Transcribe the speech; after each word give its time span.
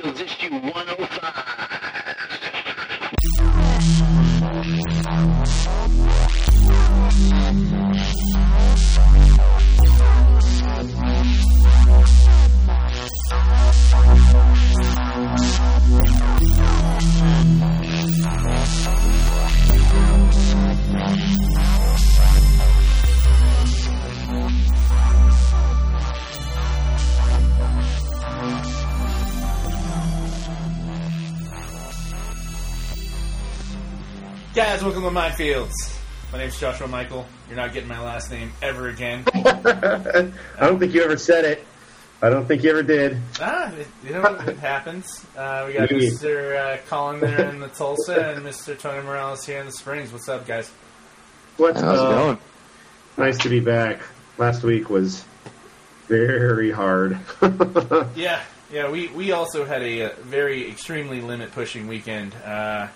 Fields 0.00 0.20
issue 0.20 0.50
105. 0.50 0.97
Guys, 35.08 35.14
welcome 35.14 35.30
to 35.30 35.30
My 35.30 35.36
Fields. 35.36 35.98
My 36.32 36.38
name's 36.38 36.60
Joshua 36.60 36.86
Michael. 36.86 37.24
You're 37.48 37.56
not 37.56 37.72
getting 37.72 37.88
my 37.88 37.98
last 38.00 38.30
name 38.30 38.52
ever 38.60 38.88
again. 38.88 39.24
I 39.34 40.32
don't 40.60 40.78
think 40.78 40.92
you 40.92 41.02
ever 41.02 41.16
said 41.16 41.46
it. 41.46 41.64
I 42.20 42.28
don't 42.28 42.46
think 42.46 42.62
you 42.62 42.70
ever 42.70 42.82
did. 42.82 43.16
ah, 43.40 43.72
it, 43.72 43.86
you 44.04 44.10
know, 44.12 44.24
it 44.46 44.58
happens. 44.58 45.24
Uh, 45.34 45.64
we 45.66 45.72
got 45.74 45.90
Maybe. 45.90 46.10
Mr. 46.10 46.56
Uh, 46.56 46.76
Colin 46.88 47.20
there 47.20 47.48
in 47.48 47.58
the 47.58 47.68
Tulsa 47.68 48.34
and 48.34 48.44
Mr. 48.44 48.78
Tony 48.78 49.02
Morales 49.02 49.46
here 49.46 49.60
in 49.60 49.66
the 49.66 49.72
Springs. 49.72 50.12
What's 50.12 50.28
up, 50.28 50.46
guys? 50.46 50.70
What's 51.56 51.80
How's 51.80 51.98
up? 52.00 52.10
going? 52.10 52.38
Nice 53.16 53.38
to 53.38 53.48
be 53.48 53.60
back. 53.60 54.00
Last 54.36 54.62
week 54.62 54.90
was 54.90 55.24
very 56.08 56.70
hard. 56.70 57.18
Yeah, 58.14 58.42
yeah. 58.70 58.90
We 58.90 59.08
we 59.08 59.32
also 59.32 59.64
had 59.64 59.82
a, 59.82 60.02
uh 60.02 60.10
very 60.22 60.68
extremely 60.68 61.20
limit 61.22 61.52
pushing 61.52 61.88
weekend. 61.88 62.34
Uh, 62.34 62.88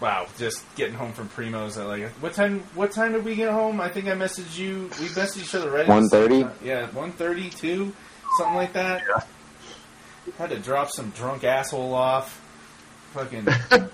wow, 0.00 0.26
just 0.38 0.64
getting 0.74 0.94
home 0.94 1.12
from 1.12 1.28
Primos 1.28 1.78
at 1.78 1.86
like 1.86 2.08
what 2.22 2.34
time? 2.34 2.60
What 2.74 2.92
time 2.92 3.12
did 3.12 3.24
we 3.24 3.34
get 3.34 3.50
home? 3.50 3.80
I 3.80 3.88
think 3.88 4.06
I 4.06 4.12
messaged 4.12 4.58
you. 4.58 4.84
We 5.00 5.08
messaged 5.08 5.42
each 5.42 5.54
other 5.54 5.70
right. 5.70 5.86
same 5.86 6.08
1:30? 6.08 6.52
Yeah, 6.64 6.86
one 6.90 7.12
thirty 7.12 7.50
two, 7.50 7.92
something 8.38 8.56
like 8.56 8.72
that. 8.74 9.02
Had 10.38 10.50
to 10.50 10.58
drop 10.58 10.90
some 10.90 11.10
drunk 11.10 11.44
asshole 11.44 11.94
off. 11.94 12.40
Fucking. 13.12 13.48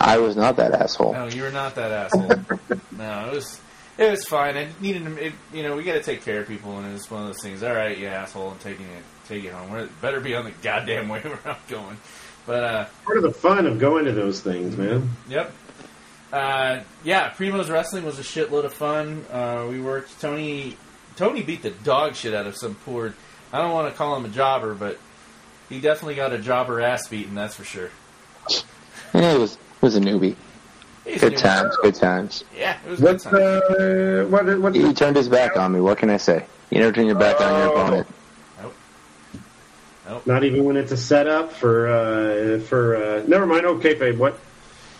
I 0.00 0.18
was 0.18 0.36
not 0.36 0.56
that 0.56 0.72
asshole. 0.72 1.12
No, 1.12 1.26
you 1.26 1.42
were 1.42 1.50
not 1.50 1.74
that 1.74 1.90
asshole. 1.90 2.28
no, 2.92 3.28
it 3.28 3.34
was 3.34 3.60
it 3.98 4.10
was 4.10 4.24
fine. 4.24 4.56
I 4.56 4.68
needed 4.80 5.04
to, 5.04 5.26
it, 5.26 5.32
you 5.52 5.64
know, 5.64 5.76
we 5.76 5.82
got 5.82 5.94
to 5.94 6.02
take 6.02 6.24
care 6.24 6.40
of 6.40 6.48
people, 6.48 6.78
and 6.78 6.94
it's 6.94 7.10
one 7.10 7.22
of 7.22 7.26
those 7.26 7.42
things. 7.42 7.64
All 7.64 7.74
right, 7.74 7.98
you 7.98 8.06
asshole, 8.06 8.50
I'm 8.50 8.58
taking 8.58 8.86
it, 8.86 9.02
take 9.26 9.44
it 9.44 9.52
home. 9.52 9.72
We're, 9.72 9.88
better 10.00 10.20
be 10.20 10.36
on 10.36 10.44
the 10.44 10.52
goddamn 10.62 11.08
way 11.08 11.20
where 11.22 11.40
I'm 11.44 11.56
going. 11.68 11.98
But 12.48 12.64
uh, 12.64 12.86
Part 13.04 13.18
of 13.18 13.22
the 13.24 13.30
fun 13.30 13.66
of 13.66 13.78
going 13.78 14.06
to 14.06 14.12
those 14.12 14.40
things, 14.40 14.74
man. 14.74 15.10
yep. 15.28 15.52
Uh, 16.32 16.80
yeah, 17.04 17.28
Primo's 17.30 17.68
wrestling 17.70 18.04
was 18.06 18.18
a 18.18 18.22
shitload 18.22 18.64
of 18.64 18.72
fun. 18.72 19.24
Uh, 19.30 19.66
we 19.70 19.80
worked. 19.80 20.18
Tony 20.20 20.76
Tony 21.16 21.42
beat 21.42 21.62
the 21.62 21.70
dog 21.70 22.14
shit 22.14 22.32
out 22.34 22.46
of 22.46 22.56
some 22.56 22.74
poor. 22.74 23.12
I 23.52 23.58
don't 23.60 23.72
want 23.72 23.92
to 23.92 23.96
call 23.96 24.16
him 24.16 24.24
a 24.24 24.28
jobber, 24.30 24.72
but 24.74 24.98
he 25.68 25.78
definitely 25.78 26.14
got 26.14 26.32
a 26.32 26.38
jobber 26.38 26.80
ass 26.80 27.06
beaten. 27.08 27.34
That's 27.34 27.54
for 27.54 27.64
sure. 27.64 27.90
Yeah, 29.14 29.32
it 29.34 29.38
was 29.38 29.54
it 29.54 29.82
was 29.82 29.96
a 29.96 30.00
newbie. 30.00 30.34
He's 31.04 31.20
Good 31.20 31.32
new- 31.32 31.38
times, 31.38 31.76
good 31.82 31.94
times. 31.96 32.44
Yeah, 32.56 32.78
it 32.86 32.90
was 32.90 32.98
a 33.00 33.02
good 33.02 33.12
What's 33.12 33.24
time. 33.24 33.34
uh, 33.34 34.24
what? 34.28 34.58
What's 34.60 34.76
He 34.76 34.82
the, 34.84 34.92
turned 34.94 35.16
his 35.16 35.28
back 35.28 35.56
on 35.58 35.72
me. 35.72 35.80
What 35.80 35.98
can 35.98 36.08
I 36.10 36.16
say? 36.18 36.44
You 36.70 36.78
never 36.80 36.92
turn 36.92 37.06
your 37.06 37.14
back 37.18 37.40
on 37.42 37.58
your 37.58 37.78
Oh. 37.78 38.04
Opponent. 40.16 40.26
not 40.26 40.44
even 40.44 40.64
when 40.64 40.76
it's 40.76 40.92
a 40.92 40.96
setup 40.96 41.52
for 41.52 41.88
uh, 41.88 42.58
for. 42.60 42.96
Uh, 42.96 43.22
never 43.26 43.46
mind. 43.46 43.64
Okay, 43.66 43.94
babe. 43.94 44.18
What? 44.18 44.38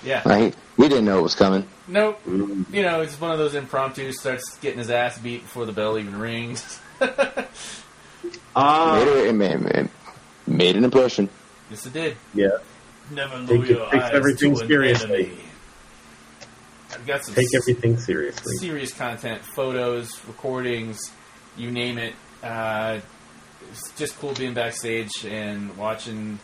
Yeah. 0.05 0.23
Right? 0.25 0.55
We 0.77 0.89
didn't 0.89 1.07
know 1.07 1.19
it 1.19 1.23
was 1.23 1.35
coming. 1.35 1.67
Nope. 1.89 2.21
Mm. 2.25 2.73
You 2.73 2.83
know, 2.83 3.01
it's 3.01 3.21
one 3.21 3.33
of 3.33 3.39
those 3.39 3.55
impromptu. 3.55 4.13
Starts 4.13 4.57
getting 4.59 4.79
his 4.79 4.91
ass 4.91 5.19
beat 5.19 5.43
before 5.43 5.67
the 5.67 5.73
bell 5.73 5.99
even 5.99 6.19
rings. 6.19 6.81
Ah, 8.57 8.97
Made, 8.97 9.09
it, 9.09 9.27
it 9.29 9.33
made, 9.35 9.61
it 9.63 9.91
made 10.47 10.77
an 10.77 10.85
impression. 10.85 11.29
yes, 11.71 11.87
it 11.87 11.93
did. 11.93 12.17
yeah. 12.35 12.49
Never 13.11 13.47
Take 13.47 13.61
it- 13.63 13.69
your 13.71 13.91
takes 13.91 14.05
eyes 14.05 14.11
everything 14.13 14.55
to 14.57 14.61
an 14.63 14.67
seriously. 14.69 15.15
enemy. 15.27 15.39
I've 16.93 17.07
got 17.07 17.25
some 17.25 17.35
Take 17.35 17.55
everything 17.55 17.99
seriously. 17.99 18.57
serious 18.57 18.93
content, 18.93 19.43
photos, 19.43 20.21
recordings, 20.27 21.13
you 21.57 21.71
name 21.71 21.99
it. 21.99 22.15
Uh, 22.43 22.99
it's 23.71 23.93
just 23.93 24.19
cool 24.19 24.33
being 24.35 24.55
backstage 24.55 25.25
and 25.25 25.77
watching 25.77 26.39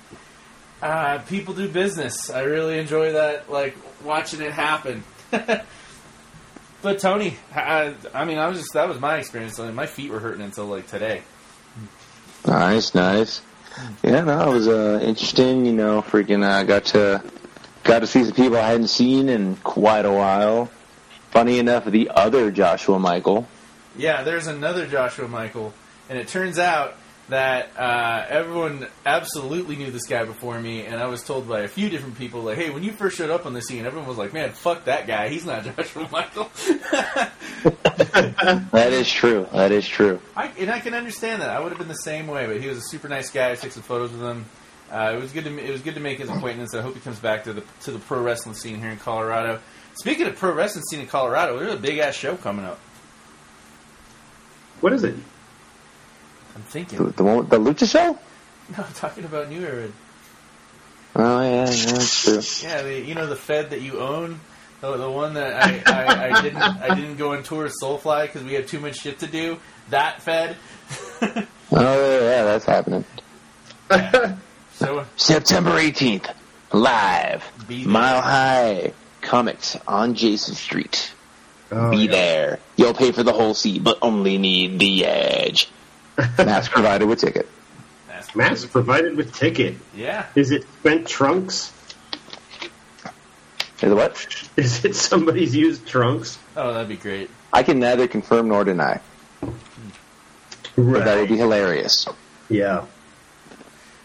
uh, 0.82 1.18
people 1.20 1.54
do 1.54 1.68
business. 1.68 2.30
I 2.30 2.42
really 2.42 2.78
enjoy 2.78 3.12
that, 3.12 3.50
like 3.50 3.76
watching 4.04 4.42
it 4.42 4.52
happen. 4.52 5.02
but 5.30 6.98
Tony, 6.98 7.36
I, 7.54 7.94
I 8.12 8.24
mean, 8.24 8.38
I 8.38 8.48
was 8.48 8.58
just 8.58 8.72
that 8.74 8.88
was 8.88 9.00
my 9.00 9.16
experience. 9.16 9.58
I 9.58 9.66
mean, 9.66 9.74
my 9.74 9.86
feet 9.86 10.10
were 10.10 10.20
hurting 10.20 10.42
until 10.42 10.66
like 10.66 10.86
today. 10.86 11.22
Nice, 12.46 12.94
nice. 12.94 13.40
Yeah, 14.02 14.20
no, 14.20 14.50
it 14.50 14.54
was 14.54 14.68
uh, 14.68 15.00
interesting. 15.02 15.64
You 15.66 15.72
know, 15.72 16.02
freaking 16.02 16.44
uh, 16.44 16.62
got 16.64 16.84
to 16.86 17.22
got 17.82 18.00
to 18.00 18.06
see 18.06 18.24
some 18.24 18.34
people 18.34 18.58
I 18.58 18.68
hadn't 18.68 18.88
seen 18.88 19.28
in 19.28 19.56
quite 19.56 20.04
a 20.04 20.12
while. 20.12 20.70
Funny 21.30 21.58
enough, 21.58 21.84
the 21.86 22.10
other 22.14 22.50
Joshua 22.50 22.98
Michael. 22.98 23.48
Yeah, 23.96 24.22
there's 24.22 24.46
another 24.46 24.86
Joshua 24.86 25.28
Michael, 25.28 25.72
and 26.08 26.18
it 26.18 26.28
turns 26.28 26.58
out 26.58 26.96
that 27.28 27.70
uh, 27.76 28.26
everyone 28.28 28.86
absolutely 29.06 29.76
knew 29.76 29.90
this 29.90 30.06
guy 30.06 30.24
before 30.24 30.60
me, 30.60 30.84
and 30.84 31.00
I 31.00 31.06
was 31.06 31.22
told 31.22 31.48
by 31.48 31.60
a 31.60 31.68
few 31.68 31.88
different 31.88 32.18
people, 32.18 32.42
like, 32.42 32.58
"Hey, 32.58 32.70
when 32.70 32.82
you 32.82 32.92
first 32.92 33.16
showed 33.16 33.30
up 33.30 33.46
on 33.46 33.54
the 33.54 33.62
scene, 33.62 33.86
everyone 33.86 34.08
was 34.08 34.18
like, 34.18 34.32
man, 34.32 34.50
fuck 34.50 34.84
that 34.84 35.06
guy. 35.06 35.28
He's 35.28 35.46
not 35.46 35.64
Joshua 35.76 36.08
Michael.' 36.10 36.50
That 38.72 38.92
is 38.92 39.10
true. 39.10 39.46
That 39.52 39.72
is 39.72 39.86
true. 39.86 40.20
I, 40.36 40.48
and 40.58 40.70
I 40.70 40.80
can 40.80 40.94
understand 40.94 41.42
that. 41.42 41.50
I 41.50 41.60
would 41.60 41.70
have 41.70 41.78
been 41.78 41.88
the 41.88 41.94
same 41.94 42.26
way, 42.26 42.46
but 42.46 42.60
he 42.60 42.68
was 42.68 42.78
a 42.78 42.82
super 42.82 43.08
nice 43.08 43.30
guy. 43.30 43.52
I 43.52 43.54
took 43.54 43.72
some 43.72 43.82
photos 43.82 44.12
with 44.12 44.20
him. 44.20 44.44
Uh, 44.90 45.12
it 45.14 45.20
was 45.20 45.32
good 45.32 45.44
to 45.44 45.58
it 45.58 45.70
was 45.70 45.80
good 45.80 45.94
to 45.94 46.00
make 46.00 46.18
his 46.18 46.28
acquaintance. 46.28 46.74
I 46.74 46.82
hope 46.82 46.94
he 46.94 47.00
comes 47.00 47.18
back 47.18 47.44
to 47.44 47.52
the 47.52 47.64
to 47.82 47.90
the 47.90 47.98
pro 47.98 48.20
wrestling 48.22 48.54
scene 48.54 48.80
here 48.80 48.90
in 48.90 48.98
Colorado. 48.98 49.60
Speaking 49.94 50.26
of 50.26 50.36
pro 50.36 50.52
wrestling 50.52 50.84
scene 50.90 51.00
in 51.00 51.06
Colorado, 51.06 51.58
there's 51.58 51.72
a 51.72 51.78
big 51.78 51.98
ass 51.98 52.14
show 52.14 52.36
coming 52.36 52.64
up. 52.64 52.78
What 54.80 54.92
is 54.92 55.04
it? 55.04 55.14
I'm 56.54 56.62
thinking. 56.62 56.98
The, 56.98 57.12
the 57.12 57.24
one, 57.24 57.36
with 57.38 57.50
the 57.50 57.58
Lucha 57.58 57.90
show. 57.90 58.18
No, 58.78 58.82
I'm 58.82 58.92
talking 58.94 59.24
about 59.24 59.50
New 59.50 59.62
Era. 59.62 59.88
Oh 61.16 61.42
yeah, 61.42 61.50
yeah, 61.50 61.64
that's 61.66 62.22
true. 62.24 62.66
Yeah, 62.66 62.80
the, 62.80 62.98
you 62.98 63.14
know 63.14 63.26
the 63.26 63.36
Fed 63.36 63.68
that 63.70 63.82
you 63.82 63.98
own, 64.00 64.40
the, 64.80 64.96
the 64.96 65.10
one 65.10 65.34
that 65.34 65.62
I, 65.62 65.82
I, 65.86 66.30
I 66.30 66.40
didn't 66.40 66.62
I 66.62 66.94
didn't 66.94 67.16
go 67.16 67.32
on 67.34 67.42
tour 67.42 67.64
with 67.64 67.74
Soulfly 67.80 68.22
because 68.22 68.42
we 68.42 68.54
had 68.54 68.66
too 68.66 68.80
much 68.80 68.96
shit 69.00 69.18
to 69.18 69.26
do. 69.26 69.58
That 69.90 70.22
Fed. 70.22 70.56
Oh 71.76 72.20
yeah, 72.20 72.44
that's 72.44 72.64
happening. 72.66 73.04
so 74.74 75.04
September 75.16 75.70
18th, 75.72 76.32
live, 76.72 77.44
Mile 77.86 78.20
High 78.22 78.92
Comics 79.22 79.76
on 79.88 80.14
Jason 80.14 80.54
Street. 80.54 81.12
Oh, 81.72 81.90
Be 81.90 82.04
yeah. 82.04 82.10
there. 82.10 82.58
You'll 82.76 82.94
pay 82.94 83.10
for 83.12 83.22
the 83.24 83.32
whole 83.32 83.54
seat, 83.54 83.82
but 83.82 83.98
only 84.02 84.38
need 84.38 84.78
the 84.78 85.04
edge. 85.06 85.68
Mask 86.38 86.70
provided 86.70 87.08
with 87.08 87.20
ticket. 87.20 87.48
Mask- 88.08 88.36
Mask 88.36 88.70
provided 88.70 89.16
with 89.16 89.34
ticket. 89.34 89.76
Yeah. 89.94 90.26
Is 90.34 90.50
it 90.50 90.64
spent 90.80 91.08
trunks? 91.08 91.72
Is 93.82 93.90
it 93.90 93.94
what? 93.94 94.48
Is 94.56 94.84
it 94.84 94.94
somebody's 94.94 95.54
used 95.54 95.86
trunks? 95.86 96.38
Oh, 96.56 96.72
that'd 96.72 96.88
be 96.88 96.96
great. 96.96 97.30
I 97.52 97.62
can 97.62 97.78
neither 97.80 98.08
confirm 98.08 98.48
nor 98.48 98.64
deny, 98.64 99.00
but 99.40 101.04
that 101.04 101.18
would 101.18 101.28
be 101.28 101.36
hilarious. 101.36 102.06
Yeah. 102.48 102.86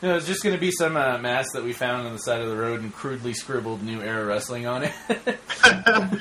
No, 0.01 0.15
it's 0.15 0.27
just 0.27 0.43
going 0.43 0.55
to 0.55 0.59
be 0.61 0.71
some 0.71 0.95
uh, 0.95 1.17
mask 1.17 1.53
that 1.53 1.63
we 1.63 1.73
found 1.73 2.07
on 2.07 2.13
the 2.13 2.19
side 2.19 2.41
of 2.41 2.49
the 2.49 2.55
road 2.55 2.81
and 2.81 2.93
crudely 2.93 3.33
scribbled 3.33 3.83
"New 3.83 4.01
Era 4.01 4.25
Wrestling" 4.25 4.65
on 4.65 4.83
it. 4.83 4.91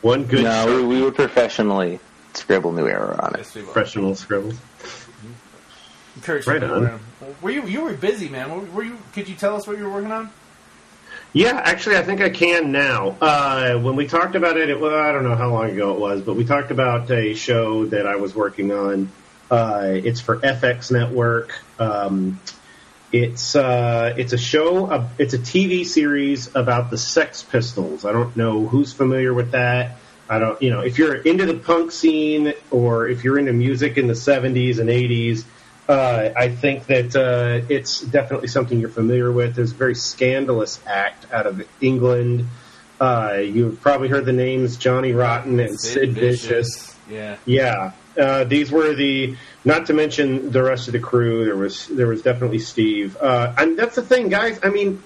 One 0.00 0.24
good 0.24 0.44
no, 0.44 0.66
we, 0.66 0.84
we 0.96 1.02
would 1.02 1.14
professionally 1.14 1.98
scribble 2.34 2.72
new 2.72 2.86
era 2.86 3.18
on 3.20 3.34
it. 3.34 3.38
Yes, 3.38 3.52
professional 3.52 4.14
scribbles. 4.14 4.54
Encourage 6.18 6.46
Right 6.48 6.62
on. 6.62 6.98
Were 7.40 7.50
you 7.50 7.64
you 7.66 7.82
were 7.82 7.92
busy, 7.94 8.28
man? 8.28 8.50
Were, 8.50 8.64
were 8.72 8.82
you? 8.82 8.98
Could 9.12 9.28
you 9.28 9.36
tell 9.36 9.54
us 9.54 9.68
what 9.68 9.78
you 9.78 9.84
were 9.84 9.92
working 9.92 10.10
on? 10.10 10.30
Yeah, 11.32 11.60
actually, 11.62 11.96
I 11.96 12.02
think 12.02 12.20
I 12.20 12.30
can 12.30 12.72
now. 12.72 13.16
Uh, 13.20 13.78
when 13.78 13.94
we 13.94 14.08
talked 14.08 14.34
about 14.34 14.56
it, 14.56 14.68
it 14.68 14.80
well, 14.80 14.98
I 14.98 15.12
don't 15.12 15.22
know 15.22 15.36
how 15.36 15.50
long 15.50 15.70
ago 15.70 15.94
it 15.94 16.00
was, 16.00 16.22
but 16.22 16.34
we 16.34 16.44
talked 16.44 16.72
about 16.72 17.08
a 17.10 17.34
show 17.34 17.86
that 17.86 18.06
I 18.06 18.16
was 18.16 18.34
working 18.34 18.72
on. 18.72 19.12
Uh, 19.48 19.92
it's 19.94 20.20
for 20.20 20.38
FX 20.38 20.90
Network. 20.90 21.56
Um, 21.78 22.40
it's 23.12 23.54
uh, 23.54 24.12
it's 24.16 24.32
a 24.32 24.38
show. 24.38 24.86
Uh, 24.86 25.08
it's 25.18 25.34
a 25.34 25.38
TV 25.38 25.86
series 25.86 26.54
about 26.56 26.90
the 26.90 26.98
Sex 26.98 27.44
Pistols. 27.44 28.04
I 28.04 28.10
don't 28.10 28.36
know 28.36 28.66
who's 28.66 28.92
familiar 28.92 29.32
with 29.32 29.52
that. 29.52 29.98
I 30.28 30.38
don't, 30.40 30.60
you 30.60 30.70
know, 30.70 30.80
if 30.80 30.98
you're 30.98 31.14
into 31.14 31.46
the 31.46 31.54
punk 31.54 31.92
scene 31.92 32.52
or 32.70 33.08
if 33.08 33.22
you're 33.22 33.38
into 33.38 33.52
music 33.52 33.96
in 33.96 34.08
the 34.08 34.14
'70s 34.14 34.78
and 34.78 34.90
'80s, 34.90 35.44
Uh, 35.88 36.30
I 36.36 36.50
think 36.50 36.86
that 36.86 37.16
uh, 37.16 37.64
it's 37.70 38.02
definitely 38.02 38.48
something 38.48 38.78
you're 38.78 38.90
familiar 38.90 39.32
with. 39.32 39.54
There's 39.54 39.72
a 39.72 39.74
very 39.74 39.94
scandalous 39.94 40.80
act 40.86 41.32
out 41.32 41.46
of 41.46 41.66
England. 41.80 42.46
Uh, 43.00 43.38
you've 43.40 43.80
probably 43.80 44.08
heard 44.08 44.26
the 44.26 44.32
names 44.32 44.76
Johnny 44.76 45.12
Rotten 45.12 45.58
and 45.60 45.80
Sid, 45.80 45.92
Sid 45.92 46.12
Vicious. 46.12 46.46
Vicious. 46.46 46.96
Yeah. 47.08 47.36
Yeah. 47.46 47.92
Uh, 48.18 48.44
these 48.44 48.70
were 48.70 48.94
the, 48.94 49.36
not 49.64 49.86
to 49.86 49.94
mention 49.94 50.50
the 50.50 50.62
rest 50.62 50.88
of 50.88 50.92
the 50.92 50.98
crew. 50.98 51.44
There 51.44 51.56
was 51.56 51.86
there 51.86 52.08
was 52.08 52.20
definitely 52.20 52.58
Steve, 52.58 53.16
uh, 53.16 53.54
and 53.56 53.78
that's 53.78 53.94
the 53.94 54.02
thing, 54.02 54.28
guys. 54.28 54.58
I 54.62 54.70
mean, 54.70 55.02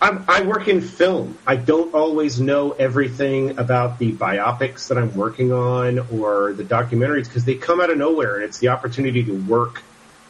I'm, 0.00 0.24
I 0.28 0.42
work 0.42 0.68
in 0.68 0.82
film. 0.82 1.38
I 1.46 1.56
don't 1.56 1.94
always 1.94 2.38
know 2.38 2.72
everything 2.72 3.58
about 3.58 3.98
the 3.98 4.12
biopics 4.12 4.88
that 4.88 4.98
I'm 4.98 5.14
working 5.14 5.52
on 5.52 5.98
or 6.10 6.52
the 6.52 6.64
documentaries 6.64 7.24
because 7.24 7.44
they 7.44 7.54
come 7.54 7.80
out 7.80 7.90
of 7.90 7.96
nowhere, 7.96 8.36
and 8.36 8.44
it's 8.44 8.58
the 8.58 8.68
opportunity 8.68 9.24
to 9.24 9.32
work 9.32 9.82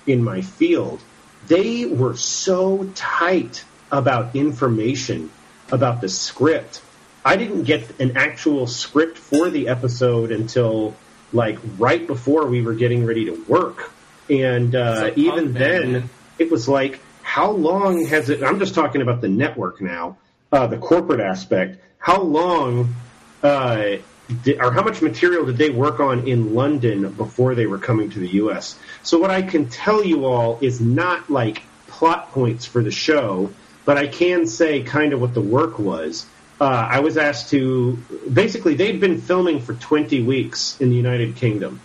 in 0.07 0.23
my 0.23 0.41
field. 0.43 1.01
They 1.49 1.85
were 1.85 2.17
so 2.17 2.91
tight 2.95 3.65
about 3.91 4.37
information 4.37 5.31
about 5.73 6.01
the 6.01 6.09
script. 6.09 6.81
I 7.25 7.35
didn't 7.37 7.65
get 7.65 7.99
an 8.01 8.17
actual 8.17 8.69
script 8.69 9.19
for 9.19 9.51
the 9.51 9.69
episode 9.69 10.31
until 10.31 10.95
like 11.33 11.59
right 11.77 12.07
before 12.07 12.47
we 12.47 12.63
were 12.63 12.75
getting 12.75 13.05
ready 13.05 13.25
to 13.27 13.45
work. 13.49 13.91
And 14.31 14.75
uh, 14.75 15.11
even 15.17 15.53
then, 15.53 16.09
it 16.39 16.51
was 16.51 16.69
like, 16.69 17.01
how 17.37 17.51
long 17.51 18.07
has 18.07 18.31
it? 18.31 18.43
I'm 18.43 18.59
just 18.59 18.75
talking 18.75 19.03
about 19.03 19.21
the 19.21 19.29
network 19.29 19.83
now, 19.83 20.17
uh, 20.51 20.69
the 20.69 20.79
corporate 20.79 21.21
aspect. 21.21 21.79
How 21.99 22.23
long, 22.23 22.95
uh, 23.43 23.97
did, 24.43 24.59
or 24.59 24.73
how 24.73 24.83
much 24.83 25.03
material 25.03 25.45
did 25.45 25.59
they 25.59 25.69
work 25.69 26.01
on 26.01 26.27
in 26.27 26.55
London 26.55 27.13
before 27.13 27.55
they 27.55 27.67
were 27.67 27.77
coming 27.77 28.09
to 28.09 28.19
the 28.19 28.29
U.S.? 28.41 28.79
So 29.03 29.19
what 29.19 29.31
I 29.31 29.43
can 29.43 29.69
tell 29.69 30.03
you 30.03 30.25
all 30.25 30.59
is 30.63 30.81
not 30.81 31.29
like 31.29 31.63
plot 31.89 32.33
points 32.33 32.65
for 32.65 32.83
the 32.83 32.91
show, 32.91 33.51
but 33.85 33.99
I 33.99 34.07
can 34.07 34.47
say 34.47 34.83
kind 34.83 35.13
of 35.13 35.21
what 35.21 35.35
the 35.35 35.43
work 35.43 35.79
was 35.79 36.25
uh, 36.59 36.65
I 36.65 37.01
was 37.01 37.19
asked 37.19 37.51
to 37.51 37.99
basically 38.33 38.77
they've 38.77 38.99
been 38.99 39.21
filming 39.21 39.61
for 39.61 39.75
20 39.75 40.23
weeks 40.23 40.81
in 40.81 40.89
the 40.89 40.97
United 40.97 41.37
Kingdom. 41.37 41.81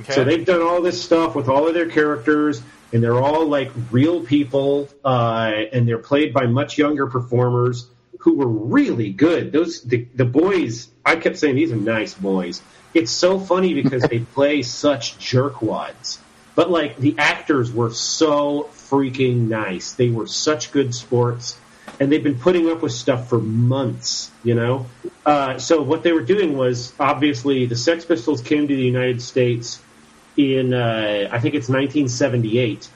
Okay. 0.00 0.12
So 0.12 0.24
they've 0.24 0.44
done 0.44 0.62
all 0.62 0.80
this 0.80 1.02
stuff 1.02 1.34
with 1.34 1.48
all 1.48 1.68
of 1.68 1.74
their 1.74 1.88
characters, 1.88 2.62
and 2.92 3.02
they're 3.02 3.20
all 3.20 3.46
like 3.46 3.70
real 3.90 4.24
people, 4.24 4.88
uh, 5.04 5.52
and 5.72 5.86
they're 5.86 5.98
played 5.98 6.32
by 6.32 6.46
much 6.46 6.78
younger 6.78 7.06
performers 7.06 7.88
who 8.20 8.36
were 8.36 8.48
really 8.48 9.12
good. 9.12 9.52
Those 9.52 9.82
the, 9.82 10.06
the 10.14 10.24
boys, 10.24 10.88
I 11.04 11.16
kept 11.16 11.38
saying 11.38 11.56
these 11.56 11.72
are 11.72 11.76
nice 11.76 12.14
boys. 12.14 12.62
It's 12.94 13.10
so 13.10 13.38
funny 13.38 13.74
because 13.74 14.02
they 14.04 14.18
play 14.34 14.62
such 14.62 15.18
jerkwads, 15.18 16.18
but 16.54 16.70
like 16.70 16.96
the 16.96 17.16
actors 17.18 17.72
were 17.72 17.90
so 17.92 18.70
freaking 18.72 19.48
nice. 19.48 19.92
They 19.92 20.08
were 20.08 20.26
such 20.26 20.72
good 20.72 20.94
sports 20.94 21.58
and 21.98 22.10
they've 22.10 22.22
been 22.22 22.38
putting 22.38 22.70
up 22.70 22.82
with 22.82 22.92
stuff 22.92 23.28
for 23.28 23.38
months, 23.38 24.30
you 24.44 24.54
know. 24.54 24.86
Uh, 25.24 25.58
so 25.58 25.82
what 25.82 26.02
they 26.02 26.12
were 26.12 26.22
doing 26.22 26.56
was 26.56 26.92
obviously 26.98 27.66
the 27.66 27.76
Sex 27.76 28.04
Pistols 28.04 28.42
came 28.42 28.68
to 28.68 28.76
the 28.76 28.82
United 28.82 29.22
States 29.22 29.80
in 30.36 30.74
uh, 30.74 31.28
I 31.30 31.40
think 31.40 31.54
it's 31.54 31.68
1978, 31.68 32.88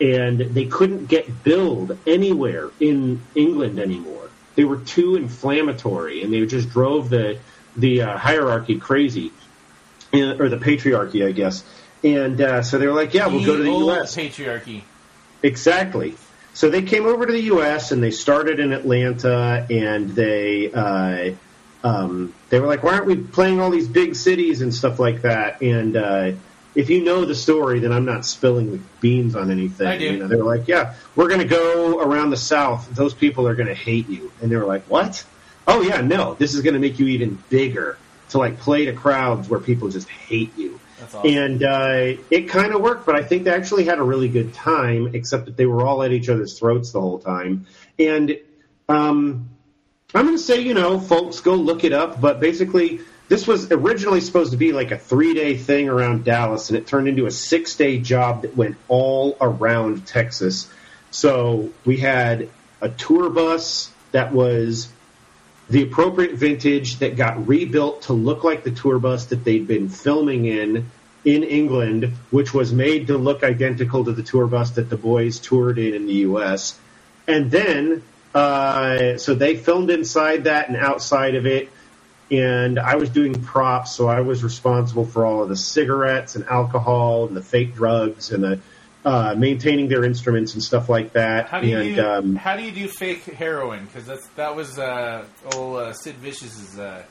and 0.00 0.40
they 0.40 0.66
couldn't 0.66 1.06
get 1.06 1.44
billed 1.44 1.98
anywhere 2.06 2.70
in 2.80 3.22
England 3.34 3.78
anymore. 3.78 4.30
They 4.54 4.64
were 4.64 4.78
too 4.78 5.16
inflammatory, 5.16 6.22
and 6.22 6.32
they 6.32 6.44
just 6.46 6.70
drove 6.70 7.10
the 7.10 7.38
the 7.76 8.02
uh, 8.02 8.16
hierarchy 8.16 8.78
crazy, 8.78 9.32
or 10.12 10.48
the 10.48 10.58
patriarchy, 10.58 11.26
I 11.26 11.32
guess. 11.32 11.64
And 12.04 12.40
uh, 12.40 12.62
so 12.62 12.78
they 12.78 12.86
were 12.86 12.92
like, 12.92 13.14
"Yeah, 13.14 13.26
we'll 13.26 13.44
go 13.44 13.56
to 13.56 13.62
the 13.62 13.70
U.S." 13.70 14.14
Patriarchy. 14.14 14.82
Exactly. 15.42 16.16
So 16.52 16.70
they 16.70 16.82
came 16.82 17.06
over 17.06 17.26
to 17.26 17.32
the 17.32 17.42
U.S. 17.42 17.90
and 17.90 18.00
they 18.00 18.12
started 18.12 18.60
in 18.60 18.72
Atlanta, 18.72 19.66
and 19.68 20.10
they 20.10 20.70
uh, 20.72 21.34
um, 21.82 22.32
they 22.50 22.60
were 22.60 22.66
like, 22.66 22.82
"Why 22.82 22.94
aren't 22.94 23.06
we 23.06 23.16
playing 23.16 23.60
all 23.60 23.70
these 23.70 23.88
big 23.88 24.14
cities 24.14 24.60
and 24.62 24.72
stuff 24.72 25.00
like 25.00 25.22
that?" 25.22 25.62
And 25.62 25.96
uh, 25.96 26.32
if 26.74 26.90
you 26.90 27.04
know 27.04 27.24
the 27.24 27.34
story, 27.34 27.80
then 27.80 27.92
I'm 27.92 28.04
not 28.04 28.24
spilling 28.24 28.72
the 28.72 28.80
beans 29.00 29.36
on 29.36 29.50
anything. 29.50 29.86
I 29.86 29.98
do. 29.98 30.04
You 30.04 30.18
know, 30.18 30.28
they 30.28 30.36
were 30.36 30.44
like, 30.56 30.68
"Yeah, 30.68 30.94
we're 31.14 31.28
going 31.28 31.40
to 31.40 31.46
go 31.46 32.00
around 32.00 32.30
the 32.30 32.36
South. 32.36 32.88
Those 32.94 33.14
people 33.14 33.46
are 33.46 33.54
going 33.54 33.68
to 33.68 33.74
hate 33.74 34.08
you," 34.08 34.32
and 34.42 34.50
they 34.50 34.56
were 34.56 34.64
like, 34.64 34.84
"What?" 34.84 35.24
Oh 35.66 35.82
yeah, 35.82 36.00
no, 36.00 36.34
this 36.34 36.54
is 36.54 36.62
going 36.62 36.74
to 36.74 36.80
make 36.80 36.98
you 36.98 37.06
even 37.08 37.42
bigger 37.48 37.96
to 38.30 38.38
like 38.38 38.58
play 38.58 38.86
to 38.86 38.92
crowds 38.92 39.48
where 39.48 39.60
people 39.60 39.88
just 39.88 40.08
hate 40.08 40.56
you. 40.58 40.80
Awesome. 41.02 41.20
And 41.24 41.62
uh, 41.62 42.22
it 42.30 42.48
kind 42.48 42.72
of 42.72 42.80
worked, 42.80 43.06
but 43.06 43.16
I 43.16 43.22
think 43.22 43.44
they 43.44 43.52
actually 43.52 43.84
had 43.84 43.98
a 43.98 44.02
really 44.02 44.28
good 44.28 44.54
time, 44.54 45.14
except 45.14 45.46
that 45.46 45.56
they 45.56 45.66
were 45.66 45.86
all 45.86 46.02
at 46.02 46.12
each 46.12 46.28
other's 46.28 46.58
throats 46.58 46.92
the 46.92 47.00
whole 47.00 47.18
time. 47.18 47.66
And 47.98 48.38
um, 48.88 49.48
I'm 50.14 50.26
going 50.26 50.36
to 50.36 50.42
say, 50.42 50.60
you 50.60 50.74
know, 50.74 51.00
folks, 51.00 51.40
go 51.40 51.54
look 51.54 51.84
it 51.84 51.92
up. 51.92 52.20
But 52.20 52.40
basically, 52.40 53.00
this 53.34 53.48
was 53.48 53.72
originally 53.72 54.20
supposed 54.20 54.52
to 54.52 54.56
be 54.56 54.70
like 54.70 54.92
a 54.92 54.96
three 54.96 55.34
day 55.34 55.56
thing 55.56 55.88
around 55.88 56.24
Dallas, 56.24 56.70
and 56.70 56.78
it 56.78 56.86
turned 56.86 57.08
into 57.08 57.26
a 57.26 57.32
six 57.32 57.74
day 57.74 57.98
job 57.98 58.42
that 58.42 58.56
went 58.56 58.76
all 58.86 59.36
around 59.40 60.06
Texas. 60.06 60.70
So 61.10 61.70
we 61.84 61.96
had 61.96 62.48
a 62.80 62.88
tour 62.88 63.30
bus 63.30 63.90
that 64.12 64.32
was 64.32 64.88
the 65.68 65.82
appropriate 65.82 66.34
vintage 66.36 67.00
that 67.00 67.16
got 67.16 67.48
rebuilt 67.48 68.02
to 68.02 68.12
look 68.12 68.44
like 68.44 68.62
the 68.62 68.70
tour 68.70 69.00
bus 69.00 69.26
that 69.26 69.42
they'd 69.42 69.66
been 69.66 69.88
filming 69.88 70.44
in 70.44 70.88
in 71.24 71.42
England, 71.42 72.12
which 72.30 72.54
was 72.54 72.72
made 72.72 73.08
to 73.08 73.18
look 73.18 73.42
identical 73.42 74.04
to 74.04 74.12
the 74.12 74.22
tour 74.22 74.46
bus 74.46 74.70
that 74.72 74.88
the 74.90 74.96
boys 74.96 75.40
toured 75.40 75.80
in 75.80 75.94
in 75.94 76.06
the 76.06 76.20
U.S. 76.28 76.78
And 77.26 77.50
then, 77.50 78.04
uh, 78.32 79.18
so 79.18 79.34
they 79.34 79.56
filmed 79.56 79.90
inside 79.90 80.44
that 80.44 80.68
and 80.68 80.76
outside 80.76 81.34
of 81.34 81.46
it. 81.46 81.68
And 82.30 82.78
I 82.78 82.96
was 82.96 83.10
doing 83.10 83.42
props, 83.42 83.94
so 83.94 84.08
I 84.08 84.20
was 84.20 84.42
responsible 84.42 85.04
for 85.04 85.26
all 85.26 85.42
of 85.42 85.48
the 85.48 85.56
cigarettes 85.56 86.36
and 86.36 86.44
alcohol 86.46 87.26
and 87.26 87.36
the 87.36 87.42
fake 87.42 87.74
drugs 87.74 88.32
and 88.32 88.42
the 88.42 88.60
uh, 89.04 89.34
maintaining 89.36 89.88
their 89.88 90.04
instruments 90.04 90.54
and 90.54 90.62
stuff 90.62 90.88
like 90.88 91.12
that. 91.12 91.48
How 91.48 91.60
do 91.60 91.66
you, 91.66 91.78
and, 91.78 91.96
do, 91.96 92.06
um, 92.06 92.36
how 92.36 92.56
do, 92.56 92.62
you 92.62 92.72
do 92.72 92.88
fake 92.88 93.24
heroin? 93.24 93.84
Because 93.84 94.06
that's 94.06 94.26
that 94.28 94.56
was 94.56 94.78
uh, 94.78 95.26
old 95.52 95.76
uh, 95.76 95.92
Sid 95.92 96.14
Vicious's 96.16 96.78
uh, 96.78 97.02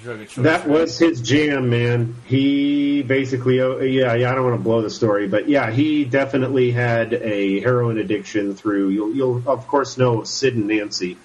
drug 0.00 0.20
of 0.20 0.28
choice. 0.28 0.44
That 0.44 0.60
right? 0.60 0.68
was 0.68 0.98
his 0.98 1.20
jam, 1.20 1.70
man. 1.70 2.14
He 2.26 3.02
basically, 3.02 3.60
oh, 3.60 3.80
yeah, 3.80 4.14
yeah. 4.14 4.30
I 4.30 4.34
don't 4.34 4.44
want 4.44 4.56
to 4.56 4.62
blow 4.62 4.82
the 4.82 4.90
story, 4.90 5.26
but 5.26 5.48
yeah, 5.48 5.70
he 5.70 6.04
definitely 6.04 6.70
had 6.70 7.12
a 7.12 7.60
heroin 7.60 7.98
addiction 7.98 8.54
through. 8.54 8.90
You'll, 8.90 9.14
you'll 9.14 9.42
of 9.48 9.66
course 9.66 9.98
know 9.98 10.22
Sid 10.24 10.54
and 10.54 10.68
Nancy, 10.68 11.16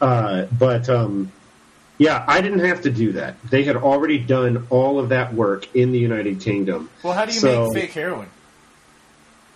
uh, 0.00 0.46
but 0.58 0.88
um, 0.88 1.30
yeah, 1.98 2.24
I 2.26 2.40
didn't 2.40 2.60
have 2.60 2.82
to 2.82 2.90
do 2.90 3.12
that. 3.12 3.40
They 3.42 3.64
had 3.64 3.76
already 3.76 4.18
done 4.18 4.66
all 4.70 4.98
of 4.98 5.10
that 5.10 5.32
work 5.32 5.74
in 5.74 5.92
the 5.92 5.98
United 5.98 6.40
Kingdom. 6.40 6.90
Well, 7.02 7.14
how 7.14 7.24
do 7.24 7.32
you 7.32 7.40
so, 7.40 7.70
make 7.70 7.84
fake 7.84 7.92
heroin? 7.92 8.28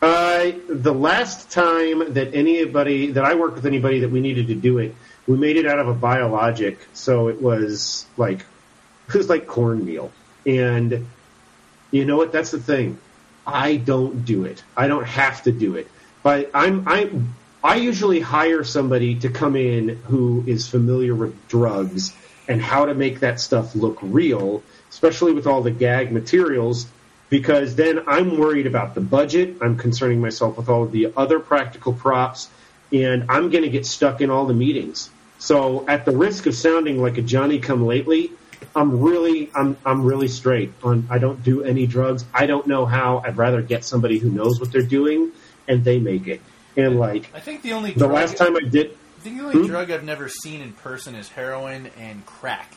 Uh, 0.01 0.53
the 0.69 0.95
last 0.95 1.51
time 1.51 2.15
that 2.15 2.35
anybody 2.35 3.13
that 3.13 3.25
I 3.25 3.35
worked 3.35 3.57
with 3.57 3.67
anybody 3.67 4.01
that 4.01 4.11
we 4.11 4.21
needed 4.21 4.47
to 4.47 4.55
do 4.55 4.79
it, 4.79 4.95
we 5.27 5.37
made 5.37 5.57
it 5.57 5.67
out 5.67 5.79
of 5.79 5.89
a 5.89 5.95
biologic, 5.95 6.79
so 6.95 7.29
it 7.29 7.43
was 7.43 8.07
like 8.17 8.47
it 9.09 9.15
was 9.15 9.29
like 9.29 9.47
cornmeal. 9.47 10.11
And 10.47 11.07
you 11.91 12.07
know 12.07 12.17
what? 12.17 12.33
That's 12.33 12.51
the 12.51 12.61
thing. 12.61 12.99
I 13.47 13.77
don't 13.77 14.25
do 14.25 14.45
it. 14.47 14.63
I 14.75 14.89
don't 14.89 15.07
have 15.07 15.43
to 15.43 15.53
do 15.53 15.77
it. 15.77 15.89
But 16.23 16.51
I'm 16.55 16.85
I 16.87 17.11
I 17.63 17.77
usually 17.77 18.21
hire 18.21 18.65
somebody 18.65 19.17
to 19.17 19.29
come 19.29 19.55
in 19.55 19.89
who 20.05 20.45
is 20.47 20.67
familiar 20.67 21.15
with 21.15 21.49
drugs 21.49 22.15
and 22.51 22.61
how 22.61 22.85
to 22.85 22.95
make 22.95 23.21
that 23.21 23.41
stuff 23.41 23.75
look 23.75 23.99
real, 24.03 24.63
especially 24.91 25.33
with 25.33 25.47
all 25.47 25.63
the 25.63 25.71
gag 25.71 26.13
materials 26.13 26.87
because 27.31 27.77
then 27.77 28.03
I'm 28.07 28.37
worried 28.37 28.67
about 28.67 28.95
the 28.95 29.01
budget. 29.01 29.57
I'm 29.63 29.79
concerning 29.79 30.21
myself 30.21 30.59
with 30.59 30.69
all 30.69 30.83
of 30.83 30.93
the 30.93 31.13
other 31.17 31.39
practical 31.39 31.95
props, 31.95 32.51
and 32.93 33.25
I'm 33.29 33.51
going 33.51 33.63
to 33.63 33.71
get 33.71 33.87
stuck 33.87 34.21
in 34.21 34.31
all 34.31 34.45
the 34.47 34.55
meetings. 34.55 35.09
So, 35.39 35.89
at 35.89 36.05
the 36.05 36.11
risk 36.11 36.45
of 36.47 36.55
sounding 36.55 37.01
like 37.01 37.17
a 37.17 37.23
Johnny 37.23 37.61
Come 37.61 37.87
Lately, 37.87 38.33
I'm 38.77 39.01
really, 39.01 39.49
I'm, 39.55 39.77
I'm 39.87 40.05
really 40.05 40.29
straight 40.29 40.73
on. 40.83 41.07
I 41.09 41.19
don't 41.19 41.43
do 41.43 41.63
any 41.63 41.87
drugs. 41.87 42.25
I 42.35 42.45
don't 42.45 42.67
know 42.67 42.85
how. 42.85 43.23
I'd 43.25 43.39
rather 43.39 43.63
get 43.63 43.85
somebody 43.85 44.19
who 44.19 44.29
knows 44.29 44.61
what 44.61 44.71
they're 44.71 44.83
doing, 44.83 45.31
and 45.67 45.83
they 45.83 45.99
make 45.99 46.27
it. 46.27 46.43
And 46.77 46.99
like, 46.99 47.35
I 47.35 47.41
think 47.41 47.63
the 47.63 47.73
only 47.73 47.93
the 47.93 48.09
last 48.09 48.37
time 48.37 48.57
I 48.57 48.61
did, 48.61 48.97
think 49.21 49.39
the 49.39 49.45
only 49.45 49.59
hmm? 49.61 49.67
drug 49.67 49.91
I've 49.91 50.05
never 50.05 50.29
seen 50.29 50.61
in 50.61 50.73
person 50.73 51.15
is 51.15 51.29
heroin 51.29 51.91
and 51.99 52.25
crack. 52.27 52.75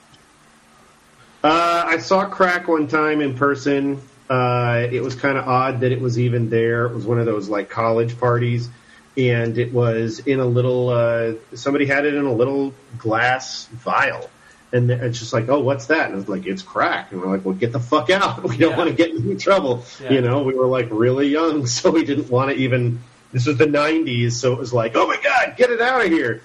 Uh, 1.43 1.83
I 1.87 1.97
saw 1.97 2.25
crack 2.25 2.67
one 2.67 2.87
time 2.87 3.19
in 3.21 3.35
person. 3.35 4.01
Uh, 4.29 4.87
it 4.89 5.01
was 5.01 5.15
kind 5.15 5.37
of 5.37 5.47
odd 5.47 5.81
that 5.81 5.91
it 5.91 5.99
was 5.99 6.17
even 6.17 6.49
there. 6.49 6.85
It 6.85 6.93
was 6.93 7.05
one 7.05 7.19
of 7.19 7.25
those 7.25 7.49
like 7.49 7.69
college 7.69 8.17
parties, 8.19 8.69
and 9.17 9.57
it 9.57 9.73
was 9.73 10.19
in 10.19 10.39
a 10.39 10.45
little. 10.45 10.89
Uh, 10.89 11.33
somebody 11.53 11.85
had 11.85 12.05
it 12.05 12.13
in 12.13 12.25
a 12.25 12.33
little 12.33 12.73
glass 12.97 13.65
vial, 13.73 14.29
And 14.71 14.89
it's 14.89 15.19
just 15.19 15.33
like, 15.33 15.49
oh, 15.49 15.59
what's 15.59 15.87
that? 15.87 16.09
And 16.09 16.19
it's 16.19 16.29
like, 16.29 16.45
it's 16.47 16.61
crack. 16.61 17.11
And 17.11 17.21
we're 17.21 17.27
like, 17.27 17.43
well, 17.43 17.53
get 17.53 17.73
the 17.73 17.79
fuck 17.79 18.09
out. 18.09 18.41
We 18.49 18.57
don't 18.57 18.71
Yeah. 18.71 18.77
want 18.77 18.89
to 18.89 18.95
get 18.95 19.11
in 19.11 19.37
trouble. 19.37 19.83
Yeah. 20.01 20.13
You 20.13 20.21
know, 20.21 20.43
we 20.43 20.53
were 20.53 20.65
like 20.67 20.87
really 20.91 21.27
young, 21.27 21.67
so 21.75 21.91
we 21.91 22.05
didn't 22.05 22.29
want 22.29 22.51
to 22.51 22.55
even. 22.55 23.01
This 23.33 23.45
was 23.47 23.57
the 23.57 23.65
'90s, 23.65 24.31
so 24.33 24.53
it 24.53 24.59
was 24.59 24.71
like, 24.71 24.93
oh 24.95 25.07
my 25.07 25.17
god, 25.21 25.55
get 25.57 25.69
it 25.71 25.81
out 25.81 26.01
of 26.05 26.07
here, 26.11 26.41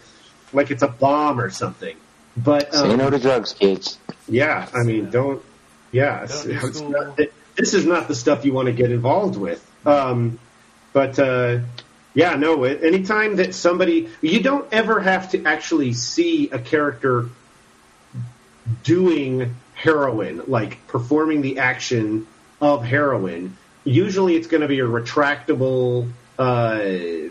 like 0.52 0.70
it's 0.72 0.82
a 0.82 0.88
bomb 0.88 1.38
or 1.38 1.50
something. 1.50 1.96
But 2.36 2.74
Say 2.74 2.90
um, 2.90 2.98
no 2.98 3.10
to 3.10 3.18
drugs, 3.18 3.52
kids. 3.52 3.98
yeah, 4.28 4.66
I 4.74 4.82
mean, 4.82 5.04
Yeah. 5.04 5.10
don't. 5.10 5.42
Yeah, 5.92 6.26
Don't 6.26 6.44
do 6.44 6.66
it's 6.66 6.78
school. 6.78 6.90
not- 6.90 7.18
this 7.56 7.74
is 7.74 7.84
not 7.86 8.08
the 8.08 8.14
stuff 8.14 8.44
you 8.44 8.52
want 8.52 8.66
to 8.66 8.72
get 8.72 8.90
involved 8.92 9.36
with. 9.36 9.64
Um, 9.86 10.38
but 10.92 11.18
uh, 11.18 11.58
yeah, 12.14 12.34
no. 12.36 12.64
it- 12.64 12.82
Anytime 12.84 13.36
that 13.36 13.54
somebody, 13.54 14.08
you 14.20 14.40
don't 14.40 14.66
ever 14.72 15.00
have 15.00 15.30
to 15.32 15.44
actually 15.44 15.92
see 15.94 16.50
a 16.50 16.58
character 16.58 17.28
doing 18.84 19.54
heroin, 19.74 20.42
like 20.46 20.86
performing 20.88 21.40
the 21.42 21.58
action 21.58 22.26
of 22.60 22.84
heroin. 22.84 23.56
Usually, 23.84 24.36
it's 24.36 24.46
going 24.46 24.60
to 24.60 24.68
be 24.68 24.80
a 24.80 24.84
retractable 24.86 26.10
uh, 26.38 26.78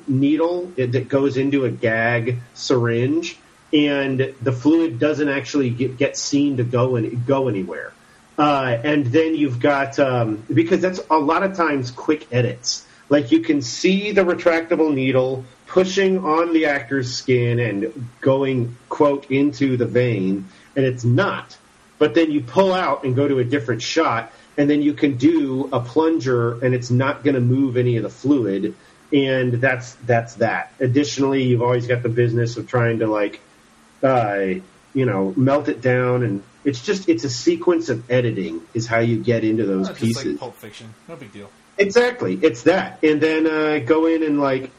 needle 0.07 0.71
that 0.75 1.07
goes 1.07 1.37
into 1.37 1.65
a 1.65 1.71
gag 1.71 2.39
syringe, 2.53 3.37
and 3.73 4.33
the 4.41 4.51
fluid 4.51 4.99
doesn't 4.99 5.29
actually 5.29 5.69
get, 5.69 5.97
get 5.97 6.17
seen 6.17 6.57
to 6.57 6.63
go 6.63 6.95
and 6.95 7.25
go 7.25 7.47
anywhere. 7.47 7.93
Uh, 8.37 8.77
and 8.83 9.07
then 9.07 9.35
you've 9.35 9.59
got 9.59 9.97
um, 9.97 10.43
because 10.53 10.81
that's 10.81 10.99
a 11.09 11.17
lot 11.17 11.43
of 11.43 11.55
times 11.55 11.89
quick 11.89 12.27
edits. 12.31 12.85
Like 13.09 13.31
you 13.31 13.39
can 13.39 13.61
see 13.61 14.11
the 14.11 14.21
retractable 14.21 14.93
needle 14.93 15.45
pushing 15.65 16.19
on 16.19 16.53
the 16.53 16.65
actor's 16.65 17.13
skin 17.13 17.59
and 17.59 18.09
going 18.21 18.75
quote 18.89 19.31
into 19.31 19.77
the 19.77 19.85
vein, 19.85 20.47
and 20.75 20.85
it's 20.85 21.03
not. 21.03 21.57
But 21.97 22.13
then 22.13 22.31
you 22.31 22.41
pull 22.41 22.73
out 22.73 23.05
and 23.05 23.15
go 23.15 23.27
to 23.27 23.39
a 23.39 23.43
different 23.43 23.81
shot, 23.81 24.31
and 24.57 24.69
then 24.69 24.81
you 24.81 24.93
can 24.93 25.17
do 25.17 25.69
a 25.73 25.79
plunger, 25.79 26.63
and 26.63 26.75
it's 26.75 26.91
not 26.91 27.23
going 27.23 27.35
to 27.35 27.41
move 27.41 27.75
any 27.75 27.97
of 27.97 28.03
the 28.03 28.09
fluid, 28.09 28.75
and 29.13 29.53
that's 29.53 29.93
that's 30.05 30.35
that. 30.35 30.71
Additionally, 30.79 31.43
you've 31.43 31.61
always 31.61 31.87
got 31.87 32.03
the 32.03 32.09
business 32.09 32.57
of 32.57 32.67
trying 32.67 32.99
to 32.99 33.07
like 33.07 33.39
uh, 34.03 34.39
you 34.93 35.05
know, 35.05 35.33
melt 35.35 35.69
it 35.69 35.81
down, 35.81 36.23
and 36.23 36.43
it's 36.63 36.83
just 36.83 37.09
it's 37.09 37.23
a 37.23 37.29
sequence 37.29 37.89
of 37.89 38.09
editing 38.11 38.61
is 38.73 38.87
how 38.87 38.99
you 38.99 39.17
get 39.21 39.43
into 39.43 39.65
those 39.65 39.89
Oh, 39.89 39.93
pieces. 39.93 40.25
like 40.25 40.39
Pulp 40.39 40.55
Fiction. 40.55 40.93
No 41.07 41.15
big 41.15 41.31
deal. 41.31 41.49
Exactly, 41.77 42.39
it's 42.41 42.63
that, 42.63 43.03
and 43.03 43.21
then 43.21 43.45
uh, 43.45 43.79
go 43.85 44.07
in 44.07 44.23
and 44.23 44.39
like 44.39 44.71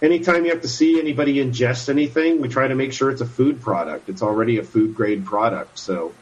anytime 0.00 0.44
you 0.44 0.50
have 0.52 0.62
to 0.62 0.68
see 0.68 0.98
anybody 0.98 1.36
ingest 1.36 1.88
anything, 1.88 2.40
we 2.40 2.48
try 2.48 2.68
to 2.68 2.74
make 2.74 2.92
sure 2.92 3.10
it's 3.10 3.20
a 3.20 3.26
food 3.26 3.60
product. 3.60 4.08
It's 4.08 4.22
already 4.22 4.58
a 4.58 4.62
food 4.62 4.94
grade 4.94 5.26
product, 5.26 5.78
so 5.78 6.14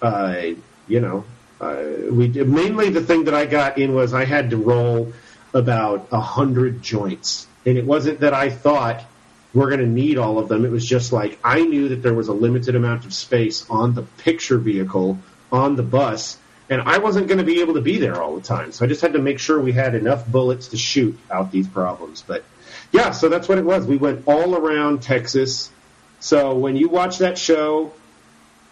uh, 0.00 0.40
you 0.86 1.00
know, 1.00 1.24
uh, 1.60 1.82
we 2.10 2.28
mainly 2.28 2.90
the 2.90 3.02
thing 3.02 3.24
that 3.24 3.34
I 3.34 3.46
got 3.46 3.78
in 3.78 3.94
was 3.94 4.14
I 4.14 4.24
had 4.24 4.50
to 4.50 4.56
roll 4.56 5.12
about 5.54 6.08
a 6.12 6.20
hundred 6.20 6.82
joints, 6.82 7.46
and 7.66 7.76
it 7.76 7.84
wasn't 7.84 8.20
that 8.20 8.34
I 8.34 8.50
thought 8.50 9.04
we're 9.54 9.68
going 9.68 9.80
to 9.80 9.86
need 9.86 10.18
all 10.18 10.38
of 10.38 10.48
them. 10.48 10.64
It 10.64 10.70
was 10.70 10.84
just 10.84 11.12
like 11.12 11.38
I 11.44 11.62
knew 11.62 11.90
that 11.90 12.02
there 12.02 12.14
was 12.14 12.28
a 12.28 12.32
limited 12.32 12.74
amount 12.74 13.04
of 13.04 13.12
space 13.12 13.68
on 13.68 13.94
the 13.94 14.02
picture 14.02 14.58
vehicle 14.58 15.18
on 15.50 15.76
the 15.76 15.82
bus, 15.82 16.38
and 16.70 16.80
I 16.80 16.98
wasn't 16.98 17.28
going 17.28 17.38
to 17.38 17.44
be 17.44 17.60
able 17.60 17.74
to 17.74 17.82
be 17.82 17.98
there 17.98 18.22
all 18.22 18.34
the 18.34 18.42
time. 18.42 18.72
So 18.72 18.84
I 18.84 18.88
just 18.88 19.02
had 19.02 19.12
to 19.12 19.18
make 19.18 19.38
sure 19.38 19.60
we 19.60 19.72
had 19.72 19.94
enough 19.94 20.26
bullets 20.26 20.68
to 20.68 20.76
shoot 20.76 21.18
out 21.30 21.52
these 21.52 21.68
problems. 21.68 22.24
But 22.26 22.44
yeah, 22.92 23.10
so 23.10 23.28
that's 23.28 23.48
what 23.48 23.58
it 23.58 23.64
was. 23.64 23.86
We 23.86 23.96
went 23.96 24.26
all 24.26 24.54
around 24.54 25.02
Texas. 25.02 25.70
So 26.20 26.54
when 26.54 26.76
you 26.76 26.88
watch 26.88 27.18
that 27.18 27.36
show, 27.36 27.92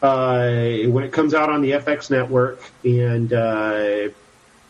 uh, 0.02 0.78
when 0.86 1.04
it 1.04 1.12
comes 1.12 1.34
out 1.34 1.50
on 1.50 1.60
the 1.60 1.72
FX 1.72 2.10
network 2.10 2.62
and 2.84 3.32
uh, 3.32 4.08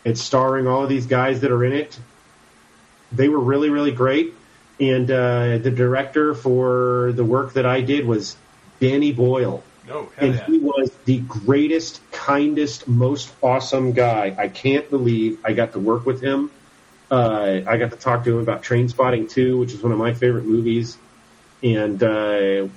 it's 0.04 0.21
starring 0.21 0.66
all 0.66 0.83
of 0.83 0.88
these 0.88 1.07
guys 1.07 1.40
that 1.40 1.50
are 1.50 1.64
in 1.64 1.73
it, 1.73 1.99
they 3.12 3.28
were 3.28 3.40
really, 3.40 3.71
really 3.71 3.92
great. 3.92 4.35
And 4.78 5.11
uh, 5.11 5.59
the 5.59 5.71
director 5.71 6.35
for 6.35 7.12
the 7.12 7.25
work 7.25 7.54
that 7.54 7.66
I 7.66 7.83
did 7.83 8.07
was 8.07 8.37
Danny 8.80 9.12
Boyle. 9.12 9.62
Oh, 9.90 10.09
And 10.16 10.35
yeah. 10.35 10.47
he 10.47 10.59
was 10.59 10.90
the 11.04 11.19
greatest, 11.19 12.00
kindest, 12.12 12.87
most 12.88 13.30
awesome 13.42 13.92
guy. 13.92 14.35
I 14.38 14.49
can't 14.49 14.88
believe 14.88 15.40
I 15.45 15.52
got 15.52 15.73
to 15.73 15.80
work 15.80 16.07
with 16.07 16.23
him. 16.23 16.50
Uh, 17.11 17.61
I 17.66 17.76
got 17.76 17.90
to 17.90 17.97
talk 17.97 18.25
to 18.25 18.37
him 18.37 18.42
about 18.42 18.62
Trainspotting 18.62 19.28
2, 19.28 19.59
which 19.59 19.73
is 19.75 19.83
one 19.83 19.92
of 19.92 19.99
my 19.99 20.14
favorite 20.14 20.45
movies. 20.45 20.97
And 21.62 22.02
uh, 22.02 22.69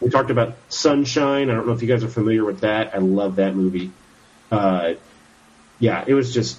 we 0.00 0.10
talked 0.10 0.30
about 0.30 0.56
Sunshine. 0.68 1.50
I 1.50 1.54
don't 1.54 1.66
know 1.66 1.72
if 1.72 1.82
you 1.82 1.88
guys 1.88 2.04
are 2.04 2.08
familiar 2.08 2.44
with 2.44 2.60
that. 2.60 2.94
I 2.94 2.98
love 2.98 3.36
that 3.36 3.54
movie. 3.54 3.90
Uh, 4.50 4.94
yeah, 5.80 6.04
it 6.06 6.14
was 6.14 6.32
just 6.32 6.58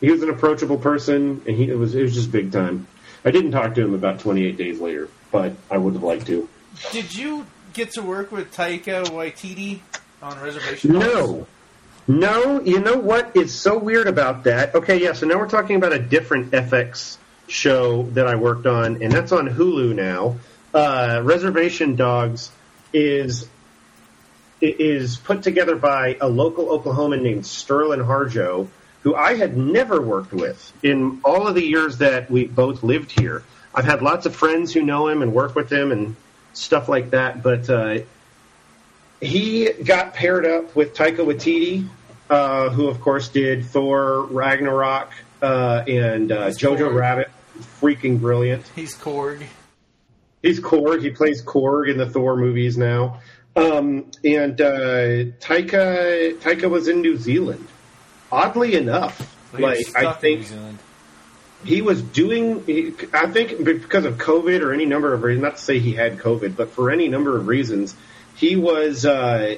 he 0.00 0.10
was 0.10 0.22
an 0.22 0.30
approachable 0.30 0.78
person, 0.78 1.42
and 1.46 1.56
he 1.56 1.68
it 1.68 1.76
was 1.78 1.94
it 1.94 2.02
was 2.02 2.14
just 2.14 2.30
big 2.30 2.52
time. 2.52 2.86
I 3.24 3.30
didn't 3.30 3.50
talk 3.50 3.74
to 3.74 3.82
him 3.82 3.94
about 3.94 4.20
28 4.20 4.56
days 4.56 4.80
later, 4.80 5.08
but 5.32 5.52
I 5.70 5.78
would 5.78 5.94
have 5.94 6.02
liked 6.02 6.26
to. 6.26 6.48
Did 6.92 7.14
you 7.14 7.46
get 7.72 7.92
to 7.92 8.02
work 8.02 8.30
with 8.30 8.54
Taika 8.54 9.04
Waititi 9.06 9.80
on 10.22 10.40
Reservation 10.40 10.92
Dogs? 10.92 11.06
No. 11.06 11.46
No, 12.10 12.62
you 12.62 12.80
know 12.80 12.96
what 12.96 13.36
is 13.36 13.54
so 13.54 13.78
weird 13.78 14.06
about 14.06 14.44
that? 14.44 14.74
Okay, 14.74 15.02
yeah, 15.02 15.12
so 15.12 15.26
now 15.26 15.36
we're 15.38 15.48
talking 15.48 15.76
about 15.76 15.92
a 15.92 15.98
different 15.98 16.52
FX 16.52 17.18
show 17.48 18.04
that 18.12 18.26
I 18.26 18.36
worked 18.36 18.66
on, 18.66 19.02
and 19.02 19.12
that's 19.12 19.30
on 19.30 19.46
Hulu 19.46 19.94
now. 19.94 20.38
Uh, 20.72 21.20
Reservation 21.22 21.96
Dogs 21.96 22.50
is 22.94 23.46
is 24.60 25.18
put 25.18 25.42
together 25.42 25.76
by 25.76 26.16
a 26.20 26.28
local 26.28 26.66
Oklahoman 26.66 27.22
named 27.22 27.46
Sterling 27.46 28.00
Harjo, 28.00 28.68
who 29.08 29.14
I 29.14 29.36
had 29.36 29.56
never 29.56 30.02
worked 30.02 30.34
with 30.34 30.70
in 30.82 31.20
all 31.24 31.48
of 31.48 31.54
the 31.54 31.64
years 31.64 31.96
that 31.98 32.30
we 32.30 32.46
both 32.46 32.82
lived 32.82 33.18
here. 33.18 33.42
I've 33.74 33.86
had 33.86 34.02
lots 34.02 34.26
of 34.26 34.36
friends 34.36 34.74
who 34.74 34.82
know 34.82 35.08
him 35.08 35.22
and 35.22 35.32
work 35.32 35.54
with 35.54 35.72
him 35.72 35.92
and 35.92 36.14
stuff 36.52 36.90
like 36.90 37.10
that, 37.10 37.42
but 37.42 37.70
uh, 37.70 38.00
he 39.18 39.72
got 39.72 40.12
paired 40.12 40.44
up 40.44 40.76
with 40.76 40.92
Taika 40.94 41.20
Waititi, 41.20 41.88
uh, 42.28 42.68
who 42.68 42.88
of 42.88 43.00
course 43.00 43.28
did 43.28 43.64
Thor 43.64 44.26
Ragnarok 44.26 45.10
uh, 45.40 45.84
and 45.88 46.30
uh, 46.30 46.48
Jojo 46.48 46.90
Korg. 46.90 46.94
Rabbit. 46.94 47.30
Freaking 47.80 48.20
brilliant. 48.20 48.70
He's 48.76 48.94
Korg. 48.94 49.42
He's 50.42 50.60
Korg. 50.60 51.00
He 51.00 51.10
plays 51.10 51.42
Korg 51.42 51.90
in 51.90 51.96
the 51.96 52.10
Thor 52.10 52.36
movies 52.36 52.76
now. 52.76 53.20
Um, 53.56 54.10
and 54.22 54.60
uh, 54.60 55.32
Taika 55.40 56.34
Taika 56.34 56.68
was 56.68 56.88
in 56.88 57.00
New 57.00 57.16
Zealand. 57.16 57.66
Oddly 58.30 58.74
enough, 58.74 59.36
like 59.52 59.96
I 59.96 60.12
think 60.12 60.46
he 61.64 61.82
was 61.82 62.00
doing 62.02 62.64
he, 62.66 62.94
i 63.12 63.26
think 63.26 63.64
because 63.64 64.04
of 64.04 64.16
covid 64.16 64.62
or 64.62 64.72
any 64.72 64.86
number 64.86 65.12
of 65.12 65.22
reasons 65.22 65.42
not 65.42 65.56
to 65.56 65.62
say 65.62 65.78
he 65.78 65.92
had 65.92 66.18
covid 66.18 66.56
but 66.56 66.70
for 66.70 66.90
any 66.90 67.08
number 67.08 67.36
of 67.36 67.48
reasons 67.48 67.96
he 68.36 68.54
was 68.54 69.04
uh, 69.04 69.56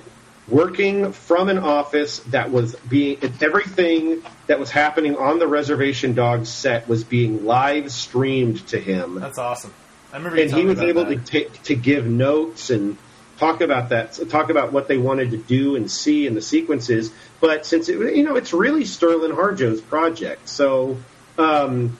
working 0.48 1.12
from 1.12 1.50
an 1.50 1.58
office 1.58 2.20
that 2.30 2.50
was 2.50 2.74
being 2.88 3.18
everything 3.42 4.22
that 4.46 4.58
was 4.58 4.70
happening 4.70 5.16
on 5.16 5.38
the 5.38 5.46
reservation 5.46 6.14
dogs 6.14 6.48
set 6.48 6.88
was 6.88 7.04
being 7.04 7.44
live 7.44 7.92
streamed 7.92 8.66
to 8.68 8.80
him 8.80 9.20
That's 9.20 9.38
awesome. 9.38 9.74
I 10.12 10.16
remember 10.16 10.40
and 10.40 10.50
he 10.52 10.64
was 10.64 10.80
able 10.80 11.04
that. 11.04 11.26
to 11.26 11.30
take 11.32 11.62
to 11.64 11.76
give 11.76 12.06
notes 12.06 12.70
and 12.70 12.96
talk 13.40 13.62
about 13.62 13.88
that, 13.88 14.12
talk 14.28 14.50
about 14.50 14.70
what 14.70 14.86
they 14.86 14.98
wanted 14.98 15.30
to 15.30 15.38
do 15.38 15.74
and 15.74 15.90
see 15.90 16.26
in 16.26 16.34
the 16.34 16.42
sequences. 16.42 17.10
But 17.40 17.64
since 17.64 17.88
it, 17.88 17.98
you 18.14 18.22
know, 18.22 18.36
it's 18.36 18.52
really 18.52 18.84
Sterling 18.84 19.32
Harjo's 19.32 19.80
project, 19.80 20.46
so 20.48 20.98
um, 21.38 21.98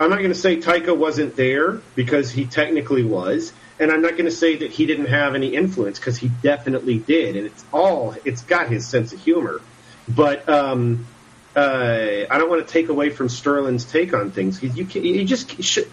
I'm 0.00 0.10
not 0.10 0.18
going 0.18 0.30
to 0.30 0.34
say 0.34 0.56
Taika 0.56 0.94
wasn't 0.94 1.36
there 1.36 1.80
because 1.94 2.32
he 2.32 2.46
technically 2.46 3.04
was, 3.04 3.52
and 3.78 3.92
I'm 3.92 4.02
not 4.02 4.12
going 4.12 4.24
to 4.24 4.32
say 4.32 4.56
that 4.56 4.72
he 4.72 4.86
didn't 4.86 5.06
have 5.06 5.36
any 5.36 5.54
influence 5.54 6.00
because 6.00 6.18
he 6.18 6.28
definitely 6.42 6.98
did, 6.98 7.36
and 7.36 7.46
it's 7.46 7.64
all 7.72 8.16
it's 8.24 8.42
got 8.42 8.68
his 8.68 8.86
sense 8.86 9.14
of 9.14 9.20
humor, 9.20 9.62
but. 10.08 10.46
Um, 10.48 11.06
uh, 11.54 12.26
I 12.28 12.36
don't 12.36 12.50
want 12.50 12.66
to 12.66 12.70
take 12.70 12.90
away 12.90 13.08
from 13.08 13.30
Sterling's 13.30 13.86
take 13.86 14.12
on 14.12 14.30
things. 14.30 14.62
You, 14.62 14.84
can, 14.84 15.02
you 15.06 15.24
just 15.24 15.88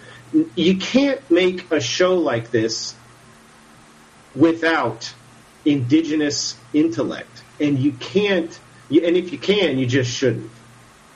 you 0.57 0.77
can't 0.77 1.31
make 1.31 1.71
a 1.71 1.79
show 1.79 2.17
like 2.17 2.51
this 2.51 2.95
without 4.35 5.13
indigenous 5.65 6.57
intellect, 6.73 7.43
and 7.59 7.79
you 7.79 7.91
can't. 7.93 8.57
You, 8.89 9.05
and 9.05 9.15
if 9.15 9.31
you 9.31 9.37
can, 9.37 9.77
you 9.77 9.85
just 9.85 10.11
shouldn't. 10.11 10.51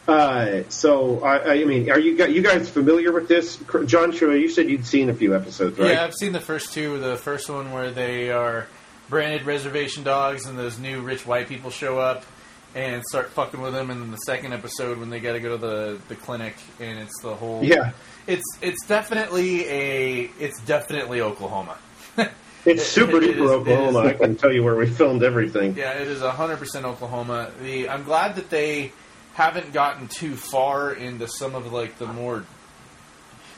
Uh, 0.08 0.64
so 0.70 1.22
I, 1.22 1.56
I 1.56 1.64
mean, 1.66 1.92
are 1.92 2.00
you 2.00 2.16
guys, 2.16 2.34
you 2.34 2.42
guys 2.42 2.70
familiar 2.70 3.12
with 3.12 3.28
this, 3.28 3.60
John? 3.86 4.14
Sure, 4.14 4.36
you 4.36 4.48
said 4.48 4.70
you'd 4.70 4.86
seen 4.86 5.10
a 5.10 5.14
few 5.14 5.36
episodes, 5.36 5.78
right? 5.78 5.92
Yeah, 5.92 6.06
I've 6.06 6.14
seen 6.14 6.32
the 6.32 6.40
first 6.40 6.74
two. 6.74 6.98
The 7.00 7.18
first 7.18 7.50
one 7.50 7.74
where 7.74 7.92
they 7.92 8.32
are 8.32 8.68
branded 9.10 9.46
reservation 9.46 10.04
dogs, 10.04 10.46
and 10.46 10.58
those 10.58 10.80
new 10.80 11.02
rich 11.02 11.26
white 11.26 11.50
people 11.50 11.72
show 11.72 12.00
up 12.00 12.26
and 12.74 13.04
start 13.04 13.32
fucking 13.32 13.60
with 13.60 13.74
them. 13.74 13.90
And 13.90 14.02
then 14.02 14.12
the 14.12 14.18
second 14.18 14.54
episode 14.54 14.98
when 14.98 15.10
they 15.10 15.20
got 15.20 15.34
to 15.34 15.42
go 15.42 15.50
to 15.50 15.58
the 15.58 16.00
the 16.08 16.16
clinic, 16.16 16.56
and 16.80 17.00
it's 17.00 17.22
the 17.22 17.36
whole 17.36 17.64
Yeah. 17.64 17.92
It's 18.28 18.46
it's 18.62 18.86
definitely 18.86 19.68
a 19.68 20.32
it's 20.40 20.62
definitely 20.62 21.20
Oklahoma. 21.20 21.78
It's 22.68 22.86
super 22.86 23.18
it 23.22 23.36
duper 23.36 23.46
is- 23.46 23.52
Oklahoma. 23.52 24.00
I 24.00 24.14
can 24.14 24.36
tell 24.36 24.52
you 24.52 24.64
where 24.64 24.76
we 24.76 24.88
filmed 24.88 25.24
everything. 25.24 25.76
Yeah, 25.78 25.94
it 25.94 26.08
is 26.08 26.22
hundred 26.22 26.58
percent 26.58 26.86
Oklahoma. 26.86 27.52
The 27.62 27.90
I'm 27.90 28.04
glad 28.04 28.36
that 28.36 28.50
they 28.50 28.92
haven't 29.34 29.72
gotten 29.74 30.08
too 30.08 30.36
far 30.36 30.92
into 30.92 31.28
some 31.28 31.56
of 31.56 31.72
like 31.72 31.98
the 31.98 32.08
more. 32.08 32.46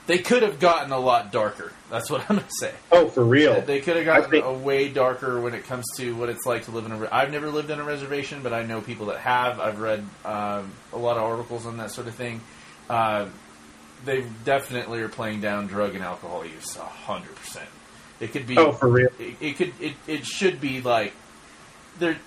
They 0.08 0.18
could 0.18 0.42
have 0.42 0.60
gotten 0.60 0.92
a 0.92 0.98
lot 1.00 1.32
darker. 1.32 1.72
That's 1.92 2.10
what 2.10 2.22
I'm 2.30 2.38
gonna 2.38 2.48
say. 2.60 2.74
Oh, 2.92 3.08
for 3.08 3.24
real. 3.24 3.62
They 3.62 3.80
could 3.82 3.96
have 3.96 4.06
gotten 4.06 4.30
think- 4.32 4.46
a 4.46 4.54
way 4.54 4.90
darker 4.90 5.40
when 5.42 5.54
it 5.54 5.66
comes 5.66 5.86
to 5.98 6.16
what 6.16 6.30
it's 6.30 6.46
like 6.46 6.66
to 6.66 6.72
live 6.72 6.86
in 6.86 6.92
a. 6.92 6.98
Re- 6.98 7.08
I've 7.12 7.32
never 7.32 7.50
lived 7.50 7.70
in 7.72 7.80
a 7.80 7.84
reservation, 7.84 8.42
but 8.44 8.54
I 8.54 8.64
know 8.64 8.82
people 8.82 9.08
that 9.08 9.20
have. 9.20 9.60
I've 9.60 9.80
read 9.80 10.04
um, 10.26 10.72
a 10.94 10.98
lot 10.98 11.18
of 11.18 11.24
articles 11.24 11.66
on 11.66 11.78
that 11.78 11.92
sort 11.92 12.08
of 12.08 12.16
thing. 12.16 12.42
Uh, 12.90 13.28
they 14.06 14.24
definitely 14.46 15.02
are 15.02 15.10
playing 15.10 15.42
down 15.42 15.68
drug 15.68 15.94
and 15.96 16.04
alcohol 16.04 16.46
use 16.46 16.76
hundred 16.76 17.36
percent. 17.36 17.68
It 18.20 18.32
could 18.32 18.48
be. 18.48 18.58
Oh, 18.58 18.72
for 18.72 18.88
real. 18.88 19.10
It, 19.20 19.36
it 19.42 19.58
could. 19.58 19.74
It, 19.80 19.94
it 20.08 20.26
should 20.26 20.60
be 20.60 20.82
like 20.82 21.14
there. 22.00 22.18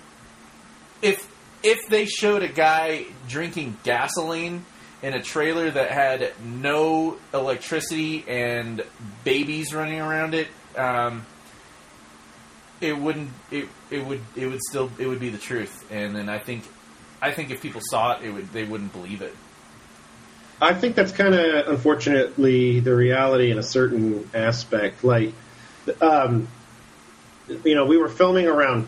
If 1.01 1.29
if 1.61 1.87
they 1.87 2.05
showed 2.05 2.43
a 2.43 2.47
guy 2.47 3.05
drinking 3.27 3.77
gasoline 3.83 4.65
in 5.01 5.13
a 5.13 5.21
trailer 5.21 5.69
that 5.69 5.91
had 5.91 6.31
no 6.43 7.17
electricity 7.33 8.23
and 8.27 8.83
babies 9.23 9.73
running 9.73 9.99
around 9.99 10.33
it, 10.33 10.47
um, 10.77 11.25
it 12.81 12.97
wouldn't. 12.97 13.29
It 13.51 13.67
it 13.91 14.05
would 14.05 14.21
it 14.35 14.47
would 14.47 14.61
still 14.61 14.91
it 14.97 15.07
would 15.07 15.19
be 15.19 15.29
the 15.29 15.37
truth. 15.37 15.85
And 15.91 16.15
then 16.15 16.29
I 16.29 16.39
think 16.39 16.63
I 17.21 17.31
think 17.31 17.51
if 17.51 17.61
people 17.61 17.81
saw 17.83 18.17
it, 18.17 18.25
it 18.25 18.31
would 18.31 18.51
they 18.51 18.63
wouldn't 18.63 18.93
believe 18.93 19.21
it. 19.21 19.35
I 20.61 20.73
think 20.73 20.95
that's 20.95 21.11
kind 21.11 21.35
of 21.35 21.67
unfortunately 21.67 22.79
the 22.79 22.95
reality 22.95 23.51
in 23.51 23.57
a 23.57 23.63
certain 23.63 24.29
aspect. 24.33 25.03
Like, 25.03 25.33
um, 26.01 26.47
you 27.63 27.75
know, 27.75 27.85
we 27.85 27.97
were 27.97 28.09
filming 28.09 28.47
around 28.47 28.87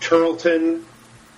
Turtleton, 0.00 0.82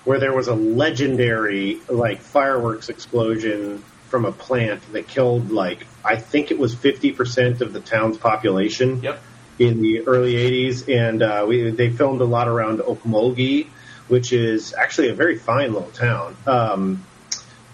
where 0.04 0.18
there 0.18 0.34
was 0.34 0.48
a 0.48 0.54
legendary 0.54 1.80
like 1.88 2.20
fireworks 2.20 2.88
explosion 2.88 3.82
from 4.08 4.24
a 4.24 4.32
plant 4.32 4.80
that 4.92 5.06
killed 5.06 5.50
like 5.50 5.86
I 6.04 6.16
think 6.16 6.50
it 6.50 6.58
was 6.58 6.74
fifty 6.74 7.12
percent 7.12 7.60
of 7.60 7.72
the 7.72 7.80
town's 7.80 8.16
population 8.16 9.02
Yep. 9.02 9.22
in 9.58 9.82
the 9.82 10.06
early 10.06 10.34
'80s, 10.34 10.88
and 10.94 11.22
uh, 11.22 11.44
we 11.46 11.70
they 11.70 11.90
filmed 11.90 12.20
a 12.20 12.24
lot 12.24 12.48
around 12.48 12.78
Okmulgee, 12.80 13.66
which 14.08 14.32
is 14.32 14.74
actually 14.74 15.10
a 15.10 15.14
very 15.14 15.38
fine 15.38 15.72
little 15.72 15.90
town. 15.90 16.36
Um, 16.46 17.04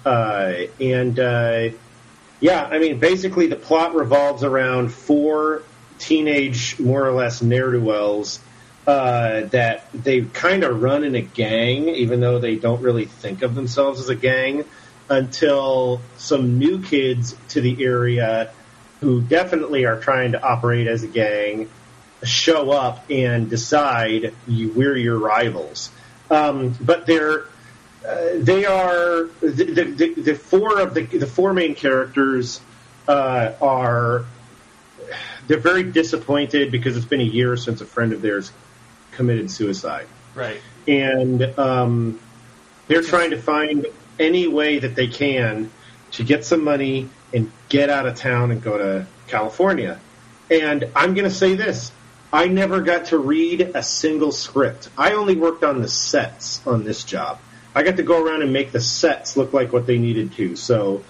uh, 0.04 0.52
and 0.80 1.18
uh, 1.18 1.68
yeah, 2.40 2.64
I 2.64 2.78
mean, 2.78 2.98
basically 2.98 3.46
the 3.46 3.56
plot 3.56 3.94
revolves 3.94 4.44
around 4.44 4.92
four 4.92 5.62
teenage, 6.06 6.78
more 6.78 7.06
or 7.06 7.12
less 7.12 7.42
ne'er 7.42 7.72
do 7.72 7.80
wells 7.80 8.40
uh, 8.86 9.42
that 9.46 9.86
they 9.94 10.22
kind 10.22 10.62
of 10.62 10.82
run 10.82 11.04
in 11.04 11.14
a 11.14 11.22
gang, 11.22 11.88
even 11.88 12.20
though 12.20 12.38
they 12.38 12.56
don't 12.56 12.82
really 12.82 13.06
think 13.06 13.42
of 13.42 13.54
themselves 13.54 14.00
as 14.00 14.10
a 14.10 14.14
gang, 14.14 14.64
until 15.08 16.00
some 16.16 16.58
new 16.58 16.82
kids 16.82 17.36
to 17.48 17.60
the 17.60 17.82
area 17.84 18.50
who 19.00 19.22
definitely 19.22 19.86
are 19.86 20.00
trying 20.00 20.32
to 20.32 20.42
operate 20.42 20.86
as 20.86 21.02
a 21.02 21.08
gang 21.08 21.68
show 22.22 22.70
up 22.70 23.04
and 23.10 23.50
decide 23.50 24.34
you, 24.46 24.72
we're 24.72 24.96
your 24.96 25.18
rivals. 25.18 25.90
Um, 26.30 26.76
but 26.80 27.06
they're 27.06 27.44
uh, 28.06 28.28
they 28.36 28.66
are 28.66 29.24
the, 29.40 29.94
the, 29.96 30.14
the, 30.14 30.34
four 30.34 30.78
of 30.78 30.92
the 30.92 31.04
the 31.04 31.26
four 31.26 31.54
main 31.54 31.74
characters 31.74 32.60
uh, 33.08 33.52
are 33.62 34.26
they're 35.46 35.58
very 35.58 35.82
disappointed 35.84 36.70
because 36.72 36.96
it's 36.96 37.06
been 37.06 37.20
a 37.20 37.24
year 37.24 37.56
since 37.56 37.80
a 37.80 37.86
friend 37.86 38.12
of 38.12 38.22
theirs 38.22 38.52
committed 39.12 39.50
suicide, 39.50 40.06
Right. 40.34 40.60
and 40.88 41.42
um, 41.58 42.20
they're 42.88 43.02
trying 43.02 43.30
to 43.30 43.40
find 43.40 43.86
any 44.18 44.46
way 44.46 44.78
that 44.78 44.94
they 44.94 45.06
can 45.06 45.70
to 46.12 46.24
get 46.24 46.44
some 46.44 46.62
money 46.64 47.08
and 47.32 47.50
get 47.68 47.90
out 47.90 48.06
of 48.06 48.14
town 48.16 48.50
and 48.50 48.62
go 48.62 48.78
to 48.78 49.06
California. 49.26 49.98
And 50.50 50.88
I'm 50.94 51.14
going 51.14 51.24
to 51.28 51.34
say 51.34 51.54
this. 51.54 51.90
I 52.32 52.46
never 52.48 52.80
got 52.80 53.06
to 53.06 53.18
read 53.18 53.60
a 53.74 53.82
single 53.82 54.32
script. 54.32 54.88
I 54.98 55.12
only 55.12 55.36
worked 55.36 55.62
on 55.64 55.80
the 55.80 55.88
sets 55.88 56.64
on 56.66 56.84
this 56.84 57.04
job. 57.04 57.38
I 57.74 57.82
got 57.82 57.96
to 57.96 58.02
go 58.02 58.24
around 58.24 58.42
and 58.42 58.52
make 58.52 58.72
the 58.72 58.80
sets 58.80 59.36
look 59.36 59.52
like 59.52 59.72
what 59.72 59.86
they 59.86 59.98
needed 59.98 60.32
to. 60.34 60.56
So 60.56 61.02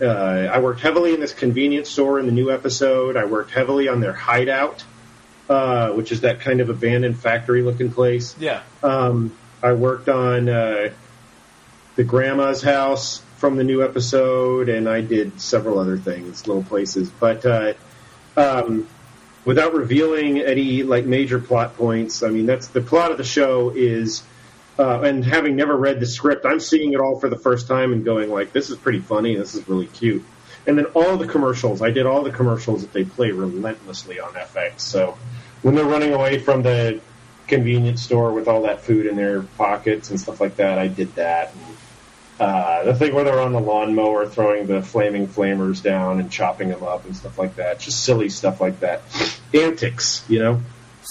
uh, 0.00 0.04
I 0.04 0.58
worked 0.60 0.80
heavily 0.80 1.14
in 1.14 1.20
this 1.20 1.32
convenience 1.32 1.88
store 1.88 2.18
in 2.18 2.26
the 2.26 2.32
new 2.32 2.50
episode. 2.50 3.16
I 3.16 3.24
worked 3.24 3.52
heavily 3.52 3.88
on 3.88 4.00
their 4.00 4.12
hideout, 4.12 4.84
uh, 5.48 5.90
which 5.90 6.12
is 6.12 6.22
that 6.22 6.40
kind 6.40 6.60
of 6.60 6.68
abandoned 6.68 7.18
factory 7.18 7.62
looking 7.62 7.90
place. 7.90 8.34
Yeah. 8.38 8.62
Um, 8.82 9.36
I 9.62 9.72
worked 9.72 10.08
on 10.08 10.48
uh, 10.48 10.90
the 11.96 12.04
grandma's 12.04 12.62
house 12.62 13.22
from 13.36 13.56
the 13.56 13.64
new 13.64 13.82
episode, 13.84 14.68
and 14.68 14.88
I 14.88 15.00
did 15.00 15.40
several 15.40 15.78
other 15.78 15.96
things, 15.96 16.46
little 16.46 16.64
places. 16.64 17.10
But 17.10 17.46
uh, 17.46 17.74
um, 18.36 18.88
without 19.44 19.74
revealing 19.74 20.40
any 20.40 20.82
like 20.82 21.06
major 21.06 21.38
plot 21.38 21.76
points, 21.76 22.22
I 22.22 22.28
mean 22.28 22.46
that's 22.46 22.68
the 22.68 22.80
plot 22.80 23.12
of 23.12 23.18
the 23.18 23.24
show 23.24 23.70
is. 23.70 24.22
Uh, 24.78 25.00
and 25.02 25.24
having 25.24 25.56
never 25.56 25.76
read 25.76 25.98
the 25.98 26.06
script, 26.06 26.46
I'm 26.46 26.60
seeing 26.60 26.92
it 26.92 27.00
all 27.00 27.18
for 27.18 27.28
the 27.28 27.38
first 27.38 27.66
time 27.66 27.92
and 27.92 28.04
going 28.04 28.30
like, 28.30 28.52
"This 28.52 28.70
is 28.70 28.76
pretty 28.76 29.00
funny. 29.00 29.34
This 29.36 29.54
is 29.54 29.68
really 29.68 29.86
cute." 29.86 30.22
And 30.66 30.78
then 30.78 30.86
all 30.86 31.16
the 31.16 31.26
commercials, 31.26 31.82
I 31.82 31.90
did 31.90 32.06
all 32.06 32.22
the 32.22 32.30
commercials 32.30 32.82
that 32.82 32.92
they 32.92 33.04
play 33.04 33.32
relentlessly 33.32 34.20
on 34.20 34.34
FX. 34.34 34.80
So 34.80 35.16
when 35.62 35.74
they're 35.74 35.84
running 35.84 36.12
away 36.12 36.38
from 36.38 36.62
the 36.62 37.00
convenience 37.48 38.02
store 38.02 38.32
with 38.32 38.46
all 38.46 38.62
that 38.62 38.82
food 38.82 39.06
in 39.06 39.16
their 39.16 39.42
pockets 39.42 40.10
and 40.10 40.20
stuff 40.20 40.40
like 40.40 40.56
that. 40.56 40.78
I 40.78 40.86
did 40.86 41.14
that. 41.16 41.52
And, 41.54 41.76
uh, 42.38 42.84
the 42.84 42.94
thing 42.94 43.14
where 43.14 43.24
they're 43.24 43.40
on 43.40 43.52
the 43.52 43.60
lawnmower 43.60 44.28
throwing 44.28 44.66
the 44.66 44.80
flaming 44.80 45.26
flamers 45.26 45.82
down 45.82 46.20
and 46.20 46.30
chopping 46.30 46.68
them 46.68 46.84
up 46.84 47.04
and 47.04 47.16
stuff 47.16 47.36
like 47.38 47.56
that. 47.56 47.80
Just 47.80 48.04
silly 48.04 48.28
stuff 48.28 48.60
like 48.60 48.78
that. 48.80 49.02
Antics, 49.52 50.22
you 50.28 50.38
know? 50.38 50.60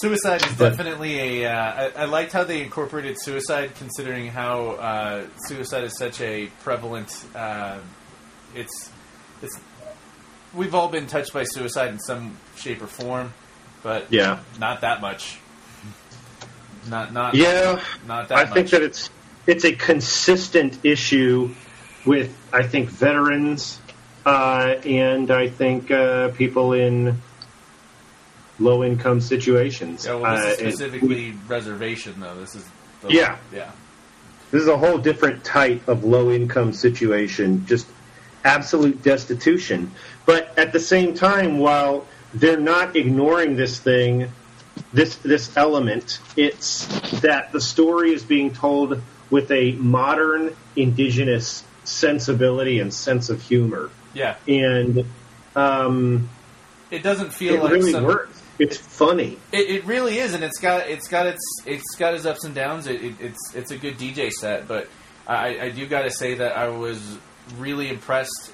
Suicide 0.02 0.46
is 0.46 0.54
But- 0.54 0.70
definitely 0.72 1.44
a. 1.44 1.52
Uh, 1.52 1.90
I, 1.98 2.02
I 2.04 2.06
liked 2.06 2.32
how 2.32 2.44
they 2.44 2.62
incorporated 2.62 3.18
suicide, 3.20 3.72
considering 3.76 4.28
how 4.28 4.72
uh, 4.72 5.26
suicide 5.48 5.84
is 5.86 5.98
such 5.98 6.22
a 6.22 6.48
prevalent. 6.64 7.12
Uh, 7.36 7.80
it's 8.54 8.92
it's. 9.42 9.58
We've 10.54 10.76
all 10.76 10.90
been 10.90 11.08
touched 11.08 11.34
by 11.34 11.44
suicide 11.46 11.90
in 11.90 12.00
some 12.00 12.38
shape 12.56 12.82
or 12.82 12.88
form, 12.88 13.34
but 13.84 14.06
Yeah. 14.12 14.40
not 14.60 14.82
that 14.82 15.02
much. 15.02 15.40
Not 16.90 17.12
not 17.12 17.34
Yeah. 17.36 17.82
not 18.06 18.30
that 18.30 18.38
I 18.38 18.44
much. 18.46 18.54
think 18.54 18.70
that 18.70 18.82
it's 18.84 19.10
it's 19.48 19.66
a 19.66 19.74
consistent 19.74 20.80
issue 20.86 21.54
with 22.06 22.36
I 22.54 22.64
think 22.64 22.90
veterans 22.90 23.80
uh, 24.26 24.76
and 24.86 25.30
I 25.32 25.50
think 25.50 25.90
uh, 25.92 26.30
people 26.30 26.74
in 26.74 27.20
low 28.60 28.84
income 28.84 29.22
situations. 29.22 30.06
Yeah, 30.06 30.16
well, 30.16 30.36
Uh, 30.38 30.54
specifically 30.54 31.34
reservation, 31.48 32.16
though. 32.20 32.36
This 32.40 32.56
is 32.56 32.66
the, 33.02 33.14
Yeah. 33.14 33.38
yeah. 33.54 33.72
This 34.52 34.62
is 34.62 34.68
a 34.68 34.78
whole 34.78 34.98
different 34.98 35.44
type 35.44 35.88
of 35.88 36.04
low 36.04 36.32
income 36.32 36.74
situation, 36.74 37.66
just 37.68 37.86
absolute 38.46 39.04
destitution. 39.04 39.92
But 40.26 40.58
at 40.58 40.72
the 40.74 40.80
same 40.80 41.14
time, 41.14 41.60
while 41.60 42.06
they're 42.34 42.60
not 42.60 42.96
ignoring 42.96 43.58
this 43.58 43.78
thing, 43.80 44.32
this 44.94 45.16
this 45.18 45.56
element, 45.58 46.20
it's 46.36 46.86
that 47.22 47.52
the 47.52 47.60
story 47.60 48.14
is 48.14 48.24
being 48.24 48.52
told 48.54 49.02
with 49.30 49.52
a 49.52 49.74
modern 49.74 50.56
indigenous 50.76 51.64
sensibility 51.84 52.80
and 52.80 52.94
sense 52.94 53.30
of 53.30 53.42
humor. 53.42 53.90
Yeah, 54.14 54.36
And 54.48 55.06
um, 55.56 56.30
it 56.92 57.04
doesn't 57.04 57.34
feel 57.34 57.56
it 57.56 57.64
like 57.64 57.72
really 57.74 57.92
some, 57.92 58.06
works. 58.06 58.37
It's 58.60 58.78
funny. 58.78 59.38
It, 59.52 59.70
it 59.70 59.86
really 59.86 60.18
is, 60.20 60.34
and 60.34 60.44
it's 60.44 60.60
got 60.60 60.88
it's 60.90 61.08
got 61.08 61.26
its 61.28 61.42
it's 61.66 61.96
got 61.96 62.14
its 62.16 62.26
ups 62.26 62.44
and 62.44 62.56
downs. 62.56 62.88
It, 62.88 63.04
it, 63.04 63.16
it's 63.20 63.56
it's 63.56 63.72
a 63.72 63.78
good 63.78 63.98
DJ 63.98 64.32
set, 64.32 64.68
but 64.68 64.88
I, 65.28 65.60
I 65.60 65.70
do 65.70 65.86
got 65.88 66.04
to 66.04 66.12
say 66.12 66.36
that 66.36 66.58
I 66.58 66.70
was 66.70 67.00
really 67.58 67.90
impressed, 67.90 68.52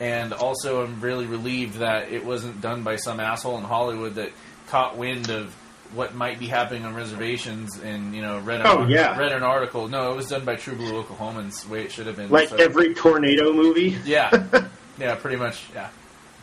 and 0.00 0.32
also 0.32 0.84
I'm 0.84 1.00
really 1.00 1.26
relieved 1.26 1.74
that 1.80 2.10
it 2.12 2.24
wasn't 2.24 2.60
done 2.60 2.82
by 2.82 2.96
some 2.96 3.20
asshole 3.20 3.58
in 3.58 3.64
Hollywood 3.64 4.14
that 4.16 4.30
caught 4.68 4.96
wind 4.96 5.30
of 5.30 5.54
what 5.94 6.14
might 6.14 6.38
be 6.40 6.48
happening 6.48 6.84
on 6.84 6.94
reservations 6.96 7.78
and 7.78 8.12
you 8.14 8.20
know 8.22 8.38
read 8.40 8.60
an, 8.60 8.66
Oh, 8.66 8.86
yeah. 8.88 9.16
read 9.18 9.32
an 9.32 9.42
article. 9.44 9.86
No, 9.88 10.12
it 10.12 10.16
was 10.16 10.28
done 10.28 10.44
by 10.44 10.56
True 10.56 10.74
Blue 10.76 11.00
Oklahomans, 11.02 11.62
the 11.64 11.72
way 11.72 11.82
it 11.84 11.92
should 11.92 12.06
have 12.06 12.16
been. 12.16 12.30
Like 12.30 12.48
So- 12.48 12.56
every 12.56 12.94
tornado 12.94 13.52
movie. 13.52 13.96
yeah, 14.04 14.46
yeah, 14.98 15.14
pretty 15.14 15.36
much, 15.36 15.62
yeah. 15.74 15.90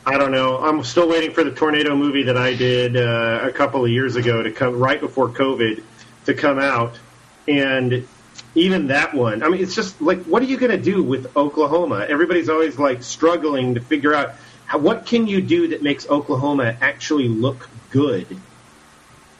I 0.05 0.17
don't 0.17 0.31
know. 0.31 0.57
I'm 0.57 0.83
still 0.83 1.07
waiting 1.07 1.31
for 1.31 1.43
the 1.43 1.51
tornado 1.51 1.95
movie 1.95 2.23
that 2.23 2.37
I 2.37 2.55
did 2.55 2.97
uh, 2.97 3.39
a 3.43 3.51
couple 3.51 3.85
of 3.85 3.91
years 3.91 4.15
ago 4.17 4.43
to 4.43 4.51
come 4.51 4.77
right 4.77 4.99
before 4.99 5.29
COVID 5.29 5.81
to 6.25 6.33
come 6.33 6.59
out, 6.59 6.99
and 7.47 8.07
even 8.55 8.87
that 8.87 9.13
one. 9.13 9.43
I 9.43 9.49
mean, 9.49 9.61
it's 9.61 9.75
just 9.75 10.01
like, 10.01 10.23
what 10.25 10.41
are 10.41 10.45
you 10.45 10.57
going 10.57 10.71
to 10.71 10.77
do 10.77 11.03
with 11.03 11.35
Oklahoma? 11.35 12.05
Everybody's 12.07 12.49
always 12.49 12.77
like 12.77 13.01
struggling 13.03 13.75
to 13.75 13.81
figure 13.81 14.13
out 14.13 14.35
how, 14.65 14.79
what 14.79 15.05
can 15.05 15.27
you 15.27 15.41
do 15.41 15.69
that 15.69 15.81
makes 15.81 16.07
Oklahoma 16.09 16.75
actually 16.81 17.27
look 17.29 17.69
good. 17.89 18.41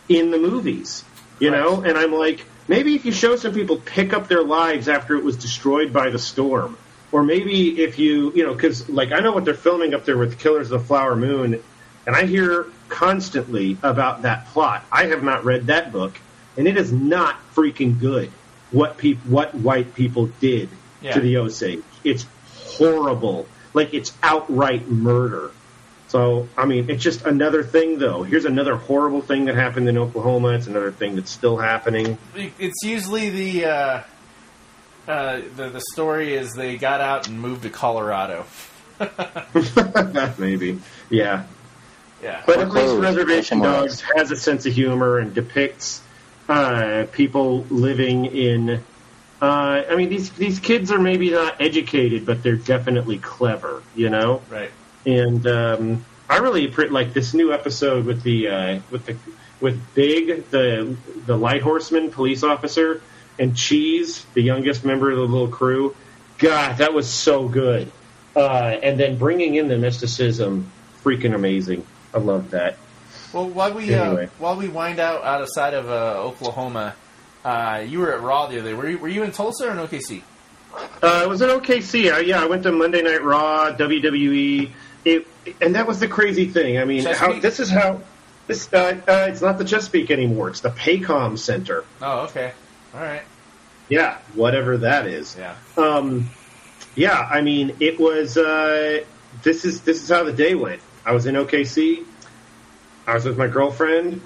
in 0.10 0.32
the 0.32 0.38
movies, 0.38 1.06
you 1.40 1.50
Right. 1.50 1.58
know. 1.62 1.82
And 1.82 1.98
I'm 1.98 2.12
like, 2.14 2.46
maybe 2.68 2.94
if 2.96 3.06
you 3.06 3.12
show 3.14 3.36
some 3.38 3.54
people 3.54 3.78
pick 3.78 4.14
up 4.14 4.28
their 4.28 4.44
lives 4.44 4.90
after 4.90 5.16
it 5.16 5.24
was 5.24 5.38
destroyed 5.38 5.94
by 5.94 6.10
the 6.10 6.20
storm, 6.20 6.78
or 7.14 7.24
maybe 7.24 7.82
if 7.82 7.98
you, 8.00 8.34
you 8.34 8.44
know, 8.44 8.54
because 8.54 8.90
like 8.90 9.12
I 9.14 9.20
know 9.20 9.32
what 9.32 9.46
they're 9.46 9.54
filming 9.54 9.94
up 9.94 10.04
there 10.04 10.18
with 10.18 10.38
Killers 10.40 10.72
of 10.72 10.82
the 10.82 10.86
Flower 10.88 11.16
Moon, 11.16 11.62
and 12.06 12.16
I 12.16 12.26
hear 12.26 12.66
constantly 12.90 13.78
about 13.84 14.24
that 14.24 14.48
plot. 14.48 14.84
I 14.92 15.06
have 15.06 15.24
not 15.24 15.46
read 15.46 15.68
that 15.68 15.92
book, 15.94 16.20
and 16.58 16.68
it 16.68 16.76
is 16.76 16.92
not 16.92 17.38
freaking 17.56 18.00
good. 18.00 18.30
What 18.72 18.98
peop- 18.98 19.26
what 19.26 19.54
white 19.56 19.94
people 19.96 20.26
did 20.42 20.68
Yeah. 21.02 21.14
to 21.14 21.20
the 21.22 21.38
Osage, 21.38 21.84
it's 22.04 22.26
horrible. 22.78 23.46
Like 23.74 23.94
it's 23.94 24.12
outright 24.24 24.90
murder. 24.90 25.52
So, 26.08 26.48
I 26.56 26.66
mean, 26.66 26.90
it's 26.92 27.02
just 27.02 27.26
another 27.26 27.64
thing, 27.64 27.98
though. 27.98 28.22
Here's 28.22 28.46
another 28.46 28.76
horrible 28.76 29.22
thing 29.22 29.46
that 29.46 29.56
happened 29.56 29.90
in 29.90 29.98
Oklahoma. 29.98 30.50
It's 30.50 30.68
another 30.68 30.92
thing 30.92 31.16
that's 31.16 31.32
still 31.32 31.58
happening. 31.58 32.20
It's 32.36 32.84
usually 32.84 33.32
the 33.32 33.66
uh, 33.66 34.02
uh, 35.08 35.42
the 35.56 35.70
the 35.70 35.82
story 35.94 36.34
is 36.34 36.54
they 36.54 36.78
got 36.78 37.02
out 37.02 37.28
and 37.28 37.40
moved 37.40 37.64
to 37.64 37.70
Colorado. 37.70 38.46
Maybe. 40.38 40.80
Yeah. 41.10 41.46
Yeah, 42.22 42.42
But 42.46 42.60
Or 42.60 42.62
at 42.62 42.72
least 42.72 42.96
Reservation 42.96 43.60
Dogs 43.60 44.02
has 44.16 44.32
a 44.32 44.38
sense 44.38 44.66
of 44.66 44.74
humor 44.74 45.20
and 45.20 45.34
depicts 45.34 46.02
uh, 46.48 47.06
people 47.12 47.66
living 47.70 48.26
in. 48.26 48.82
Uh, 49.42 49.84
I 49.90 49.96
mean, 49.98 50.08
these 50.08 50.30
these 50.32 50.60
kids 50.60 50.90
are 50.92 51.00
maybe 51.00 51.32
not 51.32 51.60
educated, 51.60 52.26
but 52.26 52.42
they're 52.42 52.56
definitely 52.56 53.18
clever, 53.18 53.84
you 53.94 54.10
know. 54.10 54.42
right. 54.50 54.72
and 55.06 55.46
um, 55.48 56.06
I 56.30 56.38
really 56.38 56.68
pre- 56.70 56.88
like 56.88 57.14
this 57.14 57.34
new 57.34 57.52
episode 57.52 58.06
with 58.06 58.24
the 58.24 58.48
uh, 58.48 58.80
with 58.90 59.06
the 59.06 59.18
with 59.60 59.82
Big, 59.94 60.50
the 60.50 60.96
the 61.26 61.38
light 61.38 61.62
horseman 61.62 62.10
police 62.10 62.44
officer, 62.44 63.02
and 63.40 63.56
Cheese, 63.56 64.26
the 64.34 64.42
youngest 64.42 64.86
member 64.86 65.10
of 65.10 65.18
the 65.18 65.24
little 65.24 65.48
crew. 65.48 65.96
God, 66.38 66.78
that 66.78 66.94
was 66.94 67.10
so 67.10 67.48
good. 67.48 67.92
Uh, 68.36 68.78
and 68.82 69.00
then 69.00 69.18
bringing 69.18 69.56
in 69.56 69.68
the 69.68 69.78
mysticism, 69.78 70.72
freaking 71.04 71.36
amazing. 71.36 71.86
I 72.14 72.20
love 72.20 72.52
that. 72.52 72.78
Well, 73.32 73.50
while 73.50 73.74
we 73.74 73.94
uh, 73.94 74.28
while 74.38 74.56
we 74.56 74.68
wind 74.68 75.00
out 75.00 75.24
outside 75.24 75.74
of 75.74 75.90
uh, 75.90 76.22
Oklahoma, 76.22 76.96
uh, 77.44 77.84
you 77.88 78.00
were 78.00 78.14
at 78.14 78.22
Raw 78.22 78.48
the 78.48 78.60
other 78.60 78.70
day. 78.70 78.74
Were 78.76 78.90
you, 78.90 78.98
were 79.00 79.08
you 79.08 79.24
in 79.24 79.32
Tulsa 79.32 79.70
or 79.70 79.72
in 79.72 79.78
OKC? 79.78 80.22
Uh, 81.02 81.22
it 81.24 81.30
was 81.30 81.42
in 81.42 81.50
OKC. 81.50 82.14
I, 82.14 82.20
yeah, 82.22 82.42
I 82.42 82.46
went 82.46 82.64
to 82.64 82.72
Monday 82.72 83.02
Night 83.02 83.24
Raw, 83.24 83.72
WWE, 83.72 84.72
it, 85.06 85.28
and 85.62 85.76
that 85.76 85.88
was 85.88 86.00
the 86.00 86.08
crazy 86.08 86.46
thing. 86.46 86.78
I 86.78 86.86
mean, 86.86 87.06
how, 87.06 87.40
this 87.40 87.60
is 87.60 87.70
how 87.70 88.02
this. 88.48 88.72
Uh, 88.72 89.00
uh, 89.08 89.28
it's 89.30 89.42
not 89.42 89.58
the 89.58 89.66
Chesapeake 89.66 90.12
anymore. 90.12 90.50
It's 90.50 90.62
the 90.62 90.70
Paycom 90.70 91.38
Center. 91.38 91.86
Oh, 92.02 92.22
okay. 92.26 92.54
All 92.94 93.02
right. 93.02 93.24
Yeah, 93.90 94.18
whatever 94.36 94.78
that 94.78 95.08
is. 95.08 95.36
Yeah. 95.38 95.56
Um, 95.78 96.30
yeah, 96.96 97.18
I 97.20 97.42
mean, 97.42 97.78
it 97.80 98.00
was. 98.00 98.38
Uh, 98.38 99.04
this 99.42 99.66
is 99.66 99.82
this 99.82 100.04
is 100.04 100.10
how 100.10 100.24
the 100.24 100.32
day 100.32 100.56
went. 100.56 100.82
I 101.06 101.14
was 101.14 101.26
in 101.26 101.36
OKC. 101.36 102.06
I 103.08 103.16
was 103.16 103.26
with 103.26 103.38
my 103.38 103.48
girlfriend. 103.48 104.22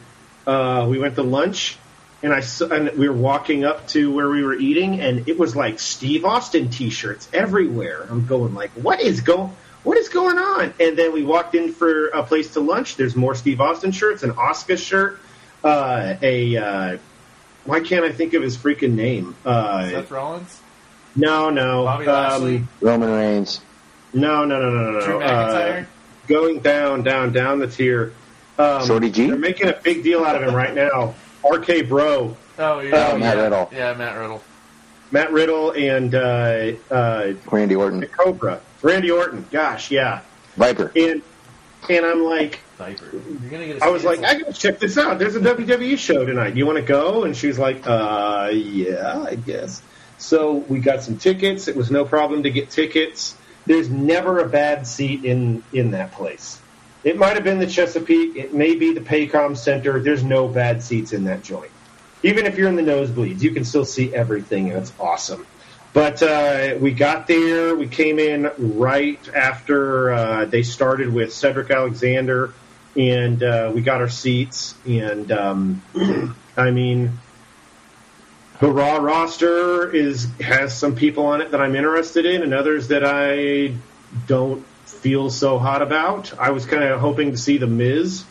Uh, 0.46 0.86
we 0.90 1.00
went 1.00 1.16
to 1.16 1.24
lunch, 1.24 1.78
and 2.22 2.34
I 2.34 2.44
and 2.72 2.92
we 2.98 3.08
were 3.08 3.16
walking 3.16 3.64
up 3.64 3.88
to 3.90 4.14
where 4.14 4.30
we 4.30 4.44
were 4.44 4.56
eating, 4.56 5.00
and 5.00 5.28
it 5.30 5.40
was 5.40 5.56
like 5.56 5.80
Steve 5.80 6.26
Austin 6.26 6.70
T-shirts 6.70 7.30
everywhere. 7.34 8.06
I'm 8.10 8.28
going 8.28 8.54
like, 8.54 8.72
what 8.72 9.02
is 9.02 9.22
going? 9.22 9.56
What 9.84 9.98
is 9.98 10.10
going 10.10 10.38
on? 10.38 10.74
And 10.80 10.98
then 10.98 11.14
we 11.14 11.24
walked 11.24 11.56
in 11.56 11.72
for 11.72 12.08
a 12.10 12.22
place 12.22 12.54
to 12.54 12.60
lunch. 12.60 12.98
There's 12.98 13.16
more 13.16 13.36
Steve 13.36 13.62
Austin 13.62 13.92
shirts, 13.92 14.24
an 14.24 14.32
Oscar 14.32 14.76
shirt, 14.78 15.20
uh, 15.64 16.16
a. 16.22 17.00
Uh, 17.68 17.72
why 17.72 17.80
can't 17.82 18.06
I 18.06 18.12
think 18.12 18.34
of 18.34 18.42
his 18.42 18.58
freaking 18.58 18.94
name? 18.94 19.36
Uh, 19.46 19.90
Seth 19.90 20.12
Rollins, 20.12 20.62
no, 21.16 21.50
no. 21.50 21.84
Bobby 21.84 22.08
um, 22.08 22.14
Lashley, 22.14 22.68
Roman 22.82 23.12
Reigns. 23.12 23.62
no, 24.14 24.46
no, 24.46 24.60
no, 24.60 24.70
no, 24.70 24.84
no, 24.84 24.92
no. 24.92 25.06
Drew 25.06 25.20
McIntyre. 25.20 25.84
Uh, 25.84 25.86
going 26.28 26.60
down, 26.60 27.04
down, 27.04 27.32
down 27.32 27.60
the 27.60 27.68
tier. 27.68 28.14
Um, 28.60 28.86
Shorty 28.86 29.12
G? 29.12 29.28
They're 29.28 29.38
making 29.38 29.70
a 29.70 29.74
big 29.74 30.04
deal 30.04 30.24
out 30.24 30.36
of 30.36 30.48
him 30.48 30.56
right 30.56 30.74
now. 30.74 31.16
RK 31.50 31.88
Bro, 31.88 32.36
oh, 32.60 32.80
yeah, 32.80 32.96
uh, 32.96 33.18
Matt 33.18 33.38
yeah. 33.38 33.44
Riddle. 33.44 33.70
Yeah, 33.72 33.94
Matt 33.94 34.18
Riddle. 34.18 34.44
Matt 35.12 35.32
Riddle, 35.32 35.72
and 35.72 36.16
uh, 36.16 36.72
uh, 36.92 37.34
Randy 37.52 37.76
Orton. 37.76 38.06
Cobra, 38.08 38.60
Randy 38.82 39.12
Orton. 39.12 39.46
Gosh, 39.52 39.92
yeah. 39.92 40.22
Viper. 40.56 40.92
And 40.96 41.22
and 41.90 42.06
I'm 42.06 42.24
like, 42.24 42.60
Viper. 42.78 43.06
You're 43.42 43.50
gonna 43.50 43.66
get. 43.66 43.78
us 43.78 43.82
I 43.82 43.90
was 43.90 44.04
like, 44.04 44.20
I 44.20 44.34
canceled. 44.34 44.46
gotta 44.46 44.60
check 44.60 44.80
this 44.80 44.98
out. 44.98 45.20
There's 45.20 45.36
a 45.36 45.40
WWE 45.40 45.98
show 45.98 46.26
tonight. 46.26 46.56
You 46.56 46.66
want 46.66 46.78
to 46.78 46.84
go? 46.84 47.24
And 47.24 47.36
she's 47.36 47.58
like, 47.58 47.86
uh, 47.88 48.50
yeah, 48.54 49.26
I 49.28 49.36
guess. 49.36 49.82
So 50.20 50.54
we 50.56 50.80
got 50.80 51.04
some 51.04 51.18
tickets. 51.18 51.68
It 51.68 51.76
was 51.76 51.92
no 51.92 52.06
problem 52.06 52.44
to 52.44 52.50
get 52.50 52.70
tickets. 52.70 53.36
There's 53.66 53.90
never 53.90 54.40
a 54.40 54.48
bad 54.48 54.88
seat 54.88 55.26
in 55.26 55.64
in 55.74 55.92
that 55.92 56.12
place. 56.14 56.62
It 57.04 57.18
might 57.18 57.36
have 57.36 57.44
been 57.44 57.60
the 57.60 57.68
Chesapeake. 57.68 58.36
It 58.36 58.54
may 58.54 58.76
be 58.76 58.94
the 58.94 59.02
Paycom 59.02 59.56
Center. 59.58 60.00
There's 60.00 60.24
no 60.24 60.48
bad 60.48 60.84
seats 60.84 61.14
in 61.14 61.26
that 61.26 61.44
joint. 61.44 61.72
Even 62.24 62.46
if 62.46 62.58
you're 62.58 62.68
in 62.68 62.76
the 62.76 62.82
nosebleeds, 62.82 63.42
you 63.42 63.52
can 63.52 63.64
still 63.64 63.86
see 63.86 64.14
everything, 64.14 64.70
and 64.70 64.80
it's 64.80 64.92
awesome. 65.00 65.46
But 65.94 66.22
uh, 66.22 66.76
we 66.80 66.92
got 66.92 67.28
there. 67.28 67.76
We 67.76 67.88
came 67.88 68.20
in 68.20 68.52
right 68.58 69.20
after 69.34 70.12
uh, 70.12 70.46
they 70.46 70.64
started 70.64 71.14
with 71.14 71.34
Cedric 71.34 71.72
Alexander, 71.72 72.54
and 72.98 73.44
uh, 73.44 73.72
we 73.74 73.82
got 73.82 74.02
our 74.02 74.10
seats. 74.10 74.76
And 74.86 75.32
um, 75.32 75.82
I 76.58 76.72
mean, 76.72 77.20
the 78.60 78.72
Raw 78.72 78.98
roster 78.98 79.94
is 79.94 80.28
has 80.42 80.76
some 80.76 80.96
people 80.96 81.28
on 81.28 81.42
it 81.42 81.52
that 81.52 81.62
I'm 81.62 81.76
interested 81.76 82.26
in, 82.26 82.42
and 82.42 82.54
others 82.54 82.88
that 82.90 83.04
I 83.06 83.76
don't 84.26 84.66
feel 84.86 85.30
so 85.30 85.60
hot 85.60 85.82
about. 85.82 86.38
I 86.40 86.52
was 86.52 86.66
kind 86.66 86.84
of 86.84 87.00
hoping 87.00 87.32
to 87.32 87.38
see 87.38 87.58
the 87.58 87.68
Miz 87.68 88.26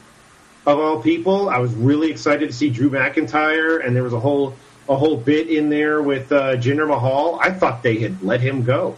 of 0.67 0.81
all 0.81 1.01
people. 1.01 1.49
I 1.49 1.59
was 1.59 1.73
really 1.73 2.11
excited 2.11 2.49
to 2.49 2.53
see 2.53 2.71
Drew 2.71 2.91
McIntyre, 2.91 3.85
and 3.85 3.95
there 3.95 4.03
was 4.03 4.13
a 4.13 4.21
whole 4.21 4.57
a 4.89 4.97
whole 4.97 5.17
bit 5.17 5.49
in 5.49 5.69
there 5.69 6.03
with 6.03 6.33
uh, 6.33 6.57
Jinder 6.57 6.87
Mahal. 6.89 7.39
I 7.41 7.51
thought 7.51 7.83
they 7.83 7.99
had 7.99 8.23
let 8.23 8.41
him 8.41 8.65
go. 8.65 8.97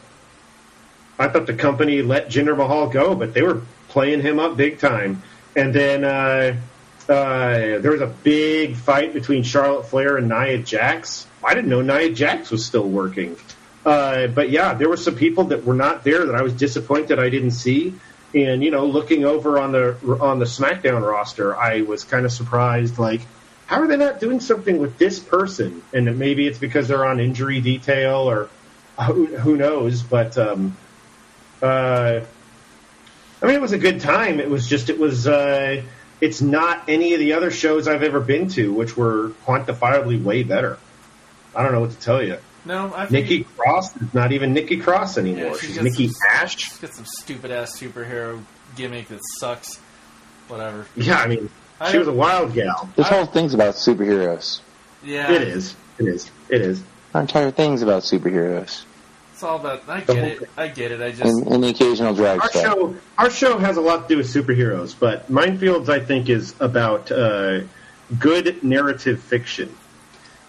I 1.18 1.28
thought 1.28 1.46
the 1.46 1.54
company 1.54 2.02
let 2.02 2.28
Jinder 2.28 2.56
Mahal 2.56 2.88
go, 2.88 3.14
but 3.14 3.34
they 3.34 3.42
were 3.42 3.62
playing 3.88 4.20
him 4.20 4.38
up 4.38 4.56
big 4.56 4.78
time. 4.78 5.22
And 5.56 5.74
then 5.74 6.04
uh, 6.04 6.56
uh, 7.08 7.78
there 7.78 7.90
was 7.90 8.00
a 8.00 8.06
big 8.06 8.76
fight 8.76 9.12
between 9.12 9.42
Charlotte 9.42 9.86
Flair 9.86 10.16
and 10.16 10.28
Nia 10.28 10.58
Jax. 10.58 11.26
I 11.42 11.54
didn't 11.54 11.70
know 11.70 11.80
Nia 11.80 12.12
Jax 12.12 12.50
was 12.50 12.64
still 12.64 12.88
working. 12.88 13.36
Uh, 13.84 14.26
but 14.26 14.50
yeah, 14.50 14.74
there 14.74 14.88
were 14.88 14.96
some 14.96 15.14
people 15.14 15.44
that 15.44 15.64
were 15.64 15.74
not 15.74 16.04
there 16.04 16.26
that 16.26 16.34
I 16.34 16.42
was 16.42 16.52
disappointed 16.52 17.18
I 17.18 17.30
didn't 17.30 17.52
see. 17.52 17.94
And 18.34 18.62
you 18.62 18.70
know, 18.70 18.84
looking 18.86 19.24
over 19.24 19.58
on 19.58 19.72
the 19.72 19.96
on 20.20 20.38
the 20.38 20.44
SmackDown 20.44 21.00
roster, 21.00 21.56
I 21.56 21.80
was 21.80 22.04
kind 22.04 22.26
of 22.26 22.32
surprised. 22.32 22.98
Like, 22.98 23.22
how 23.64 23.80
are 23.80 23.86
they 23.86 23.96
not 23.96 24.20
doing 24.20 24.40
something 24.40 24.78
with 24.78 24.98
this 24.98 25.18
person? 25.18 25.82
And 25.94 26.18
maybe 26.18 26.46
it's 26.46 26.58
because 26.58 26.88
they're 26.88 27.06
on 27.06 27.20
injury 27.20 27.62
detail, 27.62 28.28
or 28.28 28.50
who, 29.02 29.26
who 29.26 29.56
knows? 29.56 30.02
But 30.02 30.36
um, 30.36 30.76
uh, 31.62 32.20
I 33.42 33.46
mean, 33.46 33.54
it 33.54 33.60
was 33.60 33.72
a 33.72 33.78
good 33.78 34.00
time. 34.00 34.40
It 34.40 34.50
was 34.50 34.66
just, 34.66 34.90
it 34.90 34.98
was, 34.98 35.26
uh, 35.26 35.82
it's 36.20 36.40
not 36.40 36.88
any 36.88 37.14
of 37.14 37.20
the 37.20 37.34
other 37.34 37.50
shows 37.50 37.86
I've 37.86 38.02
ever 38.02 38.20
been 38.20 38.48
to, 38.50 38.72
which 38.72 38.96
were 38.96 39.30
quantifiably 39.46 40.22
way 40.22 40.42
better. 40.42 40.78
I 41.54 41.62
don't 41.62 41.72
know 41.72 41.80
what 41.80 41.90
to 41.92 41.98
tell 41.98 42.22
you. 42.22 42.38
No, 42.64 42.92
I 42.94 43.06
think 43.06 43.28
Nikki 43.28 43.44
Cross 43.56 43.96
is 43.96 44.12
not 44.12 44.32
even 44.32 44.52
Nikki 44.52 44.78
Cross 44.78 45.16
anymore. 45.16 45.52
Yeah, 45.52 45.52
she's 45.52 45.74
She's 45.74 45.82
Nikki 45.82 46.08
some- 46.08 46.16
Ash. 46.32 46.56
She's 46.58 46.76
got 46.78 46.92
some 46.92 47.06
stupid 47.06 47.50
ass 47.50 47.78
superhero 47.78 48.42
gimmick 48.76 49.08
that 49.08 49.20
sucks. 49.38 49.76
Whatever. 50.48 50.86
Yeah, 50.96 51.16
I 51.18 51.28
mean, 51.28 51.48
I 51.80 51.90
she 51.92 51.98
was 51.98 52.08
a 52.08 52.12
wild 52.12 52.54
gal. 52.54 52.88
This 52.96 53.08
whole 53.08 53.26
thing's 53.26 53.54
about 53.54 53.74
superheroes. 53.74 54.60
Yeah, 55.04 55.30
It 55.30 55.42
is. 55.42 55.76
It 55.98 56.08
is. 56.08 56.30
It 56.48 56.60
is. 56.62 56.82
Our 57.14 57.20
entire 57.22 57.50
thing's 57.50 57.82
about 57.82 58.02
superheroes. 58.02 58.82
It's 59.38 59.44
all 59.44 59.60
about. 59.60 59.88
I 59.88 60.00
get 60.00 60.16
it. 60.16 60.50
I 60.56 60.66
get 60.66 60.90
it. 60.90 61.00
I 61.00 61.12
just. 61.12 61.22
And, 61.22 61.46
and 61.46 61.62
the 61.62 61.68
occasional 61.68 62.12
drag 62.12 62.40
Our 62.40 62.48
stuff. 62.48 62.60
show, 62.60 62.96
our 63.16 63.30
show 63.30 63.56
has 63.58 63.76
a 63.76 63.80
lot 63.80 64.08
to 64.08 64.08
do 64.08 64.16
with 64.16 64.26
superheroes, 64.26 64.96
but 64.98 65.30
Minefields, 65.30 65.88
I 65.88 66.00
think, 66.00 66.28
is 66.28 66.56
about 66.58 67.12
uh, 67.12 67.60
good 68.18 68.64
narrative 68.64 69.22
fiction 69.22 69.72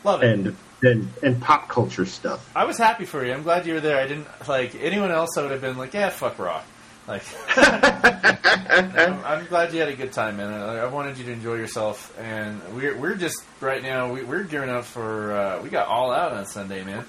love 0.04 0.24
it. 0.24 0.32
and 0.32 0.58
and 0.82 1.08
and 1.22 1.40
pop 1.40 1.70
culture 1.70 2.08
stuff. 2.08 2.50
I 2.56 2.66
was 2.66 2.80
happy 2.80 3.06
for 3.06 3.24
you. 3.24 3.32
I'm 3.32 3.44
glad 3.44 3.68
you 3.68 3.76
were 3.76 3.80
there. 3.80 4.02
I 4.02 4.08
didn't 4.08 4.26
like 4.48 4.74
anyone 4.74 5.12
else. 5.12 5.38
I 5.38 5.44
would 5.44 5.52
have 5.52 5.62
been 5.62 5.78
like, 5.78 5.94
yeah, 5.94 6.10
fuck 6.10 6.40
Raw. 6.40 6.64
Like, 7.08 7.22
I'm, 7.58 9.24
I'm 9.24 9.46
glad 9.46 9.72
you 9.72 9.82
had 9.82 9.90
a 9.90 9.96
good 9.96 10.14
time, 10.14 10.38
man. 10.38 10.52
I, 10.52 10.80
I 10.80 10.86
wanted 10.88 11.20
you 11.20 11.26
to 11.26 11.32
enjoy 11.32 11.58
yourself, 11.58 12.18
and 12.20 12.60
we're 12.76 12.98
we're 12.98 13.14
just 13.16 13.44
right 13.62 13.84
now 13.84 14.12
we, 14.12 14.24
we're 14.24 14.46
gearing 14.46 14.72
up 14.72 14.86
for. 14.86 15.32
Uh, 15.32 15.62
we 15.62 15.70
got 15.70 15.88
All 15.88 16.12
Out 16.12 16.34
on 16.34 16.48
Sunday, 16.48 16.84
man. 16.84 17.06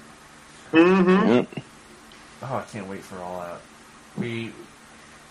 Mm-hmm. 0.71 1.09
Mm. 1.09 1.63
Oh, 2.41 2.55
I 2.55 2.63
can't 2.71 2.87
wait 2.87 3.03
for 3.03 3.17
All 3.19 3.39
Out. 3.39 3.61
We, 4.17 4.51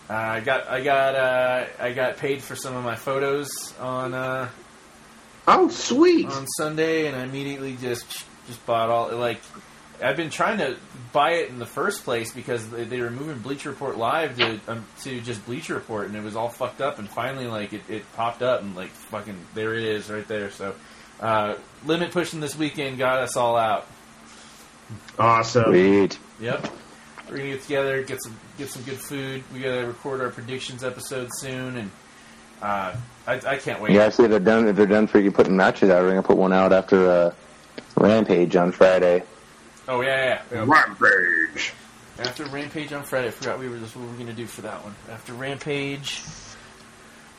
uh, 0.09 0.15
I 0.15 0.41
got, 0.41 0.69
I 0.69 0.83
got, 0.83 1.15
uh, 1.15 1.67
I 1.81 1.93
got 1.93 2.17
paid 2.19 2.43
for 2.43 2.55
some 2.57 2.77
of 2.77 2.85
my 2.85 2.95
photos 2.97 3.49
on 3.79 4.15
uh, 4.15 4.49
Oh, 5.49 5.69
sweet. 5.69 6.27
on 6.27 6.47
Sunday, 6.47 7.07
and 7.07 7.17
I 7.17 7.25
immediately 7.25 7.77
just 7.81 8.07
just 8.47 8.65
bought 8.67 8.91
all 8.91 9.15
like. 9.17 9.41
I've 10.03 10.17
been 10.17 10.31
trying 10.31 10.59
to 10.59 10.77
buy 11.13 11.33
it 11.33 11.51
in 11.51 11.59
the 11.59 11.67
first 11.67 12.05
place 12.05 12.33
because 12.33 12.67
they, 12.71 12.85
they 12.85 13.01
were 13.03 13.11
moving 13.11 13.39
Bleacher 13.41 13.69
Report 13.71 13.99
live 13.99 14.37
to 14.39 14.61
um, 14.69 14.85
to 15.03 15.21
just 15.21 15.45
Bleacher 15.45 15.75
Report, 15.75 16.07
and 16.07 16.17
it 16.17 16.23
was 16.23 16.37
all 16.37 16.49
fucked 16.49 16.81
up. 16.81 16.99
And 16.99 17.09
finally, 17.09 17.47
like 17.47 17.73
it, 17.73 17.83
it 17.89 18.11
popped 18.15 18.43
up, 18.43 18.63
and 18.63 18.75
like 18.77 18.91
fucking 18.91 19.37
there 19.55 19.75
it 19.75 19.85
is 19.85 20.09
right 20.11 20.27
there. 20.27 20.51
So, 20.53 20.75
uh, 21.21 21.57
limit 21.85 22.13
pushing 22.13 22.41
this 22.41 22.57
weekend 22.57 22.97
got 22.99 23.19
us 23.19 23.37
all 23.37 23.57
out. 23.57 23.87
Awesome. 25.19 25.65
Sweet. 25.65 26.19
Yep. 26.41 26.67
We're 27.31 27.39
gonna 27.39 27.51
get 27.51 27.63
together, 27.63 28.03
get 28.03 28.23
some 28.23 28.37
get 28.59 28.69
some 28.69 28.83
good 28.83 28.99
food. 28.99 29.45
We 29.53 29.61
gotta 29.61 29.87
record 29.87 30.21
our 30.21 30.31
predictions 30.31 30.83
episode 30.83 31.29
soon, 31.39 31.77
and 31.77 31.91
uh, 32.61 32.97
I, 33.27 33.35
I 33.35 33.57
can't 33.57 33.81
wait. 33.81 33.93
Yeah, 33.93 34.05
actually, 34.05 34.29
they're 34.29 34.41
done. 34.41 34.67
If 34.67 34.77
they're 34.77 34.87
done 34.87 35.07
for 35.07 35.21
you 35.21 35.31
putting 35.31 35.57
matches 35.57 35.91
out, 35.91 36.03
we're 36.03 36.11
gonna 36.11 36.23
put 36.23 36.37
one 36.37 36.53
out 36.53 36.73
after 36.73 37.09
uh, 37.09 37.35
Rampage 37.97 38.57
on 38.57 38.73
Friday. 38.73 39.23
Oh 39.87 40.01
yeah, 40.01 40.43
yeah. 40.51 40.65
yeah. 40.65 40.65
Rampage. 40.67 41.73
After 42.19 42.45
Rampage 42.47 42.93
on 42.93 43.05
Friday, 43.05 43.29
I 43.29 43.31
forgot 43.31 43.59
we 43.59 43.69
were 43.69 43.79
just 43.79 43.95
what 43.95 44.05
we 44.07 44.13
were 44.13 44.19
gonna 44.19 44.33
do 44.33 44.47
for 44.47 44.63
that 44.63 44.83
one. 44.83 44.95
After 45.11 45.33
Rampage. 45.33 46.23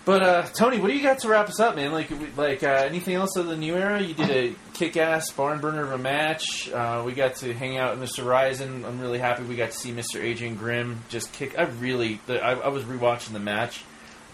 But 0.04 0.24
uh, 0.24 0.42
Tony, 0.44 0.80
what 0.80 0.90
do 0.90 0.98
you 0.98 1.04
got 1.04 1.20
to 1.20 1.30
wrap 1.30 1.48
us 1.48 1.60
up, 1.60 1.76
man? 1.76 1.92
Like, 1.92 2.10
like 2.36 2.64
uh, 2.64 2.84
anything 2.86 3.14
else 3.14 3.36
of 3.36 3.46
the 3.46 3.56
new 3.56 3.76
era? 3.76 4.02
You 4.02 4.16
did 4.16 4.32
a 4.32 4.56
kick-ass 4.74 5.32
barn 5.32 5.60
burner 5.60 5.84
of 5.84 5.92
a 5.92 5.98
match. 6.00 6.72
Uh, 6.72 7.04
we 7.06 7.14
got 7.14 7.36
to 7.38 7.54
hang 7.54 7.78
out 7.78 8.00
with 8.00 8.10
Mr. 8.10 8.24
Ryzen. 8.24 8.84
I'm 8.84 9.00
really 9.00 9.20
happy 9.20 9.44
we 9.44 9.56
got 9.56 9.72
to 9.72 9.78
see 9.78 9.92
Mr. 9.92 10.20
Adrian 10.20 10.56
Grimm 10.56 11.04
just 11.10 11.32
kick. 11.34 11.58
I 11.58 11.66
really, 11.66 12.20
the, 12.26 12.44
I, 12.44 12.54
I 12.54 12.68
was 12.70 12.84
rewatching 12.84 13.34
the 13.34 13.40
match, 13.40 13.84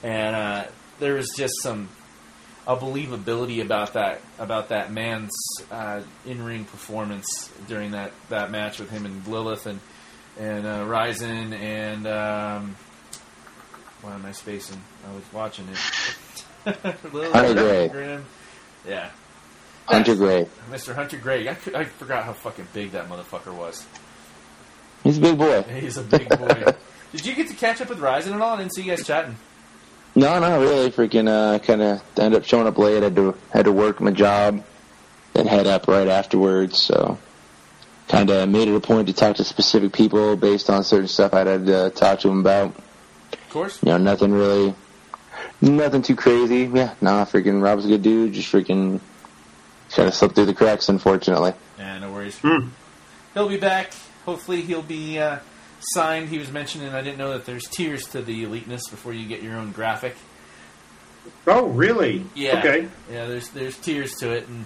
and 0.03 0.35
uh, 0.35 0.65
there 0.99 1.15
was 1.15 1.29
just 1.35 1.53
some 1.61 1.89
a 2.65 2.75
believability 2.75 3.61
about 3.61 3.93
that 3.93 4.19
about 4.39 4.69
that 4.69 4.91
man's 4.91 5.31
uh, 5.71 6.01
in-ring 6.25 6.65
performance 6.65 7.49
during 7.69 7.91
that, 7.91 8.11
that 8.27 8.51
match 8.51 8.77
with 8.77 8.89
him 8.89 9.05
and 9.05 9.25
Lilith 9.25 9.65
and 9.65 9.79
and 10.37 10.67
uh, 10.67 10.83
Ryzen 10.83 11.53
and 11.57 12.05
um, 12.05 12.75
why 14.01 14.13
am 14.13 14.25
I 14.25 14.31
spacing? 14.33 14.81
I 15.07 15.15
was 15.15 15.23
watching 15.33 15.67
it. 15.69 16.75
Hunter 16.83 17.53
Gray. 17.53 17.87
Grimm. 17.87 18.25
Yeah, 18.87 19.09
Hunter 19.85 20.15
Gray. 20.15 20.47
Mr. 20.69 20.93
Hunter 20.93 21.17
Gray. 21.17 21.47
I, 21.47 21.53
could, 21.53 21.75
I 21.75 21.85
forgot 21.85 22.25
how 22.25 22.33
fucking 22.33 22.67
big 22.73 22.91
that 22.91 23.09
motherfucker 23.09 23.55
was. 23.55 23.85
He's 25.03 25.17
a 25.17 25.21
big 25.21 25.37
boy. 25.37 25.61
He's 25.79 25.97
a 25.97 26.03
big 26.03 26.27
boy. 26.29 26.73
Did 27.13 27.25
you 27.25 27.35
get 27.35 27.47
to 27.47 27.53
catch 27.53 27.79
up 27.79 27.89
with 27.89 27.99
Ryzen 27.99 28.33
at 28.33 28.41
all? 28.41 28.55
I 28.55 28.57
didn't 28.57 28.73
see 28.73 28.83
you 28.83 28.89
guys 28.89 29.05
chatting. 29.05 29.37
No, 30.15 30.39
not 30.39 30.59
really. 30.59 30.91
Freaking, 30.91 31.29
uh, 31.29 31.59
kind 31.59 31.81
of 31.81 32.01
ended 32.19 32.41
up 32.41 32.45
showing 32.45 32.67
up 32.67 32.77
late. 32.77 33.03
Had 33.03 33.15
to 33.15 33.35
had 33.51 33.65
to 33.65 33.71
work 33.71 34.01
my 34.01 34.11
job, 34.11 34.63
then 35.33 35.47
head 35.47 35.67
up 35.67 35.87
right 35.87 36.07
afterwards. 36.07 36.79
So, 36.79 37.17
kind 38.09 38.29
of 38.29 38.49
made 38.49 38.67
it 38.67 38.75
a 38.75 38.79
point 38.79 39.07
to 39.07 39.13
talk 39.13 39.37
to 39.37 39.43
specific 39.43 39.93
people 39.93 40.35
based 40.35 40.69
on 40.69 40.83
certain 40.83 41.07
stuff 41.07 41.33
I 41.33 41.45
had 41.45 41.65
to 41.67 41.91
talk 41.91 42.19
to 42.21 42.27
them 42.27 42.39
about. 42.39 42.75
Of 43.31 43.49
course. 43.49 43.81
You 43.83 43.91
know, 43.91 43.97
nothing 43.97 44.33
really, 44.33 44.75
nothing 45.61 46.01
too 46.01 46.15
crazy. 46.15 46.65
Yeah, 46.65 46.93
nah, 47.01 47.25
freaking 47.25 47.61
Rob's 47.61 47.85
a 47.85 47.89
good 47.89 48.01
dude. 48.01 48.33
Just 48.33 48.51
freaking, 48.51 48.99
kind 49.91 50.07
of 50.07 50.13
slipped 50.13 50.35
through 50.35 50.45
the 50.45 50.53
cracks, 50.53 50.89
unfortunately. 50.89 51.53
Yeah, 51.77 51.99
no 51.99 52.11
worries. 52.11 52.37
Hmm. 52.39 52.69
He'll 53.33 53.49
be 53.49 53.57
back. 53.57 53.93
Hopefully, 54.25 54.61
he'll 54.61 54.81
be 54.81 55.19
uh, 55.19 55.39
signed. 55.79 56.29
He 56.29 56.37
was 56.37 56.51
mentioning. 56.51 56.89
I 56.89 57.01
didn't 57.01 57.17
know 57.17 57.33
that 57.33 57.45
there's 57.45 57.67
tiers 57.67 58.05
to 58.09 58.21
the 58.21 58.43
eliteness 58.43 58.89
before 58.89 59.13
you 59.13 59.27
get 59.27 59.43
your 59.43 59.57
own 59.57 59.71
graphic. 59.71 60.15
Oh, 61.45 61.67
really? 61.67 62.25
Yeah. 62.35 62.59
Okay. 62.59 62.87
Yeah, 63.11 63.27
there's 63.27 63.49
there's 63.49 63.77
tiers 63.77 64.15
to 64.15 64.31
it, 64.31 64.47
and 64.47 64.65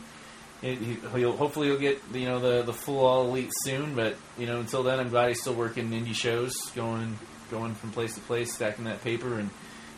it, 0.62 0.78
he'll 1.16 1.36
hopefully 1.36 1.68
he'll 1.68 1.80
get 1.80 2.02
you 2.14 2.26
know 2.26 2.40
the 2.40 2.64
the 2.64 2.74
full 2.74 3.06
all 3.06 3.28
elite 3.28 3.52
soon. 3.64 3.96
But 3.96 4.16
you 4.38 4.46
know, 4.46 4.60
until 4.60 4.84
then, 4.84 5.00
I'm 5.00 5.10
glad 5.10 5.30
he's 5.30 5.42
still 5.42 5.54
working 5.54 5.90
indie 5.92 6.16
shows, 6.16 6.56
going 6.76 7.18
going 7.50 7.76
from 7.76 7.92
place 7.92 8.16
to 8.16 8.22
place, 8.22 8.54
stacking 8.54 8.86
that 8.86 9.04
paper, 9.04 9.38
and 9.38 9.50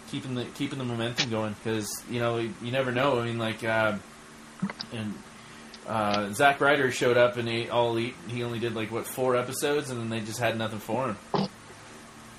keeping 0.10 0.36
the 0.36 0.46
keeping 0.46 0.80
the 0.80 0.86
momentum 0.86 1.30
going. 1.30 1.56
Because 1.64 2.04
you 2.10 2.20
know, 2.20 2.38
you 2.38 2.72
never 2.72 2.92
know. 2.92 3.20
I 3.20 3.26
mean, 3.26 3.38
like, 3.38 3.64
uh, 3.64 3.98
and 4.92 5.14
uh, 5.88 6.32
Zack 6.32 6.62
Ryder 6.62 6.92
showed 6.92 7.18
up 7.18 7.38
and 7.38 7.48
a 7.50 7.70
all 7.70 7.90
elite. 7.92 8.16
He 8.28 8.44
only 8.44 8.60
did 8.60 8.76
like 8.76 8.92
what 8.92 9.06
four 9.06 9.36
episodes, 9.36 9.90
and 9.90 10.00
then 10.00 10.10
they 10.10 10.20
just 10.20 10.40
had 10.40 10.58
nothing 10.58 10.80
for 10.80 11.08
him. 11.08 11.50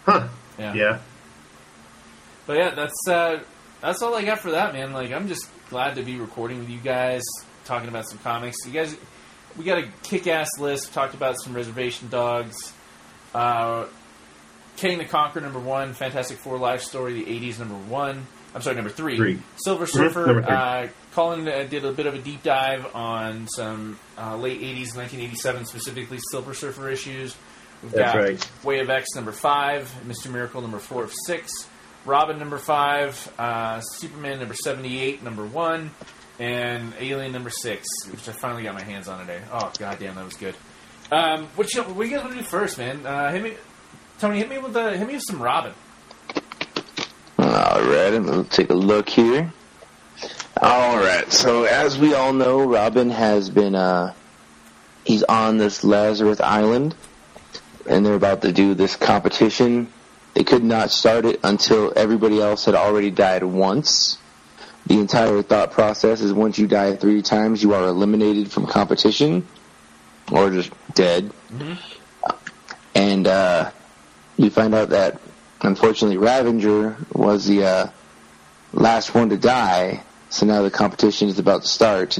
Huh. 0.04 0.28
Yeah. 0.58 0.74
Yeah. 0.74 0.98
But 2.46 2.56
yeah, 2.58 2.74
that's 2.74 3.08
uh, 3.08 3.42
that's 3.80 4.02
all 4.02 4.14
I 4.14 4.24
got 4.24 4.40
for 4.40 4.52
that, 4.52 4.72
man. 4.72 4.92
Like, 4.92 5.12
I'm 5.12 5.28
just 5.28 5.48
glad 5.70 5.96
to 5.96 6.02
be 6.02 6.16
recording 6.16 6.58
with 6.58 6.70
you 6.70 6.78
guys, 6.78 7.22
talking 7.64 7.88
about 7.88 8.08
some 8.08 8.18
comics. 8.18 8.56
You 8.66 8.72
guys, 8.72 8.96
we 9.56 9.64
got 9.64 9.78
a 9.78 9.88
kick-ass 10.02 10.58
list. 10.58 10.92
Talked 10.92 11.14
about 11.14 11.36
some 11.42 11.54
Reservation 11.54 12.08
Dogs, 12.08 12.72
uh, 13.34 13.86
Kang 14.76 14.98
the 14.98 15.04
Conqueror 15.04 15.42
number 15.42 15.58
one, 15.60 15.92
Fantastic 15.94 16.38
Four 16.38 16.58
Life 16.58 16.82
Story, 16.82 17.12
the 17.22 17.24
'80s 17.24 17.58
number 17.58 17.74
one. 17.74 18.26
I'm 18.54 18.62
sorry, 18.62 18.76
number 18.76 18.90
three. 18.90 19.16
Three. 19.16 19.38
Silver 19.56 19.86
Mhm, 19.86 19.90
Surfer. 19.92 20.24
three. 20.26 20.42
Uh, 20.44 20.88
Colin 21.12 21.48
uh, 21.48 21.64
did 21.68 21.84
a 21.84 21.92
bit 21.92 22.06
of 22.06 22.14
a 22.14 22.18
deep 22.18 22.42
dive 22.42 22.86
on 22.94 23.48
some 23.48 23.98
uh, 24.18 24.36
late 24.36 24.60
'80s, 24.60 24.94
1987, 24.96 25.66
specifically 25.66 26.18
Silver 26.30 26.54
Surfer 26.54 26.88
issues. 26.90 27.34
We've 27.82 27.92
That's 27.92 28.12
got 28.14 28.22
right. 28.22 28.50
Way 28.64 28.78
of 28.80 28.90
X 28.90 29.08
number 29.14 29.32
five, 29.32 29.92
Mr. 30.06 30.30
Miracle 30.30 30.60
number 30.62 30.78
four 30.78 31.04
of 31.04 31.12
six, 31.26 31.52
Robin 32.06 32.38
number 32.38 32.58
five, 32.58 33.32
uh, 33.38 33.80
Superman 33.80 34.38
number 34.38 34.54
seventy-eight, 34.54 35.22
number 35.22 35.44
one, 35.44 35.90
and 36.38 36.94
Alien 37.00 37.32
number 37.32 37.50
six, 37.50 37.86
which 38.10 38.28
I 38.28 38.32
finally 38.32 38.62
got 38.62 38.74
my 38.74 38.82
hands 38.84 39.08
on 39.08 39.20
today. 39.20 39.40
Oh 39.52 39.70
goddamn, 39.78 40.14
that 40.14 40.24
was 40.24 40.34
good. 40.34 40.54
Um, 41.12 41.48
what, 41.56 41.72
you, 41.74 41.82
what 41.82 42.06
you 42.06 42.14
guys 42.14 42.22
want 42.24 42.34
to 42.36 42.40
do 42.40 42.46
first, 42.46 42.78
man? 42.78 43.04
Uh, 43.04 43.30
hit 43.30 43.42
me, 43.42 43.52
Tony. 44.18 44.38
Hit 44.38 44.48
me 44.48 44.58
with 44.58 44.76
uh, 44.76 44.90
hit 44.90 45.06
me 45.06 45.14
with 45.14 45.22
some 45.22 45.42
Robin. 45.42 45.72
All 47.38 47.82
right, 47.82 48.14
and 48.14 48.24
we'll 48.24 48.44
take 48.44 48.70
a 48.70 48.74
look 48.74 49.08
here. 49.08 49.52
All 50.60 50.96
right, 50.96 51.30
so 51.32 51.64
as 51.64 51.98
we 51.98 52.14
all 52.14 52.32
know, 52.32 52.64
Robin 52.64 53.10
has 53.10 53.50
been 53.50 53.74
uh, 53.74 54.14
he's 55.04 55.22
on 55.24 55.58
this 55.58 55.84
Lazarus 55.84 56.40
Island, 56.40 56.94
and 57.88 58.06
they're 58.06 58.14
about 58.14 58.42
to 58.42 58.52
do 58.52 58.74
this 58.74 58.96
competition. 58.96 59.92
They 60.34 60.44
could 60.44 60.64
not 60.64 60.90
start 60.90 61.24
it 61.26 61.40
until 61.44 61.92
everybody 61.94 62.40
else 62.40 62.64
had 62.64 62.74
already 62.74 63.10
died 63.10 63.44
once. 63.44 64.18
The 64.86 64.98
entire 64.98 65.42
thought 65.42 65.72
process 65.72 66.20
is 66.20 66.32
once 66.32 66.58
you 66.58 66.66
die 66.66 66.96
three 66.96 67.22
times, 67.22 67.62
you 67.62 67.74
are 67.74 67.84
eliminated 67.84 68.50
from 68.50 68.66
competition, 68.66 69.46
or 70.30 70.50
just 70.50 70.70
dead. 70.94 71.32
And 72.94 73.26
uh, 73.26 73.70
you 74.36 74.50
find 74.50 74.74
out 74.74 74.90
that 74.90 75.20
unfortunately 75.62 76.16
Ravager 76.16 76.96
was 77.12 77.46
the 77.46 77.64
uh, 77.64 77.90
last 78.72 79.14
one 79.14 79.30
to 79.30 79.36
die, 79.36 80.02
so 80.30 80.46
now 80.46 80.62
the 80.62 80.70
competition 80.70 81.28
is 81.28 81.38
about 81.38 81.62
to 81.62 81.68
start. 81.68 82.18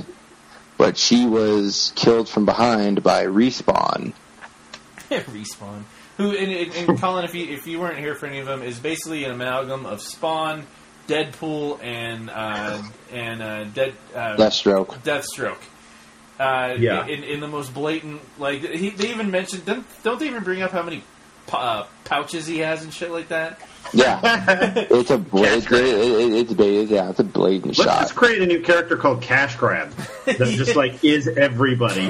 But 0.77 0.97
she 0.99 1.27
was 1.27 1.93
killed 1.95 2.29
from 2.29 2.47
behind 2.47 3.03
by 3.03 3.27
Respawn. 3.27 4.13
Respawn. 5.11 5.85
Who 6.17 6.31
and, 6.37 6.53
and, 6.53 6.89
and 6.91 6.99
Colin, 7.01 7.25
if 7.25 7.35
you 7.35 7.47
if 7.47 7.67
you 7.67 7.79
weren't 7.81 7.99
here 7.99 8.15
for 8.15 8.27
any 8.27 8.39
of 8.41 8.47
them, 8.47 8.63
is 8.63 8.79
basically 8.79 9.25
an 9.25 9.31
amalgam 9.33 9.87
of 9.87 10.01
Spawn, 10.01 10.65
Deadpool, 11.07 11.83
and 11.83 12.29
uh, 12.31 12.83
and 13.13 13.43
uh, 13.43 13.65
Dead 13.65 13.95
uh, 14.15 14.37
Deathstroke. 14.37 14.99
Deathstroke. 15.03 15.59
Uh, 16.39 16.75
Yeah. 16.79 17.07
In, 17.07 17.23
in 17.23 17.39
the 17.41 17.47
most 17.47 17.73
blatant, 17.73 18.21
like 18.39 18.63
he, 18.63 18.91
they 18.91 19.11
even 19.11 19.31
mentioned, 19.31 19.65
don't, 19.65 19.87
don't 20.03 20.19
they 20.19 20.27
even 20.27 20.43
bring 20.43 20.63
up 20.63 20.73
how 20.73 20.83
many 20.83 20.99
pou- 20.99 21.05
uh, 21.53 21.87
pouches 22.05 22.47
he 22.47 22.59
has 22.59 22.83
and 22.83 22.93
shit 22.93 23.11
like 23.11 23.29
that? 23.29 23.61
Yeah, 23.93 24.21
it's 24.91 25.11
a 25.11 25.19
bla- 25.19 25.43
Cash 25.45 25.59
it's, 25.59 25.73
it, 25.73 25.85
it, 25.85 26.33
it's 26.33 26.53
ba- 26.55 26.85
yeah, 26.85 27.11
it's 27.11 27.21
a 27.21 27.25
blatant 27.25 27.79
Let's 27.79 27.91
shot. 27.91 28.01
just 28.01 28.15
create 28.17 28.43
a 28.43 28.47
new 28.47 28.61
character 28.63 28.97
called 28.97 29.21
Cash 29.23 29.57
Grab 29.57 29.91
that 30.25 30.39
just 30.57 30.75
like 30.75 31.05
is 31.05 31.29
everybody. 31.29 32.01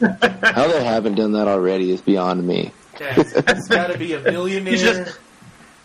How 0.00 0.68
they 0.68 0.84
haven't 0.84 1.14
done 1.14 1.32
that 1.32 1.48
already 1.48 1.90
is 1.90 2.00
beyond 2.00 2.46
me. 2.46 2.72
Yeah, 3.00 3.20
it's, 3.20 3.32
it's 3.32 3.68
got 3.68 3.88
to 3.88 3.98
be 3.98 4.14
a 4.14 4.20
millionaire, 4.20 4.72
He's 4.72 4.82
just 4.82 5.18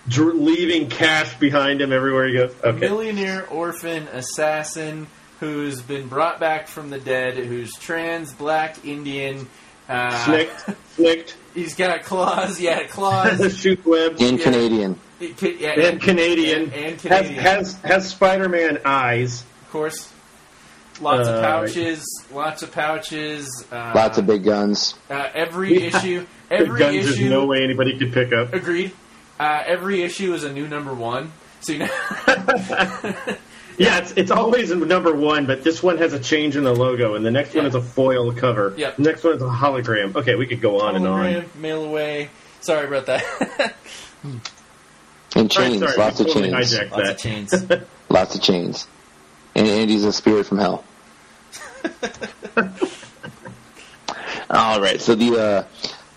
dr- 0.08 0.36
leaving 0.36 0.90
cash 0.90 1.38
behind 1.40 1.82
him 1.82 1.92
everywhere 1.92 2.28
he 2.28 2.34
goes. 2.34 2.54
Okay. 2.64 2.80
millionaire 2.80 3.46
orphan 3.48 4.08
assassin 4.14 5.08
who's 5.40 5.82
been 5.82 6.08
brought 6.08 6.40
back 6.40 6.68
from 6.68 6.90
the 6.90 7.00
dead, 7.00 7.36
who's 7.36 7.74
trans, 7.74 8.32
black, 8.34 8.86
Indian. 8.86 9.48
Uh, 9.92 10.26
Snicked, 10.26 10.66
snicked, 10.96 11.38
He's 11.54 11.76
got 11.76 12.04
claws. 12.04 12.60
Yeah, 12.62 12.84
claws. 12.88 13.58
shoot 13.60 13.86
webs, 13.86 14.22
In 14.22 14.38
Yeah. 14.38 14.44
Canadian. 14.44 15.00
It 15.20 15.38
could- 15.38 15.60
yeah, 15.60 15.72
and 15.80 16.02
Canadian. 16.02 16.64
And, 16.64 16.74
and 16.74 17.02
Has, 17.02 17.02
Canadian. 17.28 17.44
has, 17.44 17.74
has 17.82 18.10
Spider-Man 18.10 18.80
eyes. 18.86 19.42
of 19.64 19.72
course. 19.72 20.12
Lots 21.02 21.28
of 21.28 21.36
Uh, 21.36 21.42
pouches. 21.42 22.06
Lots 22.32 22.62
of 22.64 22.72
pouches. 22.72 23.66
Uh, 23.72 23.92
Lots 23.96 24.18
of 24.18 24.28
big 24.28 24.44
guns. 24.44 24.96
Uh, 25.10 25.28
every 25.34 25.74
Yeah. 25.90 25.98
issue. 25.98 26.26
The 26.50 26.58
Every 26.58 26.80
guns 26.80 26.96
issue. 26.98 27.06
there's 27.16 27.30
no 27.30 27.46
way 27.46 27.64
anybody 27.64 27.98
could 27.98 28.12
pick 28.12 28.34
up. 28.34 28.54
Agreed. 28.54 28.92
Uh, 29.40 29.64
every 29.66 30.04
issue 30.04 30.34
is 30.34 30.44
a 30.44 30.52
new 30.52 30.68
number 30.68 30.94
one. 30.94 31.32
So 31.62 31.72
you 31.74 31.80
know, 31.80 31.88
Yeah, 33.82 33.98
it's 34.00 34.12
it's 34.16 34.32
always 34.32 34.72
number 34.72 35.14
one, 35.14 35.46
but 35.48 35.64
this 35.64 35.82
one 35.82 35.98
has 35.98 36.14
a 36.14 36.20
change 36.20 36.56
in 36.56 36.64
the 36.64 36.74
logo, 36.74 37.16
and 37.16 37.26
the 37.26 37.32
next 37.32 37.54
one 37.56 37.64
Yeah. 37.64 37.70
is 37.70 37.76
a 37.76 37.82
foil 37.82 38.32
cover. 38.34 38.74
Yep. 38.78 38.98
The 38.98 39.04
next 39.04 39.24
one 39.24 39.36
is 39.36 39.42
a 39.42 39.46
hologram. 39.46 40.16
Okay, 40.16 40.36
we 40.36 40.46
could 40.48 40.62
go 40.62 40.82
on 40.82 40.96
and 40.96 41.08
on. 41.08 41.26
hologram, 41.26 41.56
mail 41.56 41.84
away. 41.86 42.30
Sorry 42.62 42.86
about 42.88 43.06
that. 43.08 43.76
And 45.36 45.50
chains, 45.50 45.80
sorry, 45.80 45.98
lots 45.98 46.20
we 46.20 46.26
of 46.26 46.34
totally 46.34 46.52
chains, 46.52 46.92
Lots 46.92 47.10
of 47.10 47.18
chains. 47.18 47.54
lots 48.10 48.36
of 48.36 48.42
chains. 48.42 48.88
And 49.56 49.66
Andy's 49.68 50.04
a 50.04 50.12
spirit 50.14 50.46
from 50.46 50.60
hell. 50.60 50.84
All 54.50 54.82
right, 54.82 55.00
so 55.02 55.16
the 55.16 55.38
uh, 55.42 55.64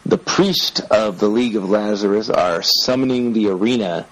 the 0.04 0.18
priest 0.18 0.80
of 0.90 1.20
the 1.20 1.28
League 1.28 1.54
of 1.56 1.70
Lazarus 1.70 2.28
are 2.28 2.62
summoning 2.62 3.32
the 3.32 3.48
arena, 3.48 4.06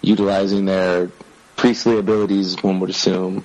utilizing 0.00 0.64
their 0.64 1.10
priestly 1.62 1.96
abilities. 1.96 2.60
One 2.60 2.80
would 2.80 2.90
assume, 2.90 3.44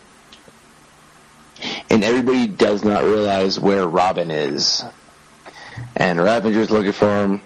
and 1.92 2.04
everybody 2.04 2.48
does 2.48 2.84
not 2.84 3.04
realize 3.04 3.60
where 3.60 3.88
Robin 3.88 4.32
is, 4.32 4.84
and 5.96 6.20
Ravager's 6.20 6.72
looking 6.72 6.94
for 6.94 7.24
him. 7.24 7.42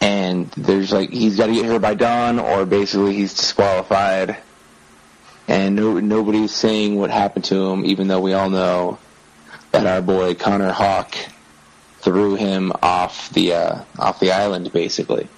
And 0.00 0.50
there's 0.56 0.92
like 0.92 1.10
he's 1.10 1.36
got 1.36 1.46
to 1.46 1.54
get 1.54 1.64
here 1.64 1.78
by 1.78 1.94
dawn, 1.94 2.40
or 2.40 2.66
basically 2.66 3.14
he's 3.14 3.32
disqualified 3.32 4.36
and 5.48 5.76
no, 5.76 6.00
nobody's 6.00 6.52
saying 6.52 6.96
what 6.96 7.10
happened 7.10 7.44
to 7.44 7.70
him, 7.70 7.84
even 7.84 8.08
though 8.08 8.20
we 8.20 8.32
all 8.32 8.50
know 8.50 8.98
that 9.70 9.86
our 9.86 10.02
boy 10.02 10.34
Connor 10.34 10.72
Hawke 10.72 11.14
threw 12.00 12.34
him 12.34 12.72
off 12.82 13.30
the 13.30 13.54
uh, 13.54 13.84
off 13.98 14.18
the 14.18 14.32
island, 14.32 14.72
basically. 14.72 15.28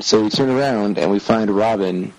So 0.00 0.22
we 0.22 0.30
turn 0.30 0.50
around 0.50 0.98
and 0.98 1.10
we 1.10 1.18
find 1.18 1.50
Robin, 1.50 2.12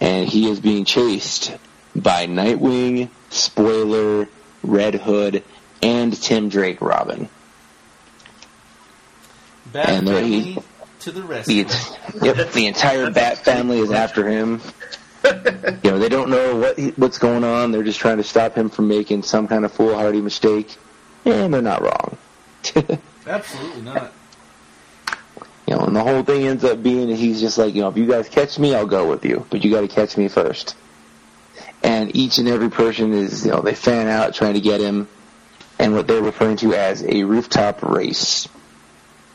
and 0.00 0.28
he 0.28 0.50
is 0.50 0.60
being 0.60 0.84
chased 0.84 1.56
by 1.94 2.26
Nightwing, 2.26 3.08
Spoiler, 3.30 4.28
Red 4.62 4.94
Hood, 4.94 5.44
and 5.82 6.12
Tim 6.20 6.48
Drake. 6.48 6.80
Robin. 6.80 7.28
Bad 9.72 9.88
And 9.88 10.08
there 10.08 10.22
he- 10.22 10.58
to 11.00 11.10
the 11.10 11.20
The, 11.22 11.98
yep, 12.22 12.52
the 12.52 12.66
entire 12.66 13.10
Bat 13.10 13.38
family 13.38 13.78
is 13.80 13.90
after 13.90 14.28
him. 14.28 14.60
You 15.24 15.90
know, 15.90 15.98
they 15.98 16.08
don't 16.08 16.30
know 16.30 16.56
what 16.56 16.78
he, 16.78 16.88
what's 16.90 17.18
going 17.18 17.44
on. 17.44 17.70
They're 17.72 17.82
just 17.82 17.98
trying 18.00 18.16
to 18.18 18.24
stop 18.24 18.54
him 18.56 18.68
from 18.70 18.88
making 18.88 19.22
some 19.22 19.46
kind 19.48 19.64
of 19.64 19.72
foolhardy 19.72 20.20
mistake, 20.20 20.76
and 21.24 21.52
they're 21.54 21.62
not 21.62 21.82
wrong. 21.82 22.16
Absolutely 23.26 23.82
not. 23.82 24.12
You 25.66 25.76
know, 25.76 25.84
and 25.84 25.94
the 25.94 26.02
whole 26.02 26.22
thing 26.22 26.46
ends 26.46 26.64
up 26.64 26.82
being 26.82 27.08
that 27.08 27.16
he's 27.16 27.40
just 27.40 27.56
like, 27.56 27.74
you 27.74 27.82
know, 27.82 27.88
if 27.88 27.96
you 27.96 28.06
guys 28.06 28.28
catch 28.28 28.58
me, 28.58 28.74
I'll 28.74 28.86
go 28.86 29.08
with 29.08 29.24
you, 29.24 29.46
but 29.50 29.64
you 29.64 29.70
got 29.70 29.82
to 29.82 29.88
catch 29.88 30.16
me 30.16 30.28
first. 30.28 30.76
And 31.82 32.14
each 32.16 32.38
and 32.38 32.48
every 32.48 32.70
person 32.70 33.12
is, 33.12 33.44
you 33.44 33.52
know, 33.52 33.60
they 33.60 33.74
fan 33.74 34.08
out 34.08 34.34
trying 34.34 34.54
to 34.54 34.60
get 34.60 34.80
him, 34.80 35.08
and 35.78 35.94
what 35.94 36.06
they're 36.06 36.22
referring 36.22 36.56
to 36.58 36.74
as 36.74 37.04
a 37.04 37.24
rooftop 37.24 37.82
race. 37.82 38.48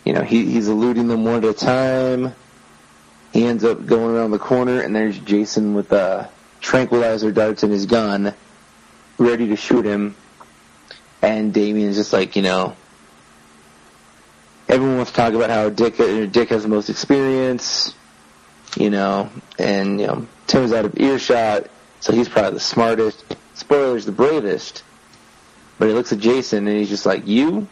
You 0.06 0.13
know, 0.13 0.22
he, 0.22 0.46
he's 0.46 0.68
eluding 0.68 1.08
them 1.08 1.26
one 1.26 1.44
at 1.44 1.46
a 1.46 1.54
time. 1.54 2.34
He 3.34 3.46
ends 3.46 3.63
up 3.63 3.86
going 3.86 4.16
around 4.16 4.32
the 4.32 4.40
corner, 4.40 4.82
and 4.82 4.96
there's 4.96 5.20
Jason 5.20 5.74
with 5.74 5.92
uh, 5.92 6.28
tranquilizer 6.62 7.32
darts 7.32 7.63
in 7.63 7.72
his 7.72 7.86
gun, 7.86 8.34
ready 9.18 9.48
to 9.50 9.56
shoot 9.56 9.86
him. 9.86 10.16
And 11.22 11.54
Damian's 11.54 11.98
just 11.98 12.13
like, 12.13 12.36
you 12.36 12.42
know, 12.42 12.76
everyone 14.70 14.98
wants 14.98 15.12
to 15.12 15.18
talk 15.18 15.34
about 15.34 15.50
how 15.50 15.70
Dick 15.70 16.00
uh, 16.00 16.26
Dick 16.26 16.50
has 16.50 16.64
the 16.64 16.70
most 16.70 16.90
experience, 16.90 17.94
you 18.76 18.90
know, 18.90 19.30
and 19.58 20.00
you 20.00 20.08
know 20.08 20.28
Tim's 20.48 20.74
out 20.74 20.86
of 20.86 21.00
earshot, 21.00 21.68
so 22.00 22.14
he's 22.14 22.30
probably 22.30 22.52
the 22.52 22.60
smartest. 22.60 23.36
Spoiler's 23.56 24.06
the 24.06 24.12
bravest, 24.12 24.84
but 25.80 25.88
he 25.88 25.94
looks 25.94 26.14
at 26.14 26.20
Jason 26.20 26.68
and 26.68 26.78
he's 26.78 26.90
just 26.90 27.06
like, 27.06 27.28
"You, 27.28 27.68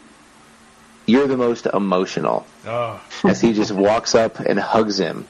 you're 1.06 1.28
the 1.28 1.36
most 1.36 1.66
emotional." 1.66 2.46
Oh, 2.66 3.00
As 3.24 3.40
he 3.40 3.52
just 3.52 3.72
walks 3.72 4.14
up 4.14 4.40
and 4.40 4.58
hugs 4.58 4.98
him, 4.98 5.26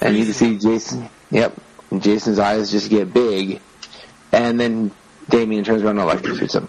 and 0.00 0.16
you 0.16 0.24
can 0.24 0.34
see 0.34 0.58
Jason. 0.58 1.08
Yep, 1.30 1.54
and 1.90 2.02
Jason's 2.02 2.38
eyes 2.38 2.70
just 2.70 2.88
get 2.88 3.12
big, 3.12 3.60
and 4.32 4.58
then 4.58 4.90
Damian 5.28 5.64
turns 5.64 5.82
around 5.82 5.98
and 5.98 6.08
electrocutes 6.08 6.54
him. 6.54 6.68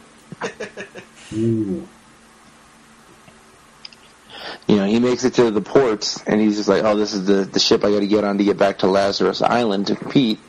You 4.69 4.75
know, 4.75 4.85
he 4.85 4.99
makes 4.99 5.23
it 5.23 5.33
to 5.33 5.49
the 5.49 5.61
ports, 5.61 6.21
and 6.27 6.39
he's 6.39 6.57
just 6.57 6.69
like, 6.69 6.83
"Oh, 6.83 6.95
this 6.95 7.15
is 7.15 7.25
the 7.25 7.43
the 7.43 7.59
ship 7.59 7.83
I 7.83 7.89
got 7.89 8.01
to 8.01 8.07
get 8.07 8.23
on 8.23 8.37
to 8.37 8.43
get 8.43 8.59
back 8.59 8.77
to 8.79 8.87
Lazarus 8.87 9.41
Island 9.41 9.87
to 9.87 9.95
compete." 9.95 10.39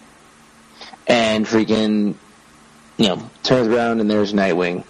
And 1.06 1.46
freaking, 1.46 2.16
you 2.98 3.08
know, 3.08 3.30
turns 3.42 3.68
around 3.68 4.00
and 4.00 4.10
there's 4.10 4.34
Nightwing, 4.34 4.84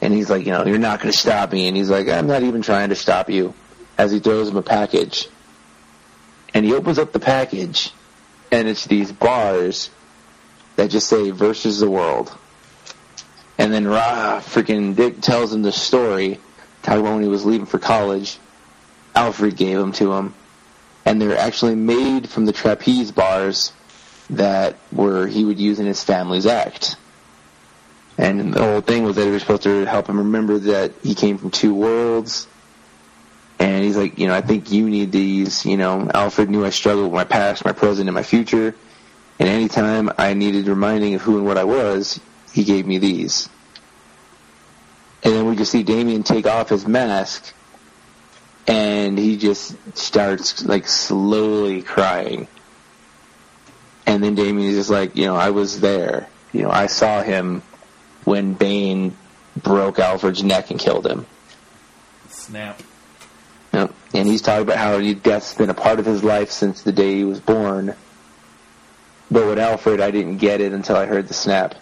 and 0.00 0.14
he's 0.14 0.30
like, 0.30 0.46
"You 0.46 0.52
know, 0.52 0.64
you're 0.64 0.78
not 0.78 1.00
going 1.00 1.12
to 1.12 1.18
stop 1.18 1.52
me." 1.52 1.68
And 1.68 1.76
he's 1.76 1.90
like, 1.90 2.08
"I'm 2.08 2.26
not 2.26 2.42
even 2.42 2.62
trying 2.62 2.88
to 2.88 2.94
stop 2.94 3.28
you." 3.28 3.52
As 3.98 4.10
he 4.10 4.20
throws 4.20 4.48
him 4.48 4.56
a 4.56 4.62
package, 4.62 5.28
and 6.54 6.64
he 6.64 6.72
opens 6.72 6.98
up 6.98 7.12
the 7.12 7.20
package, 7.20 7.92
and 8.50 8.66
it's 8.68 8.86
these 8.86 9.12
bars 9.12 9.90
that 10.76 10.88
just 10.88 11.08
say 11.08 11.30
"versus 11.30 11.78
the 11.78 11.90
world." 11.90 12.34
And 13.58 13.70
then 13.70 13.86
Ra 13.86 14.40
freaking 14.40 14.96
Dick 14.96 15.20
tells 15.20 15.52
him 15.52 15.60
the 15.60 15.72
story 15.72 16.40
he 16.84 17.28
was 17.28 17.44
leaving 17.44 17.66
for 17.66 17.78
college, 17.78 18.38
Alfred 19.14 19.56
gave 19.56 19.78
them 19.78 19.92
to 19.92 20.12
him, 20.12 20.34
and 21.04 21.20
they're 21.20 21.38
actually 21.38 21.74
made 21.74 22.28
from 22.28 22.46
the 22.46 22.52
trapeze 22.52 23.10
bars 23.12 23.72
that 24.30 24.76
were 24.92 25.26
he 25.26 25.44
would 25.44 25.58
use 25.58 25.80
in 25.80 25.86
his 25.86 26.02
family's 26.02 26.46
act. 26.46 26.96
And 28.16 28.54
the 28.54 28.62
whole 28.62 28.80
thing 28.80 29.02
was 29.04 29.16
that 29.16 29.26
it 29.26 29.30
was 29.30 29.42
supposed 29.42 29.64
to 29.64 29.84
help 29.84 30.08
him 30.08 30.18
remember 30.18 30.58
that 30.58 30.92
he 31.02 31.14
came 31.14 31.36
from 31.36 31.50
two 31.50 31.74
worlds. 31.74 32.46
And 33.58 33.84
he's 33.84 33.96
like, 33.96 34.18
you 34.18 34.26
know, 34.26 34.34
I 34.34 34.40
think 34.40 34.70
you 34.70 34.88
need 34.88 35.10
these. 35.10 35.64
You 35.64 35.76
know, 35.76 36.10
Alfred 36.12 36.48
knew 36.48 36.64
I 36.64 36.70
struggled 36.70 37.06
with 37.06 37.14
my 37.14 37.24
past, 37.24 37.64
my 37.64 37.72
present, 37.72 38.08
and 38.08 38.14
my 38.14 38.22
future. 38.22 38.74
And 39.38 39.48
anytime 39.48 40.10
I 40.16 40.34
needed 40.34 40.68
reminding 40.68 41.14
of 41.14 41.22
who 41.22 41.38
and 41.38 41.46
what 41.46 41.58
I 41.58 41.64
was, 41.64 42.20
he 42.52 42.64
gave 42.64 42.86
me 42.86 42.98
these. 42.98 43.48
And 45.24 45.34
then 45.34 45.46
we 45.46 45.56
just 45.56 45.72
see 45.72 45.82
Damian 45.82 46.22
take 46.22 46.46
off 46.46 46.68
his 46.68 46.86
mask, 46.86 47.54
and 48.66 49.18
he 49.18 49.36
just 49.38 49.74
starts 49.96 50.64
like 50.64 50.86
slowly 50.86 51.82
crying. 51.82 52.46
And 54.06 54.22
then 54.22 54.34
Damian 54.34 54.68
is 54.68 54.76
just 54.76 54.90
like, 54.90 55.16
you 55.16 55.24
know, 55.24 55.34
I 55.34 55.50
was 55.50 55.80
there. 55.80 56.28
You 56.52 56.62
know, 56.62 56.70
I 56.70 56.86
saw 56.86 57.22
him 57.22 57.62
when 58.24 58.52
Bane 58.52 59.16
broke 59.56 59.98
Alfred's 59.98 60.42
neck 60.42 60.70
and 60.70 60.78
killed 60.78 61.06
him. 61.06 61.26
snap. 62.28 62.82
Yep. 63.72 63.94
And 64.12 64.28
he's 64.28 64.42
talking 64.42 64.62
about 64.62 64.76
how 64.76 65.00
death's 65.14 65.54
been 65.54 65.70
a 65.70 65.74
part 65.74 65.98
of 65.98 66.06
his 66.06 66.22
life 66.22 66.50
since 66.50 66.82
the 66.82 66.92
day 66.92 67.16
he 67.16 67.24
was 67.24 67.40
born. 67.40 67.96
But 69.30 69.46
with 69.46 69.58
Alfred, 69.58 70.00
I 70.00 70.10
didn't 70.10 70.36
get 70.36 70.60
it 70.60 70.72
until 70.72 70.96
I 70.96 71.06
heard 71.06 71.28
the 71.28 71.34
snap. 71.34 71.74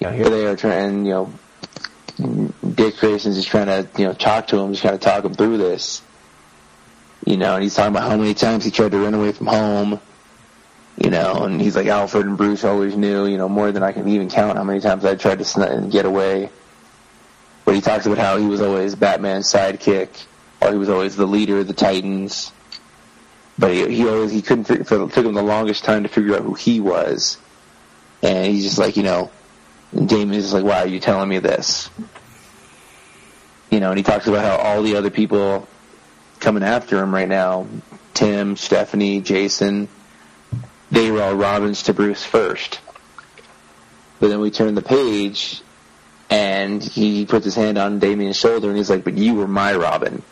You 0.00 0.06
know, 0.06 0.12
here 0.14 0.30
they 0.30 0.46
are 0.46 0.56
trying, 0.56 1.04
you 1.04 1.12
know, 1.12 1.32
Dick 2.74 2.96
Grayson's 2.96 3.36
just 3.36 3.48
trying 3.48 3.66
to, 3.66 3.86
you 3.98 4.06
know, 4.06 4.14
talk 4.14 4.48
to 4.48 4.58
him, 4.58 4.72
just 4.72 4.82
trying 4.82 4.98
to 4.98 5.04
talk 5.04 5.24
him 5.24 5.34
through 5.34 5.58
this. 5.58 6.02
You 7.26 7.36
know, 7.36 7.54
and 7.54 7.62
he's 7.62 7.74
talking 7.74 7.94
about 7.94 8.08
how 8.10 8.16
many 8.16 8.32
times 8.32 8.64
he 8.64 8.70
tried 8.70 8.92
to 8.92 8.98
run 8.98 9.12
away 9.12 9.32
from 9.32 9.46
home. 9.46 10.00
You 11.02 11.10
know, 11.10 11.44
and 11.44 11.60
he's 11.60 11.76
like, 11.76 11.86
Alfred 11.86 12.26
and 12.26 12.36
Bruce 12.36 12.64
always 12.64 12.96
knew, 12.96 13.26
you 13.26 13.38
know, 13.38 13.48
more 13.48 13.72
than 13.72 13.82
I 13.82 13.92
can 13.92 14.08
even 14.08 14.28
count 14.28 14.56
how 14.56 14.64
many 14.64 14.80
times 14.80 15.04
I 15.04 15.14
tried 15.16 15.38
to 15.38 15.44
sn- 15.44 15.90
get 15.90 16.04
away. 16.04 16.50
But 17.64 17.74
he 17.74 17.80
talks 17.80 18.06
about 18.06 18.18
how 18.18 18.36
he 18.36 18.46
was 18.46 18.60
always 18.60 18.94
Batman's 18.94 19.50
sidekick, 19.50 20.08
or 20.60 20.72
he 20.72 20.78
was 20.78 20.88
always 20.88 21.16
the 21.16 21.26
leader 21.26 21.58
of 21.58 21.68
the 21.68 21.72
Titans. 21.74 22.52
But 23.58 23.72
he, 23.72 23.96
he 23.96 24.08
always 24.08 24.32
he 24.32 24.42
couldn't 24.42 24.64
figure, 24.64 24.82
it 24.82 25.12
took 25.12 25.24
him 25.24 25.34
the 25.34 25.42
longest 25.42 25.84
time 25.84 26.02
to 26.02 26.08
figure 26.08 26.34
out 26.34 26.42
who 26.42 26.54
he 26.54 26.80
was. 26.80 27.38
And 28.22 28.52
he's 28.52 28.64
just 28.64 28.78
like, 28.78 28.96
you 28.96 29.02
know, 29.02 29.30
and 29.92 30.08
Damian's 30.08 30.44
just 30.44 30.54
like, 30.54 30.64
why 30.64 30.82
are 30.82 30.86
you 30.86 31.00
telling 31.00 31.28
me 31.28 31.38
this? 31.38 31.90
You 33.70 33.80
know, 33.80 33.90
and 33.90 33.98
he 33.98 34.02
talks 34.02 34.26
about 34.26 34.44
how 34.44 34.56
all 34.56 34.82
the 34.82 34.96
other 34.96 35.10
people 35.10 35.68
coming 36.40 36.62
after 36.62 36.98
him 37.02 37.14
right 37.14 37.28
now, 37.28 37.66
Tim, 38.14 38.56
Stephanie, 38.56 39.20
Jason, 39.20 39.88
they 40.90 41.10
were 41.10 41.22
all 41.22 41.34
Robins 41.34 41.84
to 41.84 41.94
Bruce 41.94 42.24
first. 42.24 42.80
But 44.18 44.28
then 44.28 44.40
we 44.40 44.50
turn 44.50 44.74
the 44.74 44.82
page, 44.82 45.62
and 46.28 46.82
he 46.82 47.26
puts 47.26 47.44
his 47.44 47.54
hand 47.54 47.78
on 47.78 48.00
Damian's 48.00 48.36
shoulder, 48.36 48.68
and 48.68 48.76
he's 48.76 48.90
like, 48.90 49.04
but 49.04 49.16
you 49.16 49.34
were 49.34 49.48
my 49.48 49.74
Robin. 49.74 50.22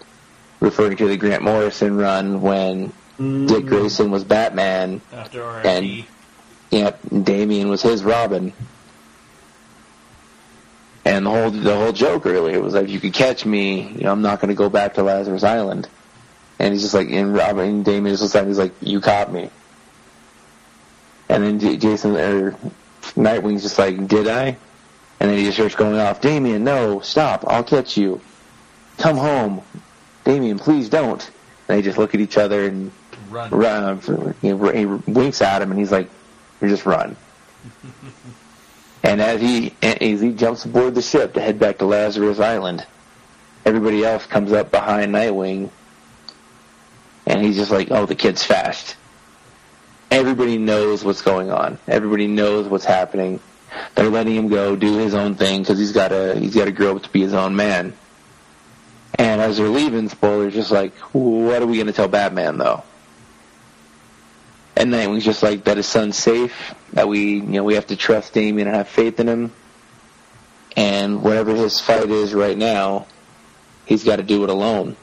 Referring 0.61 0.97
to 0.97 1.07
the 1.07 1.17
Grant 1.17 1.45
Morrison 1.45 1.97
run 1.97 2.43
when 2.43 2.87
Dick 2.87 2.95
mm. 3.19 3.67
Grayson 3.69 4.11
was 4.11 4.25
Batman, 4.25 5.01
After 5.13 5.47
RIP. 5.47 5.65
And- 5.65 6.05
Yep, 6.71 7.01
Damian 7.23 7.69
was 7.69 7.81
his 7.81 8.05
Robin. 8.05 8.53
And 11.09 11.25
the 11.25 11.31
whole 11.31 11.51
the 11.51 11.75
whole 11.75 11.93
joke 11.93 12.27
really 12.27 12.59
was 12.59 12.75
like, 12.75 12.85
if 12.85 12.91
you 12.91 13.01
could 13.01 13.15
catch 13.15 13.47
me, 13.47 13.89
you 13.93 14.01
know, 14.03 14.13
I'm 14.13 14.21
not 14.21 14.41
going 14.41 14.51
to 14.51 14.55
go 14.55 14.69
back 14.69 14.95
to 14.95 15.03
Lazarus 15.03 15.43
Island. 15.43 15.89
And 16.59 16.75
he's 16.75 16.83
just 16.83 16.93
like, 16.93 17.09
and 17.09 17.35
Robert 17.35 17.63
and 17.63 17.83
Damian 17.83 18.13
just 18.13 18.23
looks 18.23 18.35
at 18.35 18.43
him, 18.43 18.49
he's 18.49 18.59
like, 18.59 18.75
you 18.83 19.01
caught 19.01 19.33
me. 19.33 19.49
And 21.31 21.43
then 21.43 21.61
J- 21.61 21.77
Jason, 21.79 22.15
or 22.17 22.53
Nightwing's 23.17 23.63
just 23.63 23.79
like, 23.79 24.07
did 24.07 24.29
I? 24.29 24.59
And 25.21 25.31
then 25.31 25.39
he 25.39 25.45
just 25.45 25.57
starts 25.57 25.75
going 25.75 25.99
off, 25.99 26.21
Damian, 26.21 26.63
no, 26.65 27.01
stop, 27.01 27.45
I'll 27.47 27.65
catch 27.65 27.97
you. 27.97 28.21
Come 28.99 29.17
home. 29.17 29.63
Damian, 30.25 30.59
please 30.59 30.89
don't. 30.89 31.25
And 31.69 31.79
they 31.79 31.83
just 31.83 31.97
look 31.97 32.15
at 32.15 32.21
each 32.21 32.37
other 32.37 32.67
and 32.67 32.93
Run. 33.31 33.51
run. 33.51 34.35
He, 34.43 34.49
he 34.49 34.85
winks 34.87 35.41
at 35.41 35.63
him, 35.63 35.71
and 35.71 35.79
he's 35.79 35.93
like, 35.93 36.09
"You 36.61 36.69
just 36.69 36.87
run." 36.87 37.15
and 39.03 39.21
as 39.21 39.41
he 39.41 39.75
as 39.83 40.21
he 40.21 40.33
jumps 40.33 40.65
aboard 40.65 40.95
the 40.95 41.03
ship 41.03 41.35
to 41.35 41.41
head 41.41 41.59
back 41.59 41.79
to 41.79 41.87
Lazarus 41.87 42.41
Island, 42.41 42.87
everybody 43.65 44.05
else 44.05 44.27
comes 44.27 44.53
up 44.53 44.71
behind 44.71 45.15
Nightwing, 45.15 45.71
and 47.27 47.43
he's 47.43 47.57
just 47.57 47.71
like, 47.71 47.91
"Oh, 47.91 48.07
the 48.07 48.15
kid's 48.15 48.45
fast." 48.45 48.97
Everybody 50.11 50.57
knows 50.57 51.05
what's 51.05 51.21
going 51.23 51.51
on. 51.51 51.79
Everybody 51.87 52.27
knows 52.27 52.67
what's 52.67 52.87
happening. 52.87 53.41
They're 53.95 54.09
letting 54.09 54.35
him 54.35 54.49
go 54.49 54.75
do 54.75 54.97
his 54.97 55.15
own 55.15 55.35
thing 55.35 55.61
because 55.61 55.79
he's 55.79 55.93
got 55.93 56.09
to 56.09 56.39
he's 56.39 56.55
got 56.55 56.65
to 56.65 56.73
grow 56.73 56.97
up 56.97 57.03
to 57.03 57.11
be 57.11 57.21
his 57.21 57.35
own 57.35 57.57
man. 57.57 57.93
And 59.15 59.41
as 59.41 59.59
they're 59.59 59.69
leaving, 59.69 60.09
spoilers, 60.09 60.55
just 60.55 60.71
like, 60.71 60.95
what 61.13 61.61
are 61.61 61.67
we 61.67 61.77
going 61.77 61.89
to 61.89 61.93
tell 61.93 62.09
Batman 62.09 62.57
though? 62.59 62.83
And 64.79 64.93
Nightwing's 64.93 65.25
just 65.25 65.43
like 65.43 65.65
that 65.65 65.77
his 65.77 65.89
son's 65.89 66.17
safe, 66.17 66.73
that 66.93 67.09
we 67.09 67.35
you 67.35 67.43
know 67.43 67.65
we 67.65 67.75
have 67.75 67.89
to 67.89 67.97
trust 67.97 68.33
Damian 68.33 68.69
and 68.69 68.77
have 68.77 68.87
faith 68.87 69.19
in 69.19 69.29
him. 69.29 69.53
And 70.77 71.21
whatever 71.21 71.53
his 71.53 71.81
fight 71.81 72.09
is 72.11 72.33
right 72.33 72.57
now, 72.57 73.09
he's 73.87 74.05
got 74.05 74.17
to 74.17 74.23
do 74.23 74.45
it 74.45 74.51
alone. 74.51 74.97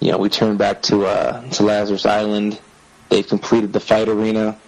You 0.00 0.10
know, 0.10 0.18
we 0.18 0.28
turn 0.30 0.56
back 0.56 0.82
to 0.82 1.06
uh, 1.06 1.48
to 1.50 1.62
Lazarus 1.62 2.06
Island. 2.06 2.60
They've 3.08 3.26
completed 3.26 3.72
the 3.72 3.78
fight 3.78 4.08
arena, 4.08 4.58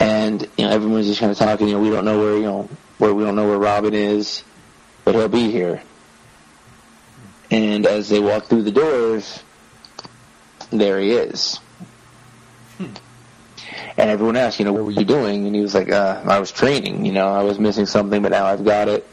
and 0.00 0.40
you 0.56 0.64
know 0.64 0.70
everyone's 0.70 1.06
just 1.06 1.20
kind 1.20 1.30
of 1.30 1.36
talking. 1.36 1.68
You 1.68 1.74
know, 1.74 1.80
we 1.80 1.90
don't 1.90 2.06
know 2.06 2.18
where 2.18 2.36
you 2.38 2.44
know 2.44 2.68
where 2.96 3.12
we 3.12 3.24
don't 3.24 3.36
know 3.36 3.46
where 3.46 3.58
Robin 3.58 3.92
is, 3.92 4.42
but 5.04 5.14
he'll 5.14 5.28
be 5.28 5.50
here. 5.50 5.82
And 7.50 7.84
as 7.84 8.08
they 8.08 8.20
walk 8.20 8.46
through 8.46 8.62
the 8.62 8.72
doors, 8.72 9.42
there 10.70 11.00
he 11.00 11.12
is. 11.12 11.60
And 13.98 14.10
everyone 14.10 14.36
asked, 14.36 14.58
you 14.58 14.64
know, 14.64 14.72
what 14.72 14.84
were 14.84 14.90
you 14.90 15.04
doing? 15.04 15.46
And 15.46 15.54
he 15.54 15.62
was 15.62 15.74
like, 15.74 15.90
uh, 15.90 16.22
I 16.26 16.38
was 16.38 16.52
training. 16.52 17.06
You 17.06 17.12
know, 17.12 17.28
I 17.28 17.42
was 17.42 17.58
missing 17.58 17.86
something, 17.86 18.20
but 18.22 18.30
now 18.30 18.46
I've 18.46 18.64
got 18.64 18.88
it. 18.88 19.06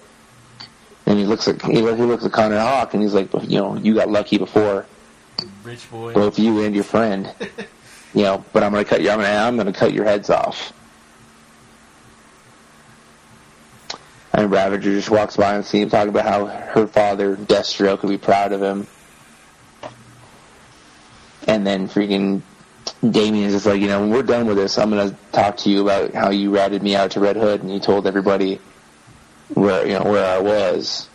And 1.06 1.18
he 1.18 1.26
looks 1.26 1.48
at 1.48 1.62
he 1.62 1.82
looks 1.82 2.26
at 2.26 2.32
Connor 2.32 2.60
Hawke, 2.60 2.94
and 2.94 3.04
he's 3.04 3.14
like, 3.14 3.32
you 3.34 3.60
know, 3.60 3.76
you 3.76 3.94
got 3.94 4.10
lucky 4.10 4.38
before, 4.38 4.86
Rich 5.64 5.90
boy. 5.92 6.14
both 6.14 6.40
you 6.40 6.62
and 6.64 6.74
your 6.74 6.86
friend. 6.86 7.34
you 8.14 8.24
know, 8.24 8.44
but 8.54 8.64
I'm 8.64 8.72
gonna 8.72 8.86
cut 8.86 9.02
you. 9.02 9.10
I'm 9.10 9.20
gonna 9.20 9.30
I'm 9.30 9.58
gonna 9.58 9.74
cut 9.74 9.94
your 9.94 10.06
heads 10.06 10.30
off. 10.30 10.72
And 14.34 14.50
Ravager 14.50 14.92
just 14.92 15.12
walks 15.12 15.38
by 15.38 15.56
and 15.56 15.66
sees 15.66 15.84
him 15.84 15.90
talking 15.90 16.10
about 16.10 16.26
how 16.26 16.46
her 16.46 16.88
father, 16.88 17.36
Deathstroke, 17.36 18.00
could 18.00 18.10
be 18.10 18.18
proud 18.18 18.52
of 18.52 18.64
him. 18.64 18.88
And 21.48 21.66
then 21.66 21.88
freaking 21.88 22.42
Damian 23.02 23.46
is 23.46 23.54
just 23.54 23.66
like, 23.66 23.82
you 23.82 23.88
know, 23.88 24.02
when 24.02 24.10
we're 24.10 24.24
done 24.24 24.46
with 24.46 24.58
this, 24.58 24.78
I'm 24.78 24.90
gonna 24.90 25.16
talk 25.32 25.58
to 25.58 25.70
you 25.70 25.82
about 25.82 26.14
how 26.14 26.30
you 26.30 26.52
ratted 26.52 26.82
me 26.82 26.96
out 26.96 27.12
to 27.12 27.20
Red 27.20 27.36
Hood 27.36 27.62
and 27.62 27.72
you 27.72 27.80
told 27.80 28.08
everybody 28.08 28.60
where 29.54 29.86
you 29.86 29.94
know 29.94 30.04
where 30.04 30.26
I 30.26 30.40
was. 30.40 31.10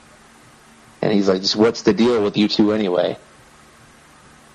And 1.00 1.12
he's 1.12 1.28
like, 1.28 1.40
just 1.40 1.56
what's 1.56 1.82
the 1.82 1.94
deal 1.94 2.22
with 2.22 2.36
you 2.36 2.48
two 2.48 2.72
anyway? 2.72 3.16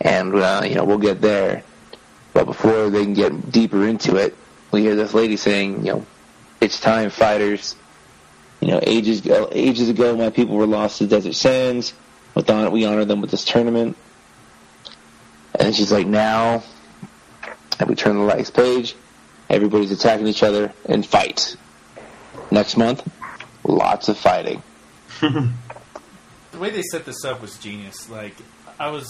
And 0.02 0.36
uh, 0.36 0.64
you 0.66 0.76
know, 0.76 0.84
we'll 0.84 0.98
get 0.98 1.22
there. 1.22 1.64
But 2.34 2.46
before 2.46 2.90
they 2.90 3.04
can 3.04 3.14
get 3.14 3.52
deeper 3.52 3.88
into 3.88 4.16
it, 4.18 4.36
we 4.72 4.82
hear 4.82 4.96
this 4.96 5.14
lady 5.14 5.38
saying, 5.38 5.86
you 5.86 5.94
know, 5.94 6.06
it's 6.60 6.80
time, 6.80 7.10
fighters. 7.10 7.76
You 8.60 8.70
know, 8.70 8.80
ages 8.82 9.26
ago, 9.26 9.50
ages 9.52 9.90
ago, 9.90 10.16
my 10.16 10.30
people 10.30 10.56
were 10.56 10.66
lost 10.66 11.00
to 11.00 11.08
desert 11.08 11.36
sands. 11.36 11.94
We 12.36 12.86
honor 12.86 13.06
them 13.06 13.22
with 13.22 13.30
this 13.30 13.46
tournament. 13.46 13.98
And 15.64 15.74
she's 15.74 15.94
like, 15.94 16.06
now, 16.06 16.62
and 17.80 17.88
we 17.88 17.96
turn 17.96 18.18
the 18.18 18.36
next 18.36 18.52
page. 18.52 18.96
Everybody's 19.50 19.92
attacking 19.92 20.28
each 20.28 20.44
other 20.44 20.74
and 20.90 21.06
fight. 21.06 21.56
Next 22.52 22.76
month, 22.76 23.10
lots 23.64 24.10
of 24.10 24.18
fighting. 24.18 24.62
the 25.22 25.50
way 26.60 26.70
they 26.70 26.82
set 26.82 27.06
this 27.06 27.24
up 27.24 27.42
was 27.42 27.58
genius. 27.60 28.10
Like 28.10 28.36
I 28.78 28.90
was 28.90 29.10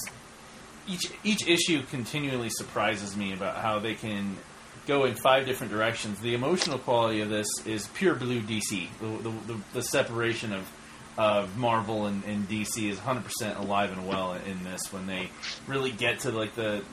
each 0.88 1.12
each 1.24 1.48
issue 1.48 1.82
continually 1.90 2.50
surprises 2.50 3.18
me 3.18 3.34
about 3.34 3.58
how 3.58 3.80
they 3.80 3.96
can 3.96 4.38
go 4.86 5.06
in 5.06 5.16
five 5.16 5.48
different 5.48 5.74
directions. 5.74 6.20
The 6.20 6.36
emotional 6.36 6.78
quality 6.78 7.22
of 7.22 7.30
this 7.30 7.48
is 7.66 7.88
pure 7.96 8.14
blue 8.14 8.42
DC. 8.42 8.90
The 9.02 9.08
the, 9.08 9.54
the, 9.54 9.60
the 9.74 9.82
separation 9.82 10.54
of 10.54 10.72
of 11.18 11.58
Marvel 11.58 12.06
and, 12.06 12.24
and 12.26 12.50
DC 12.50 12.90
is 12.90 12.98
100% 12.98 13.60
alive 13.60 13.92
and 13.92 14.08
well 14.08 14.34
in 14.34 14.64
this 14.64 14.92
when 14.92 15.06
they 15.06 15.30
really 15.68 15.92
get 15.92 16.22
to 16.22 16.32
like 16.32 16.56
the 16.56 16.84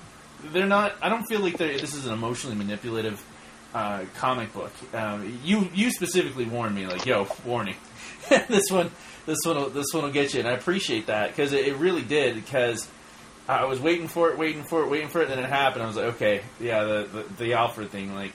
they're 0.53 0.67
not 0.67 0.95
I 1.01 1.09
don't 1.09 1.25
feel 1.25 1.41
like 1.41 1.57
they're, 1.57 1.79
this 1.79 1.95
is 1.95 2.07
an 2.07 2.13
emotionally 2.13 2.57
manipulative 2.57 3.23
uh, 3.75 4.05
comic 4.17 4.53
book. 4.53 4.73
Um, 4.95 5.41
you 5.45 5.71
you 5.73 5.91
specifically 5.91 6.45
warned 6.45 6.75
me 6.75 6.87
like 6.87 7.07
yo 7.07 7.27
warning 7.45 7.77
this 8.29 8.71
one 8.71 8.91
this 9.27 9.39
one 9.45 9.73
this 9.73 9.87
one 9.93 10.05
will 10.05 10.11
get 10.11 10.35
you 10.35 10.41
and 10.41 10.49
I 10.49 10.53
appreciate 10.53 11.07
that 11.07 11.29
because 11.31 11.53
it, 11.53 11.67
it 11.67 11.77
really 11.77 12.03
did 12.03 12.35
because 12.35 12.89
I 13.49 13.65
was 13.65 13.81
waiting 13.81 14.09
for 14.09 14.31
it 14.31 14.39
waiting 14.39 14.65
for 14.65 14.83
it 14.83 14.91
waiting 14.91 15.09
for 15.09 15.21
it 15.21 15.31
and 15.31 15.39
then 15.39 15.45
it 15.45 15.49
happened 15.49 15.83
I 15.83 15.87
was 15.87 15.97
like 15.97 16.15
okay 16.17 16.43
yeah 16.59 16.85
the 16.85 17.09
the, 17.13 17.45
the 17.45 17.53
Alfred 17.55 17.91
thing 17.91 18.15
like 18.15 18.33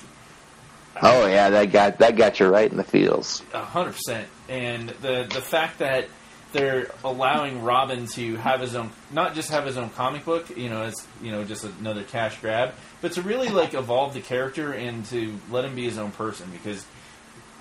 Oh 1.01 1.27
yeah, 1.27 1.49
that 1.49 1.71
got 1.71 1.99
that 1.99 2.15
got 2.15 2.39
you 2.39 2.47
right 2.47 2.69
in 2.69 2.77
the 2.77 2.83
feels. 2.83 3.41
Hundred 3.51 3.93
percent. 3.93 4.27
And 4.47 4.89
the 4.89 5.27
the 5.29 5.41
fact 5.41 5.79
that 5.79 6.07
they're 6.53 6.89
allowing 7.03 7.63
Robin 7.63 8.07
to 8.07 8.37
have 8.37 8.61
his 8.61 8.75
own, 8.75 8.89
not 9.11 9.35
just 9.35 9.51
have 9.51 9.65
his 9.65 9.75
own 9.75 9.89
comic 9.89 10.23
book, 10.23 10.55
you 10.55 10.69
know, 10.69 10.83
as 10.83 11.05
you 11.21 11.31
know, 11.31 11.43
just 11.43 11.65
another 11.65 12.03
cash 12.03 12.39
grab, 12.39 12.73
but 13.01 13.11
to 13.13 13.21
really 13.21 13.49
like 13.49 13.73
evolve 13.73 14.13
the 14.13 14.21
character 14.21 14.71
and 14.71 15.05
to 15.07 15.37
let 15.51 15.65
him 15.65 15.75
be 15.75 15.83
his 15.83 15.97
own 15.97 16.11
person. 16.11 16.49
Because 16.51 16.85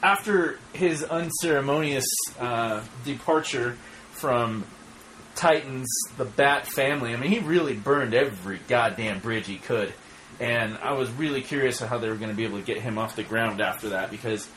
after 0.02 0.58
his 0.72 1.02
unceremonious 1.02 2.06
uh, 2.38 2.82
departure 3.04 3.76
from 4.12 4.64
Titans, 5.34 5.88
the 6.16 6.24
Bat 6.24 6.66
family, 6.68 7.12
I 7.12 7.16
mean, 7.16 7.32
he 7.32 7.40
really 7.40 7.74
burned 7.74 8.14
every 8.14 8.60
goddamn 8.68 9.18
bridge 9.18 9.46
he 9.46 9.56
could. 9.56 9.92
And 10.40 10.76
I 10.78 10.92
was 10.92 11.10
really 11.10 11.42
curious 11.42 11.78
how 11.80 11.98
they 11.98 12.08
were 12.08 12.16
going 12.16 12.30
to 12.30 12.36
be 12.36 12.44
able 12.44 12.58
to 12.58 12.64
get 12.64 12.78
him 12.78 12.98
off 12.98 13.16
the 13.16 13.22
ground 13.22 13.60
after 13.60 13.90
that 13.90 14.10
because 14.10 14.48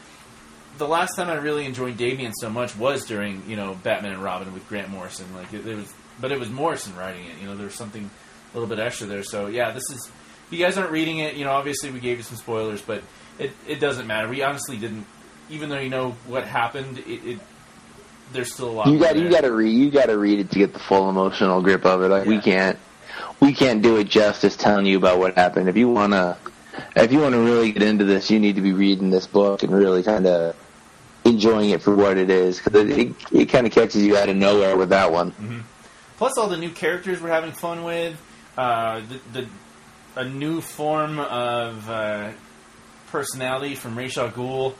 the 0.77 0.87
last 0.87 1.15
time 1.15 1.29
I 1.29 1.35
really 1.35 1.65
enjoyed 1.65 1.97
Damian 1.97 2.33
so 2.33 2.49
much 2.49 2.75
was 2.75 3.05
during 3.05 3.43
you 3.47 3.55
know 3.55 3.77
Batman 3.83 4.13
and 4.13 4.23
Robin 4.23 4.53
with 4.53 4.67
Grant 4.67 4.89
Morrison. 4.89 5.25
Like 5.35 5.53
it, 5.53 5.65
it 5.65 5.75
was, 5.75 5.93
but 6.19 6.31
it 6.31 6.39
was 6.39 6.49
Morrison 6.49 6.95
writing 6.95 7.25
it. 7.25 7.37
You 7.39 7.47
know, 7.47 7.55
there 7.55 7.65
was 7.65 7.75
something 7.75 8.09
a 8.53 8.57
little 8.57 8.69
bit 8.69 8.79
extra 8.79 9.07
there. 9.07 9.23
So 9.23 9.47
yeah, 9.47 9.71
this 9.71 9.89
is. 9.91 10.09
If 10.47 10.53
you 10.57 10.63
guys 10.63 10.77
aren't 10.77 10.91
reading 10.91 11.19
it, 11.19 11.35
you 11.35 11.43
know, 11.43 11.51
obviously 11.51 11.91
we 11.91 11.99
gave 11.99 12.17
you 12.17 12.23
some 12.23 12.37
spoilers, 12.37 12.81
but 12.81 13.03
it 13.37 13.51
it 13.67 13.79
doesn't 13.79 14.07
matter. 14.07 14.29
We 14.29 14.43
honestly 14.43 14.77
didn't, 14.77 15.05
even 15.49 15.69
though 15.69 15.79
you 15.79 15.89
know 15.89 16.11
what 16.25 16.45
happened. 16.45 16.99
It, 16.99 17.25
it 17.25 17.39
there's 18.33 18.53
still 18.53 18.69
a 18.69 18.71
lot. 18.71 18.87
You 18.87 18.99
got 18.99 19.15
you 19.17 19.29
got 19.29 19.41
to 19.41 19.51
read 19.51 19.71
you 19.71 19.91
got 19.91 20.07
to 20.07 20.17
read 20.17 20.39
it 20.39 20.51
to 20.51 20.59
get 20.59 20.73
the 20.73 20.79
full 20.79 21.09
emotional 21.09 21.61
grip 21.61 21.85
of 21.85 22.01
it. 22.01 22.09
Like 22.09 22.27
we 22.27 22.39
can't 22.39 22.77
we 23.39 23.53
can't 23.53 23.81
do 23.81 23.97
it 23.97 24.05
justice 24.09 24.55
telling 24.55 24.85
you 24.85 24.97
about 24.97 25.19
what 25.19 25.35
happened. 25.35 25.69
If 25.69 25.77
you 25.77 25.89
wanna 25.89 26.37
if 26.95 27.11
you 27.11 27.19
want 27.19 27.33
to 27.33 27.39
really 27.41 27.71
get 27.71 27.81
into 27.81 28.05
this, 28.05 28.29
you 28.29 28.39
need 28.39 28.55
to 28.55 28.61
be 28.61 28.71
reading 28.73 29.09
this 29.09 29.25
book 29.25 29.63
and 29.63 29.73
really 29.73 30.03
kind 30.03 30.27
of 30.27 30.55
enjoying 31.25 31.71
it 31.71 31.81
for 31.81 31.95
what 31.95 32.17
it 32.17 32.29
is 32.29 32.59
because 32.59 32.75
it, 32.79 32.89
it, 32.99 33.15
it 33.31 33.45
kind 33.47 33.65
of 33.65 33.73
catches 33.73 34.03
you 34.03 34.15
out 34.15 34.29
of 34.29 34.35
nowhere 34.35 34.77
with 34.77 34.89
that 34.89 35.11
one. 35.11 35.63
Plus 36.17 36.37
all 36.37 36.47
the 36.47 36.57
new 36.57 36.69
characters 36.69 37.19
we're 37.21 37.29
having 37.29 37.51
fun 37.51 37.83
with. 37.83 38.15
Uh, 38.57 39.01
the, 39.33 39.41
the 39.41 39.47
a 40.21 40.25
new 40.25 40.61
form 40.61 41.19
of 41.19 41.89
uh, 41.89 42.29
personality 43.11 43.75
from 43.75 43.97
Ra's 43.97 44.17
al 44.17 44.29
Ghul. 44.29 44.73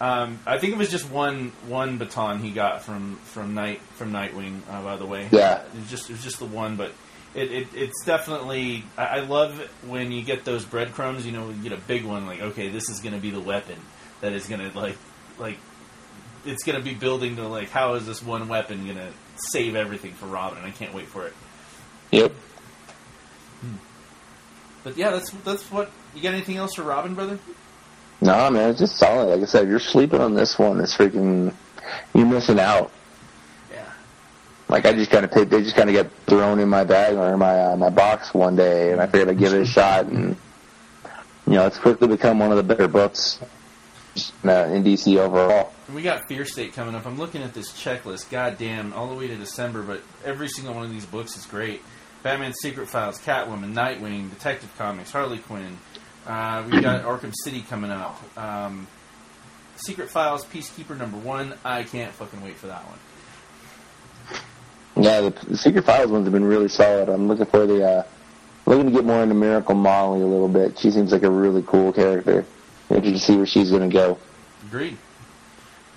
Um, 0.00 0.40
I 0.46 0.58
think 0.58 0.72
it 0.72 0.78
was 0.78 0.90
just 0.90 1.08
one 1.10 1.52
one 1.68 1.98
baton 1.98 2.40
he 2.40 2.50
got 2.50 2.82
from 2.82 3.16
from 3.24 3.54
Night 3.54 3.80
from 3.96 4.12
Nightwing. 4.12 4.60
Uh, 4.68 4.82
by 4.82 4.96
the 4.96 5.06
way, 5.06 5.28
Yeah. 5.30 5.60
it 5.62 5.74
was 5.80 5.90
just 5.90 6.10
it 6.10 6.14
was 6.14 6.22
just 6.24 6.38
the 6.38 6.44
one, 6.46 6.76
but 6.76 6.92
it, 7.34 7.50
it 7.50 7.68
it's 7.74 8.04
definitely. 8.04 8.84
I, 8.96 9.04
I 9.04 9.20
love 9.20 9.58
when 9.86 10.12
you 10.12 10.22
get 10.22 10.44
those 10.44 10.64
breadcrumbs. 10.64 11.26
You 11.26 11.32
know, 11.32 11.50
you 11.50 11.62
get 11.62 11.72
a 11.72 11.80
big 11.80 12.04
one 12.04 12.26
like 12.26 12.40
okay, 12.40 12.68
this 12.68 12.88
is 12.88 13.00
going 13.00 13.14
to 13.14 13.20
be 13.20 13.30
the 13.30 13.40
weapon 13.40 13.78
that 14.20 14.32
is 14.32 14.46
going 14.46 14.60
to 14.60 14.78
like 14.78 14.96
like 15.38 15.58
it's 16.44 16.62
going 16.62 16.78
to 16.78 16.84
be 16.84 16.94
building 16.94 17.36
to 17.36 17.48
like 17.48 17.70
how 17.70 17.94
is 17.94 18.06
this 18.06 18.22
one 18.22 18.48
weapon 18.48 18.84
going 18.84 18.96
to 18.96 19.12
save 19.36 19.74
everything 19.74 20.12
for 20.12 20.26
Robin? 20.26 20.58
And 20.58 20.66
I 20.66 20.70
can't 20.70 20.94
wait 20.94 21.06
for 21.06 21.26
it. 21.26 21.34
Yep. 22.10 22.32
Hmm. 23.60 23.76
But 24.84 24.96
yeah, 24.96 25.10
that's 25.10 25.30
that's 25.30 25.70
what 25.70 25.90
you 26.14 26.22
got. 26.22 26.34
Anything 26.34 26.56
else 26.56 26.74
for 26.74 26.82
Robin, 26.82 27.14
brother? 27.14 27.38
No, 28.20 28.50
man, 28.50 28.70
it's 28.70 28.78
just 28.78 28.96
solid. 28.96 29.26
Like 29.26 29.42
I 29.42 29.44
said, 29.44 29.64
if 29.64 29.68
you're 29.68 29.80
sleeping 29.80 30.20
on 30.20 30.34
this 30.34 30.58
one. 30.58 30.80
It's 30.80 30.96
freaking 30.96 31.52
you're 32.14 32.26
missing 32.26 32.60
out. 32.60 32.90
Like 34.74 34.86
I 34.86 34.92
just 34.92 35.12
kind 35.12 35.24
of 35.24 35.30
they 35.30 35.62
just 35.62 35.76
kind 35.76 35.88
of 35.88 35.94
get 35.94 36.10
thrown 36.26 36.58
in 36.58 36.68
my 36.68 36.82
bag 36.82 37.14
or 37.14 37.32
in 37.32 37.38
my 37.38 37.62
uh, 37.66 37.76
my 37.76 37.90
box 37.90 38.34
one 38.34 38.56
day, 38.56 38.90
and 38.90 39.00
I 39.00 39.06
figured 39.06 39.28
I'd 39.28 39.38
give 39.38 39.54
it 39.54 39.62
a 39.62 39.64
shot, 39.64 40.06
and 40.06 40.34
you 41.46 41.52
know, 41.52 41.64
it's 41.68 41.78
quickly 41.78 42.08
become 42.08 42.40
one 42.40 42.50
of 42.50 42.56
the 42.56 42.64
better 42.64 42.88
books 42.88 43.38
uh, 44.44 44.50
in 44.50 44.82
DC 44.82 45.16
overall. 45.16 45.72
We 45.94 46.02
got 46.02 46.26
Fear 46.26 46.44
State 46.44 46.72
coming 46.72 46.96
up. 46.96 47.06
I'm 47.06 47.18
looking 47.18 47.40
at 47.44 47.54
this 47.54 47.70
checklist. 47.70 48.30
God 48.30 48.58
damn, 48.58 48.92
all 48.94 49.08
the 49.08 49.14
way 49.14 49.28
to 49.28 49.36
December, 49.36 49.84
but 49.84 50.02
every 50.24 50.48
single 50.48 50.74
one 50.74 50.84
of 50.84 50.90
these 50.90 51.06
books 51.06 51.36
is 51.36 51.46
great. 51.46 51.80
Batman 52.24 52.52
Secret 52.52 52.88
Files, 52.88 53.20
Catwoman, 53.20 53.74
Nightwing, 53.74 54.28
Detective 54.30 54.76
Comics, 54.76 55.12
Harley 55.12 55.38
Quinn. 55.38 55.78
Uh, 56.26 56.64
we 56.68 56.80
got 56.80 57.04
Arkham 57.04 57.32
City 57.44 57.62
coming 57.70 57.92
up. 57.92 58.20
Um, 58.36 58.88
Secret 59.76 60.10
Files, 60.10 60.44
Peacekeeper 60.44 60.98
number 60.98 61.18
one. 61.18 61.54
I 61.64 61.84
can't 61.84 62.12
fucking 62.12 62.42
wait 62.42 62.56
for 62.56 62.66
that 62.66 62.84
one. 62.88 62.98
Yeah, 64.96 65.28
the, 65.30 65.56
Secret 65.56 65.84
Files 65.84 66.10
ones 66.10 66.24
have 66.24 66.32
been 66.32 66.44
really 66.44 66.68
solid. 66.68 67.08
I'm 67.08 67.26
looking 67.26 67.46
for 67.46 67.66
the 67.66 67.84
uh, 67.84 68.02
looking 68.66 68.86
to 68.86 68.92
get 68.92 69.04
more 69.04 69.22
into 69.22 69.34
Miracle 69.34 69.74
Molly 69.74 70.20
a 70.20 70.26
little 70.26 70.48
bit. 70.48 70.78
She 70.78 70.90
seems 70.90 71.12
like 71.12 71.22
a 71.22 71.30
really 71.30 71.62
cool 71.62 71.92
character. 71.92 72.44
Interested 72.90 73.12
to 73.12 73.18
see 73.18 73.36
where 73.36 73.46
she's 73.46 73.70
going 73.70 73.88
to 73.88 73.92
go. 73.92 74.18
Agreed. 74.66 74.98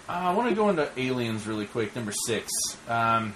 Uh, 0.09 0.13
I 0.13 0.33
want 0.33 0.49
to 0.49 0.55
go 0.55 0.69
into 0.69 0.89
Aliens 0.97 1.45
really 1.45 1.65
quick, 1.65 1.95
number 1.95 2.13
six. 2.25 2.49
Um, 2.87 3.33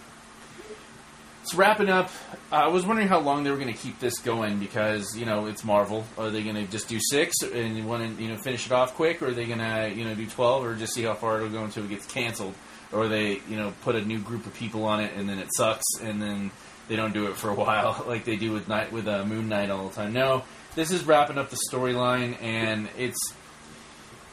it's 1.44 1.54
wrapping 1.54 1.90
up. 1.90 2.10
Uh, 2.52 2.56
I 2.56 2.68
was 2.68 2.86
wondering 2.86 3.08
how 3.08 3.20
long 3.20 3.44
they 3.44 3.52
were 3.52 3.58
going 3.58 3.74
to 3.74 3.78
keep 3.78 4.00
this 4.00 4.20
going 4.20 4.60
because 4.60 5.18
you 5.18 5.26
know 5.26 5.48
it's 5.48 5.64
Marvel. 5.64 6.06
Are 6.18 6.30
they 6.30 6.44
going 6.44 6.56
to 6.56 6.66
just 6.66 6.88
do 6.88 7.00
six 7.00 7.42
and 7.42 7.88
want 7.88 8.18
to 8.18 8.24
you 8.24 8.30
know 8.30 8.38
finish 8.38 8.66
it 8.66 8.72
off 8.72 8.96
quick, 8.96 9.22
or 9.22 9.28
are 9.28 9.32
they 9.32 9.46
going 9.46 9.60
to 9.60 9.92
you 9.94 10.06
know 10.06 10.16
do 10.16 10.26
twelve, 10.28 10.64
or 10.64 10.76
just 10.76 10.94
see 10.94 11.04
how 11.04 11.14
far 11.14 11.38
it'll 11.38 11.50
go 11.50 11.64
until 11.64 11.84
it 11.84 11.90
gets 11.90 12.06
canceled, 12.06 12.54
or 12.92 13.08
they 13.08 13.42
you 13.48 13.56
know 13.56 13.74
put 13.84 13.96
a 13.96 14.02
new 14.02 14.20
group 14.20 14.46
of 14.46 14.54
people 14.54 14.86
on 14.86 15.00
it 15.00 15.14
and 15.16 15.28
then 15.28 15.40
it 15.40 15.50
sucks 15.56 15.86
and 16.02 16.22
then 16.22 16.52
they 16.88 16.96
don't 16.96 17.14
do 17.14 17.28
it 17.28 17.36
for 17.36 17.50
a 17.50 17.54
while 17.56 18.04
like 18.08 18.26
they 18.26 18.36
do 18.36 18.52
with 18.52 18.68
night 18.68 18.92
with 18.92 19.08
uh, 19.08 19.26
Moon 19.26 19.50
Knight 19.50 19.70
all 19.70 19.88
the 19.90 19.96
time. 19.96 20.14
No, 20.14 20.44
this 20.76 20.92
is 20.92 21.04
wrapping 21.04 21.38
up 21.38 21.50
the 21.50 21.60
storyline 21.72 22.42
and 22.42 22.90
it's 22.98 23.34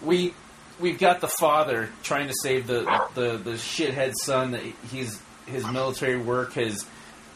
we 0.02 0.34
we've 0.80 0.98
got 0.98 1.20
the 1.20 1.28
father 1.28 1.90
trying 2.02 2.28
to 2.28 2.34
save 2.42 2.66
the 2.66 2.82
the 3.14 3.36
the 3.36 3.52
shithead 3.52 4.14
son 4.14 4.52
that 4.52 4.62
he's 4.90 5.20
his 5.46 5.66
military 5.66 6.18
work 6.18 6.52
has 6.54 6.86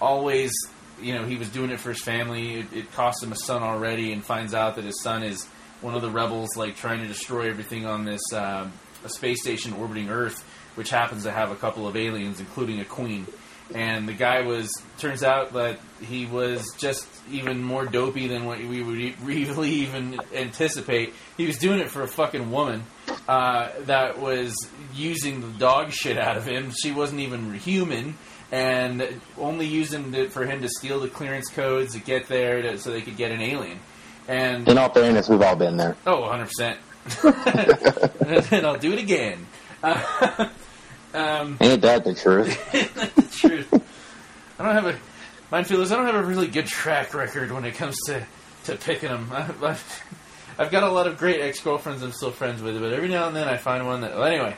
always 0.00 0.52
you 1.00 1.14
know 1.14 1.24
he 1.24 1.36
was 1.36 1.48
doing 1.48 1.70
it 1.70 1.80
for 1.80 1.90
his 1.90 2.02
family 2.02 2.60
it, 2.60 2.72
it 2.72 2.92
cost 2.92 3.22
him 3.22 3.32
a 3.32 3.36
son 3.36 3.62
already 3.62 4.12
and 4.12 4.24
finds 4.24 4.54
out 4.54 4.76
that 4.76 4.84
his 4.84 5.00
son 5.02 5.22
is 5.22 5.46
one 5.80 5.94
of 5.94 6.02
the 6.02 6.10
rebels 6.10 6.56
like 6.56 6.76
trying 6.76 7.00
to 7.00 7.08
destroy 7.08 7.48
everything 7.48 7.86
on 7.86 8.04
this 8.04 8.20
um, 8.32 8.72
a 9.04 9.08
space 9.08 9.40
station 9.40 9.72
orbiting 9.72 10.08
earth 10.08 10.44
which 10.74 10.90
happens 10.90 11.24
to 11.24 11.30
have 11.30 11.50
a 11.50 11.56
couple 11.56 11.86
of 11.86 11.96
aliens 11.96 12.40
including 12.40 12.80
a 12.80 12.84
queen 12.84 13.26
and 13.74 14.08
the 14.08 14.12
guy 14.12 14.42
was 14.42 14.70
turns 14.98 15.22
out 15.22 15.52
that 15.54 15.78
he 16.00 16.26
was 16.26 16.66
just 16.78 17.06
even 17.30 17.62
more 17.62 17.86
dopey 17.86 18.28
than 18.28 18.44
what 18.44 18.58
we 18.58 18.82
would 18.82 19.20
really 19.24 19.70
even 19.70 20.20
anticipate. 20.34 21.14
He 21.36 21.46
was 21.46 21.58
doing 21.58 21.80
it 21.80 21.90
for 21.90 22.02
a 22.02 22.08
fucking 22.08 22.50
woman 22.50 22.84
uh, 23.28 23.70
that 23.80 24.18
was 24.18 24.54
using 24.94 25.40
the 25.40 25.58
dog 25.58 25.92
shit 25.92 26.18
out 26.18 26.36
of 26.36 26.44
him. 26.44 26.72
She 26.82 26.92
wasn't 26.92 27.20
even 27.20 27.54
human, 27.54 28.16
and 28.50 29.20
only 29.38 29.66
using 29.66 30.12
it 30.14 30.32
for 30.32 30.44
him 30.44 30.62
to 30.62 30.68
steal 30.68 31.00
the 31.00 31.08
clearance 31.08 31.48
codes 31.48 31.94
to 31.94 32.00
get 32.00 32.28
there 32.28 32.62
to, 32.62 32.78
so 32.78 32.90
they 32.90 33.00
could 33.00 33.16
get 33.16 33.30
an 33.30 33.40
alien. 33.40 33.78
And 34.28 34.68
In 34.68 34.78
all 34.78 34.92
fairness, 34.92 35.28
we've 35.28 35.42
all 35.42 35.56
been 35.56 35.76
there. 35.76 35.96
Oh, 36.06 36.22
100%. 36.22 36.76
and 38.52 38.66
I'll 38.66 38.78
do 38.78 38.92
it 38.92 39.00
again. 39.00 39.46
Uh, 39.82 40.48
um, 41.14 41.58
Ain't 41.60 41.82
that 41.82 42.04
the 42.04 42.14
truth? 42.14 42.72
the 43.14 43.22
truth. 43.30 43.72
I 44.58 44.64
don't 44.64 44.74
have 44.74 44.86
a 44.86 44.98
mindfeelers. 45.52 45.92
I 45.92 45.96
don't 45.96 46.06
have 46.06 46.14
a 46.14 46.24
really 46.24 46.48
good 46.48 46.66
track 46.66 47.14
record 47.14 47.52
when 47.52 47.64
it 47.64 47.74
comes 47.74 47.96
to 48.06 48.26
to 48.64 48.76
picking 48.76 49.10
them. 49.10 49.28
I've, 49.32 49.62
I've, 49.62 50.02
I've 50.58 50.70
got 50.70 50.82
a 50.82 50.90
lot 50.90 51.06
of 51.06 51.18
great 51.18 51.40
ex 51.40 51.60
girlfriends 51.60 52.02
I'm 52.02 52.12
still 52.12 52.30
friends 52.30 52.62
with, 52.62 52.80
but 52.80 52.92
every 52.92 53.08
now 53.08 53.26
and 53.26 53.36
then 53.36 53.48
I 53.48 53.56
find 53.56 53.86
one 53.86 54.00
that. 54.00 54.14
Well, 54.14 54.24
anyway, 54.24 54.56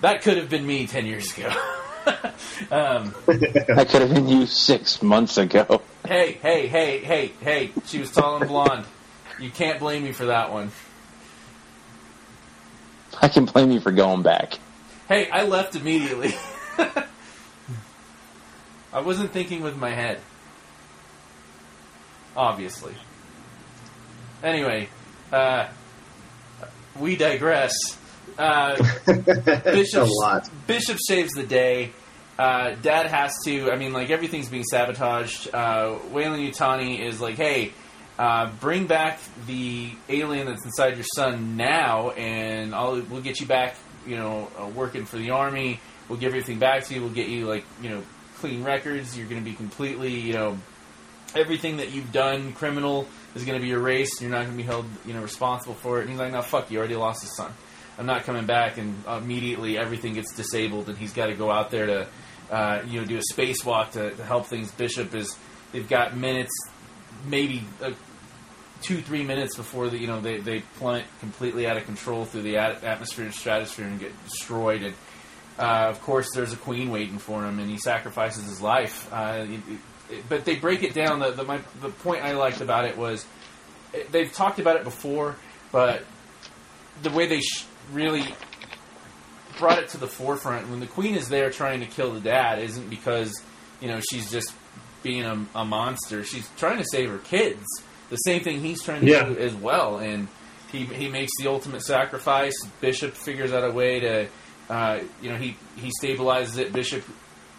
that 0.00 0.22
could 0.22 0.36
have 0.36 0.50
been 0.50 0.66
me 0.66 0.86
ten 0.86 1.06
years 1.06 1.36
ago. 1.36 1.48
um, 2.70 3.14
that 3.26 3.86
could 3.90 4.02
have 4.02 4.14
been 4.14 4.28
you 4.28 4.46
six 4.46 5.02
months 5.02 5.38
ago. 5.38 5.82
hey, 6.06 6.32
hey, 6.32 6.66
hey, 6.66 6.98
hey, 6.98 7.32
hey! 7.40 7.72
She 7.86 7.98
was 7.98 8.10
tall 8.10 8.36
and 8.36 8.48
blonde. 8.48 8.84
You 9.38 9.50
can't 9.50 9.78
blame 9.78 10.02
me 10.02 10.12
for 10.12 10.26
that 10.26 10.52
one. 10.52 10.72
I 13.20 13.28
can 13.28 13.44
blame 13.44 13.70
you 13.70 13.80
for 13.80 13.92
going 13.92 14.22
back. 14.22 14.58
Hey, 15.08 15.30
I 15.30 15.44
left 15.44 15.74
immediately. 15.74 16.34
I 18.92 19.00
wasn't 19.00 19.32
thinking 19.32 19.62
with 19.62 19.76
my 19.76 19.90
head. 19.90 20.20
Obviously. 22.36 22.94
Anyway, 24.42 24.88
uh, 25.32 25.68
we 26.98 27.16
digress. 27.16 27.72
Uh, 28.38 28.76
Bishop, 29.06 30.02
a 30.06 30.10
lot. 30.10 30.50
Bishop 30.66 30.98
saves 31.00 31.32
the 31.32 31.46
day. 31.46 31.92
Uh, 32.38 32.74
Dad 32.82 33.06
has 33.06 33.34
to. 33.46 33.72
I 33.72 33.76
mean, 33.76 33.92
like 33.94 34.10
everything's 34.10 34.48
being 34.48 34.64
sabotaged. 34.64 35.52
Uh, 35.52 35.98
Weyland-Yutani 36.12 37.00
is 37.00 37.20
like, 37.20 37.36
"Hey, 37.36 37.72
uh, 38.18 38.50
bring 38.60 38.86
back 38.86 39.18
the 39.46 39.90
alien 40.08 40.46
that's 40.46 40.64
inside 40.64 40.96
your 40.96 41.06
son 41.16 41.56
now, 41.56 42.10
and 42.10 42.74
I'll 42.74 43.00
we'll 43.00 43.22
get 43.22 43.40
you 43.40 43.46
back. 43.46 43.74
You 44.08 44.16
know, 44.16 44.50
uh, 44.58 44.66
working 44.68 45.04
for 45.04 45.16
the 45.16 45.30
army. 45.30 45.80
We'll 46.08 46.18
give 46.18 46.28
everything 46.28 46.58
back 46.58 46.84
to 46.84 46.94
you. 46.94 47.02
We'll 47.02 47.10
get 47.10 47.28
you 47.28 47.46
like 47.46 47.64
you 47.82 47.90
know 47.90 48.02
clean 48.36 48.64
records. 48.64 49.16
You're 49.16 49.28
going 49.28 49.44
to 49.44 49.48
be 49.48 49.56
completely 49.56 50.18
you 50.18 50.32
know 50.32 50.58
everything 51.34 51.76
that 51.76 51.92
you've 51.92 52.10
done 52.10 52.52
criminal 52.54 53.06
is 53.34 53.44
going 53.44 53.60
to 53.60 53.64
be 53.64 53.72
erased. 53.72 54.20
You're 54.20 54.30
not 54.30 54.46
going 54.46 54.52
to 54.52 54.56
be 54.56 54.62
held 54.62 54.86
you 55.06 55.12
know 55.12 55.22
responsible 55.22 55.74
for 55.74 55.98
it." 55.98 56.02
And 56.02 56.10
he's 56.10 56.18
like, 56.18 56.32
"No, 56.32 56.42
fuck 56.42 56.70
you. 56.70 56.78
Already 56.78 56.96
lost 56.96 57.22
his 57.22 57.36
son." 57.36 57.52
I'm 57.98 58.06
not 58.06 58.22
coming 58.22 58.46
back, 58.46 58.78
and 58.78 58.94
immediately 59.06 59.76
everything 59.76 60.14
gets 60.14 60.32
disabled, 60.32 60.88
and 60.88 60.96
he's 60.96 61.12
got 61.12 61.26
to 61.26 61.34
go 61.34 61.50
out 61.50 61.70
there 61.70 61.86
to, 61.86 62.06
uh, 62.48 62.82
you 62.86 63.00
know, 63.00 63.06
do 63.06 63.18
a 63.18 63.34
spacewalk 63.34 63.90
to, 63.92 64.10
to 64.14 64.24
help 64.24 64.46
things. 64.46 64.70
Bishop 64.70 65.12
is 65.16 65.36
they've 65.72 65.88
got 65.88 66.16
minutes, 66.16 66.52
maybe 67.26 67.64
uh, 67.82 67.90
two, 68.82 69.00
three 69.00 69.24
minutes 69.24 69.56
before 69.56 69.88
the 69.88 69.98
you 69.98 70.06
know 70.06 70.20
they, 70.20 70.38
they 70.38 70.60
plummet 70.78 71.04
completely 71.20 71.66
out 71.66 71.76
of 71.76 71.84
control 71.84 72.24
through 72.24 72.42
the 72.42 72.56
at- 72.58 72.84
atmosphere 72.84 73.24
and 73.24 73.34
stratosphere 73.34 73.86
and 73.86 74.00
get 74.00 74.24
destroyed. 74.24 74.82
And 74.82 74.94
uh, 75.58 75.88
of 75.88 76.00
course, 76.02 76.28
there's 76.34 76.52
a 76.52 76.56
queen 76.56 76.90
waiting 76.90 77.18
for 77.18 77.44
him, 77.44 77.58
and 77.58 77.68
he 77.68 77.78
sacrifices 77.78 78.44
his 78.44 78.60
life. 78.60 79.12
Uh, 79.12 79.46
it, 79.48 79.60
it, 80.10 80.28
but 80.28 80.44
they 80.44 80.56
break 80.56 80.82
it 80.82 80.94
down. 80.94 81.18
The, 81.20 81.32
the 81.32 81.44
my, 81.44 81.60
the 81.80 81.90
point 81.90 82.22
I 82.24 82.32
liked 82.32 82.60
about 82.60 82.84
it 82.84 82.96
was 82.96 83.26
it, 83.92 84.10
they've 84.12 84.32
talked 84.32 84.58
about 84.58 84.76
it 84.76 84.84
before, 84.84 85.36
but 85.72 86.04
the 87.02 87.10
way 87.10 87.26
they 87.26 87.40
sh- 87.40 87.64
really 87.92 88.24
brought 89.58 89.78
it 89.78 89.88
to 89.88 89.98
the 89.98 90.06
forefront 90.06 90.68
when 90.68 90.80
the 90.80 90.86
queen 90.86 91.14
is 91.16 91.28
there 91.28 91.50
trying 91.50 91.80
to 91.80 91.86
kill 91.86 92.12
the 92.12 92.20
dad 92.20 92.60
isn't 92.60 92.88
because 92.88 93.42
you 93.80 93.88
know 93.88 94.00
she's 94.10 94.30
just 94.30 94.54
being 95.02 95.24
a, 95.24 95.46
a 95.54 95.64
monster 95.64 96.22
she's 96.22 96.48
trying 96.56 96.78
to 96.78 96.84
save 96.84 97.10
her 97.10 97.18
kids 97.18 97.64
the 98.10 98.16
same 98.16 98.42
thing 98.42 98.60
he's 98.60 98.82
trying 98.82 99.02
to 99.02 99.06
Yeah. 99.06 99.24
do 99.24 99.36
as 99.38 99.54
well 99.54 99.98
and 99.98 100.28
he, 100.72 100.84
he 100.84 101.08
makes 101.08 101.32
the 101.40 101.48
ultimate 101.48 101.82
sacrifice. 101.82 102.54
Bishop 102.80 103.14
figures 103.14 103.52
out 103.52 103.64
a 103.64 103.70
way 103.72 104.00
to 104.00 104.28
uh, 104.68 105.00
you 105.22 105.30
know 105.30 105.36
he, 105.36 105.56
he 105.76 105.90
stabilizes 106.02 106.58
it. 106.58 106.72
Bishop 106.74 107.02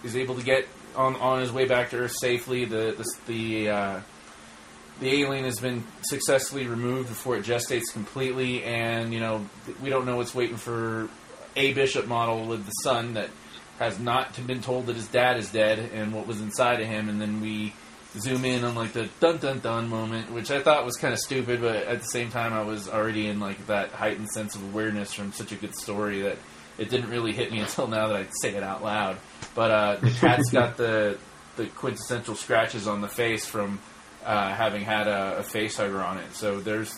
is 0.04 0.16
able 0.16 0.36
to 0.36 0.44
get 0.44 0.68
on, 0.96 1.16
on 1.16 1.40
his 1.40 1.52
way 1.52 1.66
back 1.66 1.90
to 1.90 1.98
earth 1.98 2.16
safely. 2.20 2.66
The 2.66 2.94
the, 2.98 3.06
the 3.26 3.70
uh, 3.70 4.00
the 5.00 5.22
alien 5.24 5.46
has 5.46 5.60
been 5.60 5.84
successfully 6.04 6.68
removed 6.68 7.10
before 7.10 7.36
it 7.38 7.46
gestates 7.46 7.92
completely, 7.92 8.64
and 8.64 9.12
you 9.14 9.20
know 9.20 9.44
we 9.82 9.90
don't 9.90 10.06
know 10.06 10.18
what's 10.18 10.36
waiting 10.36 10.58
for 10.58 11.10
a 11.56 11.74
bishop 11.74 12.06
model 12.06 12.46
with 12.46 12.66
the 12.66 12.72
son 12.84 13.14
that 13.16 13.30
has 13.80 13.98
not 13.98 14.36
been 14.46 14.62
told 14.62 14.86
that 14.86 14.96
his 14.96 15.08
dad 15.08 15.38
is 15.38 15.50
dead 15.52 15.80
and 15.94 16.14
what 16.14 16.28
was 16.28 16.42
inside 16.42 16.80
of 16.80 16.86
him, 16.88 17.10
and 17.10 17.20
then 17.20 17.42
we 17.42 17.74
zoom 18.18 18.44
in 18.46 18.64
on 18.64 18.76
like 18.76 18.94
the 18.94 19.08
dun 19.20 19.38
dun 19.38 19.60
dun 19.60 19.88
moment, 19.90 20.32
which 20.32 20.50
I 20.52 20.62
thought 20.62 20.86
was 20.86 20.96
kind 20.98 21.14
of 21.14 21.20
stupid, 21.20 21.62
but 21.62 21.76
at 21.76 22.02
the 22.02 22.08
same 22.08 22.32
time 22.32 22.54
I 22.54 22.64
was 22.64 22.90
already 22.90 23.28
in 23.28 23.40
like 23.40 23.68
that 23.68 23.92
heightened 23.92 24.30
sense 24.30 24.56
of 24.56 24.64
awareness 24.64 25.14
from 25.14 25.32
such 25.32 25.52
a 25.52 25.56
good 25.56 25.76
story 25.76 26.22
that 26.24 26.38
it 26.78 26.90
didn't 26.90 27.10
really 27.10 27.34
hit 27.34 27.52
me 27.52 27.60
until 27.66 27.88
now 27.88 28.08
that 28.08 28.16
I 28.18 28.28
say 28.42 28.56
it 28.56 28.64
out 28.64 28.84
loud. 28.84 29.18
But 29.56 29.72
uh, 29.72 29.96
the 29.98 30.12
cat's 30.12 30.50
got 30.52 30.78
the 30.78 31.18
the 31.56 31.68
quintessential 31.68 32.36
scratches 32.36 32.88
on 32.88 33.02
the 33.02 33.08
face 33.10 33.46
from 33.46 33.80
uh, 34.26 34.54
having 34.54 34.84
had 34.84 35.08
a, 35.08 35.38
a 35.40 35.44
face 35.44 35.76
hugger 35.78 36.02
on 36.02 36.18
it. 36.18 36.34
So 36.34 36.60
there's, 36.62 36.98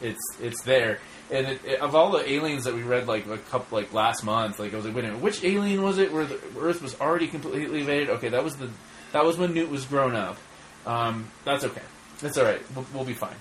it's 0.00 0.20
it's 0.40 0.62
there. 0.62 0.98
And 1.30 1.46
it, 1.46 1.64
it- 1.64 1.80
of 1.80 1.94
all 1.96 2.12
the 2.12 2.30
aliens 2.30 2.64
that 2.64 2.74
we 2.74 2.82
read 2.82 3.08
like 3.08 3.26
a 3.26 3.38
couple 3.38 3.78
like 3.78 3.92
last 3.92 4.22
month, 4.22 4.58
like 4.60 4.72
I 4.74 4.76
was 4.76 4.84
like, 4.86 4.94
wait 4.94 5.04
a 5.04 5.08
minute, 5.08 5.22
which 5.22 5.42
alien 5.44 5.82
was 5.82 5.98
it? 5.98 6.12
Where 6.12 6.24
the 6.26 6.38
Earth 6.60 6.82
was 6.82 6.98
already 7.00 7.26
completely 7.26 7.80
invaded? 7.80 8.10
Okay, 8.10 8.28
that 8.28 8.44
was 8.44 8.56
the 8.56 8.70
that 9.12 9.24
was 9.24 9.36
when 9.36 9.54
Newt 9.54 9.70
was 9.70 9.84
grown 9.84 10.14
up. 10.14 10.36
Um, 10.86 11.28
that's 11.44 11.64
okay. 11.64 11.82
That's 12.20 12.38
all 12.38 12.44
right. 12.44 12.60
We'll, 12.74 12.86
we'll 12.94 13.04
be 13.04 13.14
fine. 13.14 13.34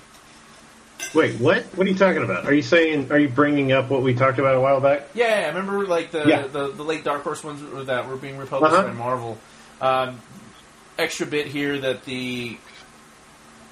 Wait, 1.14 1.40
what? 1.40 1.64
What 1.76 1.86
are 1.86 1.90
you 1.90 1.98
talking 1.98 2.24
about? 2.24 2.46
Are 2.46 2.54
you 2.54 2.62
saying? 2.62 3.12
Are 3.12 3.20
you 3.20 3.30
bringing 3.30 3.72
up 3.72 3.90
what 3.90 4.02
we 4.02 4.14
talked 4.14 4.40
about 4.40 4.56
a 4.56 4.60
while 4.62 4.80
back? 4.82 5.08
Yeah, 5.14 5.44
I 5.46 5.48
remember 5.48 5.86
like 5.86 6.12
the 6.12 6.26
Yeah. 6.28 6.48
the, 6.48 6.72
the 6.72 6.84
late 6.84 7.04
Dark 7.04 7.24
Horse 7.24 7.44
ones 7.44 7.86
that 7.88 8.08
were 8.08 8.16
being 8.18 8.38
republished 8.38 8.74
Uh-huh. 8.74 8.88
by 8.88 8.94
Marvel. 8.94 9.38
Um, 9.82 10.22
extra 10.98 11.26
bit 11.26 11.48
here 11.48 11.78
that 11.80 12.06
the 12.06 12.58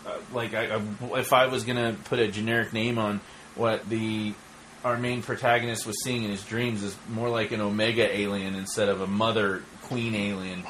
uh, 0.05 0.11
like 0.33 0.53
I, 0.53 0.75
I, 0.75 0.81
if 1.19 1.31
I 1.33 1.47
was 1.47 1.63
gonna 1.63 1.95
put 2.05 2.19
a 2.19 2.27
generic 2.27 2.73
name 2.73 2.97
on 2.97 3.21
what 3.55 3.87
the 3.89 4.33
our 4.83 4.97
main 4.97 5.21
protagonist 5.21 5.85
was 5.85 6.03
seeing 6.03 6.23
in 6.23 6.29
his 6.31 6.43
dreams 6.43 6.83
is 6.83 6.95
more 7.09 7.29
like 7.29 7.51
an 7.53 7.61
omega 7.61 8.13
alien 8.15 8.53
instead 8.55 8.89
of 8.89 8.99
a 8.99 9.07
mother 9.07 9.63
queen 9.83 10.13
alien 10.13 10.63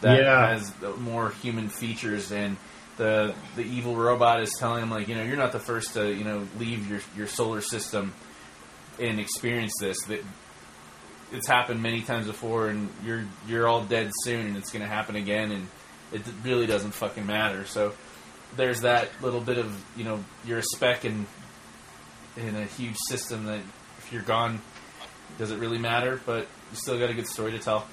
that 0.00 0.18
Yeah. 0.18 0.50
has 0.50 0.72
more 0.98 1.30
human 1.42 1.68
features 1.68 2.30
and 2.32 2.56
the 2.96 3.34
the 3.56 3.62
evil 3.62 3.94
robot 3.96 4.40
is 4.42 4.52
telling 4.58 4.82
him 4.82 4.90
like 4.90 5.06
you 5.08 5.14
know 5.14 5.22
you're 5.22 5.36
not 5.36 5.52
the 5.52 5.60
first 5.60 5.94
to 5.94 6.12
you 6.12 6.24
know 6.24 6.46
leave 6.58 6.88
your 6.90 7.00
your 7.16 7.26
solar 7.26 7.60
system 7.60 8.12
and 9.00 9.20
experience 9.20 9.72
this. 9.80 9.96
That 10.08 10.24
it's 11.32 11.46
happened 11.46 11.82
many 11.82 12.00
times 12.02 12.26
before 12.26 12.68
and 12.68 12.88
you're 13.04 13.24
you're 13.46 13.68
all 13.68 13.82
dead 13.82 14.10
soon 14.24 14.46
and 14.46 14.56
it's 14.56 14.72
going 14.72 14.82
to 14.82 14.88
happen 14.88 15.14
again 15.14 15.52
and 15.52 15.68
it 16.12 16.22
really 16.42 16.66
doesn't 16.66 16.92
fucking 16.92 17.26
matter. 17.26 17.66
So 17.66 17.92
there's 18.56 18.80
that 18.80 19.08
little 19.22 19.40
bit 19.40 19.58
of 19.58 19.84
you 19.96 20.04
know 20.04 20.24
you're 20.44 20.58
a 20.58 20.62
speck 20.62 21.04
in 21.04 21.26
in 22.36 22.56
a 22.56 22.64
huge 22.64 22.96
system 23.08 23.44
that 23.46 23.60
if 23.98 24.12
you're 24.12 24.22
gone 24.22 24.60
does 25.38 25.50
it 25.52 25.58
really 25.58 25.78
matter? 25.78 26.20
But 26.26 26.48
you 26.72 26.76
still 26.76 26.98
got 26.98 27.10
a 27.10 27.14
good 27.14 27.28
story 27.28 27.52
to 27.52 27.58
tell 27.58 27.86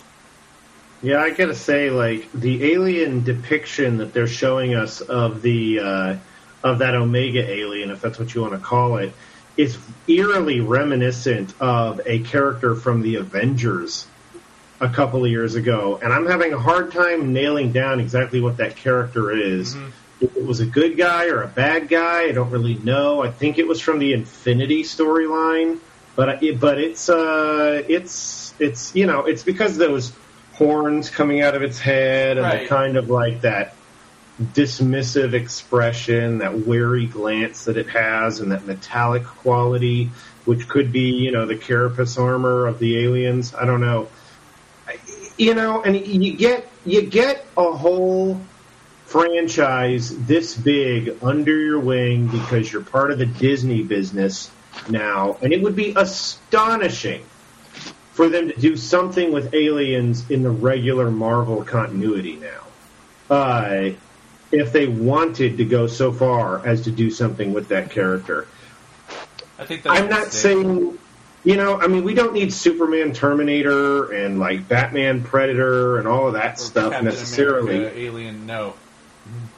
Yeah, 1.06 1.22
I 1.22 1.30
gotta 1.30 1.53
say, 1.53 1.91
like 1.91 2.32
the 2.32 2.74
alien 2.74 3.24
depiction 3.24 3.97
that 3.97 4.12
they're 4.12 4.26
showing 4.26 4.74
us 4.74 5.01
of 5.01 5.43
the 5.43 5.80
uh, 5.80 6.16
of 6.64 6.80
that 6.80 6.95
Omega 6.95 7.47
alien, 7.47 7.91
if 7.91 8.01
that's 8.01 8.18
what 8.18 8.34
you 8.34 8.41
want 8.41 8.53
to 8.53 8.60
call 8.60 8.97
it, 8.97 9.14
is 9.56 9.78
eerily 10.08 10.62
reminiscent 10.62 11.53
of 11.62 12.01
a 12.08 12.22
character 12.22 12.74
from 12.74 13.03
the 13.03 13.18
Avengers 13.18 14.08
a 14.82 14.89
couple 14.89 15.24
of 15.24 15.30
years 15.30 15.53
ago, 15.53 15.99
and 16.01 16.12
I'm 16.12 16.26
having 16.26 16.53
a 16.53 16.58
hard 16.58 16.91
time 16.91 17.34
nailing 17.34 17.72
down 17.72 17.99
exactly 17.99 18.41
what 18.41 18.58
that 18.58 18.76
character 18.76 19.30
is. 19.30 19.76
If 20.22 20.36
it 20.36 20.43
was 20.43 20.60
a 20.60 20.66
good 20.66 20.97
guy 20.97 21.28
or 21.28 21.43
a 21.43 21.47
bad 21.47 21.88
guy, 21.88 22.24
I 22.24 22.32
don't 22.32 22.49
really 22.49 22.80
know. 22.80 23.22
I 23.22 23.30
think 23.30 23.60
it 23.60 23.68
was 23.68 23.80
from 23.80 23.99
the 23.99 24.14
Infinity 24.14 24.82
storyline, 24.82 25.78
but 26.16 26.41
it, 26.41 26.60
but 26.60 26.80
it's 26.80 27.10
uh, 27.10 27.84
it's 27.88 28.56
it's 28.58 28.95
you 28.95 29.06
know 29.06 29.26
it's 29.26 29.43
because 29.43 29.78
those 29.78 30.12
horns 30.56 31.10
coming 31.10 31.41
out 31.41 31.56
of 31.56 31.62
its 31.62 31.80
head 31.80 32.38
and 32.38 32.45
Right. 32.45 32.62
the 32.62 32.68
kind 32.68 32.97
of 32.97 33.10
like 33.10 33.41
that 33.41 33.76
dismissive 34.53 35.34
expression, 35.34 36.39
that 36.39 36.66
wary 36.66 37.06
glance 37.06 37.66
that 37.66 37.78
it 37.78 37.88
has, 37.89 38.39
and 38.39 38.51
that 38.51 38.66
metallic 38.66 39.24
quality, 39.24 40.10
which 40.45 40.68
could 40.68 40.91
be 40.91 41.12
you 41.12 41.32
know 41.32 41.45
the 41.45 41.56
carapace 41.56 42.18
armor 42.18 42.68
of 42.68 42.80
the 42.80 43.03
aliens. 43.03 43.53
I 43.53 43.66
don't 43.66 43.82
know. 43.82 44.08
You 45.38 45.53
know, 45.53 45.82
and 45.82 45.95
you 45.95 46.34
get 46.34 46.68
you 46.86 47.01
get 47.01 47.45
a 47.58 47.72
whole 47.72 48.39
franchise 49.06 50.16
this 50.26 50.56
big 50.56 51.18
under 51.22 51.58
your 51.58 51.80
wing 51.80 52.28
because 52.28 52.72
you're 52.72 52.84
part 52.84 53.12
of 53.12 53.18
the 53.18 53.26
Disney 53.26 53.84
business 53.84 54.49
now, 54.89 55.38
and 55.41 55.53
it 55.53 55.62
would 55.62 55.76
be 55.76 55.93
astonishing 55.95 57.24
for 58.16 58.30
them 58.30 58.47
to 58.47 58.57
do 58.57 58.78
something 58.78 59.34
with 59.34 59.53
aliens 59.53 60.32
in 60.32 60.41
the 60.41 60.49
regular 60.49 61.11
Marvel 61.11 61.66
continuity 61.66 62.38
now. 62.38 62.61
Uh, 63.30 63.89
if 64.53 64.72
they 64.72 64.88
wanted 64.88 65.57
to 65.57 65.66
go 65.66 65.88
so 65.88 66.13
far 66.13 66.66
as 66.66 66.84
to 66.84 66.91
do 66.91 67.11
something 67.11 67.53
with 67.53 67.68
that 67.68 67.91
character. 67.91 68.47
i 69.59 69.66
think 69.66 69.84
that's 69.84 69.99
I'm 69.99 70.09
not 70.09 70.28
saying, 70.32 70.97
you 71.43 71.57
know, 71.57 71.78
I 71.78 71.88
mean, 71.88 72.05
we 72.05 72.13
don't 72.13 72.32
need 72.32 72.53
Superman, 72.53 73.11
Terminator, 73.11 74.09
and 74.13 74.39
like 74.39 74.66
Batman, 74.70 75.22
Predator, 75.22 75.97
and 75.97 76.07
all 76.07 76.28
of 76.28 76.34
that 76.36 76.53
Or 76.53 76.63
stuff 76.63 76.91
Captain 76.93 77.09
necessarily. 77.09 77.76
America, 77.76 77.99
alien 77.99 78.45
no 78.45 78.76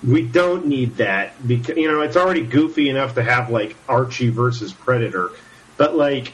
We 0.04 0.24
don't 0.24 0.66
need 0.66 0.96
that 0.98 1.48
because 1.48 1.78
you 1.78 1.92
know 1.92 2.02
it's 2.02 2.18
already 2.18 2.42
goofy 2.42 2.90
enough 2.90 3.14
to 3.16 3.24
have 3.24 3.52
like 3.52 3.76
Archie 3.88 4.30
versus 4.30 4.74
Predator, 4.74 5.30
but 5.78 5.96
like, 5.96 6.34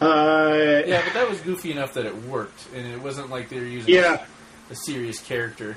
uh, 0.00 0.82
yeah 0.86 1.02
but 1.04 1.14
that 1.14 1.28
was 1.28 1.40
goofy 1.40 1.72
enough 1.72 1.94
that 1.94 2.04
it 2.06 2.14
worked 2.24 2.68
and 2.74 2.86
it 2.86 3.00
wasn't 3.00 3.30
like 3.30 3.48
they 3.48 3.58
were 3.58 3.64
using 3.64 3.94
yeah, 3.94 4.24
a 4.70 4.74
serious 4.74 5.20
character 5.20 5.76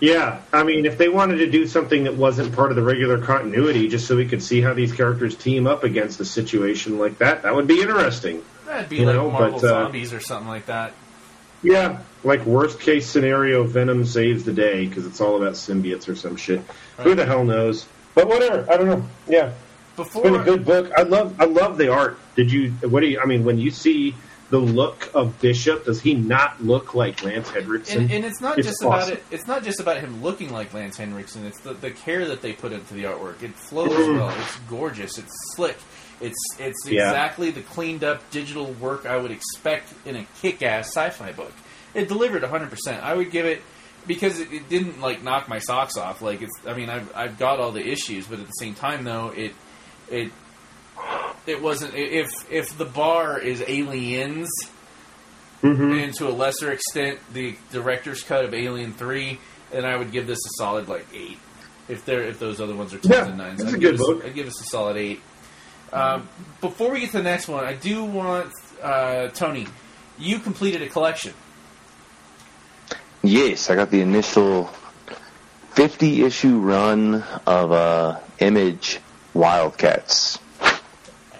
yeah. 0.00 0.40
I 0.52 0.62
mean, 0.62 0.86
if 0.86 0.98
they 0.98 1.08
wanted 1.08 1.38
to 1.38 1.50
do 1.50 1.66
something 1.66 2.04
that 2.04 2.14
wasn't 2.14 2.54
part 2.54 2.70
of 2.70 2.76
the 2.76 2.82
regular 2.82 3.18
continuity, 3.18 3.88
just 3.88 4.06
so 4.06 4.16
we 4.16 4.26
could 4.26 4.42
see 4.42 4.60
how 4.60 4.74
these 4.74 4.92
characters 4.92 5.34
team 5.34 5.66
up 5.66 5.84
against 5.84 6.20
a 6.20 6.24
situation 6.24 6.98
like 6.98 7.18
that, 7.18 7.42
that 7.42 7.54
would 7.54 7.66
be 7.66 7.80
interesting. 7.80 8.42
that'd 8.66 8.88
be 8.88 8.98
You 8.98 9.06
like 9.06 9.16
know, 9.16 9.30
marvel 9.30 9.60
but, 9.60 9.66
uh, 9.66 9.68
zombies 9.84 10.12
or 10.12 10.20
something 10.20 10.48
like 10.48 10.66
that 10.66 10.92
Yeah, 11.62 12.00
like 12.22 12.44
worst 12.46 12.78
case 12.80 13.06
scenario, 13.06 13.64
Venom 13.64 14.04
saves 14.04 14.44
the 14.44 14.52
day 14.52 14.86
because 14.86 15.06
it's 15.06 15.20
all 15.20 15.36
about 15.36 15.54
symbiotes 15.54 16.08
or 16.08 16.14
some 16.14 16.36
shit. 16.36 16.60
Who 16.98 17.14
the 17.14 17.26
hell 17.26 17.44
knows? 17.44 17.86
But 18.14 18.28
whatever. 18.28 18.70
I 18.70 18.76
don't 18.76 18.86
know. 18.86 19.04
Yeah, 19.26 19.52
it's 19.98 20.08
before 20.08 20.22
been 20.22 20.34
a 20.40 20.44
good 20.44 20.64
book. 20.64 20.90
I 20.96 21.02
love. 21.02 21.40
I 21.40 21.44
love 21.44 21.78
the 21.78 21.92
art. 21.92 22.18
Did 22.36 22.52
you? 22.52 22.70
What 22.88 23.00
do 23.00 23.06
you? 23.06 23.20
I 23.20 23.26
mean, 23.26 23.44
when 23.44 23.58
you 23.58 23.70
see 23.70 24.14
the 24.50 24.58
look 24.58 25.10
of 25.14 25.40
Bishop, 25.40 25.86
does 25.86 26.00
he 26.00 26.14
not 26.14 26.62
look 26.62 26.94
like 26.94 27.24
Lance 27.24 27.48
Henriksen? 27.50 28.02
and, 28.02 28.12
and 28.12 28.24
it's 28.24 28.40
not 28.40 28.58
It's 28.58 28.68
just 28.68 28.82
about 28.82 29.08
it. 29.08 29.22
It's 29.30 29.46
not 29.46 29.64
just 29.64 29.80
about 29.80 29.98
him 29.98 30.22
looking 30.22 30.50
like 30.52 30.72
Lance 30.74 30.96
Henriksen. 30.98 31.46
It's 31.46 31.60
the, 31.60 31.72
the 31.74 31.90
care 31.90 32.26
that 32.28 32.42
they 32.42 32.52
put 32.52 32.72
into 32.72 32.94
the 32.94 33.04
artwork. 33.04 33.42
It 33.42 33.54
flows 33.54 33.88
Mm. 33.90 34.18
well. 34.18 34.30
It's 34.38 34.56
gorgeous. 34.68 35.18
It's 35.18 35.32
slick. 35.54 35.76
It's 36.20 36.36
it's 36.58 36.86
Yeah. 36.86 37.08
exactly 37.08 37.50
the 37.50 37.62
cleaned 37.62 38.04
up 38.04 38.30
digital 38.30 38.66
work 38.74 39.06
I 39.06 39.16
would 39.16 39.30
expect 39.32 39.92
in 40.06 40.14
a 40.16 40.26
kick-ass 40.40 40.88
sci-fi 40.94 41.32
book. 41.32 41.52
It 41.94 42.08
delivered 42.08 42.42
100. 42.42 42.70
percent 42.70 43.02
I 43.02 43.14
would 43.14 43.30
give 43.30 43.46
it 43.46 43.62
because 44.06 44.38
it, 44.38 44.52
it 44.52 44.68
didn't 44.68 45.00
like 45.00 45.22
knock 45.22 45.48
my 45.48 45.58
socks 45.58 45.96
off. 45.96 46.20
Like 46.22 46.42
it's. 46.42 46.52
I 46.66 46.74
mean, 46.74 46.90
I've 46.90 47.10
I've 47.16 47.38
got 47.38 47.58
all 47.60 47.72
the 47.72 47.84
issues, 47.84 48.26
but 48.26 48.38
at 48.38 48.46
the 48.46 48.52
same 48.52 48.74
time, 48.74 49.04
though, 49.04 49.30
it 49.30 49.54
it 50.14 50.32
it 51.46 51.60
wasn't. 51.62 51.94
If 51.94 52.30
if 52.50 52.76
the 52.78 52.84
bar 52.84 53.38
is 53.38 53.62
aliens 53.66 54.48
Mhm. 55.62 56.02
and 56.04 56.14
to 56.14 56.28
a 56.28 56.30
lesser 56.30 56.70
extent 56.72 57.18
the 57.32 57.56
director's 57.72 58.22
cut 58.22 58.44
of 58.44 58.52
Alien 58.54 58.92
Three, 58.92 59.38
then 59.70 59.84
I 59.84 59.96
would 59.96 60.12
give 60.12 60.26
this 60.26 60.38
a 60.38 60.50
solid 60.58 60.88
like 60.88 61.06
eight. 61.14 61.38
If 61.88 62.04
there, 62.04 62.22
if 62.22 62.38
those 62.38 62.60
other 62.60 62.74
ones 62.74 62.92
are 62.94 62.98
tens 62.98 63.14
Yeah, 63.14 63.26
and 63.26 63.38
nines, 63.38 63.60
it's 63.62 63.70
I'd 63.72 63.76
a 63.76 63.78
give 63.78 63.98
good 63.98 64.18
us. 64.18 64.24
I'd 64.26 64.34
give 64.34 64.46
us 64.46 64.60
a 64.60 64.64
solid 64.64 64.96
eight. 64.96 65.20
Um, 65.92 66.28
before 66.60 66.90
we 66.90 67.00
get 67.00 67.10
to 67.12 67.18
the 67.18 67.22
next 67.22 67.46
one, 67.48 67.64
I 67.64 67.74
do 67.74 68.04
want 68.04 68.52
uh, 68.82 69.28
Tony. 69.28 69.66
You 70.18 70.38
completed 70.38 70.82
a 70.82 70.88
collection. 70.88 71.32
Yes, 73.22 73.70
I 73.70 73.74
got 73.74 73.90
the 73.90 74.00
initial 74.00 74.70
50 75.72 76.24
issue 76.24 76.58
run 76.58 77.22
of 77.46 77.72
uh, 77.72 78.18
Image 78.38 78.98
Wildcats. 79.34 80.38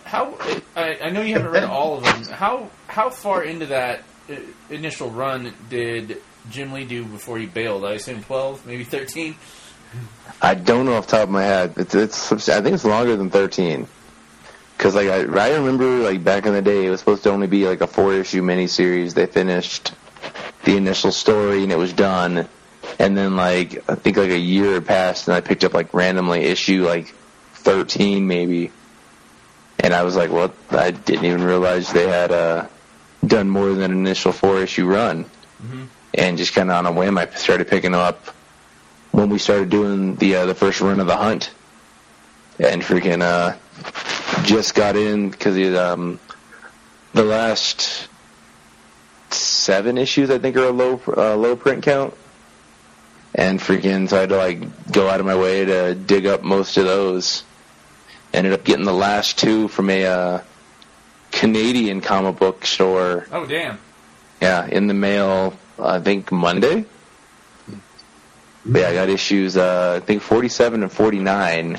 How 0.05 0.37
I, 0.77 0.99
I 1.05 1.11
know 1.11 1.23
you 1.23 1.35
haven't 1.35 1.51
read 1.51 1.65
all 1.65 1.99
of 1.99 2.05
them. 2.05 2.25
How 2.25 2.71
how 2.89 3.11
far 3.11 3.43
into 3.43 3.67
that 3.67 4.03
uh, 4.29 4.35
initial 4.71 5.11
run 5.11 5.53
did 5.71 6.21
Jim 6.51 6.73
Lee 6.73 6.85
do 6.85 7.05
before 7.05 7.39
he 7.39 7.47
bailed? 7.47 7.85
I 7.85 7.93
assume 7.93 8.23
twelve, 8.23 8.67
maybe 8.67 8.85
thirteen. 8.85 9.37
I 10.43 10.55
don't 10.55 10.87
know 10.87 10.95
off 10.95 11.07
the 11.07 11.19
top 11.19 11.25
of 11.25 11.31
my 11.31 11.43
head. 11.43 11.75
It's, 11.77 11.95
it's 11.95 12.49
I 12.49 12.61
think 12.61 12.75
it's 12.75 12.85
longer 12.85 13.17
than 13.17 13.31
13. 13.31 13.87
Because 14.77 14.95
like 14.95 15.09
I, 15.09 15.21
I 15.21 15.55
remember 15.55 15.85
like 15.85 16.25
back 16.25 16.47
in 16.47 16.53
the 16.53 16.63
day, 16.63 16.87
it 16.87 16.91
was 16.91 17.01
supposed 17.01 17.23
to 17.25 17.31
only 17.31 17.47
be 17.47 17.67
like 17.67 17.81
a 17.81 17.87
four 17.87 18.13
issue 18.15 18.43
miniseries. 18.43 19.15
They 19.15 19.27
finished 19.27 19.93
the 20.65 20.77
initial 20.77 21.13
story 21.13 21.63
and 21.63 21.73
it 21.73 21.79
was 21.79 21.93
done. 21.93 22.49
And 22.99 23.17
then 23.17 23.37
like 23.37 23.89
I 23.89 23.95
think 23.95 24.17
like 24.17 24.31
a 24.31 24.39
year 24.39 24.81
passed 24.81 25.29
and 25.29 25.37
I 25.37 25.41
picked 25.41 25.65
up 25.65 25.75
like 25.75 25.95
randomly 25.95 26.41
issue 26.45 26.85
like 26.87 27.15
13 27.65 28.27
maybe. 28.27 28.71
And 29.81 29.93
I 29.93 30.03
was 30.03 30.17
like, 30.17 30.31
well, 30.31 30.55
I 30.71 30.93
didn't 30.93 31.25
even 31.25 31.43
realize 31.43 31.93
they 31.93 32.09
had 32.09 32.31
uh, 32.31 32.67
done 33.27 33.51
more 33.51 33.71
than 33.75 33.91
an 33.91 33.99
initial 33.99 34.33
four 34.33 34.61
issue 34.61 34.87
run. 34.87 35.27
And 36.15 36.39
just 36.39 36.55
kind 36.55 36.71
of 36.71 36.77
on 36.77 36.87
a 36.87 36.93
whim, 36.93 37.19
I 37.19 37.27
started 37.31 37.69
picking 37.69 37.95
up 37.95 38.29
when 39.11 39.31
we 39.31 39.39
started 39.39 39.69
doing 39.71 40.17
the 40.17 40.37
uh, 40.37 40.47
the 40.47 40.55
first 40.55 40.81
run 40.81 41.01
of 41.01 41.07
the 41.07 41.17
hunt, 41.17 41.51
and 42.59 42.83
freaking 42.83 43.23
uh, 43.23 43.57
just 44.45 44.75
got 44.75 44.97
in 44.97 45.31
because 45.31 45.57
um, 45.77 46.19
the 47.13 47.25
last 47.25 48.09
seven 49.31 49.99
issues 49.99 50.31
I 50.31 50.39
think 50.39 50.57
are 50.57 50.65
a 50.67 50.71
low 50.71 51.01
uh, 51.09 51.37
low 51.37 51.57
print 51.57 51.83
count, 51.85 52.15
and 53.35 53.59
freaking 53.61 54.09
so 54.09 54.17
I 54.17 54.21
had 54.21 54.29
to 54.31 54.37
like 54.37 54.93
go 54.93 55.09
out 55.09 55.21
of 55.21 55.27
my 55.27 55.37
way 55.37 55.65
to 55.65 55.95
dig 55.95 56.27
up 56.27 56.43
most 56.43 56.77
of 56.77 56.85
those. 56.85 57.45
Ended 58.35 58.53
up 58.53 58.65
getting 58.65 58.85
the 58.85 58.93
last 58.93 59.39
two 59.39 59.69
from 59.69 59.89
a 59.89 60.05
uh, 60.07 60.43
Canadian 61.31 62.01
comic 62.01 62.37
book 62.37 62.67
store. 62.67 63.27
Oh 63.31 63.47
damn! 63.47 63.79
Yeah, 64.43 64.67
in 64.67 64.89
the 64.89 64.95
mail. 64.95 65.57
I 65.79 66.01
think 66.01 66.33
Monday. 66.33 66.85
But 68.67 68.81
yeah, 68.81 68.89
I 68.89 68.95
got 68.95 69.09
issues. 69.09 69.57
Uh, 69.57 70.01
I 70.03 70.05
think 70.05 70.23
47 70.23 70.83
and 70.83 70.91
49, 70.91 71.79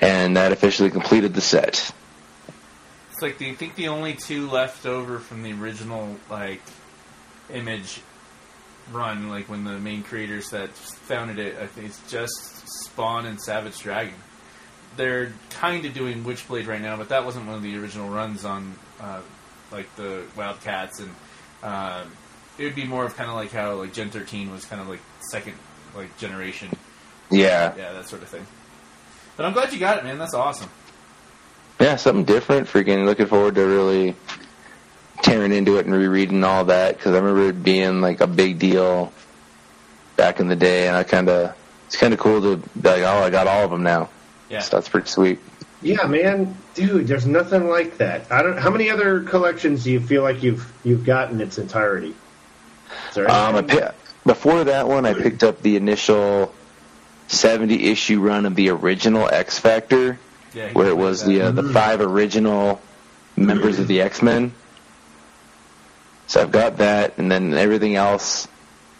and 0.00 0.36
that 0.36 0.50
officially 0.50 0.90
completed 0.90 1.34
the 1.34 1.40
set. 1.40 1.92
It's 3.12 3.22
like 3.22 3.38
the, 3.38 3.50
I 3.50 3.54
think 3.54 3.76
the 3.76 3.88
only 3.88 4.14
two 4.14 4.50
left 4.50 4.86
over 4.86 5.20
from 5.20 5.44
the 5.44 5.52
original 5.52 6.16
like 6.28 6.62
image 7.52 8.00
run, 8.92 9.28
like 9.28 9.48
when 9.48 9.62
the 9.62 9.78
main 9.78 10.02
creators 10.02 10.50
that 10.50 10.70
founded 10.70 11.38
it, 11.38 11.58
I 11.58 11.68
think 11.68 11.86
it's 11.86 12.10
just 12.10 12.68
Spawn 12.84 13.24
and 13.26 13.40
Savage 13.40 13.78
Dragon. 13.78 14.14
They're 14.96 15.32
kind 15.50 15.84
of 15.84 15.94
doing 15.94 16.24
Witchblade 16.24 16.66
right 16.66 16.80
now, 16.80 16.96
but 16.96 17.08
that 17.10 17.24
wasn't 17.24 17.46
one 17.46 17.54
of 17.56 17.62
the 17.62 17.76
original 17.78 18.08
runs 18.08 18.44
on 18.44 18.74
uh, 19.00 19.20
like 19.70 19.94
the 19.96 20.24
Wildcats, 20.36 21.00
and 21.00 21.10
uh, 21.62 22.04
it 22.58 22.64
would 22.64 22.74
be 22.74 22.84
more 22.84 23.04
of 23.04 23.16
kind 23.16 23.30
of 23.30 23.36
like 23.36 23.52
how 23.52 23.74
like 23.74 23.92
Gen 23.92 24.10
13 24.10 24.50
was 24.50 24.64
kind 24.64 24.82
of 24.82 24.88
like 24.88 25.00
second 25.30 25.54
like 25.96 26.16
generation, 26.18 26.68
Yeah. 27.30 27.74
yeah, 27.76 27.92
that 27.92 28.08
sort 28.08 28.22
of 28.22 28.28
thing. 28.28 28.46
But 29.36 29.46
I'm 29.46 29.52
glad 29.52 29.72
you 29.72 29.78
got 29.78 29.98
it, 29.98 30.04
man. 30.04 30.18
That's 30.18 30.34
awesome. 30.34 30.68
Yeah, 31.80 31.96
something 31.96 32.24
different. 32.24 32.68
Freaking 32.68 33.06
looking 33.06 33.26
forward 33.26 33.54
to 33.54 33.62
really 33.62 34.14
tearing 35.22 35.52
into 35.52 35.76
it 35.78 35.86
and 35.86 35.94
rereading 35.94 36.44
all 36.44 36.64
that 36.66 36.96
because 36.96 37.14
I 37.14 37.18
remember 37.18 37.48
it 37.48 37.62
being 37.62 38.00
like 38.00 38.20
a 38.20 38.26
big 38.26 38.58
deal 38.58 39.12
back 40.16 40.40
in 40.40 40.48
the 40.48 40.56
day, 40.56 40.88
and 40.88 40.96
I 40.96 41.04
kind 41.04 41.28
of 41.28 41.56
it's 41.86 41.96
kind 41.96 42.12
of 42.12 42.20
cool 42.20 42.40
to 42.42 42.56
be 42.78 42.88
like, 42.88 43.02
oh, 43.02 43.22
I 43.24 43.30
got 43.30 43.46
all 43.46 43.64
of 43.64 43.70
them 43.70 43.82
now. 43.82 44.08
Yeah. 44.50 44.60
So 44.60 44.76
that's 44.76 44.88
pretty 44.88 45.08
sweet. 45.08 45.38
Yeah, 45.82 46.04
man, 46.06 46.56
dude, 46.74 47.06
there's 47.06 47.26
nothing 47.26 47.68
like 47.68 47.96
that. 47.98 48.30
I 48.30 48.42
don't. 48.42 48.58
How 48.58 48.68
many 48.68 48.90
other 48.90 49.22
collections 49.22 49.84
do 49.84 49.90
you 49.92 50.00
feel 50.00 50.22
like 50.22 50.42
you've 50.42 50.70
you've 50.84 51.06
got 51.06 51.30
in 51.30 51.40
its 51.40 51.56
entirety? 51.56 52.14
Um, 53.16 53.26
I 53.56 53.62
pi- 53.62 53.92
before 54.26 54.64
that 54.64 54.86
one, 54.88 55.06
I 55.06 55.14
picked 55.14 55.42
up 55.42 55.62
the 55.62 55.76
initial 55.76 56.52
seventy 57.28 57.84
issue 57.90 58.20
run 58.20 58.44
of 58.44 58.54
the 58.56 58.68
original 58.70 59.26
X 59.32 59.58
Factor, 59.58 60.18
Yeah, 60.52 60.72
where 60.72 60.88
it 60.88 60.96
was 60.96 61.24
the 61.24 61.42
uh, 61.42 61.50
the 61.52 61.62
Mhm. 61.62 61.72
five 61.72 62.00
original 62.02 62.80
members 63.36 63.78
of 63.78 63.86
the 63.88 64.02
X 64.02 64.20
Men. 64.20 64.52
So 66.26 66.42
I've 66.42 66.52
got 66.52 66.78
that, 66.78 67.14
and 67.16 67.30
then 67.30 67.54
everything 67.54 67.96
else 67.96 68.46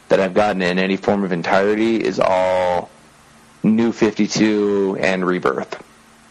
that 0.08 0.18
I've 0.18 0.34
gotten 0.34 0.62
in 0.62 0.78
any 0.78 0.96
form 0.96 1.24
of 1.24 1.32
entirety 1.32 1.96
is 2.02 2.18
all 2.18 2.90
New 3.62 3.92
Fifty 3.92 4.26
Two 4.26 4.96
and 5.00 5.24
Rebirth. 5.26 5.82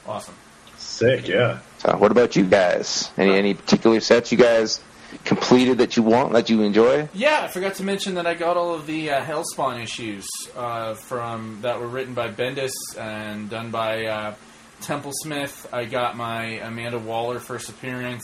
awesome. 0.08 0.34
Sick, 0.78 1.28
yeah. 1.28 1.60
So 1.80 1.96
what 1.98 2.12
about 2.12 2.36
you 2.36 2.46
guys? 2.46 3.12
Any 3.18 3.34
any 3.38 3.54
particular 3.54 4.00
sets 4.00 4.32
you 4.32 4.38
guys 4.38 4.82
completed 5.26 5.78
that 5.80 5.96
you 5.98 6.04
want 6.04 6.34
that 6.34 6.50
you 6.50 6.62
enjoy? 6.62 7.08
Yeah, 7.14 7.42
I 7.44 7.48
forgot 7.48 7.76
to 7.76 7.84
mention 7.84 8.16
that 8.16 8.28
I 8.28 8.34
got 8.34 8.58
all 8.58 8.74
of 8.74 8.86
the 8.86 9.10
uh, 9.12 9.22
Hellspawn 9.24 9.82
issues 9.82 10.28
uh, 10.56 10.94
from 10.96 11.60
that 11.62 11.80
were 11.80 11.88
written 11.88 12.14
by 12.14 12.30
Bendis 12.30 12.72
and 12.98 13.50
done 13.50 13.72
by 13.72 14.06
uh, 14.06 14.36
Temple 14.82 15.12
Smith. 15.14 15.68
I 15.72 15.86
got 15.86 16.16
my 16.18 16.60
Amanda 16.60 17.00
Waller 17.00 17.40
first 17.40 17.70
appearance. 17.70 18.24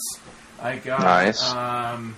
I 0.61 0.77
got. 0.77 0.99
Nice. 1.01 1.51
Um, 1.53 2.15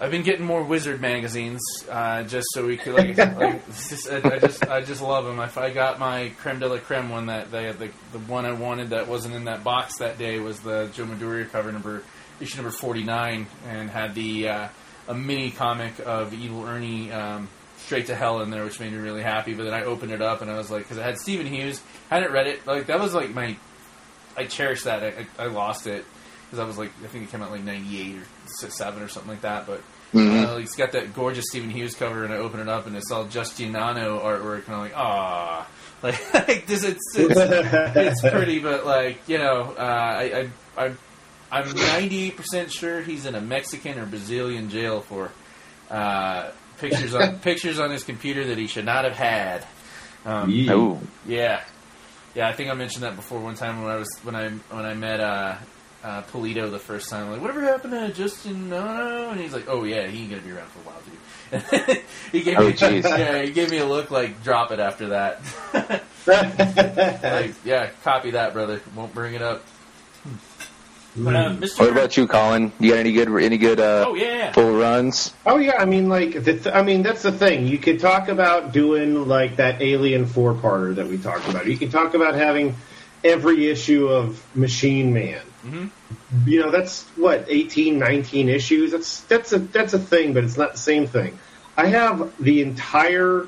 I've 0.00 0.10
been 0.10 0.22
getting 0.22 0.44
more 0.44 0.62
Wizard 0.62 1.00
magazines 1.00 1.62
uh, 1.88 2.24
just 2.24 2.46
so 2.50 2.66
we 2.66 2.76
could 2.76 2.94
like. 2.94 3.16
like 3.36 3.66
just, 3.66 4.10
I, 4.10 4.16
I 4.16 4.38
just 4.38 4.66
I 4.66 4.80
just 4.80 5.00
love 5.02 5.24
them. 5.24 5.38
If 5.40 5.56
I 5.56 5.70
got 5.70 5.98
my 5.98 6.30
creme 6.38 6.58
de 6.58 6.68
la 6.68 6.78
creme 6.78 7.10
one 7.10 7.26
that 7.26 7.50
they 7.52 7.70
the 7.72 7.90
the 8.12 8.18
one 8.18 8.44
I 8.44 8.52
wanted 8.52 8.90
that 8.90 9.06
wasn't 9.06 9.34
in 9.34 9.44
that 9.44 9.62
box 9.62 9.98
that 9.98 10.18
day 10.18 10.40
was 10.40 10.60
the 10.60 10.90
Joe 10.94 11.04
Madureira 11.04 11.48
cover 11.50 11.70
number 11.70 12.02
issue 12.40 12.56
number 12.56 12.72
forty 12.72 13.04
nine 13.04 13.46
and 13.68 13.88
had 13.88 14.14
the 14.14 14.48
uh, 14.48 14.68
a 15.08 15.14
mini 15.14 15.50
comic 15.50 15.94
of 16.04 16.34
Evil 16.34 16.64
Ernie. 16.64 17.12
Um, 17.12 17.48
Straight 17.76 18.06
to 18.06 18.14
hell 18.14 18.40
in 18.40 18.48
there, 18.48 18.64
which 18.64 18.80
made 18.80 18.92
me 18.92 18.98
really 18.98 19.20
happy. 19.20 19.52
But 19.52 19.64
then 19.64 19.74
I 19.74 19.84
opened 19.84 20.10
it 20.10 20.22
up 20.22 20.40
and 20.40 20.50
I 20.50 20.56
was 20.56 20.70
like, 20.70 20.84
because 20.84 20.96
I 20.96 21.02
had 21.02 21.18
Steven 21.18 21.44
Hughes, 21.44 21.82
hadn't 22.08 22.32
read 22.32 22.46
it. 22.46 22.66
Like 22.66 22.86
that 22.86 22.98
was 22.98 23.12
like 23.12 23.34
my, 23.34 23.58
I 24.38 24.46
cherished 24.46 24.84
that. 24.84 25.02
I, 25.02 25.26
I 25.38 25.46
lost 25.48 25.86
it 25.86 26.06
because 26.54 26.64
I 26.64 26.66
was 26.66 26.78
like, 26.78 26.92
I 27.02 27.08
think 27.08 27.24
it 27.24 27.30
came 27.30 27.42
out 27.42 27.50
like 27.50 27.64
'98 27.64 28.16
or 28.16 28.70
'7 28.70 29.02
or 29.02 29.08
something 29.08 29.30
like 29.30 29.40
that. 29.42 29.66
But 29.66 29.80
Mhm. 30.12 30.54
uh, 30.54 30.58
it's 30.58 30.76
got 30.76 30.92
that 30.92 31.12
gorgeous 31.14 31.46
Steven 31.48 31.70
Hughes 31.70 31.94
cover, 31.96 32.24
and 32.24 32.32
I 32.32 32.36
open 32.36 32.60
it 32.60 32.68
up, 32.68 32.86
and 32.86 32.96
it's 32.96 33.10
all 33.10 33.24
Justiniano 33.24 34.22
artwork, 34.22 34.66
and 34.66 34.74
I'm 34.76 34.80
like, 34.82 34.96
ah, 34.96 35.66
like, 36.02 36.34
like 36.34 36.66
this, 36.66 36.84
it's, 36.84 37.00
it's 37.16 37.36
it's 37.36 38.20
pretty, 38.32 38.60
but 38.60 38.86
like 38.86 39.28
you 39.28 39.38
know, 39.38 39.74
uh, 39.76 39.80
I, 39.82 40.48
I 40.76 40.84
I'm 40.84 40.98
I'm 41.50 41.74
98 41.74 42.36
percent 42.36 42.70
sure 42.72 43.00
he's 43.02 43.26
in 43.26 43.34
a 43.34 43.40
Mexican 43.40 43.98
or 43.98 44.06
Brazilian 44.06 44.70
jail 44.70 45.00
for 45.00 45.30
uh, 45.90 46.50
pictures 46.78 47.14
on 47.14 47.38
pictures 47.40 47.80
on 47.80 47.90
his 47.90 48.04
computer 48.04 48.44
that 48.46 48.58
he 48.58 48.66
should 48.68 48.84
not 48.84 49.04
have 49.04 49.16
had. 49.16 49.66
Um, 50.24 50.48
Yeah. 50.50 50.72
Oh, 50.74 51.00
yeah, 51.26 51.60
yeah. 52.34 52.48
I 52.48 52.52
think 52.52 52.70
I 52.70 52.74
mentioned 52.74 53.02
that 53.02 53.16
before 53.16 53.40
one 53.40 53.56
time 53.56 53.82
when 53.82 53.90
I 53.90 53.96
was 53.96 54.08
when 54.22 54.36
I 54.36 54.48
when 54.70 54.84
I 54.86 54.94
met 54.94 55.18
uh, 55.20 55.56
uh, 56.04 56.22
Polito 56.30 56.70
the 56.70 56.78
first 56.78 57.08
time. 57.10 57.30
Like, 57.32 57.40
whatever 57.40 57.62
happened 57.62 57.94
to 57.94 58.12
Justin? 58.12 58.68
No, 58.68 58.84
no. 58.84 59.30
And 59.30 59.40
he's 59.40 59.52
like, 59.54 59.68
Oh 59.68 59.82
yeah, 59.84 60.06
he 60.06 60.20
ain't 60.22 60.30
gonna 60.30 60.42
be 60.42 60.52
around 60.52 60.68
for 60.68 60.80
a 60.80 60.82
while, 60.82 61.00
dude. 61.90 62.02
he 62.32 62.42
gave 62.42 62.58
Oh, 62.58 62.66
me 62.68 62.72
jeez. 62.74 63.02
yeah, 63.18 63.42
he 63.42 63.50
gave 63.52 63.70
me 63.70 63.78
a 63.78 63.86
look 63.86 64.10
like 64.10 64.42
drop 64.44 64.70
it 64.70 64.80
after 64.80 65.08
that. 65.08 65.40
like, 66.26 67.54
yeah, 67.64 67.90
copy 68.02 68.32
that, 68.32 68.52
brother. 68.52 68.80
Won't 68.94 69.14
bring 69.14 69.34
it 69.34 69.42
up. 69.42 69.62
But, 71.16 71.36
uh, 71.36 71.50
Mr. 71.50 71.78
what 71.78 71.90
about 71.90 72.16
you, 72.16 72.26
Colin? 72.26 72.72
You 72.80 72.90
got 72.90 72.98
any 72.98 73.12
good 73.12 73.28
any 73.40 73.56
good 73.56 73.78
uh, 73.78 74.04
Oh 74.08 74.14
yeah. 74.16 74.50
full 74.52 74.76
runs? 74.76 75.32
Oh 75.46 75.58
yeah, 75.58 75.76
I 75.78 75.84
mean, 75.84 76.08
like, 76.08 76.32
the 76.32 76.54
th- 76.58 76.66
I 76.74 76.82
mean, 76.82 77.02
that's 77.04 77.22
the 77.22 77.30
thing. 77.30 77.68
You 77.68 77.78
could 77.78 78.00
talk 78.00 78.28
about 78.28 78.72
doing 78.72 79.28
like 79.28 79.56
that 79.56 79.80
Alien 79.80 80.26
four 80.26 80.54
parter 80.54 80.96
that 80.96 81.06
we 81.06 81.18
talked 81.18 81.48
about. 81.48 81.66
You 81.66 81.78
could 81.78 81.92
talk 81.92 82.14
about 82.14 82.34
having 82.34 82.74
every 83.22 83.68
issue 83.70 84.08
of 84.08 84.44
Machine 84.56 85.14
Man. 85.14 85.40
Mhm. 85.64 85.90
You 86.46 86.60
know, 86.60 86.70
that's 86.70 87.04
what 87.16 87.46
18, 87.48 87.98
19 87.98 88.48
issues. 88.48 88.92
That's 88.92 89.20
that's 89.22 89.52
a 89.52 89.58
that's 89.58 89.94
a 89.94 89.98
thing, 89.98 90.34
but 90.34 90.44
it's 90.44 90.56
not 90.56 90.72
the 90.72 90.78
same 90.78 91.06
thing. 91.06 91.38
I 91.76 91.86
have 91.86 92.32
the 92.42 92.60
entire 92.62 93.46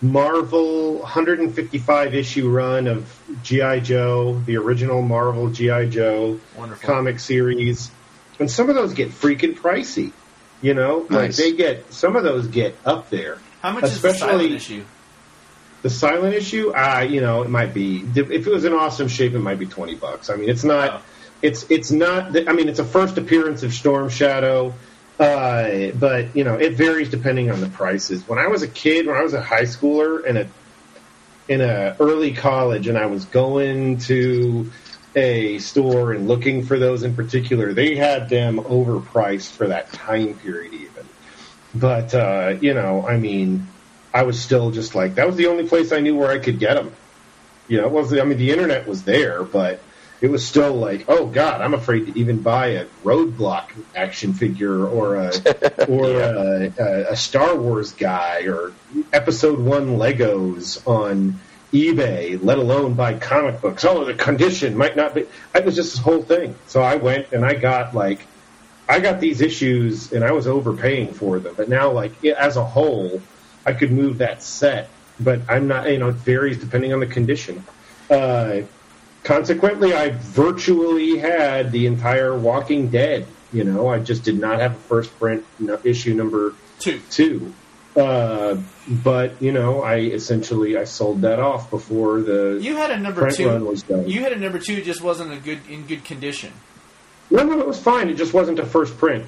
Marvel 0.00 0.98
155 0.98 2.14
issue 2.14 2.48
run 2.48 2.86
of 2.86 3.20
GI 3.42 3.80
Joe, 3.80 4.40
the 4.46 4.56
original 4.56 5.02
Marvel 5.02 5.50
GI 5.50 5.88
Joe 5.88 6.38
Wonderful. 6.56 6.86
comic 6.86 7.18
series, 7.18 7.90
and 8.38 8.50
some 8.50 8.68
of 8.68 8.76
those 8.76 8.94
get 8.94 9.10
freaking 9.10 9.56
pricey. 9.56 10.12
You 10.60 10.74
know, 10.74 11.06
like 11.08 11.34
they 11.34 11.52
get 11.52 11.92
some 11.92 12.16
of 12.16 12.24
those 12.24 12.48
get 12.48 12.76
up 12.84 13.10
there. 13.10 13.38
How 13.62 13.72
much 13.72 13.84
is 13.84 14.02
the 14.02 14.12
silent 14.12 14.52
issue? 14.52 14.84
The 15.82 15.90
silent 15.90 16.34
issue, 16.34 16.72
uh, 16.74 17.06
you 17.08 17.20
know, 17.20 17.42
it 17.42 17.48
might 17.50 17.72
be 17.72 18.04
if 18.16 18.30
it 18.30 18.46
was 18.46 18.64
in 18.64 18.72
awesome 18.72 19.06
shape, 19.06 19.34
it 19.34 19.38
might 19.38 19.58
be 19.60 19.66
twenty 19.66 19.94
bucks. 19.94 20.30
I 20.30 20.36
mean, 20.36 20.48
it's 20.48 20.64
not. 20.64 20.94
Oh. 20.94 21.00
It's 21.40 21.70
it's 21.70 21.90
not. 21.90 22.48
I 22.48 22.52
mean, 22.52 22.68
it's 22.68 22.80
a 22.80 22.84
first 22.84 23.16
appearance 23.16 23.62
of 23.62 23.72
Storm 23.72 24.08
Shadow, 24.08 24.74
uh, 25.18 25.90
but 25.94 26.34
you 26.34 26.44
know, 26.44 26.54
it 26.56 26.74
varies 26.74 27.10
depending 27.10 27.50
on 27.50 27.60
the 27.60 27.68
prices. 27.68 28.26
When 28.26 28.38
I 28.38 28.48
was 28.48 28.62
a 28.62 28.68
kid, 28.68 29.06
when 29.06 29.16
I 29.16 29.22
was 29.22 29.34
a 29.34 29.42
high 29.42 29.62
schooler 29.62 30.24
in 30.24 30.36
a 30.36 30.48
in 31.48 31.60
a 31.60 31.96
early 32.00 32.32
college, 32.32 32.88
and 32.88 32.98
I 32.98 33.06
was 33.06 33.24
going 33.24 33.98
to 33.98 34.70
a 35.14 35.58
store 35.58 36.12
and 36.12 36.28
looking 36.28 36.64
for 36.64 36.78
those 36.78 37.02
in 37.02 37.14
particular, 37.14 37.72
they 37.72 37.96
had 37.96 38.28
them 38.28 38.58
overpriced 38.58 39.52
for 39.52 39.68
that 39.68 39.92
time 39.92 40.34
period, 40.34 40.74
even. 40.74 41.06
But 41.74 42.14
uh, 42.14 42.56
you 42.60 42.74
know, 42.74 43.06
I 43.06 43.16
mean, 43.16 43.66
I 44.12 44.22
was 44.22 44.40
still 44.40 44.70
just 44.70 44.94
like 44.94 45.16
that 45.16 45.26
was 45.26 45.36
the 45.36 45.46
only 45.46 45.68
place 45.68 45.92
I 45.92 46.00
knew 46.00 46.16
where 46.16 46.30
I 46.30 46.38
could 46.38 46.58
get 46.58 46.74
them. 46.74 46.92
You 47.68 47.80
know, 47.80 47.86
it 47.86 47.92
was 47.92 48.12
I 48.12 48.24
mean 48.24 48.38
the 48.38 48.50
internet 48.50 48.86
was 48.86 49.04
there, 49.04 49.44
but 49.44 49.80
it 50.20 50.28
was 50.28 50.46
still 50.46 50.74
like, 50.74 51.04
oh 51.08 51.26
god, 51.26 51.60
I'm 51.60 51.74
afraid 51.74 52.06
to 52.06 52.18
even 52.18 52.42
buy 52.42 52.68
a 52.68 52.86
Roadblock 53.04 53.70
action 53.94 54.32
figure 54.32 54.86
or 54.86 55.16
a 55.16 55.28
or 55.88 56.10
a, 56.10 56.72
a, 56.78 57.12
a 57.12 57.16
Star 57.16 57.56
Wars 57.56 57.92
guy 57.92 58.42
or 58.42 58.72
Episode 59.12 59.58
One 59.58 59.96
Legos 59.96 60.86
on 60.86 61.38
eBay, 61.72 62.42
let 62.42 62.58
alone 62.58 62.94
buy 62.94 63.14
comic 63.14 63.60
books. 63.60 63.84
Oh, 63.84 64.04
the 64.04 64.14
condition 64.14 64.76
might 64.76 64.96
not 64.96 65.14
be. 65.14 65.26
It 65.54 65.64
was 65.64 65.76
just 65.76 65.92
this 65.92 66.00
whole 66.00 66.22
thing. 66.22 66.54
So 66.66 66.82
I 66.82 66.96
went 66.96 67.32
and 67.32 67.44
I 67.44 67.54
got 67.54 67.94
like 67.94 68.26
I 68.88 69.00
got 69.00 69.20
these 69.20 69.40
issues 69.40 70.12
and 70.12 70.24
I 70.24 70.32
was 70.32 70.46
overpaying 70.46 71.12
for 71.12 71.38
them. 71.38 71.54
But 71.56 71.68
now, 71.68 71.90
like 71.92 72.24
as 72.24 72.56
a 72.56 72.64
whole, 72.64 73.20
I 73.66 73.74
could 73.74 73.92
move 73.92 74.18
that 74.18 74.42
set. 74.42 74.88
But 75.20 75.42
I'm 75.48 75.68
not. 75.68 75.90
You 75.90 75.98
know, 75.98 76.08
it 76.08 76.14
varies 76.14 76.58
depending 76.58 76.92
on 76.92 77.00
the 77.00 77.06
condition. 77.06 77.64
Uh, 78.10 78.62
consequently, 79.24 79.94
I 79.94 80.10
virtually 80.10 81.18
had 81.18 81.72
the 81.72 81.86
entire 81.86 82.36
Walking 82.36 82.88
Dead. 82.88 83.26
You 83.52 83.64
know, 83.64 83.88
I 83.88 83.98
just 83.98 84.24
did 84.24 84.38
not 84.38 84.60
have 84.60 84.72
a 84.72 84.78
first 84.80 85.16
print 85.18 85.44
issue 85.84 86.14
number 86.14 86.54
Two. 86.80 87.00
two. 87.10 87.54
Uh, 87.96 88.58
but 88.86 89.40
you 89.42 89.50
know, 89.52 89.82
I 89.82 89.96
essentially 90.00 90.76
I 90.76 90.84
sold 90.84 91.22
that 91.22 91.40
off 91.40 91.70
before 91.70 92.20
the 92.20 92.58
You 92.62 92.76
had 92.76 92.90
a 92.90 92.98
number 92.98 93.22
print 93.22 93.36
two. 93.36 93.48
run 93.48 93.64
was 93.64 93.82
done. 93.82 94.08
You 94.08 94.20
had 94.20 94.32
a 94.32 94.38
number 94.38 94.58
two, 94.58 94.74
it 94.74 94.84
just 94.84 95.00
wasn't 95.00 95.32
a 95.32 95.36
good 95.36 95.58
in 95.68 95.86
good 95.86 96.04
condition. 96.04 96.52
no, 97.30 97.42
no, 97.42 97.58
it 97.58 97.66
was 97.66 97.80
fine. 97.80 98.08
It 98.10 98.14
just 98.14 98.32
wasn't 98.34 98.58
a 98.58 98.66
first 98.66 98.96
print. 98.98 99.24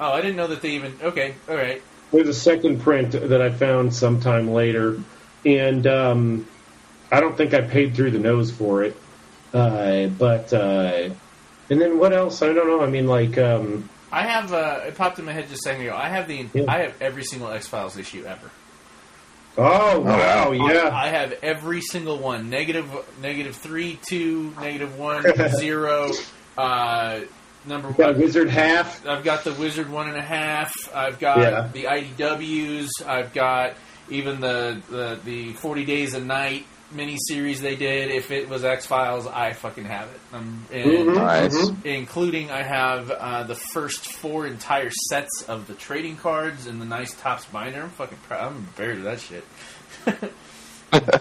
Oh, 0.00 0.10
I 0.12 0.20
didn't 0.20 0.36
know 0.36 0.48
that 0.48 0.60
they 0.60 0.70
even. 0.70 0.94
Okay, 1.02 1.34
all 1.48 1.54
right. 1.54 1.80
There's 2.12 2.28
a 2.28 2.34
second 2.34 2.80
print 2.82 3.12
that 3.12 3.40
I 3.40 3.50
found 3.50 3.94
sometime 3.94 4.50
later, 4.50 5.00
and 5.46 5.86
um, 5.86 6.46
I 7.10 7.20
don't 7.20 7.36
think 7.36 7.54
I 7.54 7.62
paid 7.62 7.94
through 7.94 8.10
the 8.10 8.18
nose 8.18 8.50
for 8.50 8.82
it. 8.82 8.96
Uh, 9.52 10.06
but 10.06 10.52
uh, 10.52 11.10
and 11.70 11.80
then 11.80 11.98
what 11.98 12.12
else? 12.12 12.42
I 12.42 12.52
don't 12.52 12.66
know. 12.66 12.82
I 12.82 12.86
mean, 12.88 13.06
like 13.06 13.36
um, 13.38 13.88
I 14.10 14.26
have. 14.26 14.52
Uh, 14.52 14.80
it 14.86 14.96
popped 14.96 15.18
in 15.18 15.24
my 15.24 15.32
head 15.32 15.48
just 15.48 15.66
a 15.66 15.68
second 15.70 15.82
ago. 15.86 15.94
I 15.96 16.08
have 16.08 16.26
the. 16.28 16.48
Yeah. 16.54 16.64
I 16.68 16.78
have 16.82 16.94
every 17.00 17.24
single 17.24 17.50
X 17.50 17.66
Files 17.68 17.96
issue 17.96 18.24
ever. 18.24 18.50
Oh 19.58 20.00
wow, 20.00 20.52
yeah. 20.52 20.88
I 20.90 21.08
have 21.08 21.32
every 21.42 21.82
single 21.82 22.18
one. 22.18 22.48
Negative, 22.48 22.88
negative 23.20 23.54
three, 23.54 23.98
two, 24.08 24.54
negative 24.58 24.98
one, 24.98 25.24
zero. 25.58 26.10
Uh, 26.56 27.20
number 27.66 27.92
Got 27.92 28.12
one. 28.14 28.20
Wizard 28.22 28.48
half. 28.48 29.06
I've 29.06 29.24
got 29.24 29.44
the 29.44 29.52
Wizard 29.52 29.90
one 29.90 30.08
and 30.08 30.16
a 30.16 30.22
half. 30.22 30.72
I've 30.94 31.18
got 31.18 31.38
Yeah. 31.38 31.68
the 31.70 31.84
IDWs. 31.84 32.88
I've 33.06 33.34
got 33.34 33.74
even 34.08 34.40
the 34.40 34.80
the, 34.88 35.20
the 35.22 35.52
Forty 35.52 35.84
Days 35.84 36.14
a 36.14 36.20
Night 36.20 36.64
miniseries 36.94 37.58
they 37.60 37.76
did. 37.76 38.10
If 38.10 38.30
it 38.30 38.48
was 38.48 38.64
X 38.64 38.86
Files, 38.86 39.26
I 39.26 39.52
fucking 39.52 39.84
have 39.84 40.08
it. 40.08 40.20
Um, 40.32 40.64
and 40.72 40.84
Mhm, 40.90 41.14
Nice. 41.16 41.70
including 41.84 42.50
I 42.50 42.62
have 42.62 43.10
uh, 43.10 43.42
the 43.44 43.54
first 43.54 44.12
four 44.12 44.46
entire 44.46 44.90
sets 45.08 45.42
of 45.48 45.66
the 45.66 45.74
trading 45.74 46.16
cards 46.16 46.66
and 46.66 46.80
the 46.80 46.84
nice 46.86 47.14
Topps 47.14 47.44
binder. 47.46 47.82
I'm 47.82 47.90
fucking 47.90 48.18
proud. 48.28 48.52
I'm 48.52 48.68
buried 48.76 49.02
with 49.02 49.04
that 49.04 49.20
shit. 49.20 49.44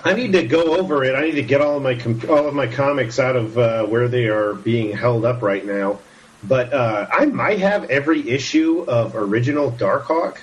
I 0.03 0.13
need 0.13 0.34
to 0.34 0.43
go 0.45 0.78
over 0.78 1.03
it. 1.05 1.15
I 1.15 1.22
need 1.22 1.36
to 1.36 1.43
get 1.43 1.61
all 1.61 1.78
of 1.78 1.84
my 1.84 1.95
com- 1.95 2.22
all 2.30 2.47
of 2.47 2.53
my 2.53 2.67
comics 2.67 3.19
out 3.19 3.38
of 3.38 3.57
uh, 3.57 3.86
where 3.86 4.09
they 4.09 4.26
are 4.28 4.53
being 4.53 4.95
held 4.95 5.24
up 5.24 5.41
right 5.41 5.65
now. 5.65 5.99
But 6.43 6.74
uh, 6.74 7.07
I 7.11 7.26
might 7.26 7.59
have 7.59 7.89
every 7.89 8.28
issue 8.28 8.82
of 8.88 9.15
original 9.15 9.72
Darkhawk 9.72 10.38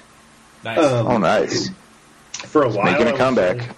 Nice. 0.65 0.79
Um, 0.79 1.07
Oh, 1.07 1.19
nice. 1.19 1.71
for 2.33 2.63
a 2.63 2.69
while. 2.69 2.85
Making 2.87 3.07
I 3.07 3.11
a 3.11 3.13
was 3.13 3.19
comeback. 3.21 3.77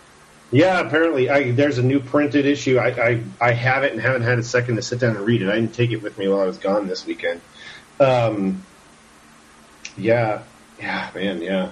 Yeah, 0.53 0.81
apparently 0.81 1.31
I, 1.31 1.53
there's 1.53 1.79
a 1.79 1.83
new 1.83 2.01
printed 2.01 2.45
issue. 2.45 2.79
I, 2.79 2.89
I 2.89 3.25
I 3.41 3.53
have 3.53 3.85
it 3.85 3.93
and 3.93 4.01
haven't 4.01 4.23
had 4.23 4.39
a 4.39 4.43
second 4.43 4.77
to 4.77 4.83
sit 4.83 4.99
down 4.99 5.17
and 5.17 5.25
read 5.25 5.43
it. 5.43 5.49
I 5.49 5.55
didn't 5.55 5.75
take 5.75 5.91
it 5.91 6.03
with 6.03 6.19
me 6.19 6.27
while 6.29 6.41
I 6.41 6.47
was 6.47 6.59
gone 6.59 6.89
this 6.89 7.07
weekend. 7.07 7.41
Um, 8.01 8.63
yeah, 9.97 10.43
yeah, 10.79 11.11
man, 11.15 11.43
yeah. 11.43 11.71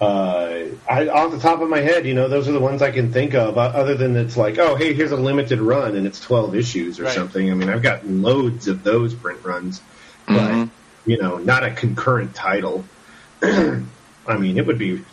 Uh, 0.00 0.76
I, 0.88 1.08
off 1.08 1.32
the 1.32 1.40
top 1.40 1.60
of 1.60 1.68
my 1.68 1.80
head, 1.80 2.06
you 2.06 2.14
know, 2.14 2.28
those 2.28 2.46
are 2.46 2.52
the 2.52 2.60
ones 2.60 2.82
I 2.82 2.90
can 2.92 3.12
think 3.12 3.34
of. 3.34 3.56
Uh, 3.58 3.62
other 3.62 3.94
than 3.96 4.16
it's 4.16 4.36
like, 4.36 4.58
oh, 4.58 4.76
hey, 4.76 4.92
here's 4.94 5.10
a 5.10 5.16
limited 5.16 5.60
run 5.60 5.96
and 5.96 6.06
it's 6.06 6.20
12 6.20 6.54
issues 6.54 7.00
or 7.00 7.04
Right. 7.04 7.14
something. 7.14 7.50
I 7.50 7.54
mean, 7.54 7.68
I've 7.68 7.82
got 7.82 8.06
loads 8.06 8.68
of 8.68 8.84
those 8.84 9.14
print 9.14 9.40
runs, 9.44 9.80
but 10.26 10.36
Mhm. 10.52 10.70
you 11.06 11.18
know, 11.20 11.38
not 11.38 11.64
a 11.64 11.70
concurrent 11.72 12.34
title. 12.34 12.84
I 13.42 14.36
mean, 14.38 14.58
it 14.58 14.66
would 14.66 14.78
be 14.78 15.04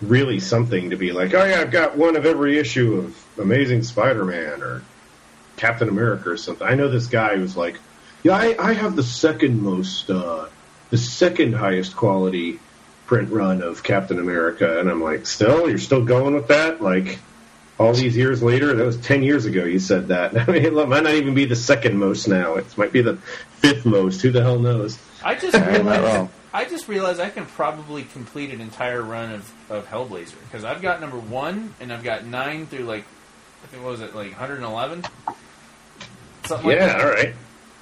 really 0.00 0.40
something 0.40 0.90
to 0.90 0.96
be 0.96 1.12
like, 1.12 1.34
oh 1.34 1.44
yeah, 1.44 1.60
I've 1.60 1.70
got 1.70 1.96
one 1.96 2.16
of 2.16 2.24
every 2.24 2.58
issue 2.58 2.96
of 2.96 3.24
Amazing 3.38 3.82
Spider-Man 3.82 4.62
or 4.62 4.82
Captain 5.56 5.88
America 5.88 6.30
or 6.30 6.36
something. 6.36 6.66
I 6.66 6.74
know 6.74 6.88
this 6.88 7.06
guy 7.06 7.36
who's 7.36 7.56
like, 7.56 7.78
yeah, 8.22 8.34
I, 8.34 8.56
I 8.58 8.72
have 8.72 8.96
the 8.96 9.02
second 9.02 9.62
most, 9.62 10.10
uh, 10.10 10.48
the 10.90 10.98
second 10.98 11.54
highest 11.54 11.96
quality 11.96 12.58
print 13.06 13.30
run 13.30 13.62
of 13.62 13.82
Captain 13.82 14.18
America, 14.18 14.78
and 14.78 14.90
I'm 14.90 15.02
like, 15.02 15.26
still, 15.26 15.68
you're 15.68 15.78
still 15.78 16.04
going 16.04 16.34
with 16.34 16.48
that? 16.48 16.82
Like, 16.82 17.18
all 17.78 17.92
these 17.92 18.16
years 18.16 18.42
later, 18.42 18.74
that 18.74 18.84
was 18.84 18.96
ten 18.98 19.22
years 19.22 19.46
ago. 19.46 19.64
You 19.64 19.78
said 19.78 20.08
that. 20.08 20.36
I 20.48 20.52
mean, 20.52 20.64
it 20.64 20.72
might 20.72 21.02
not 21.02 21.14
even 21.14 21.34
be 21.34 21.44
the 21.44 21.56
second 21.56 21.96
most 21.96 22.28
now. 22.28 22.56
It 22.56 22.76
might 22.76 22.92
be 22.92 23.02
the 23.02 23.16
fifth 23.16 23.86
most. 23.86 24.20
Who 24.22 24.30
the 24.30 24.42
hell 24.42 24.58
knows? 24.58 24.98
I 25.24 25.34
just 25.34 25.54
realized. 25.66 26.30
Wrong. 26.52 26.62
I 26.62 26.68
just 26.68 26.88
realized 26.88 27.20
I 27.20 27.30
can 27.30 27.46
probably 27.46 28.04
complete 28.04 28.50
an 28.52 28.60
entire 28.60 29.02
run 29.02 29.32
of, 29.32 29.52
of 29.70 29.86
Hellblazer 29.88 30.34
because 30.44 30.64
I've 30.64 30.82
got 30.82 31.00
number 31.00 31.18
one 31.18 31.74
and 31.80 31.92
I've 31.92 32.02
got 32.04 32.24
nine 32.24 32.66
through 32.66 32.84
like 32.84 33.04
I 33.64 33.66
think 33.68 33.82
what 33.82 33.90
was 33.92 34.00
it 34.00 34.14
like 34.14 34.30
111. 34.30 35.04
Something 36.44 36.66
like 36.68 36.76
Yeah, 36.78 36.86
that. 36.86 37.00
all 37.00 37.10
right. 37.10 37.34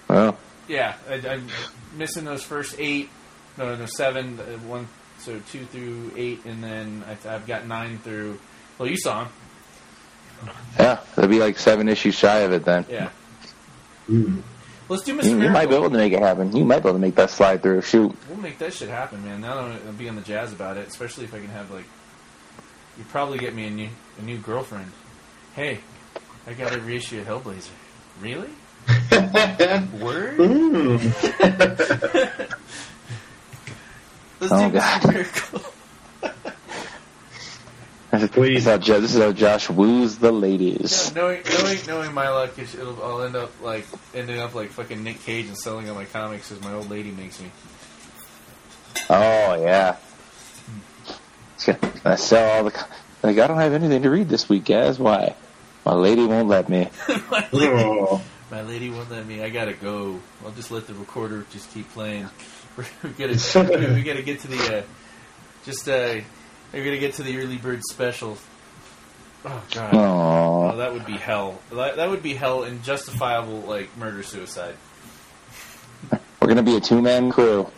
Well, 0.08 0.38
Yeah, 0.68 0.94
I, 1.08 1.14
I'm 1.28 1.48
missing 1.96 2.24
those 2.24 2.42
first 2.42 2.76
eight. 2.78 3.10
No, 3.58 3.74
no, 3.76 3.86
seven. 3.86 4.38
uh, 4.40 4.44
One, 4.66 4.88
so 5.18 5.40
two 5.50 5.64
through 5.66 6.12
eight, 6.16 6.44
and 6.44 6.62
then 6.62 7.04
I, 7.08 7.34
I've 7.34 7.46
got 7.46 7.66
nine 7.66 7.98
through. 7.98 8.38
Well, 8.78 8.88
you 8.88 8.96
saw 8.98 9.24
him. 9.24 9.32
yeah, 10.78 11.00
it'll 11.16 11.28
be 11.30 11.38
like 11.38 11.58
seven 11.58 11.88
issues 11.88 12.14
shy 12.14 12.40
of 12.40 12.52
it 12.52 12.64
then. 12.64 12.84
Yeah. 12.90 13.08
Mm. 14.10 14.42
Let's 14.88 15.02
do 15.02 15.16
Mr. 15.18 15.24
You, 15.24 15.42
you 15.42 15.50
might 15.50 15.68
be 15.68 15.74
able 15.74 15.90
to 15.90 15.96
make 15.96 16.12
it 16.12 16.20
happen. 16.20 16.54
You 16.56 16.64
might 16.64 16.80
be 16.82 16.88
able 16.88 16.98
to 16.98 17.00
make 17.00 17.16
that 17.16 17.30
slide 17.30 17.62
through. 17.62 17.82
Shoot. 17.82 18.16
We'll 18.28 18.38
make 18.38 18.58
that 18.58 18.72
shit 18.72 18.88
happen, 18.88 19.24
man. 19.24 19.40
Now 19.40 19.56
that 19.68 19.80
I'm 19.88 19.96
be 19.96 20.08
on 20.08 20.14
the 20.16 20.22
jazz 20.22 20.52
about 20.52 20.76
it, 20.76 20.86
especially 20.86 21.24
if 21.24 21.34
I 21.34 21.38
can 21.40 21.48
have 21.48 21.70
like, 21.72 21.84
you 22.96 23.04
probably 23.10 23.38
get 23.38 23.54
me 23.54 23.66
a 23.66 23.70
new 23.70 23.88
a 24.18 24.22
new 24.22 24.38
girlfriend. 24.38 24.92
Hey, 25.54 25.80
I 26.46 26.52
got 26.52 26.74
a 26.74 26.80
reissue 26.80 27.20
of 27.20 27.26
Hellblazer. 27.26 27.70
Really? 28.20 28.50
Word? 30.00 30.38
Mm. 30.38 31.00
Let's 34.40 34.52
Oh, 34.52 34.70
do 34.70 34.78
Mr. 34.78 35.02
God. 35.02 35.12
Miracle. 35.12 35.62
Please. 38.10 38.64
This 38.64 38.66
is, 38.66 38.66
how, 38.66 38.76
this 39.00 39.14
is 39.14 39.20
how 39.20 39.32
Josh 39.32 39.68
woos 39.68 40.18
the 40.18 40.32
ladies. 40.32 41.08
Yeah, 41.14 41.20
knowing, 41.22 41.42
knowing, 41.58 41.78
knowing 41.86 42.14
my 42.14 42.28
luck, 42.30 42.58
it'll, 42.58 43.02
I'll 43.02 43.22
end 43.22 43.36
up 43.36 43.50
like 43.62 43.84
ending 44.14 44.38
up 44.38 44.54
like 44.54 44.70
fucking 44.70 45.02
Nick 45.02 45.22
Cage 45.24 45.46
and 45.46 45.58
selling 45.58 45.88
all 45.88 45.94
my 45.94 46.04
comics 46.04 46.50
as 46.52 46.60
my 46.62 46.72
old 46.72 46.88
lady 46.88 47.10
makes 47.10 47.40
me. 47.40 47.50
Oh 49.10 49.60
yeah. 49.60 49.96
It's 51.56 51.68
I 52.04 52.14
sell 52.16 52.50
all 52.58 52.64
the. 52.64 52.70
co- 52.70 52.86
Like 53.22 53.38
I 53.38 53.46
don't 53.46 53.58
have 53.58 53.72
anything 53.72 54.02
to 54.02 54.10
read 54.10 54.28
this 54.28 54.48
week, 54.48 54.64
guys. 54.66 54.98
Why? 54.98 55.34
My 55.84 55.94
lady 55.94 56.24
won't 56.24 56.48
let 56.48 56.68
me. 56.68 56.88
my, 57.30 57.46
lady, 57.52 57.72
Oh. 57.84 58.22
my 58.50 58.62
lady 58.62 58.90
won't 58.90 59.10
let 59.10 59.26
me. 59.26 59.42
I 59.42 59.50
gotta 59.50 59.72
go. 59.74 60.20
I'll 60.44 60.52
just 60.52 60.70
let 60.70 60.86
the 60.86 60.94
recorder 60.94 61.44
just 61.50 61.72
keep 61.74 61.90
playing. 61.92 62.28
we 62.76 62.84
gotta 63.18 63.92
we 63.94 64.02
gotta 64.02 64.22
get 64.22 64.40
to 64.40 64.48
the 64.48 64.78
uh, 64.78 64.82
just 65.64 65.88
uh, 65.88 66.20
we 66.72 66.84
gonna 66.84 66.98
get 66.98 67.14
to 67.14 67.22
the 67.22 67.38
early 67.38 67.56
bird 67.56 67.82
special. 67.90 68.36
Oh 69.44 69.62
god. 69.72 69.92
Aww. 69.92 70.72
Oh, 70.72 70.76
that 70.78 70.92
would 70.92 71.06
be 71.06 71.12
hell. 71.16 71.60
That, 71.72 71.96
that 71.96 72.10
would 72.10 72.22
be 72.22 72.34
hell 72.34 72.64
and 72.64 72.82
justifiable 72.82 73.60
like 73.60 73.96
murder 73.96 74.22
suicide. 74.22 74.74
We're 76.40 76.48
gonna 76.48 76.62
be 76.62 76.76
a 76.76 76.80
two 76.80 77.00
man 77.02 77.30
crew. 77.30 77.70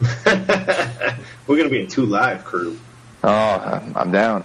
We're 0.00 1.56
gonna 1.56 1.68
be 1.68 1.82
a 1.82 1.86
two 1.86 2.06
live 2.06 2.44
crew. 2.44 2.78
Oh, 3.24 3.28
I'm 3.30 3.96
I'm 3.96 4.12
down. 4.12 4.44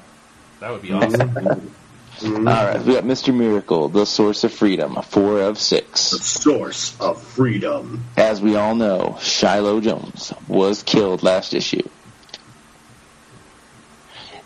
That 0.60 0.72
would 0.72 0.82
be 0.82 0.92
awesome. 0.94 1.72
Mhm. 2.20 2.48
All 2.48 2.66
right, 2.66 2.80
we 2.86 2.94
got 2.94 3.04
Mr. 3.06 3.36
Miracle, 3.36 3.90
the 3.90 4.06
source 4.06 4.44
of 4.44 4.54
freedom, 4.54 4.96
four 5.02 5.42
of 5.42 5.58
six. 5.58 6.12
The 6.12 6.18
six. 6.20 6.26
source 6.44 6.96
of 7.02 7.20
freedom. 7.22 8.06
As 8.16 8.40
we 8.40 8.56
all 8.56 8.76
know, 8.76 9.16
Shilo 9.20 9.82
Jones 9.82 10.32
was 10.48 10.84
killed 10.84 11.24
last 11.24 11.56
issue. 11.56 11.82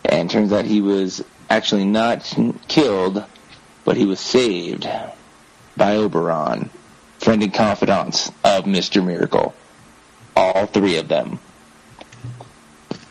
And 0.08 0.30
turns 0.30 0.52
out 0.52 0.64
he 0.64 0.80
was 0.80 1.22
actually 1.50 1.84
not 1.84 2.34
killed, 2.66 3.24
but 3.84 3.96
he 3.96 4.06
was 4.06 4.20
saved 4.20 4.88
by 5.76 5.96
Oberon, 5.96 6.70
friend 7.18 7.42
and 7.42 7.54
confidant 7.54 8.32
of 8.42 8.64
Mr. 8.64 9.04
Miracle. 9.04 9.54
All 10.34 10.66
three 10.66 10.96
of 10.96 11.08
them. 11.08 11.38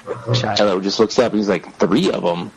Shilo 0.06 0.82
just 0.82 1.00
looks 1.00 1.20
up 1.20 1.34
and 1.34 1.39
he's 1.39 1.50
like, 1.50 1.76
three 1.76 2.12
of 2.12 2.24
them? 2.24 2.52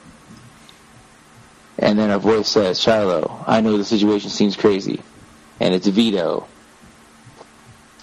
And 1.79 1.99
then 1.99 2.11
a 2.11 2.19
voice 2.19 2.49
says, 2.49 2.79
Shilo, 2.79 3.43
I 3.47 3.61
know 3.61 3.77
the 3.77 3.85
situation 3.85 4.31
seems 4.31 4.57
crazy. 4.57 5.03
And 5.59 5.75
it's 5.75 5.87
Vito, 5.87 6.47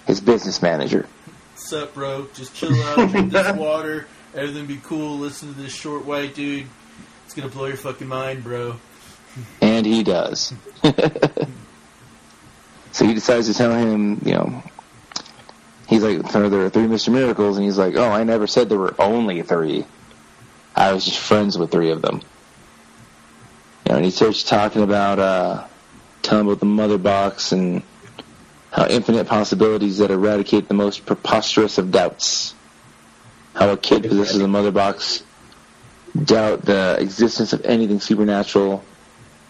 his 0.06 0.20
business 0.20 0.62
manager. 0.62 1.06
What's 1.52 1.72
up, 1.72 1.94
bro? 1.94 2.26
Just 2.34 2.54
chill 2.54 2.74
out, 2.82 3.10
drink 3.10 3.32
this 3.32 3.52
water, 3.56 4.06
everything 4.34 4.66
be 4.66 4.80
cool, 4.82 5.18
listen 5.18 5.54
to 5.54 5.60
this 5.60 5.72
short 5.72 6.04
white 6.04 6.34
dude. 6.34 6.66
It's 7.24 7.34
gonna 7.34 7.48
blow 7.48 7.66
your 7.66 7.76
fucking 7.76 8.06
mind, 8.06 8.42
bro. 8.44 8.76
And 9.60 9.86
he 9.86 10.02
does. 10.02 10.52
so 12.92 13.06
he 13.06 13.14
decides 13.14 13.46
to 13.48 13.54
tell 13.54 13.72
him, 13.72 14.20
you 14.24 14.32
know, 14.32 14.62
he's 15.86 16.02
like, 16.02 16.30
there 16.32 16.64
are 16.64 16.70
three 16.70 16.84
Mr. 16.84 17.12
Miracles, 17.12 17.56
and 17.56 17.64
he's 17.64 17.78
like, 17.78 17.96
oh, 17.96 18.10
I 18.10 18.24
never 18.24 18.46
said 18.46 18.68
there 18.68 18.78
were 18.78 18.94
only 18.98 19.42
three. 19.42 19.84
I 20.74 20.92
was 20.92 21.04
just 21.04 21.18
friends 21.18 21.58
with 21.58 21.70
three 21.70 21.90
of 21.90 22.02
them. 22.02 22.22
You 23.84 23.92
know, 23.92 23.96
and 23.96 24.04
he 24.04 24.10
starts 24.10 24.42
talking 24.42 24.82
about, 24.82 25.18
uh, 25.18 25.64
telling 26.22 26.46
about 26.46 26.60
the 26.60 26.66
mother 26.66 26.98
box 26.98 27.52
and 27.52 27.82
how 28.70 28.86
infinite 28.86 29.26
possibilities 29.26 29.98
that 29.98 30.10
eradicate 30.10 30.68
the 30.68 30.74
most 30.74 31.06
preposterous 31.06 31.78
of 31.78 31.90
doubts. 31.90 32.54
How 33.58 33.70
a 33.70 33.76
kid 33.76 34.04
possesses 34.04 34.40
a 34.40 34.46
mother 34.46 34.70
box, 34.70 35.24
doubt 36.24 36.62
the 36.62 36.96
existence 37.00 37.52
of 37.52 37.64
anything 37.64 37.98
supernatural, 37.98 38.84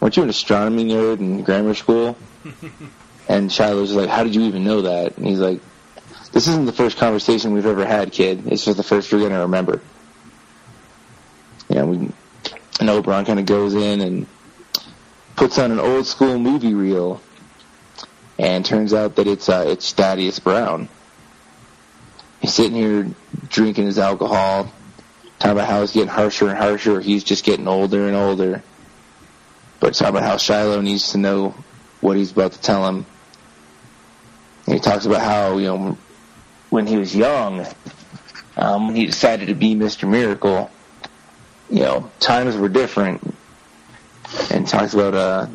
weren't 0.00 0.16
you 0.16 0.22
an 0.22 0.30
astronomy 0.30 0.86
nerd 0.86 1.18
in 1.18 1.42
grammar 1.42 1.74
school? 1.74 2.16
and 3.28 3.52
Shilo's 3.52 3.92
like, 3.92 4.08
how 4.08 4.24
did 4.24 4.34
you 4.34 4.44
even 4.44 4.64
know 4.64 4.80
that? 4.80 5.18
And 5.18 5.26
he's 5.26 5.40
like, 5.40 5.60
this 6.32 6.48
isn't 6.48 6.64
the 6.64 6.72
first 6.72 6.96
conversation 6.96 7.52
we've 7.52 7.66
ever 7.66 7.84
had, 7.84 8.10
kid. 8.10 8.46
It's 8.46 8.64
just 8.64 8.78
the 8.78 8.82
first 8.82 9.12
you're 9.12 9.20
going 9.20 9.32
to 9.32 9.40
remember. 9.40 9.82
You 11.68 11.76
know, 11.76 11.86
we, 11.86 11.96
and 12.80 12.88
Oberon 12.88 13.26
kind 13.26 13.38
of 13.38 13.44
goes 13.44 13.74
in 13.74 14.00
and 14.00 14.26
puts 15.36 15.58
on 15.58 15.70
an 15.70 15.80
old 15.80 16.06
school 16.06 16.38
movie 16.38 16.72
reel, 16.72 17.20
and 18.38 18.64
turns 18.64 18.94
out 18.94 19.16
that 19.16 19.26
it's 19.26 19.50
uh, 19.50 19.66
it's 19.68 19.92
Thaddeus 19.92 20.38
Brown. 20.38 20.88
He's 22.40 22.54
sitting 22.54 22.76
here 22.76 23.08
drinking 23.48 23.86
his 23.86 23.98
alcohol, 23.98 24.72
talking 25.38 25.52
about 25.52 25.68
how 25.68 25.82
it's 25.82 25.92
getting 25.92 26.08
harsher 26.08 26.48
and 26.48 26.58
harsher. 26.58 27.00
He's 27.00 27.24
just 27.24 27.44
getting 27.44 27.68
older 27.68 28.06
and 28.06 28.16
older. 28.16 28.62
But 29.80 29.94
talking 29.94 30.16
about 30.16 30.28
how 30.28 30.36
Shilo 30.36 30.82
needs 30.82 31.12
to 31.12 31.18
know 31.18 31.54
what 32.00 32.16
he's 32.16 32.32
about 32.32 32.52
to 32.52 32.60
tell 32.60 32.86
him. 32.86 33.06
And 34.66 34.74
he 34.74 34.80
talks 34.80 35.06
about 35.06 35.22
how, 35.22 35.58
you 35.58 35.66
know, 35.66 35.98
when 36.70 36.86
he 36.86 36.96
was 36.96 37.14
young, 37.14 37.66
um, 38.56 38.88
when 38.88 38.96
he 38.96 39.06
decided 39.06 39.48
to 39.48 39.54
be 39.54 39.74
Mr. 39.74 40.08
Miracle, 40.08 40.70
you 41.70 41.80
know, 41.80 42.10
times 42.20 42.56
were 42.56 42.68
different. 42.68 43.34
And 44.50 44.68
talks 44.68 44.92
about 44.92 45.14
uh, 45.14 45.46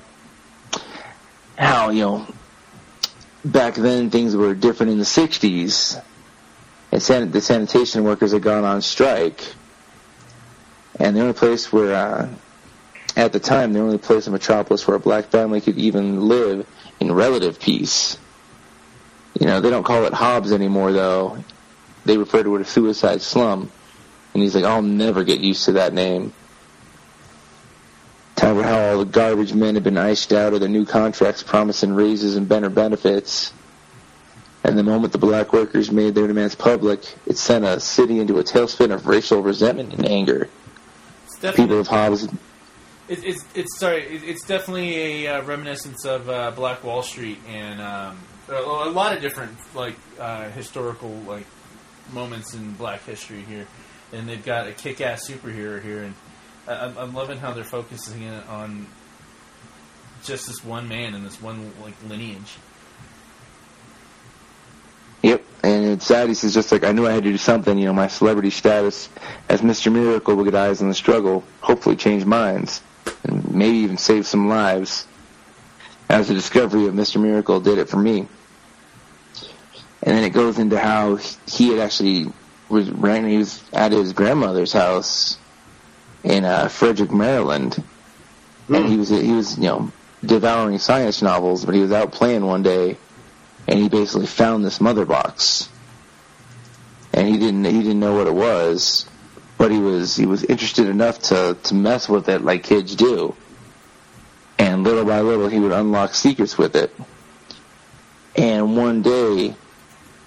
how, 1.57 1.91
you 1.91 2.01
know, 2.01 2.27
back 3.45 3.75
then 3.75 4.09
things 4.09 4.35
were 4.35 4.55
different 4.55 4.93
in 4.93 4.97
the 4.97 5.03
60s. 5.03 6.01
And 6.93 7.01
san- 7.01 7.31
the 7.31 7.41
sanitation 7.41 8.03
workers 8.03 8.33
had 8.33 8.43
gone 8.43 8.63
on 8.65 8.83
strike. 8.83 9.43
And 10.99 11.15
the 11.15 11.21
only 11.21 11.33
place 11.33 11.73
where, 11.73 11.95
uh, 11.95 12.29
at 13.17 13.33
the 13.33 13.39
time, 13.39 13.73
the 13.73 13.79
only 13.79 13.97
place 13.97 14.27
in 14.27 14.33
Metropolis 14.33 14.85
where 14.85 14.95
a 14.95 14.99
black 14.99 15.25
family 15.25 15.59
could 15.59 15.79
even 15.79 16.27
live 16.27 16.67
in 16.99 17.11
relative 17.11 17.59
peace. 17.59 18.19
You 19.39 19.47
know, 19.47 19.59
they 19.59 19.71
don't 19.71 19.81
call 19.81 20.05
it 20.05 20.13
Hobbs 20.13 20.53
anymore, 20.53 20.91
though. 20.91 21.43
They 22.05 22.15
refer 22.15 22.43
to 22.43 22.55
it 22.57 22.61
as 22.61 22.67
Suicide 22.67 23.23
Slum. 23.23 23.71
And 24.35 24.43
he's 24.43 24.53
like, 24.53 24.63
I'll 24.63 24.83
never 24.83 25.23
get 25.23 25.39
used 25.39 25.65
to 25.65 25.71
that 25.71 25.95
name. 25.95 26.31
Talking 28.35 28.59
about 28.59 28.69
how 28.69 28.91
all 28.91 28.99
the 28.99 29.05
garbage 29.05 29.55
men 29.55 29.73
have 29.73 29.83
been 29.83 29.97
iced 29.97 30.31
out 30.31 30.53
of 30.53 30.59
their 30.59 30.69
new 30.69 30.85
contracts 30.85 31.41
promising 31.41 31.95
raises 31.95 32.35
and 32.35 32.47
better 32.47 32.69
benefits. 32.69 33.51
And 34.63 34.77
the 34.77 34.83
moment 34.83 35.11
the 35.11 35.19
black 35.19 35.51
workers 35.51 35.91
made 35.91 36.15
their 36.15 36.27
demands 36.27 36.55
public, 36.55 37.01
it 37.25 37.37
sent 37.37 37.65
a 37.65 37.79
city 37.79 38.19
into 38.19 38.39
a 38.39 38.43
tailspin 38.43 38.93
of 38.93 39.07
racial 39.07 39.41
resentment 39.41 39.93
and 39.93 40.05
anger. 40.07 40.49
People 41.55 41.79
of 41.79 41.87
Hobbs. 41.87 42.23
It, 42.23 42.31
it's 43.09 43.43
it's 43.53 43.77
sorry. 43.77 44.03
It, 44.03 44.23
it's 44.23 44.45
definitely 44.45 45.25
a 45.25 45.27
uh, 45.27 45.41
reminiscence 45.43 46.05
of 46.05 46.29
uh, 46.29 46.51
Black 46.51 46.85
Wall 46.85 47.03
Street 47.03 47.39
and 47.49 47.81
um, 47.81 48.17
a, 48.47 48.53
a, 48.53 48.91
lot 48.91 49.13
of 49.13 49.21
different 49.21 49.57
like 49.75 49.97
uh, 50.17 50.49
historical 50.51 51.11
like 51.27 51.45
moments 52.13 52.53
in 52.53 52.71
Black 52.73 53.03
history 53.03 53.41
here. 53.41 53.67
And 54.13 54.29
they've 54.29 54.45
got 54.45 54.67
a 54.67 54.71
kick-ass 54.71 55.27
superhero 55.27 55.81
here, 55.81 56.03
and 56.03 56.13
I, 56.65 56.93
I'm 56.97 57.13
loving 57.13 57.39
how 57.39 57.51
they're 57.51 57.65
focusing 57.65 58.21
in 58.21 58.33
on 58.43 58.87
just 60.23 60.47
this 60.47 60.63
one 60.63 60.87
man 60.87 61.13
and 61.13 61.25
this 61.25 61.41
one 61.41 61.73
like 61.81 61.95
lineage. 62.07 62.57
Yep, 65.23 65.41
and 65.63 65.85
it's 65.85 66.05
sad. 66.05 66.27
He 66.27 66.35
says, 66.35 66.53
just 66.53 66.71
like 66.71 66.83
I 66.83 66.91
knew 66.91 67.07
I 67.07 67.13
had 67.13 67.23
to 67.23 67.31
do 67.31 67.37
something. 67.37 67.77
You 67.77 67.85
know, 67.85 67.93
my 67.93 68.09
celebrity 68.09 68.49
status 68.49 69.09
as 69.47 69.61
Mr. 69.61 69.91
Miracle 69.91 70.35
will 70.35 70.43
get 70.43 70.53
eyes 70.53 70.81
on 70.81 70.89
the 70.89 70.93
struggle, 70.93 71.43
hopefully 71.61 71.95
change 71.95 72.25
minds, 72.25 72.81
and 73.23 73.55
maybe 73.55 73.77
even 73.77 73.97
save 73.97 74.27
some 74.27 74.49
lives. 74.49 75.07
As 76.09 76.27
the 76.27 76.33
discovery 76.33 76.85
of 76.87 76.93
Mr. 76.93 77.19
Miracle 77.19 77.61
did 77.61 77.77
it 77.77 77.89
for 77.89 77.97
me. 77.97 78.27
And 80.03 80.17
then 80.17 80.25
it 80.25 80.31
goes 80.31 80.59
into 80.59 80.77
how 80.77 81.15
he 81.47 81.69
had 81.69 81.79
actually 81.79 82.27
was 82.67 82.91
ran. 82.91 83.25
He 83.25 83.37
was 83.37 83.63
at 83.71 83.93
his 83.93 84.11
grandmother's 84.11 84.73
house 84.73 85.37
in 86.23 86.43
uh, 86.43 86.67
Frederick, 86.67 87.11
Maryland, 87.11 87.81
mm. 88.67 88.75
and 88.75 88.85
he 88.85 88.97
was 88.97 89.09
he 89.09 89.31
was 89.31 89.57
you 89.57 89.63
know 89.63 89.91
devouring 90.25 90.77
science 90.77 91.21
novels, 91.21 91.63
but 91.63 91.73
he 91.73 91.81
was 91.81 91.93
out 91.93 92.11
playing 92.11 92.45
one 92.45 92.63
day 92.63 92.97
and 93.67 93.79
he 93.79 93.89
basically 93.89 94.27
found 94.27 94.63
this 94.63 94.81
mother 94.81 95.05
box, 95.05 95.69
and 97.13 97.27
he 97.27 97.37
didn't 97.37 97.65
he 97.65 97.79
didn't 97.79 97.99
know 97.99 98.15
what 98.15 98.27
it 98.27 98.33
was, 98.33 99.05
but 99.57 99.71
he 99.71 99.79
was 99.79 100.15
he 100.15 100.25
was 100.25 100.43
interested 100.43 100.87
enough 100.87 101.19
to 101.23 101.57
to 101.63 101.75
mess 101.75 102.09
with 102.09 102.27
it 102.29 102.43
like 102.43 102.63
kids 102.63 102.95
do, 102.95 103.35
and 104.57 104.83
little 104.83 105.05
by 105.05 105.21
little 105.21 105.47
he 105.47 105.59
would 105.59 105.71
unlock 105.71 106.13
secrets 106.13 106.57
with 106.57 106.75
it. 106.75 106.93
And 108.35 108.75
one 108.75 109.03
day, 109.03 109.55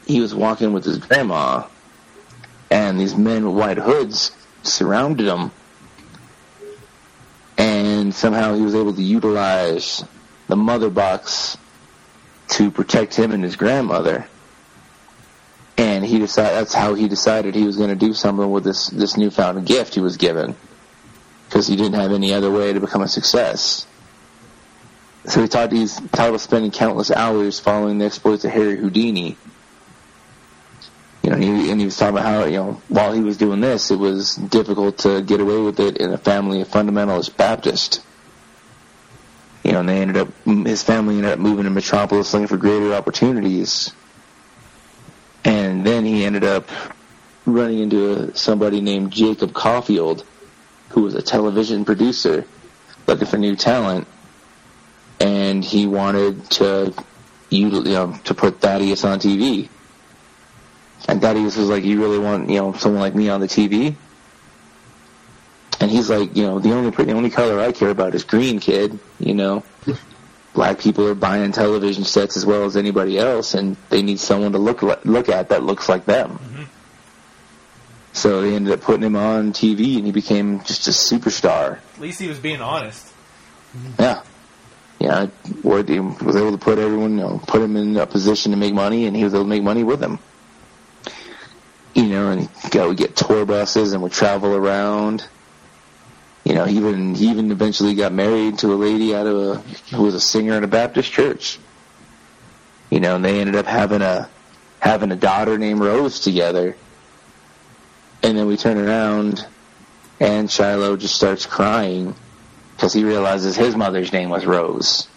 he 0.07 0.21
was 0.21 0.35
walking 0.35 0.73
with 0.73 0.85
his 0.85 0.99
grandma, 0.99 1.65
and 2.71 3.01
these 3.01 3.17
men 3.17 3.45
with 3.45 3.57
white 3.57 3.79
hoods 3.79 4.31
surrounded 4.63 5.27
him, 5.27 5.51
and 7.59 8.15
somehow 8.15 8.55
he 8.55 8.63
was 8.63 8.75
able 8.75 8.95
to 8.95 9.03
utilize 9.03 10.05
the 10.47 10.57
mother 10.57 10.89
box 10.89 11.59
to 12.49 12.71
protect 12.71 13.15
him 13.15 13.33
and 13.33 13.43
his 13.43 13.57
grandmother. 13.57 14.27
And 15.79 16.05
he 16.05 16.19
decided 16.19 16.57
that's 16.57 16.73
how 16.75 16.95
he 16.95 17.09
decided 17.09 17.55
he 17.55 17.65
was 17.65 17.77
going 17.77 17.91
to 17.91 17.97
do 17.97 18.15
something 18.15 18.51
with 18.51 18.65
this 18.65 18.89
this 18.89 19.17
newfound 19.17 19.67
gift 19.67 19.95
he 19.95 20.01
was 20.01 20.17
given, 20.17 20.57
because 21.49 21.67
he 21.67 21.77
didn't 21.77 22.01
have 22.01 22.13
any 22.13 22.33
other 22.33 22.51
way 22.51 22.73
to 22.73 22.81
become 22.81 23.03
a 23.03 23.09
success. 23.09 23.87
So 25.27 25.43
he 25.43 25.49
talked. 25.49 25.73
He's 25.73 25.97
talked 25.97 26.29
about 26.29 26.41
spending 26.41 26.71
countless 26.71 27.11
hours 27.11 27.61
following 27.61 27.99
the 27.99 28.07
exploits 28.07 28.45
of 28.45 28.53
Harry 28.53 28.77
Houdini. 28.77 29.37
You 31.23 31.31
know, 31.31 31.37
and 31.37 31.45
he, 31.45 31.71
and 31.71 31.81
he 31.81 31.85
was 31.85 31.97
talking 31.97 32.17
about 32.17 32.25
how 32.25 32.45
you 32.45 32.57
know 32.57 32.81
while 32.89 33.13
he 33.13 33.21
was 33.21 33.37
doing 33.37 33.61
this, 33.61 33.91
it 33.91 33.99
was 33.99 34.37
difficult 34.37 34.99
to 34.99 35.21
get 35.21 35.41
away 35.41 35.61
with 35.61 35.81
it 35.81 35.99
in 35.99 36.13
a 36.13 36.19
family 36.19 36.61
of 36.63 36.69
fundamentalist 36.69 37.37
Baptist 37.37 38.01
you 39.67 39.73
know, 39.73 39.81
and 39.81 39.89
they 39.89 40.01
ended 40.01 40.17
up, 40.17 40.29
his 40.45 40.85
family 40.85 41.17
ended 41.17 41.33
up 41.33 41.41
moving 41.41 41.65
to 41.65 41.71
Metropolis 41.71 42.33
looking 42.33 42.47
for 42.47 42.57
greater 42.57 42.95
opportunities. 42.95 43.93
And 45.45 45.85
then 45.85 46.05
he 46.05 46.25
ended 46.25 46.45
up 46.45 46.71
running 47.47 47.81
into 47.81 48.33
somebody 48.37 48.81
named 48.81 49.11
Jacob 49.11 49.53
Caulfield, 49.53 50.25
who 50.91 51.03
was 51.03 51.17
a 51.17 51.23
television 51.23 51.85
producer 51.85 52.47
looking 53.09 53.27
for 53.27 53.39
new 53.39 53.57
talent. 53.57 54.07
And 55.19 55.65
he 55.65 55.89
wanted 55.89 56.49
to, 56.51 56.95
you 57.51 57.69
know, 57.69 58.17
to 58.23 58.35
put 58.35 58.61
Thaddeus 58.61 59.05
on 59.05 59.19
TV. 59.19 59.69
And 61.09 61.21
Thaddeus 61.21 61.57
was 61.57 61.69
like, 61.69 61.83
you 61.83 62.01
really 62.01 62.21
want, 62.21 62.51
you 62.51 62.61
know, 62.61 62.73
someone 62.75 63.01
like 63.01 63.17
me 63.17 63.31
on 63.31 63.41
the 63.41 63.49
TV? 63.49 63.97
And 65.81 65.91
he's 65.91 66.09
like, 66.09 66.35
you 66.37 66.45
know, 66.45 66.59
the 66.59 66.73
only 66.73 66.91
the 66.91 67.13
only 67.13 67.31
color 67.31 67.61
I 67.61 67.73
care 67.73 67.91
about 67.91 68.15
is 68.15 68.25
green, 68.25 68.61
kid. 68.61 68.99
You 69.19 69.35
know, 69.35 69.65
black 70.55 70.79
people 70.79 71.07
are 71.07 71.15
buying 71.15 71.53
television 71.53 72.05
sets 72.05 72.37
as 72.37 72.47
well 72.47 72.65
as 72.65 72.77
anybody 72.77 73.19
else, 73.19 73.55
and 73.55 73.77
they 73.91 74.03
need 74.03 74.19
someone 74.19 74.53
to 74.53 74.59
look 74.59 74.83
look 74.83 75.29
at 75.29 75.51
that 75.51 75.63
looks 75.63 75.89
like 75.89 76.07
them. 76.07 76.39
Mm-hmm. 76.39 76.63
So 78.15 78.41
they 78.41 78.55
ended 78.55 78.73
up 78.73 78.81
putting 78.81 79.03
him 79.03 79.17
on 79.17 79.53
TV, 79.53 79.97
and 79.97 80.07
he 80.07 80.13
became 80.13 80.63
just 80.65 80.89
a 80.89 80.91
superstar. 80.91 81.79
At 81.95 82.01
least 82.01 82.19
he 82.19 82.29
was 82.29 82.39
being 82.39 82.63
honest. 82.63 83.13
Yeah, 83.99 84.23
yeah. 84.99 85.27
He 85.45 85.61
was 85.61 86.37
able 86.37 86.53
to 86.53 86.59
put 86.59 86.79
everyone, 86.79 87.19
you 87.19 87.25
know, 87.25 87.43
put 87.47 87.61
him 87.61 87.77
in 87.77 87.95
a 87.99 88.07
position 88.07 88.53
to 88.53 88.57
make 88.57 88.73
money, 88.73 89.05
and 89.05 89.15
he 89.15 89.25
was 89.25 89.35
able 89.35 89.45
to 89.45 89.49
make 89.51 89.63
money 89.63 89.85
with 89.85 90.01
them. 90.01 90.19
You 91.95 92.07
know, 92.07 92.31
and 92.31 92.41
he 92.41 92.69
go 92.71 92.95
get 92.95 93.17
tour 93.17 93.45
buses 93.45 93.93
and 93.93 94.03
would 94.03 94.13
travel 94.13 94.55
around 94.55 95.27
you 96.47 96.55
know, 96.55 96.65
he 96.65 96.77
even 96.77 97.17
he 97.17 97.29
even 97.29 97.51
eventually 97.51 97.95
got 97.95 98.13
married 98.13 98.59
to 98.61 98.73
a 98.73 98.77
lady 98.77 99.13
out 99.17 99.27
of 99.27 99.37
a 99.37 99.57
who 99.97 100.05
was 100.05 100.15
a 100.15 100.21
singer 100.21 100.57
in 100.57 100.63
a 100.63 100.69
Baptist 100.69 101.11
church. 101.11 101.59
You 102.89 103.01
know, 103.01 103.17
and 103.17 103.25
they 103.25 103.41
ended 103.41 103.57
up 103.57 103.67
having 103.67 104.01
a 104.01 104.31
having 104.79 105.11
a 105.11 105.17
daughter 105.17 105.59
named 105.59 105.81
Rose 105.81 106.21
together. 106.21 106.77
And 108.23 108.39
then 108.39 108.47
we 108.47 108.57
turn 108.57 108.79
around, 108.79 109.45
and 110.21 110.49
Shilo 110.49 110.97
just 110.97 111.17
starts 111.17 111.47
crying 111.47 112.15
because 112.77 112.93
he 112.93 113.03
realizes 113.03 113.57
his 113.57 113.75
mother's 113.75 114.13
name 114.13 114.31
was 114.31 114.47
Rose. 114.47 115.09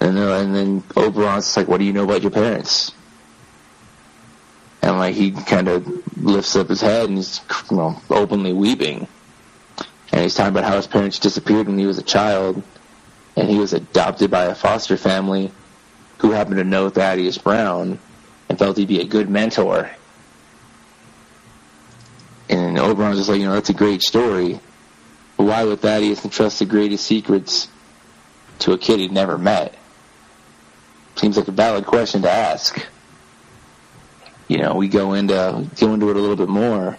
And 0.00 0.18
then, 0.18 0.28
and 0.28 0.54
then 0.54 0.82
Oberon's 0.98 1.56
like, 1.56 1.66
"What 1.66 1.78
do 1.78 1.84
you 1.84 1.94
know 1.94 2.04
about 2.04 2.20
your 2.20 2.30
parents?" 2.30 2.92
And 4.82 4.98
like 4.98 5.14
he 5.14 5.32
kind 5.32 5.68
of 5.68 6.16
lifts 6.16 6.56
up 6.56 6.68
his 6.68 6.80
head 6.80 7.08
and 7.08 7.18
he's 7.18 7.40
you 7.70 7.76
know, 7.76 8.00
openly 8.10 8.52
weeping. 8.52 9.06
And 10.12 10.22
he's 10.22 10.34
talking 10.34 10.56
about 10.56 10.64
how 10.64 10.76
his 10.76 10.86
parents 10.86 11.18
disappeared 11.18 11.66
when 11.66 11.78
he 11.78 11.86
was 11.86 11.98
a 11.98 12.02
child, 12.02 12.62
and 13.36 13.48
he 13.48 13.58
was 13.58 13.72
adopted 13.72 14.30
by 14.30 14.44
a 14.44 14.54
foster 14.54 14.96
family 14.96 15.52
who 16.18 16.30
happened 16.32 16.56
to 16.56 16.64
know 16.64 16.88
Thaddeus 16.88 17.38
Brown 17.38 17.98
and 18.48 18.58
felt 18.58 18.76
he'd 18.76 18.88
be 18.88 19.00
a 19.00 19.04
good 19.04 19.28
mentor. 19.28 19.90
And 22.48 22.78
Oberon's 22.78 23.18
just 23.18 23.28
like, 23.28 23.38
you 23.38 23.46
know, 23.46 23.52
that's 23.52 23.68
a 23.68 23.74
great 23.74 24.02
story. 24.02 24.58
But 25.36 25.44
why 25.44 25.64
would 25.64 25.80
Thaddeus 25.80 26.24
entrust 26.24 26.58
the 26.58 26.64
greatest 26.64 27.04
secrets 27.06 27.68
to 28.60 28.72
a 28.72 28.78
kid 28.78 29.00
he'd 29.00 29.12
never 29.12 29.36
met? 29.36 29.76
Seems 31.16 31.36
like 31.36 31.48
a 31.48 31.52
valid 31.52 31.84
question 31.84 32.22
to 32.22 32.30
ask 32.30 32.84
you 34.48 34.58
know, 34.58 34.74
we 34.74 34.88
go 34.88 35.12
into 35.12 35.66
go 35.78 35.94
into 35.94 36.10
it 36.10 36.16
a 36.16 36.20
little 36.20 36.36
bit 36.36 36.48
more, 36.48 36.98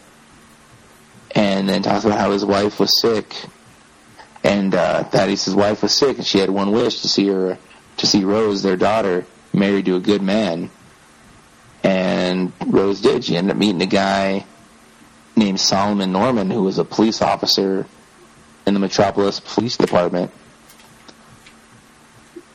and 1.36 1.68
then 1.68 1.82
talks 1.82 2.06
about 2.06 2.20
how 2.20 2.32
his 2.32 2.46
wife 2.46 2.80
was 2.80 3.02
sick, 3.02 3.36
and 4.44 4.74
uh, 4.74 5.04
Thaddeus' 5.04 5.50
wife 5.50 5.82
was 5.82 5.94
sick, 5.94 6.18
and 6.18 6.26
she 6.26 6.38
had 6.38 6.52
one 6.52 6.72
wish 6.72 7.02
to 7.02 7.10
see 7.10 7.28
her 7.28 7.58
to 7.98 8.08
see 8.08 8.24
Rose, 8.24 8.62
their 8.62 8.78
daughter, 8.78 9.26
married 9.52 9.86
to 9.86 9.96
a 9.96 10.00
good 10.00 10.22
man, 10.22 10.70
and 11.84 12.54
Rose 12.68 13.02
did. 13.02 13.26
She 13.26 13.36
ended 13.36 13.52
up 13.52 13.58
meeting 13.58 13.82
a 13.82 13.88
guy 13.88 14.46
named 15.36 15.60
Solomon 15.60 16.12
Norman, 16.12 16.52
who 16.52 16.64
was 16.64 16.78
a 16.78 16.86
police 16.86 17.22
officer 17.22 17.88
in 18.68 18.76
the 18.76 18.80
Metropolis 18.80 19.40
Police 19.40 19.78
Department. 19.78 20.32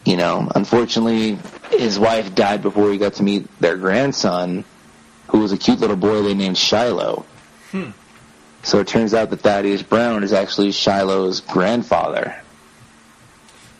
You 0.04 0.18
know, 0.18 0.50
unfortunately, 0.54 1.38
his 1.70 1.98
wife 1.98 2.34
died 2.34 2.62
before 2.62 2.92
he 2.92 2.98
got 2.98 3.14
to 3.14 3.22
meet 3.22 3.48
their 3.58 3.76
grandson, 3.76 4.64
who 5.28 5.38
was 5.38 5.52
a 5.52 5.58
cute 5.58 5.80
little 5.80 5.96
boy 5.96 6.22
they 6.22 6.34
named 6.34 6.56
Shilo. 6.56 7.24
Hmm. 7.70 7.90
So 8.62 8.80
it 8.80 8.88
turns 8.88 9.12
out 9.12 9.30
that 9.30 9.40
Thaddeus 9.40 9.82
Brown 9.82 10.24
is 10.24 10.32
actually 10.32 10.70
Shilo's 10.70 11.40
grandfather. 11.40 12.40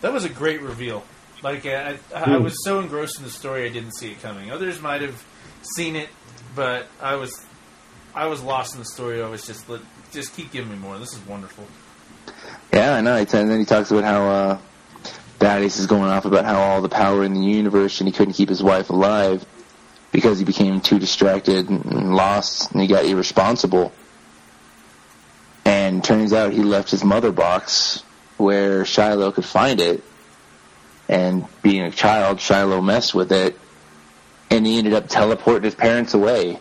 That 0.03 0.13
was 0.13 0.25
a 0.25 0.29
great 0.29 0.61
reveal. 0.61 1.05
Like 1.43 1.65
I, 1.65 1.99
I, 2.15 2.35
I 2.35 2.37
was 2.37 2.63
so 2.65 2.81
engrossed 2.81 3.19
in 3.19 3.25
the 3.25 3.31
story, 3.31 3.67
I 3.67 3.71
didn't 3.71 3.93
see 3.93 4.11
it 4.11 4.21
coming. 4.21 4.51
Others 4.51 4.81
might 4.83 5.01
have 5.01 5.25
seen 5.77 5.97
it, 5.97 6.09
but 6.55 6.87
I 7.01 7.17
was, 7.17 7.45
I 8.15 8.27
was 8.27 8.43
lost 8.43 8.75
in 8.75 8.81
the 8.81 8.87
story. 8.87 9.23
I 9.23 9.29
was 9.29 9.47
just, 9.47 9.67
just 10.13 10.35
keep 10.35 10.53
giving 10.53 10.71
me 10.71 10.77
more. 10.77 10.99
This 10.99 11.13
is 11.15 11.21
wonderful. 11.27 11.67
Yeah, 12.73 12.95
I 12.95 13.01
know. 13.01 13.17
And 13.17 13.29
then 13.29 13.59
he 13.59 13.65
talks 13.65 13.91
about 13.91 14.05
how 14.05 14.27
uh, 14.27 14.59
Thaddeus 15.39 15.79
is 15.79 15.87
going 15.87 16.11
off 16.11 16.25
about 16.25 16.45
how 16.45 16.61
all 16.61 16.83
the 16.83 16.89
power 16.89 17.25
in 17.25 17.33
the 17.35 17.41
universe, 17.41 18.01
and 18.01 18.09
he 18.09 18.13
couldn't 18.13 18.35
keep 18.35 18.49
his 18.49 18.63
wife 18.63 18.91
alive 18.91 19.47
because 20.15 20.39
he 20.39 20.45
became 20.45 20.81
too 20.81 21.01
distracted 21.01 21.69
and 21.69 22.15
lost, 22.15 22.71
and 22.71 22.81
he 22.81 22.87
got 22.87 23.05
irresponsible. 23.05 23.93
And 25.65 26.05
turns 26.05 26.33
out 26.33 26.53
he 26.53 26.63
left 26.63 26.93
his 26.93 27.03
mother 27.03 27.33
box 27.33 28.05
where 28.37 28.85
Shilo 28.85 29.35
could 29.35 29.45
find 29.45 29.81
it. 29.81 30.05
And 31.09 31.47
being 31.63 31.83
a 31.83 31.91
child, 31.91 32.39
Shilo 32.39 32.83
messed 32.83 33.13
with 33.13 33.33
it, 33.33 33.59
and 34.53 34.65
he 34.65 34.79
ended 34.79 34.93
up 34.93 35.09
teleporting 35.09 35.65
his 35.65 35.75
parents 35.75 36.15
away. 36.15 36.61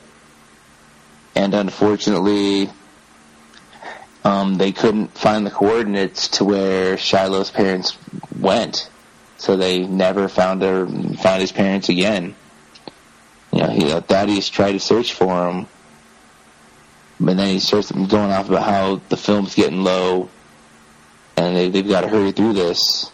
And 1.36 1.54
unfortunately, 1.54 2.72
um, 4.24 4.56
they 4.56 4.72
couldn't 4.72 5.16
find 5.16 5.46
the 5.46 5.52
coordinates 5.52 6.28
to 6.40 6.44
where 6.44 6.96
Shilo's 6.96 7.52
parents 7.52 8.00
went, 8.36 8.90
so 9.38 9.56
they 9.58 9.86
never 9.86 10.28
found 10.28 10.64
her, 10.64 10.88
found 10.88 11.42
his 11.42 11.52
parents 11.52 11.90
again. 11.90 12.34
You 13.54 13.60
know, 13.60 13.70
he, 13.70 13.92
uh, 13.92 14.02
Thaddeus 14.02 14.50
tried 14.50 14.72
to 14.72 14.80
search 14.80 15.14
for 15.14 15.48
him, 15.48 15.68
but 17.20 17.38
then 17.38 17.50
he 17.50 17.60
starts 17.60 17.92
going 17.92 18.32
off 18.32 18.50
about 18.50 18.64
how 18.64 19.02
the 19.10 19.18
film's 19.18 19.54
getting 19.54 19.84
low, 19.84 20.30
and 21.38 21.56
they, 21.56 21.70
they've 21.70 21.88
got 21.88 22.02
to 22.02 22.08
hurry 22.08 22.32
through 22.32 22.54
this. 22.54 23.12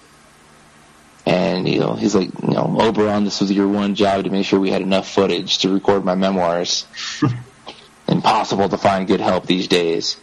And 1.26 1.68
you 1.68 1.80
know, 1.82 1.94
he's 1.94 2.16
like, 2.16 2.30
you 2.42 2.52
know, 2.52 2.78
Oberon, 2.80 3.26
this 3.26 3.42
was 3.42 3.52
your 3.52 3.68
one 3.68 3.96
job 3.96 4.24
to 4.24 4.30
make 4.30 4.46
sure 4.46 4.62
we 4.62 4.72
had 4.72 4.82
enough 4.82 5.10
footage 5.10 5.58
to 5.60 5.74
record 5.74 6.06
my 6.06 6.16
memoirs. 6.16 6.88
Impossible 8.08 8.70
to 8.70 8.78
find 8.78 9.08
good 9.08 9.20
help 9.20 9.46
these 9.46 9.68
days. 9.68 10.16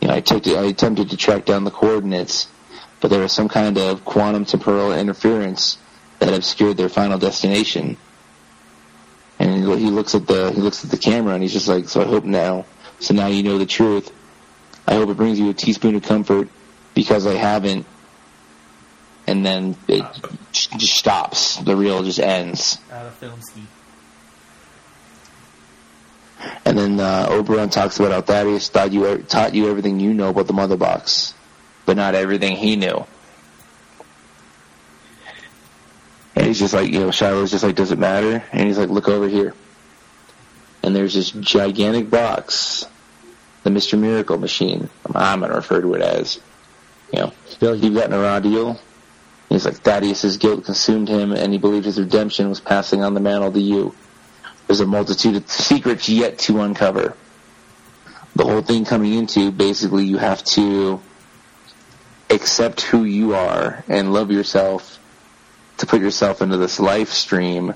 You 0.00 0.08
know, 0.08 0.14
I 0.14 0.20
took, 0.20 0.44
I 0.48 0.64
attempted 0.64 1.10
to 1.10 1.16
track 1.16 1.44
down 1.44 1.62
the 1.62 1.70
coordinates, 1.70 2.48
but 3.00 3.08
there 3.08 3.20
was 3.20 3.32
some 3.32 3.48
kind 3.48 3.78
of 3.78 4.04
quantum 4.04 4.44
temporal 4.44 4.92
interference 4.92 5.78
that 6.18 6.34
obscured 6.34 6.76
their 6.76 6.88
final 6.88 7.16
destination. 7.16 7.96
And 9.38 9.64
he 9.78 9.90
looks 9.90 10.14
at 10.14 10.26
the 10.26 10.50
he 10.52 10.60
looks 10.60 10.84
at 10.84 10.90
the 10.90 10.96
camera 10.96 11.34
and 11.34 11.42
he's 11.42 11.52
just 11.52 11.68
like, 11.68 11.88
so 11.88 12.00
I 12.00 12.04
hope 12.04 12.24
now, 12.24 12.64
so 13.00 13.14
now 13.14 13.26
you 13.26 13.42
know 13.42 13.58
the 13.58 13.66
truth. 13.66 14.12
I 14.86 14.94
hope 14.94 15.10
it 15.10 15.16
brings 15.16 15.38
you 15.38 15.50
a 15.50 15.54
teaspoon 15.54 15.94
of 15.96 16.02
comfort 16.02 16.48
because 16.94 17.26
I 17.26 17.34
haven't. 17.34 17.86
And 19.26 19.44
then 19.44 19.76
it 19.88 20.04
just 20.52 20.94
stops. 20.94 21.56
The 21.56 21.74
reel 21.74 22.04
just 22.04 22.20
ends. 22.20 22.78
Out 22.92 23.06
of 23.06 23.14
film 23.14 23.40
ski. 23.42 23.62
And 26.64 26.78
then 26.78 27.00
uh, 27.00 27.26
Oberon 27.30 27.70
talks 27.70 27.98
about 27.98 28.12
how 28.12 28.20
Thaddeus 28.20 28.68
taught 28.68 28.92
you 28.92 29.18
taught 29.18 29.54
you 29.54 29.68
everything 29.68 30.00
you 30.00 30.14
know 30.14 30.30
about 30.30 30.46
the 30.46 30.52
mother 30.52 30.76
box, 30.76 31.34
but 31.84 31.96
not 31.96 32.14
everything 32.14 32.56
he 32.56 32.76
knew. 32.76 33.04
And 36.36 36.46
he's 36.46 36.58
just 36.58 36.74
like, 36.74 36.92
you 36.92 37.00
know, 37.00 37.10
Shilo's 37.10 37.50
just 37.50 37.64
like, 37.64 37.74
does 37.74 37.92
it 37.92 37.98
matter? 37.98 38.44
And 38.52 38.68
he's 38.68 38.78
like, 38.78 38.90
look 38.90 39.08
over 39.08 39.26
here. 39.26 39.54
And 40.82 40.94
there's 40.94 41.14
this 41.14 41.30
gigantic 41.30 42.10
box, 42.10 42.86
the 43.62 43.70
Mr. 43.70 43.98
Miracle 43.98 44.38
machine. 44.38 44.90
I'm 45.14 45.40
going 45.40 45.50
to 45.50 45.56
refer 45.56 45.80
to 45.80 45.94
it 45.94 46.02
as, 46.02 46.38
you 47.12 47.20
know, 47.20 47.30
feel 47.58 47.74
like 47.74 47.82
you've 47.82 47.94
gotten 47.94 48.12
a 48.12 48.20
raw 48.20 48.38
deal. 48.38 48.78
He's 49.48 49.64
like, 49.64 49.76
Thaddeus' 49.76 50.36
guilt 50.36 50.64
consumed 50.64 51.08
him, 51.08 51.32
and 51.32 51.52
he 51.52 51.58
believed 51.58 51.86
his 51.86 51.98
redemption 51.98 52.48
was 52.50 52.60
passing 52.60 53.02
on 53.02 53.14
the 53.14 53.20
mantle 53.20 53.52
to 53.52 53.60
you. 53.60 53.94
There's 54.66 54.80
a 54.80 54.86
multitude 54.86 55.36
of 55.36 55.50
secrets 55.50 56.08
yet 56.08 56.38
to 56.40 56.60
uncover. 56.60 57.16
The 58.34 58.44
whole 58.44 58.60
thing 58.60 58.84
coming 58.84 59.14
into, 59.14 59.50
basically, 59.50 60.04
you 60.04 60.18
have 60.18 60.44
to 60.44 61.00
accept 62.28 62.82
who 62.82 63.04
you 63.04 63.34
are 63.34 63.82
and 63.88 64.12
love 64.12 64.30
yourself 64.30 64.98
to 65.78 65.86
put 65.86 66.00
yourself 66.00 66.42
into 66.42 66.56
this 66.56 66.80
life 66.80 67.10
stream 67.10 67.74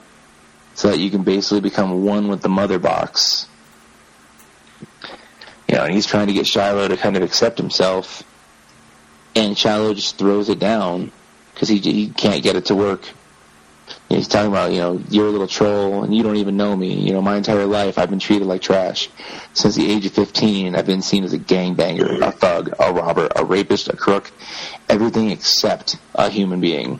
so 0.74 0.88
that 0.90 0.98
you 0.98 1.11
can 1.11 1.22
basically 1.22 1.61
become 1.61 2.05
one 2.05 2.28
with 2.28 2.42
the 2.42 2.48
mother 2.48 2.78
box. 2.78 3.46
You 5.68 5.76
know, 5.76 5.84
and 5.84 5.94
he's 5.94 6.07
trying 6.07 6.28
to 6.28 6.32
get 6.32 6.46
Shilo 6.46 6.88
to 6.88 6.96
kind 6.96 7.16
of 7.16 7.22
accept 7.22 7.59
himself, 7.59 8.24
and 9.36 9.55
Shilo 9.55 9.94
just 9.94 10.18
throws 10.18 10.48
it 10.48 10.59
down 10.59 11.12
because 11.55 11.68
he, 11.68 11.78
he 11.78 12.09
can't 12.09 12.42
get 12.42 12.57
it 12.57 12.66
to 12.66 12.74
work. 12.74 13.07
And 14.09 14.18
he's 14.18 14.28
talking 14.28 14.51
about, 14.51 14.72
you 14.72 14.78
know, 14.78 15.03
you're 15.09 15.26
a 15.26 15.30
little 15.30 15.46
troll 15.46 16.03
and 16.05 16.14
you 16.14 16.22
don't 16.22 16.36
even 16.36 16.57
know 16.57 16.76
me. 16.76 16.94
You 16.94 17.12
know, 17.12 17.22
my 17.22 17.36
entire 17.36 17.66
life 17.66 17.98
I've 17.98 18.11
been 18.11 18.18
treated 18.18 18.46
like 18.46 18.62
trash. 18.62 19.09
Since 19.53 19.76
the 19.76 19.90
age 19.90 20.07
of 20.07 20.12
15, 20.12 20.74
I've 20.74 20.86
been 20.86 21.03
seen 21.03 21.24
as 21.24 21.32
a 21.32 21.38
gangbanger, 21.38 22.20
a 22.20 22.32
thug, 22.32 22.74
a 22.78 22.92
robber, 22.92 23.28
a 23.34 23.44
rapist, 23.44 23.88
a 23.88 23.96
crook, 23.96 24.30
everything 24.88 25.30
except 25.30 25.96
a 26.14 26.28
human 26.28 26.61
being. 26.61 26.98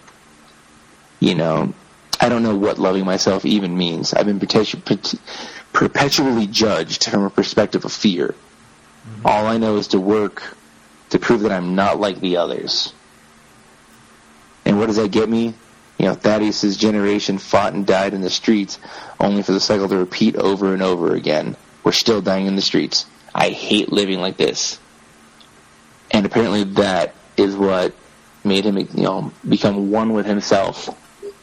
You 1.21 1.35
know, 1.35 1.75
I 2.21 2.29
don't 2.29 2.43
know 2.43 2.57
what 2.57 2.79
loving 2.79 3.05
myself 3.05 3.45
even 3.45 3.77
means. 3.77 4.13
I've 4.13 4.27
been 4.27 4.41
perpetu- 4.41 5.19
perpetually 5.73 6.47
judged 6.47 7.05
from 7.05 7.25
a 7.25 7.31
perspective 7.31 7.85
of 7.85 7.93
fear. 7.93 8.35
Mm-hmm. 9.09 9.27
All 9.27 9.47
I 9.47 9.59
know 9.59 9.77
is 9.77 9.89
to 9.89 10.01
work 10.01 10.57
to 11.11 11.19
prove 11.19 11.43
that 11.43 11.53
I'm 11.53 11.75
not 11.75 12.01
like 12.01 12.21
the 12.21 12.37
others. 12.37 12.93
And 14.65 14.79
what 14.79 14.87
does 14.87 14.97
that 14.97 15.11
get 15.11 15.29
me? 15.29 15.55
You 15.99 16.07
know, 16.07 16.15
Thaddeus' 16.15 16.77
generation 16.77 17.39
fought 17.39 17.75
and 17.75 17.87
died 17.87 18.15
in 18.15 18.23
the 18.23 18.31
streets 18.31 18.79
only 19.19 19.43
for 19.43 19.53
the 19.53 19.61
cycle 19.61 19.89
to 19.89 19.99
repeat 19.99 20.37
over 20.37 20.73
and 20.73 20.83
over 20.83 21.15
again. 21.15 21.57
We're 21.85 21.93
still 21.93 22.21
dying 22.21 22.47
in 22.47 22.57
the 22.57 22.63
streets. 22.63 23.07
I 23.35 23.51
hate 23.51 23.93
living 23.93 24.21
like 24.21 24.37
this. 24.37 24.79
And 26.11 26.27
apparently 26.27 26.65
that 26.65 27.15
is 27.37 27.55
what 27.55 27.95
made 28.45 28.65
him, 28.65 28.79
you 28.79 28.89
know, 28.95 29.33
become 29.47 29.91
one 29.91 30.13
with 30.13 30.27
himself, 30.27 30.89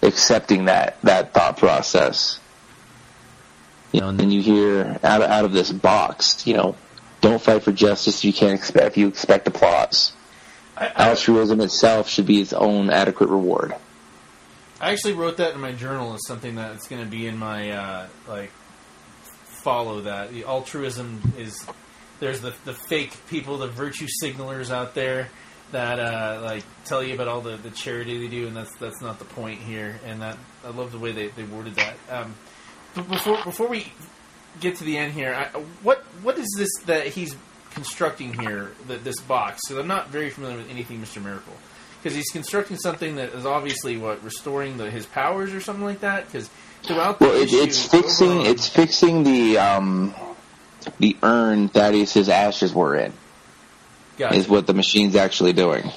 accepting 0.02 0.65
that, 0.65 1.02
that 1.03 1.34
thought 1.34 1.57
process. 1.57 2.40
You 3.91 4.02
know, 4.02 4.10
and 4.10 4.19
then 4.19 4.32
you 4.32 4.41
hear 4.41 4.99
out 5.03 5.22
of, 5.22 5.30
out 5.30 5.45
of 5.45 5.53
this 5.53 5.72
box, 5.72 6.45
you 6.45 6.53
know, 6.53 6.76
don't 7.22 7.41
fight 7.41 7.64
for 7.64 7.72
justice 7.72 8.19
if 8.19 8.26
you 8.26 8.34
can't 8.34 8.53
expect, 8.53 8.86
if 8.86 8.98
you 8.98 9.07
expect 9.07 9.48
applause. 9.48 10.14
I, 10.76 10.91
I, 10.95 11.10
Altruism 11.10 11.61
itself 11.61 12.10
should 12.10 12.26
be 12.26 12.41
its 12.41 12.53
own 12.53 12.90
adequate 12.90 13.30
reward. 13.30 13.76
I 14.80 14.91
actually 14.91 15.14
wrote 15.14 15.38
that 15.38 15.56
in 15.56 15.61
my 15.61 15.72
journal 15.72 16.14
as 16.14 16.26
something 16.28 16.56
that's 16.56 16.88
going 16.88 17.03
to 17.03 17.10
be 17.10 17.26
in 17.26 17.38
my 17.38 17.72
uh, 17.72 18.07
like 18.28 18.52
follow 19.45 20.02
that. 20.02 20.32
The 20.32 20.44
altruism 20.44 21.34
is 21.38 21.65
there's 22.19 22.41
the 22.41 22.53
the 22.64 22.74
fake 22.74 23.18
people, 23.28 23.57
the 23.57 23.68
virtue 23.68 24.07
signalers 24.22 24.69
out 24.69 24.94
there 24.94 25.30
that 25.72 25.99
uh, 25.99 26.41
like 26.44 26.64
tell 26.85 27.03
you 27.03 27.14
about 27.14 27.27
all 27.27 27.41
the, 27.41 27.57
the 27.57 27.69
charity 27.69 28.19
they 28.19 28.27
do, 28.27 28.48
and 28.48 28.56
that's 28.56 28.76
that's 28.77 29.02
not 29.02 29.19
the 29.19 29.26
point 29.26 29.60
here. 29.60 29.99
And 30.06 30.22
that 30.22 30.38
I 30.65 30.69
love 30.69 30.91
the 30.91 30.99
way 30.99 31.11
they, 31.11 31.27
they 31.30 31.44
worded 31.44 31.76
that. 31.76 31.95
Um, 32.10 32.35
but 32.95 33.10
before 33.10 33.44
before 33.44 33.68
we 33.68 33.91
get 34.60 34.77
to 34.77 34.84
the 34.84 34.98
end 34.98 35.14
here, 35.14 35.34
I, 35.34 35.57
what 35.84 35.99
what 36.22 36.38
is 36.38 36.48
this 36.57 36.69
that 36.85 37.07
he's 37.07 37.35
constructing 37.72 38.34
here? 38.34 38.72
The, 38.88 38.98
this 38.98 39.19
box? 39.19 39.61
Because 39.68 39.81
I'm 39.81 39.88
not 39.88 40.10
very 40.10 40.30
familiar 40.30 40.57
with 40.57 40.69
anything 40.69 41.02
Mr. 41.02 41.22
Miracle 41.22 41.53
because 42.02 42.15
he's 42.15 42.30
constructing 42.30 42.77
something 42.77 43.15
that 43.15 43.34
is 43.34 43.45
obviously 43.45 43.98
what 43.98 44.23
restoring 44.23 44.77
the, 44.77 44.89
his 44.89 45.06
powers 45.06 45.53
or 45.53 45.60
something 45.60 45.84
like 45.84 45.99
that. 46.02 46.26
Because 46.26 46.49
throughout 46.84 47.19
the 47.19 47.26
well, 47.26 47.35
it, 47.35 47.48
issue, 47.48 47.57
it's 47.57 47.85
fixing 47.85 48.30
overall- 48.30 48.48
it's 48.48 48.69
fixing 48.69 49.23
the 49.23 49.57
um, 49.57 50.15
the 50.99 51.18
urn 51.23 51.68
Thaddeus' 51.68 52.30
ashes 52.30 52.73
were 52.73 52.95
in 52.95 53.11
Gotcha. 54.18 54.35
is 54.35 54.48
what 54.48 54.68
the 54.68 54.73
machine's 54.73 55.15
actually 55.15 55.53
doing. 55.53 55.91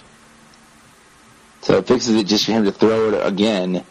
So 1.62 1.78
it 1.78 1.86
fixes 1.86 2.16
it 2.16 2.26
just 2.26 2.46
for 2.46 2.52
him 2.52 2.64
to 2.64 2.72
throw 2.72 3.12
it 3.12 3.26
again, 3.26 3.84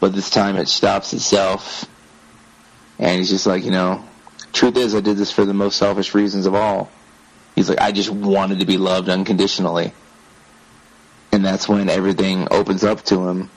but 0.00 0.14
this 0.14 0.30
time 0.30 0.56
it 0.56 0.68
stops 0.68 1.12
itself. 1.12 1.84
And 2.98 3.18
he's 3.18 3.30
just 3.30 3.46
like, 3.46 3.64
you 3.64 3.70
know, 3.70 4.04
truth 4.52 4.76
is, 4.76 4.94
I 4.94 5.00
did 5.00 5.16
this 5.16 5.30
for 5.30 5.44
the 5.44 5.54
most 5.54 5.78
selfish 5.78 6.14
reasons 6.14 6.46
of 6.46 6.54
all. 6.54 6.90
He's 7.54 7.68
like, 7.68 7.80
I 7.80 7.92
just 7.92 8.10
wanted 8.10 8.60
to 8.60 8.66
be 8.66 8.78
loved 8.78 9.08
unconditionally. 9.08 9.92
And 11.32 11.44
that's 11.44 11.68
when 11.68 11.88
everything 11.88 12.48
opens 12.50 12.84
up 12.84 13.02
to 13.06 13.28
him. 13.28 13.50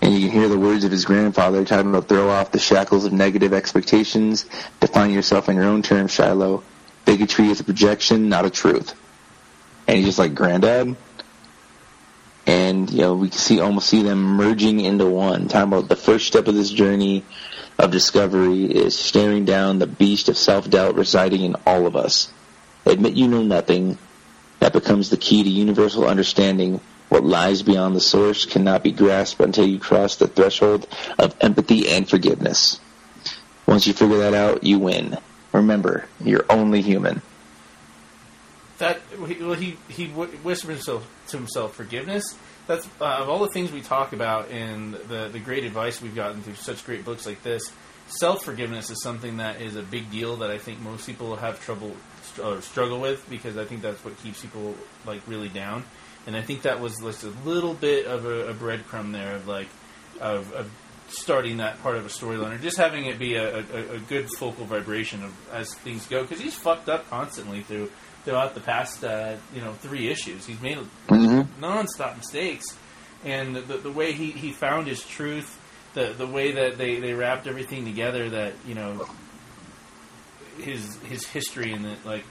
And 0.00 0.14
you 0.14 0.28
can 0.28 0.30
hear 0.30 0.48
the 0.48 0.58
words 0.58 0.84
of 0.84 0.90
his 0.90 1.04
grandfather 1.04 1.64
talking 1.64 1.90
about 1.90 2.08
throw 2.08 2.30
off 2.30 2.52
the 2.52 2.58
shackles 2.58 3.04
of 3.04 3.12
negative 3.12 3.52
expectations, 3.52 4.46
define 4.80 5.10
yourself 5.10 5.48
on 5.48 5.56
your 5.56 5.64
own 5.64 5.82
terms, 5.82 6.12
Shilo. 6.12 6.62
Bigotry 7.04 7.48
is 7.48 7.60
a 7.60 7.64
projection, 7.64 8.28
not 8.28 8.44
a 8.44 8.50
truth. 8.50 8.94
And 9.88 9.96
he's 9.96 10.06
just 10.06 10.18
like, 10.18 10.34
Granddad? 10.34 10.94
And, 12.46 12.90
you 12.90 13.00
know, 13.00 13.14
we 13.14 13.30
can 13.30 13.38
see 13.38 13.58
almost 13.58 13.88
see 13.88 14.02
them 14.02 14.22
merging 14.22 14.80
into 14.80 15.06
one. 15.06 15.48
Talking 15.48 15.72
about 15.72 15.88
the 15.88 15.96
first 15.96 16.26
step 16.26 16.46
of 16.46 16.54
this 16.54 16.70
journey 16.70 17.24
of 17.78 17.90
discovery 17.90 18.64
is 18.64 18.98
staring 18.98 19.44
down 19.44 19.78
the 19.78 19.86
beast 19.86 20.28
of 20.28 20.36
self-doubt 20.36 20.94
residing 20.94 21.42
in 21.42 21.56
all 21.66 21.86
of 21.86 21.96
us. 21.96 22.30
Admit 22.86 23.14
you 23.14 23.28
know 23.28 23.42
nothing. 23.42 23.98
That 24.60 24.72
becomes 24.72 25.10
the 25.10 25.16
key 25.16 25.42
to 25.42 25.48
universal 25.48 26.06
understanding. 26.06 26.80
What 27.08 27.24
lies 27.24 27.62
beyond 27.62 27.96
the 27.96 28.00
source 28.00 28.44
cannot 28.44 28.82
be 28.82 28.92
grasped 28.92 29.40
until 29.40 29.66
you 29.66 29.78
cross 29.78 30.16
the 30.16 30.28
threshold 30.28 30.86
of 31.18 31.34
empathy 31.40 31.88
and 31.88 32.08
forgiveness. 32.08 32.78
Once 33.66 33.86
you 33.86 33.94
figure 33.94 34.18
that 34.18 34.34
out, 34.34 34.64
you 34.64 34.78
win. 34.78 35.16
Remember, 35.52 36.06
you're 36.22 36.44
only 36.50 36.82
human. 36.82 37.22
That 38.78 39.00
well, 39.18 39.54
he 39.54 39.76
he 39.88 40.06
whispered 40.08 40.72
himself 40.72 41.08
to 41.28 41.36
himself 41.36 41.74
forgiveness. 41.74 42.36
That's 42.66 42.86
uh, 43.00 43.18
of 43.20 43.28
all 43.28 43.40
the 43.40 43.48
things 43.48 43.72
we 43.72 43.80
talk 43.80 44.12
about 44.12 44.50
in 44.50 44.92
the 44.92 45.28
the 45.32 45.40
great 45.40 45.64
advice 45.64 46.00
we've 46.00 46.14
gotten 46.14 46.42
through 46.42 46.54
such 46.54 46.84
great 46.84 47.04
books 47.04 47.26
like 47.26 47.42
this. 47.42 47.72
Self 48.08 48.44
forgiveness 48.44 48.88
is 48.90 49.02
something 49.02 49.38
that 49.38 49.60
is 49.60 49.76
a 49.76 49.82
big 49.82 50.10
deal 50.10 50.36
that 50.36 50.50
I 50.50 50.58
think 50.58 50.80
most 50.80 51.06
people 51.06 51.36
have 51.36 51.62
trouble 51.62 51.94
or 52.42 52.62
struggle 52.62 53.00
with 53.00 53.28
because 53.28 53.56
I 53.56 53.64
think 53.64 53.82
that's 53.82 54.02
what 54.04 54.16
keeps 54.22 54.42
people 54.42 54.74
like 55.04 55.22
really 55.26 55.48
down. 55.48 55.84
And 56.26 56.36
I 56.36 56.42
think 56.42 56.62
that 56.62 56.80
was 56.80 56.98
just 56.98 57.24
a 57.24 57.32
little 57.44 57.74
bit 57.74 58.06
of 58.06 58.26
a, 58.26 58.48
a 58.48 58.54
breadcrumb 58.54 59.12
there 59.12 59.36
of 59.36 59.48
like 59.48 59.68
of, 60.20 60.52
of 60.52 60.70
starting 61.08 61.56
that 61.58 61.82
part 61.82 61.96
of 61.96 62.04
a 62.04 62.08
storyline 62.08 62.54
or 62.54 62.58
just 62.58 62.76
having 62.76 63.06
it 63.06 63.18
be 63.18 63.34
a, 63.34 63.58
a, 63.58 63.94
a 63.94 63.98
good 64.08 64.28
focal 64.36 64.66
vibration 64.66 65.22
of 65.22 65.32
as 65.52 65.74
things 65.74 66.06
go 66.06 66.22
because 66.22 66.40
he's 66.40 66.54
fucked 66.54 66.88
up 66.88 67.08
constantly 67.08 67.62
through 67.62 67.90
throughout 68.28 68.54
the 68.54 68.60
past 68.60 69.02
uh, 69.04 69.36
you 69.54 69.62
know 69.62 69.72
three 69.72 70.08
issues. 70.08 70.44
He's 70.44 70.60
made 70.60 70.76
mm-hmm. 71.06 71.64
nonstop 71.64 72.18
mistakes, 72.18 72.76
and 73.24 73.56
the, 73.56 73.78
the 73.78 73.90
way 73.90 74.12
he, 74.12 74.32
he 74.32 74.52
found 74.52 74.86
his 74.86 75.02
truth, 75.02 75.58
the 75.94 76.12
the 76.12 76.26
way 76.26 76.52
that 76.52 76.76
they, 76.76 77.00
they 77.00 77.14
wrapped 77.14 77.46
everything 77.46 77.86
together, 77.86 78.28
that 78.28 78.52
you 78.66 78.74
know 78.74 79.08
his 80.58 80.96
his 81.04 81.26
history 81.26 81.72
and 81.72 81.86
that 81.86 82.04
like. 82.04 82.24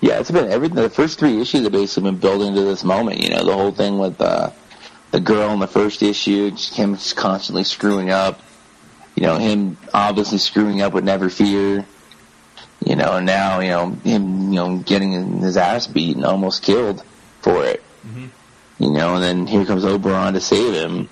Yeah, 0.00 0.18
it's 0.18 0.30
been 0.30 0.50
everything. 0.50 0.76
The 0.76 0.90
first 0.90 1.18
three 1.18 1.38
issues 1.40 1.62
have 1.62 1.72
basically 1.72 2.10
been 2.10 2.20
building 2.20 2.54
to 2.54 2.62
this 2.62 2.82
moment. 2.82 3.20
You 3.20 3.30
know, 3.30 3.44
the 3.44 3.52
whole 3.52 3.70
thing 3.70 3.98
with 3.98 4.18
uh, 4.20 4.50
the 5.10 5.20
girl 5.20 5.50
in 5.50 5.60
the 5.60 5.68
first 5.68 6.02
issue, 6.02 6.50
just 6.52 6.74
him 6.74 6.94
just 6.94 7.16
constantly 7.16 7.64
screwing 7.64 8.08
up. 8.08 8.40
You 9.14 9.24
know, 9.24 9.36
him 9.36 9.76
obviously 9.92 10.38
screwing 10.38 10.80
up 10.80 10.94
with 10.94 11.04
Never 11.04 11.28
Fear 11.28 11.86
you 12.84 12.96
know, 12.96 13.16
and 13.16 13.26
now, 13.26 13.60
you 13.60 13.70
know, 13.70 13.90
him, 13.90 14.52
you 14.52 14.56
know, 14.56 14.78
getting 14.78 15.40
his 15.40 15.56
ass 15.56 15.86
beat 15.86 16.16
and 16.16 16.24
almost 16.24 16.62
killed 16.62 17.02
for 17.40 17.64
it. 17.64 17.82
Mm-hmm. 18.06 18.26
You 18.78 18.90
know, 18.90 19.14
and 19.14 19.22
then 19.22 19.46
here 19.46 19.64
comes 19.64 19.84
Oberon 19.84 20.34
to 20.34 20.40
save 20.40 20.74
him. 20.74 21.08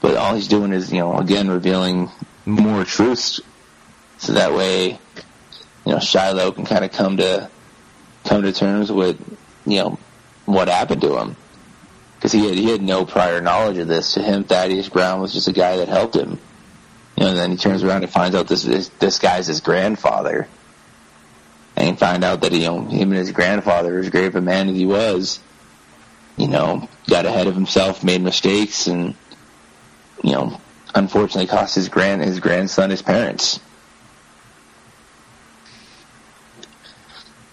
But 0.00 0.16
all 0.16 0.34
he's 0.34 0.48
doing 0.48 0.72
is, 0.72 0.92
you 0.92 1.00
know, 1.00 1.18
again, 1.18 1.48
revealing 1.50 2.10
more 2.46 2.84
truths. 2.84 3.40
So 4.18 4.34
that 4.34 4.54
way, 4.54 4.98
you 5.84 5.92
know, 5.92 5.96
Shilo 5.96 6.54
can 6.54 6.64
kind 6.64 6.84
of 6.84 6.92
come 6.92 7.18
to, 7.18 7.50
come 8.24 8.42
to 8.42 8.52
terms 8.52 8.90
with, 8.90 9.18
you 9.66 9.78
know, 9.78 9.98
what 10.46 10.68
happened 10.68 11.02
to 11.02 11.18
him. 11.18 11.36
Because 12.16 12.32
he 12.32 12.46
had, 12.46 12.56
he 12.56 12.70
had 12.70 12.80
no 12.80 13.04
prior 13.04 13.40
knowledge 13.40 13.76
of 13.76 13.88
this. 13.88 14.14
To 14.14 14.22
him, 14.22 14.44
Thaddeus 14.44 14.88
Brown 14.88 15.20
was 15.20 15.32
just 15.32 15.48
a 15.48 15.52
guy 15.52 15.76
that 15.78 15.88
helped 15.88 16.16
him. 16.16 16.38
You 17.16 17.24
know, 17.24 17.28
and 17.30 17.38
then 17.38 17.50
he 17.50 17.56
turns 17.56 17.82
around 17.82 18.02
and 18.02 18.12
finds 18.12 18.34
out 18.34 18.48
this, 18.48 18.62
this, 18.62 18.88
this 18.98 19.18
guy's 19.18 19.46
his 19.46 19.60
grandfather 19.60 20.48
and 21.76 21.98
find 21.98 22.24
out 22.24 22.40
that 22.42 22.52
you 22.52 22.60
know 22.60 22.84
him 22.84 23.10
and 23.10 23.18
his 23.18 23.32
grandfather, 23.32 23.98
as 23.98 24.10
great 24.10 24.26
of 24.26 24.36
a 24.36 24.40
man 24.40 24.68
as 24.68 24.76
he 24.76 24.86
was, 24.86 25.40
you 26.36 26.48
know, 26.48 26.88
got 27.08 27.26
ahead 27.26 27.46
of 27.46 27.54
himself, 27.54 28.04
made 28.04 28.22
mistakes, 28.22 28.86
and 28.86 29.14
you 30.22 30.32
know, 30.32 30.60
unfortunately, 30.94 31.46
cost 31.46 31.74
his 31.74 31.88
grand 31.88 32.22
his 32.22 32.40
grandson 32.40 32.90
his 32.90 33.02
parents. 33.02 33.60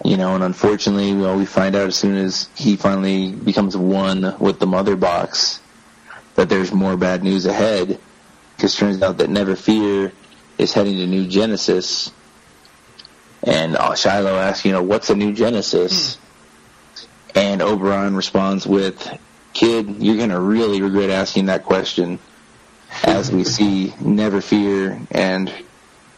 You 0.04 0.16
know, 0.16 0.34
and 0.34 0.42
unfortunately, 0.42 1.14
well, 1.14 1.36
we 1.36 1.46
find 1.46 1.76
out 1.76 1.86
as 1.86 1.96
soon 1.96 2.16
as 2.16 2.48
he 2.56 2.76
finally 2.76 3.30
becomes 3.30 3.76
one 3.76 4.36
with 4.40 4.58
the 4.58 4.66
mother 4.66 4.96
box 4.96 5.60
that 6.34 6.48
there's 6.48 6.72
more 6.72 6.96
bad 6.96 7.22
news 7.22 7.46
ahead. 7.46 8.00
Because 8.56 8.76
turns 8.76 9.00
out 9.00 9.18
that 9.18 9.30
Never 9.30 9.54
Fear 9.54 10.12
is 10.58 10.72
heading 10.72 10.96
to 10.96 11.06
New 11.06 11.28
Genesis 11.28 12.10
and 13.42 13.76
uh, 13.76 13.92
Shilo 13.92 14.32
asks, 14.38 14.64
you 14.64 14.72
know, 14.72 14.82
what's 14.82 15.10
a 15.10 15.16
new 15.16 15.32
Genesis? 15.32 16.16
Hmm. 16.16 16.18
And 17.34 17.62
Oberon 17.62 18.14
responds 18.14 18.66
with, 18.66 19.08
kid, 19.54 20.02
you're 20.02 20.16
going 20.16 20.30
to 20.30 20.40
really 20.40 20.82
regret 20.82 21.10
asking 21.10 21.46
that 21.46 21.64
question 21.64 22.18
as 23.02 23.32
we 23.32 23.44
see 23.44 23.94
Never 24.00 24.40
Fear 24.40 25.00
and 25.10 25.52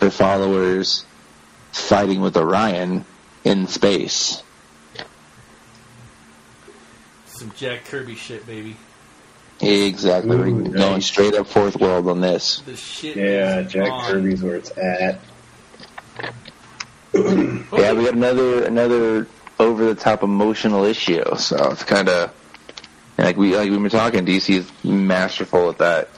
their 0.00 0.10
followers 0.10 1.06
fighting 1.72 2.20
with 2.20 2.36
Orion 2.36 3.04
in 3.44 3.68
space. 3.68 4.42
Some 7.26 7.52
Jack 7.56 7.84
Kirby 7.84 8.16
shit, 8.16 8.46
baby. 8.46 8.76
Exactly. 9.60 10.36
Ooh, 10.36 10.62
nice. 10.62 10.72
Going 10.72 11.00
straight 11.00 11.34
up 11.34 11.46
fourth 11.46 11.76
world 11.76 12.08
on 12.08 12.20
this. 12.20 12.62
yeah, 13.02 13.62
Jack 13.62 13.90
on. 13.90 14.10
Kirby's 14.10 14.42
where 14.42 14.56
it's 14.56 14.76
at 14.76 15.20
yeah, 17.14 17.92
we 17.92 18.04
got 18.04 18.14
another 18.14 18.64
another 18.64 19.26
over 19.58 19.84
the 19.84 19.94
top 19.94 20.22
emotional 20.22 20.84
issue. 20.84 21.22
So 21.36 21.70
it's 21.70 21.84
kind 21.84 22.08
of 22.08 22.32
like 23.18 23.36
we 23.36 23.56
like 23.56 23.70
we 23.70 23.78
were 23.78 23.88
talking. 23.88 24.26
DC 24.26 24.50
is 24.50 24.84
masterful 24.84 25.70
at 25.70 25.78
that. 25.78 26.08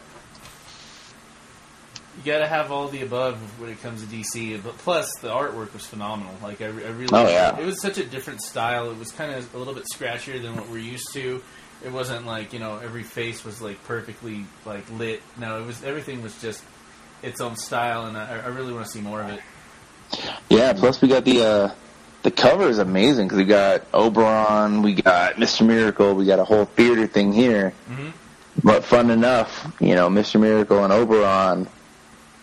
You 2.18 2.32
got 2.32 2.38
to 2.38 2.48
have 2.48 2.72
all 2.72 2.88
the 2.88 3.02
above 3.02 3.36
when 3.60 3.70
it 3.70 3.80
comes 3.82 4.00
to 4.00 4.06
DC. 4.08 4.62
But 4.62 4.78
plus, 4.78 5.12
the 5.20 5.28
artwork 5.28 5.72
was 5.74 5.86
phenomenal. 5.86 6.34
Like 6.42 6.60
I, 6.60 6.66
I 6.66 6.68
really, 6.68 7.08
oh 7.12 7.28
yeah, 7.28 7.58
it 7.58 7.64
was 7.64 7.80
such 7.80 7.98
a 7.98 8.04
different 8.04 8.42
style. 8.42 8.90
It 8.90 8.98
was 8.98 9.12
kind 9.12 9.32
of 9.32 9.54
a 9.54 9.58
little 9.58 9.74
bit 9.74 9.84
scratchier 9.94 10.40
than 10.40 10.56
what 10.56 10.68
we're 10.68 10.78
used 10.78 11.12
to. 11.12 11.42
It 11.84 11.92
wasn't 11.92 12.26
like 12.26 12.52
you 12.54 12.58
know 12.58 12.78
every 12.78 13.02
face 13.02 13.44
was 13.44 13.60
like 13.60 13.84
perfectly 13.84 14.46
like 14.64 14.90
lit. 14.90 15.22
No, 15.36 15.60
it 15.60 15.66
was 15.66 15.84
everything 15.84 16.22
was 16.22 16.40
just 16.40 16.64
its 17.22 17.40
own 17.40 17.56
style, 17.56 18.06
and 18.06 18.16
I, 18.16 18.40
I 18.40 18.46
really 18.48 18.72
want 18.72 18.86
to 18.86 18.90
see 18.90 19.00
more 19.00 19.20
of 19.20 19.28
it. 19.28 19.40
Yeah, 20.48 20.72
plus 20.72 21.02
we 21.02 21.08
got 21.08 21.24
the 21.24 21.42
uh, 21.42 21.74
the 22.22 22.30
cover 22.30 22.68
is 22.68 22.78
amazing 22.78 23.26
because 23.26 23.38
we 23.38 23.44
got 23.44 23.84
Oberon, 23.92 24.82
we 24.82 24.94
got 24.94 25.38
Mister 25.38 25.64
Miracle, 25.64 26.14
we 26.14 26.26
got 26.26 26.38
a 26.38 26.44
whole 26.44 26.64
theater 26.64 27.06
thing 27.06 27.32
here. 27.32 27.72
Mm-hmm. 27.90 28.10
But 28.64 28.84
fun 28.84 29.10
enough, 29.10 29.72
you 29.80 29.94
know, 29.94 30.08
Mister 30.08 30.38
Miracle 30.38 30.82
and 30.82 30.92
Oberon 30.92 31.68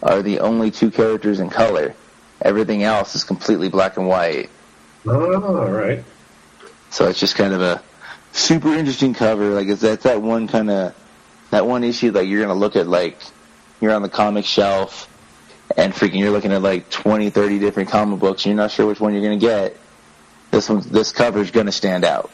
are 0.01 0.21
the 0.21 0.39
only 0.39 0.71
two 0.71 0.91
characters 0.91 1.39
in 1.39 1.49
color. 1.49 1.95
Everything 2.41 2.83
else 2.83 3.15
is 3.15 3.23
completely 3.23 3.69
black 3.69 3.97
and 3.97 4.07
white. 4.07 4.49
Oh, 5.05 5.57
all 5.57 5.71
right. 5.71 6.03
So 6.89 7.07
it's 7.07 7.19
just 7.19 7.35
kind 7.35 7.53
of 7.53 7.61
a 7.61 7.81
super 8.33 8.73
interesting 8.73 9.13
cover. 9.13 9.49
Like 9.51 9.67
it's 9.67 9.81
that's 9.81 10.03
that 10.03 10.21
one 10.21 10.47
kind 10.47 10.69
of 10.69 10.95
that 11.51 11.65
one 11.65 11.83
issue 11.83 12.11
that 12.11 12.27
you're 12.27 12.41
gonna 12.41 12.59
look 12.59 12.75
at 12.75 12.87
like 12.87 13.17
you're 13.79 13.93
on 13.93 14.01
the 14.01 14.09
comic 14.09 14.45
shelf 14.45 15.09
and 15.77 15.93
freaking 15.93 16.19
you're 16.19 16.31
looking 16.31 16.51
at 16.51 16.61
like 16.61 16.89
20, 16.89 17.29
30 17.29 17.59
different 17.59 17.89
comic 17.89 18.19
books, 18.19 18.45
and 18.45 18.51
you're 18.51 18.61
not 18.61 18.71
sure 18.71 18.85
which 18.85 18.99
one 18.99 19.13
you're 19.13 19.23
going 19.23 19.39
to 19.39 19.45
get, 19.45 19.77
this 20.51 20.69
one, 20.69 20.81
this 20.89 21.11
cover 21.11 21.39
is 21.39 21.51
going 21.51 21.65
to 21.65 21.71
stand 21.71 22.05
out. 22.05 22.29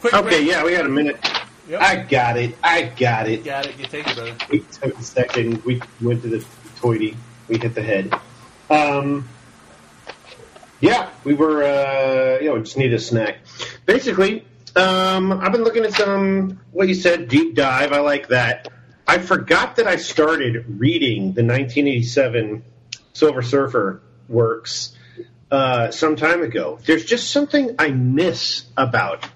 Quick, 0.00 0.14
okay, 0.14 0.28
quick. 0.28 0.46
yeah, 0.46 0.64
we 0.64 0.72
got 0.72 0.86
a 0.86 0.88
minute. 0.88 1.18
Yep. 1.68 1.80
I 1.80 1.96
got 2.02 2.36
it. 2.36 2.56
I 2.64 2.82
got 2.82 3.28
it. 3.28 3.44
Got 3.44 3.66
it. 3.66 3.78
You 3.78 3.84
take 3.84 4.08
it, 4.08 4.16
brother. 4.16 4.34
We 4.50 4.60
took 4.60 4.98
a 4.98 5.02
second. 5.02 5.64
We 5.64 5.80
went 6.00 6.22
to 6.22 6.28
the 6.28 6.44
toity. 6.80 7.16
We 7.46 7.58
hit 7.58 7.76
the 7.76 7.82
head. 7.82 8.12
Um, 8.68 9.28
yeah, 10.80 11.10
we 11.22 11.34
were. 11.34 11.62
Uh, 11.62 12.38
you 12.40 12.48
know, 12.48 12.58
just 12.58 12.76
need 12.76 12.92
a 12.92 12.98
snack. 12.98 13.38
Basically, 13.86 14.44
um, 14.74 15.30
I've 15.32 15.52
been 15.52 15.62
looking 15.62 15.84
at 15.84 15.92
some 15.92 16.58
what 16.72 16.88
you 16.88 16.94
said 16.94 17.28
deep 17.28 17.54
dive. 17.54 17.92
I 17.92 18.00
like 18.00 18.28
that. 18.28 18.68
I 19.10 19.18
forgot 19.18 19.74
that 19.74 19.88
I 19.88 19.96
started 19.96 20.78
reading 20.78 21.32
the 21.32 21.42
1987 21.42 22.62
Silver 23.12 23.42
Surfer 23.42 24.02
works 24.28 24.96
uh, 25.50 25.90
some 25.90 26.14
time 26.14 26.42
ago. 26.42 26.78
There's 26.86 27.04
just 27.06 27.28
something 27.32 27.74
I 27.76 27.88
miss 27.88 28.66
about 28.76 29.28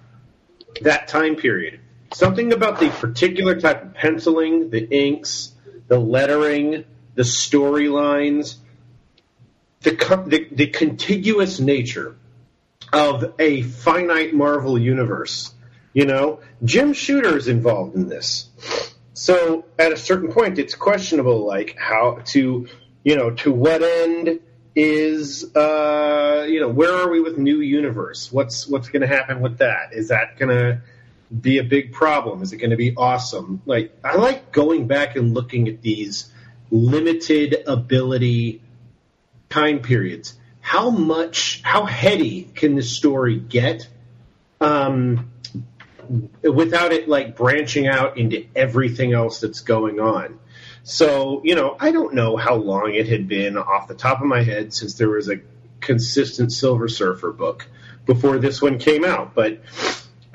that 0.82 1.08
time 1.08 1.34
period. 1.34 1.80
Something 2.12 2.52
about 2.52 2.78
the 2.78 2.88
particular 2.88 3.60
type 3.60 3.82
of 3.82 3.94
penciling, 3.94 4.70
the 4.70 4.88
inks, 4.88 5.50
the 5.88 5.98
lettering, 5.98 6.84
the 7.16 7.22
storylines, 7.22 8.54
the, 9.80 9.90
the, 10.28 10.46
the 10.52 10.66
contiguous 10.68 11.58
nature 11.58 12.14
of 12.92 13.34
a 13.40 13.62
finite 13.62 14.34
Marvel 14.34 14.78
universe 14.78 15.52
You 15.94 16.06
know, 16.06 16.38
Jim 16.62 16.92
Shooter's 16.92 17.48
involved 17.48 17.96
in 17.96 18.08
this. 18.08 18.48
So 19.14 19.64
at 19.78 19.92
a 19.92 19.96
certain 19.96 20.32
point, 20.32 20.58
it's 20.58 20.74
questionable, 20.74 21.46
like 21.46 21.76
how 21.78 22.18
to, 22.26 22.66
you 23.04 23.16
know, 23.16 23.30
to 23.30 23.52
what 23.52 23.82
end 23.82 24.40
is, 24.74 25.54
uh, 25.54 26.46
you 26.48 26.60
know, 26.60 26.68
where 26.68 26.92
are 26.92 27.08
we 27.08 27.20
with 27.20 27.38
New 27.38 27.60
Universe? 27.60 28.32
What's 28.32 28.66
what's 28.66 28.88
going 28.88 29.02
to 29.02 29.08
happen 29.08 29.40
with 29.40 29.58
that? 29.58 29.92
Is 29.92 30.08
that 30.08 30.36
going 30.36 30.48
to 30.50 30.80
be 31.40 31.58
a 31.58 31.64
big 31.64 31.92
problem? 31.92 32.42
Is 32.42 32.52
it 32.52 32.56
going 32.56 32.70
to 32.70 32.76
be 32.76 32.94
awesome? 32.96 33.62
Like 33.66 33.96
I 34.02 34.16
like 34.16 34.50
going 34.50 34.88
back 34.88 35.14
and 35.14 35.32
looking 35.32 35.68
at 35.68 35.80
these 35.80 36.30
limited 36.72 37.62
ability 37.68 38.62
time 39.48 39.78
periods. 39.78 40.34
How 40.60 40.90
much, 40.90 41.60
how 41.62 41.84
heady 41.84 42.50
can 42.54 42.74
this 42.74 42.90
story 42.90 43.38
get? 43.38 43.86
Um, 44.60 45.30
without 46.42 46.92
it 46.92 47.08
like 47.08 47.36
branching 47.36 47.86
out 47.86 48.18
into 48.18 48.46
everything 48.54 49.12
else 49.12 49.40
that's 49.40 49.60
going 49.60 50.00
on. 50.00 50.38
So, 50.82 51.40
you 51.44 51.54
know, 51.54 51.76
I 51.80 51.92
don't 51.92 52.14
know 52.14 52.36
how 52.36 52.56
long 52.56 52.94
it 52.94 53.08
had 53.08 53.26
been 53.26 53.56
off 53.56 53.88
the 53.88 53.94
top 53.94 54.20
of 54.20 54.26
my 54.26 54.42
head 54.42 54.74
since 54.74 54.94
there 54.94 55.08
was 55.08 55.28
a 55.30 55.40
consistent 55.80 56.52
Silver 56.52 56.88
Surfer 56.88 57.32
book 57.32 57.66
before 58.06 58.38
this 58.38 58.60
one 58.60 58.78
came 58.78 59.04
out, 59.04 59.34
but 59.34 59.60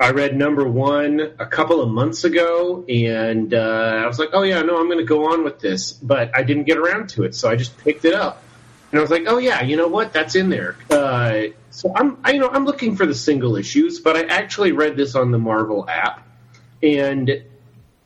I 0.00 0.10
read 0.12 0.34
number 0.36 0.66
one 0.66 1.20
a 1.38 1.46
couple 1.46 1.82
of 1.82 1.90
months 1.90 2.24
ago, 2.24 2.84
and 2.88 3.52
uh, 3.52 4.00
I 4.02 4.06
was 4.06 4.18
like, 4.18 4.30
"Oh 4.32 4.42
yeah, 4.42 4.62
no, 4.62 4.78
I'm 4.78 4.86
going 4.86 4.98
to 4.98 5.04
go 5.04 5.32
on 5.32 5.44
with 5.44 5.60
this," 5.60 5.92
but 5.92 6.34
I 6.34 6.42
didn't 6.42 6.64
get 6.64 6.78
around 6.78 7.10
to 7.10 7.24
it, 7.24 7.34
so 7.34 7.50
I 7.50 7.56
just 7.56 7.76
picked 7.76 8.06
it 8.06 8.14
up, 8.14 8.42
and 8.90 8.98
I 8.98 9.02
was 9.02 9.10
like, 9.10 9.24
"Oh 9.26 9.36
yeah, 9.36 9.62
you 9.62 9.76
know 9.76 9.88
what? 9.88 10.12
That's 10.12 10.34
in 10.36 10.48
there." 10.48 10.76
Uh, 10.90 11.52
so 11.70 11.92
I'm, 11.94 12.18
I, 12.24 12.32
you 12.32 12.40
know, 12.40 12.48
I'm 12.48 12.64
looking 12.64 12.96
for 12.96 13.06
the 13.06 13.14
single 13.14 13.56
issues, 13.56 14.00
but 14.00 14.16
I 14.16 14.24
actually 14.24 14.72
read 14.72 14.96
this 14.96 15.14
on 15.14 15.30
the 15.30 15.38
Marvel 15.38 15.88
app, 15.88 16.26
and 16.82 17.44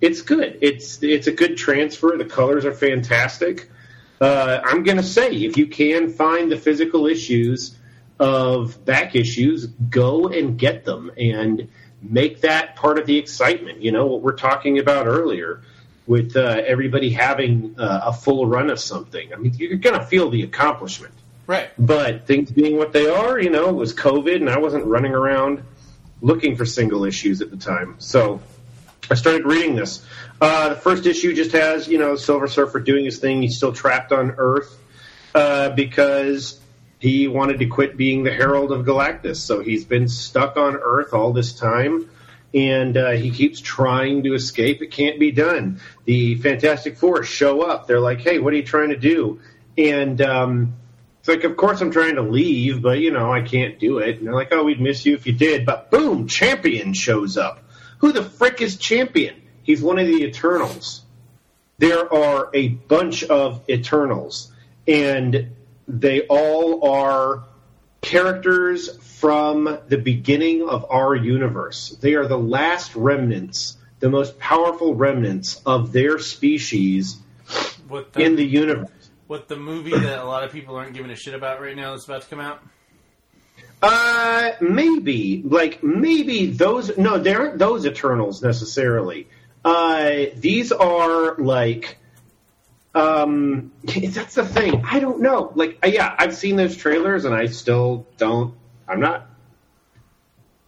it's 0.00 0.22
good. 0.22 0.58
It's 0.60 1.02
it's 1.02 1.26
a 1.26 1.32
good 1.32 1.56
transfer. 1.56 2.16
The 2.16 2.26
colors 2.26 2.64
are 2.64 2.74
fantastic. 2.74 3.70
Uh, 4.20 4.60
I'm 4.62 4.84
to 4.98 5.02
say, 5.02 5.30
if 5.30 5.56
you 5.56 5.66
can 5.66 6.10
find 6.10 6.50
the 6.52 6.56
physical 6.56 7.06
issues 7.06 7.76
of 8.20 8.84
back 8.84 9.16
issues, 9.16 9.66
go 9.66 10.28
and 10.28 10.58
get 10.58 10.84
them 10.84 11.10
and 11.16 11.68
make 12.00 12.42
that 12.42 12.76
part 12.76 12.98
of 12.98 13.06
the 13.06 13.18
excitement. 13.18 13.82
You 13.82 13.92
know 13.92 14.06
what 14.06 14.20
we're 14.20 14.36
talking 14.36 14.78
about 14.78 15.06
earlier 15.06 15.62
with 16.06 16.36
uh, 16.36 16.62
everybody 16.66 17.10
having 17.10 17.76
uh, 17.78 18.02
a 18.04 18.12
full 18.12 18.46
run 18.46 18.68
of 18.70 18.78
something. 18.78 19.32
I 19.32 19.36
mean, 19.36 19.54
you're 19.54 19.78
to 19.98 20.04
feel 20.04 20.28
the 20.28 20.42
accomplishment. 20.42 21.14
Right. 21.46 21.70
But 21.78 22.26
things 22.26 22.50
being 22.50 22.76
what 22.76 22.92
they 22.92 23.06
are, 23.08 23.38
you 23.38 23.50
know, 23.50 23.68
it 23.68 23.74
was 23.74 23.94
COVID, 23.94 24.36
and 24.36 24.48
I 24.48 24.58
wasn't 24.58 24.86
running 24.86 25.12
around 25.12 25.62
looking 26.22 26.56
for 26.56 26.64
single 26.64 27.04
issues 27.04 27.42
at 27.42 27.50
the 27.50 27.56
time. 27.56 27.96
So 27.98 28.40
I 29.10 29.14
started 29.14 29.44
reading 29.44 29.76
this. 29.76 30.04
Uh, 30.40 30.70
the 30.70 30.76
first 30.76 31.06
issue 31.06 31.34
just 31.34 31.52
has, 31.52 31.86
you 31.86 31.98
know, 31.98 32.16
Silver 32.16 32.48
Surfer 32.48 32.80
doing 32.80 33.04
his 33.04 33.18
thing. 33.18 33.42
He's 33.42 33.56
still 33.56 33.72
trapped 33.72 34.12
on 34.12 34.34
Earth 34.38 34.74
uh, 35.34 35.70
because 35.70 36.58
he 36.98 37.28
wanted 37.28 37.58
to 37.58 37.66
quit 37.66 37.96
being 37.98 38.24
the 38.24 38.32
Herald 38.32 38.72
of 38.72 38.86
Galactus. 38.86 39.36
So 39.36 39.60
he's 39.60 39.84
been 39.84 40.08
stuck 40.08 40.56
on 40.56 40.76
Earth 40.76 41.12
all 41.12 41.32
this 41.32 41.52
time. 41.52 42.08
And 42.54 42.96
uh, 42.96 43.10
he 43.10 43.32
keeps 43.32 43.60
trying 43.60 44.22
to 44.22 44.34
escape. 44.34 44.80
It 44.80 44.92
can't 44.92 45.18
be 45.18 45.32
done. 45.32 45.80
The 46.04 46.36
Fantastic 46.36 46.96
Four 46.96 47.24
show 47.24 47.62
up. 47.62 47.88
They're 47.88 47.98
like, 47.98 48.20
"Hey, 48.20 48.38
what 48.38 48.52
are 48.52 48.56
you 48.56 48.62
trying 48.62 48.90
to 48.90 48.96
do?" 48.96 49.40
And 49.76 50.22
um, 50.22 50.74
it's 51.24 51.28
like, 51.30 51.44
of 51.44 51.56
course 51.56 51.80
I'm 51.80 51.90
trying 51.90 52.16
to 52.16 52.22
leave, 52.22 52.82
but 52.82 52.98
you 52.98 53.10
know 53.10 53.32
I 53.32 53.40
can't 53.40 53.78
do 53.78 53.96
it. 53.96 54.18
And 54.18 54.26
they're 54.26 54.34
like, 54.34 54.52
"Oh, 54.52 54.64
we'd 54.64 54.78
miss 54.78 55.06
you 55.06 55.14
if 55.14 55.26
you 55.26 55.32
did." 55.32 55.64
But 55.64 55.90
boom, 55.90 56.28
Champion 56.28 56.92
shows 56.92 57.38
up. 57.38 57.64
Who 58.00 58.12
the 58.12 58.22
frick 58.22 58.60
is 58.60 58.76
Champion? 58.76 59.34
He's 59.62 59.80
one 59.80 59.98
of 59.98 60.06
the 60.06 60.22
Eternals. 60.22 61.00
There 61.78 62.12
are 62.12 62.50
a 62.52 62.68
bunch 62.68 63.24
of 63.24 63.62
Eternals, 63.70 64.52
and 64.86 65.52
they 65.88 66.26
all 66.26 66.86
are 66.90 67.44
characters 68.02 68.94
from 69.18 69.78
the 69.88 69.96
beginning 69.96 70.68
of 70.68 70.84
our 70.90 71.14
universe. 71.14 71.96
They 72.02 72.16
are 72.16 72.28
the 72.28 72.36
last 72.36 72.94
remnants, 72.94 73.78
the 73.98 74.10
most 74.10 74.38
powerful 74.38 74.94
remnants 74.94 75.58
of 75.64 75.90
their 75.90 76.18
species 76.18 77.16
in 78.14 78.36
the 78.36 78.44
universe. 78.44 78.90
What 79.26 79.48
the 79.48 79.56
movie 79.56 79.90
that 79.92 80.18
a 80.18 80.24
lot 80.24 80.44
of 80.44 80.52
people 80.52 80.76
aren't 80.76 80.94
giving 80.94 81.10
a 81.10 81.16
shit 81.16 81.34
about 81.34 81.60
right 81.60 81.76
now 81.76 81.92
that's 81.92 82.04
about 82.04 82.22
to 82.22 82.28
come 82.28 82.40
out? 82.40 82.62
Uh, 83.82 84.52
maybe. 84.60 85.42
Like, 85.44 85.82
maybe 85.82 86.46
those. 86.46 86.96
No, 86.96 87.18
they 87.18 87.34
aren't 87.34 87.58
those 87.58 87.86
Eternals 87.86 88.42
necessarily. 88.42 89.28
Uh, 89.64 90.26
these 90.36 90.72
are 90.72 91.36
like. 91.36 91.98
Um, 92.94 93.72
that's 93.82 94.36
the 94.36 94.46
thing. 94.46 94.84
I 94.88 95.00
don't 95.00 95.20
know. 95.20 95.52
Like, 95.54 95.78
uh, 95.84 95.88
yeah, 95.88 96.14
I've 96.16 96.34
seen 96.34 96.56
those 96.56 96.76
trailers, 96.76 97.24
and 97.24 97.34
I 97.34 97.46
still 97.46 98.06
don't. 98.16 98.54
I'm 98.88 99.00
not. 99.00 99.28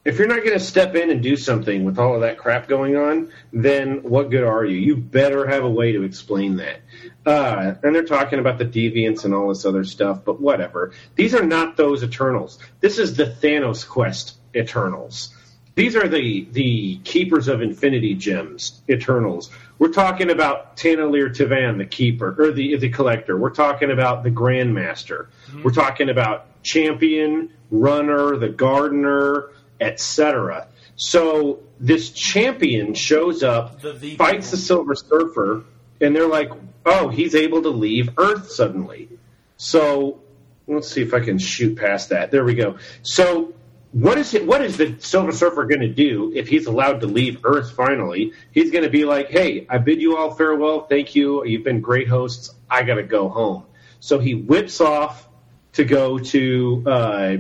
If 0.06 0.20
you're 0.20 0.28
not 0.28 0.44
going 0.44 0.52
to 0.52 0.60
step 0.60 0.94
in 0.94 1.10
and 1.10 1.20
do 1.20 1.34
something 1.34 1.84
with 1.84 1.98
all 1.98 2.14
of 2.14 2.20
that 2.20 2.38
crap 2.38 2.68
going 2.68 2.96
on, 2.96 3.32
then 3.52 4.04
what 4.04 4.30
good 4.30 4.44
are 4.44 4.64
you? 4.64 4.76
You 4.76 4.96
better 4.96 5.48
have 5.48 5.64
a 5.64 5.68
way 5.68 5.90
to 5.92 6.04
explain 6.04 6.58
that. 6.58 6.82
Uh, 7.26 7.74
and 7.82 7.92
they're 7.92 8.04
talking 8.04 8.38
about 8.38 8.58
the 8.58 8.66
deviants 8.66 9.24
and 9.24 9.34
all 9.34 9.48
this 9.48 9.64
other 9.64 9.82
stuff, 9.82 10.24
but 10.24 10.40
whatever. 10.40 10.92
These 11.16 11.34
are 11.34 11.44
not 11.44 11.76
those 11.76 12.04
Eternals. 12.04 12.60
This 12.78 13.00
is 13.00 13.16
the 13.16 13.26
Thanos 13.26 13.84
Quest 13.84 14.36
Eternals. 14.54 15.34
These 15.74 15.96
are 15.96 16.08
the 16.08 16.46
the 16.52 16.98
keepers 17.04 17.48
of 17.48 17.60
Infinity 17.60 18.14
Gems 18.14 18.80
Eternals. 18.88 19.50
We're 19.78 19.92
talking 19.92 20.30
about 20.30 20.76
Taneleer 20.76 21.34
Tivan, 21.36 21.78
the 21.78 21.84
keeper 21.84 22.34
or 22.38 22.52
the 22.52 22.76
the 22.76 22.88
collector. 22.88 23.36
We're 23.36 23.50
talking 23.50 23.90
about 23.90 24.22
the 24.22 24.30
Grandmaster. 24.30 25.26
We're 25.62 25.74
talking 25.74 26.08
about 26.08 26.62
Champion, 26.62 27.50
Runner, 27.70 28.36
the 28.38 28.48
Gardener, 28.48 29.50
etc. 29.80 30.68
So 30.96 31.60
this 31.78 32.10
champion 32.10 32.94
shows 32.94 33.42
up, 33.42 33.80
The- 33.82 34.16
fights 34.16 34.50
the 34.50 34.56
Silver 34.56 34.94
Surfer, 34.94 35.64
and 36.00 36.14
they're 36.14 36.28
like, 36.28 36.50
"Oh, 36.84 37.08
he's 37.08 37.34
able 37.34 37.62
to 37.62 37.68
leave 37.70 38.10
Earth 38.16 38.50
suddenly." 38.50 39.08
So 39.56 40.20
let's 40.66 40.88
see 40.88 41.02
if 41.02 41.14
I 41.14 41.20
can 41.20 41.38
shoot 41.38 41.76
past 41.76 42.10
that. 42.10 42.30
There 42.30 42.44
we 42.44 42.54
go. 42.54 42.76
So 43.02 43.52
what 43.92 44.18
is 44.18 44.34
it? 44.34 44.46
What 44.46 44.62
is 44.62 44.76
the 44.76 44.94
Silver 44.98 45.32
Surfer 45.32 45.64
going 45.64 45.80
to 45.80 45.88
do 45.88 46.32
if 46.34 46.48
he's 46.48 46.66
allowed 46.66 47.00
to 47.00 47.06
leave 47.06 47.40
Earth 47.44 47.72
finally? 47.72 48.32
He's 48.52 48.70
going 48.70 48.84
to 48.84 48.90
be 48.90 49.04
like, 49.04 49.30
"Hey, 49.30 49.66
I 49.70 49.78
bid 49.78 50.00
you 50.02 50.16
all 50.16 50.32
farewell. 50.34 50.82
Thank 50.82 51.14
you. 51.14 51.44
You've 51.44 51.64
been 51.64 51.80
great 51.80 52.08
hosts. 52.08 52.54
I 52.70 52.82
got 52.82 52.96
to 52.96 53.02
go 53.02 53.28
home." 53.28 53.64
So 54.00 54.18
he 54.18 54.34
whips 54.34 54.80
off 54.80 55.28
to 55.74 55.84
go 55.84 56.18
to 56.18 56.82
uh, 56.86 57.36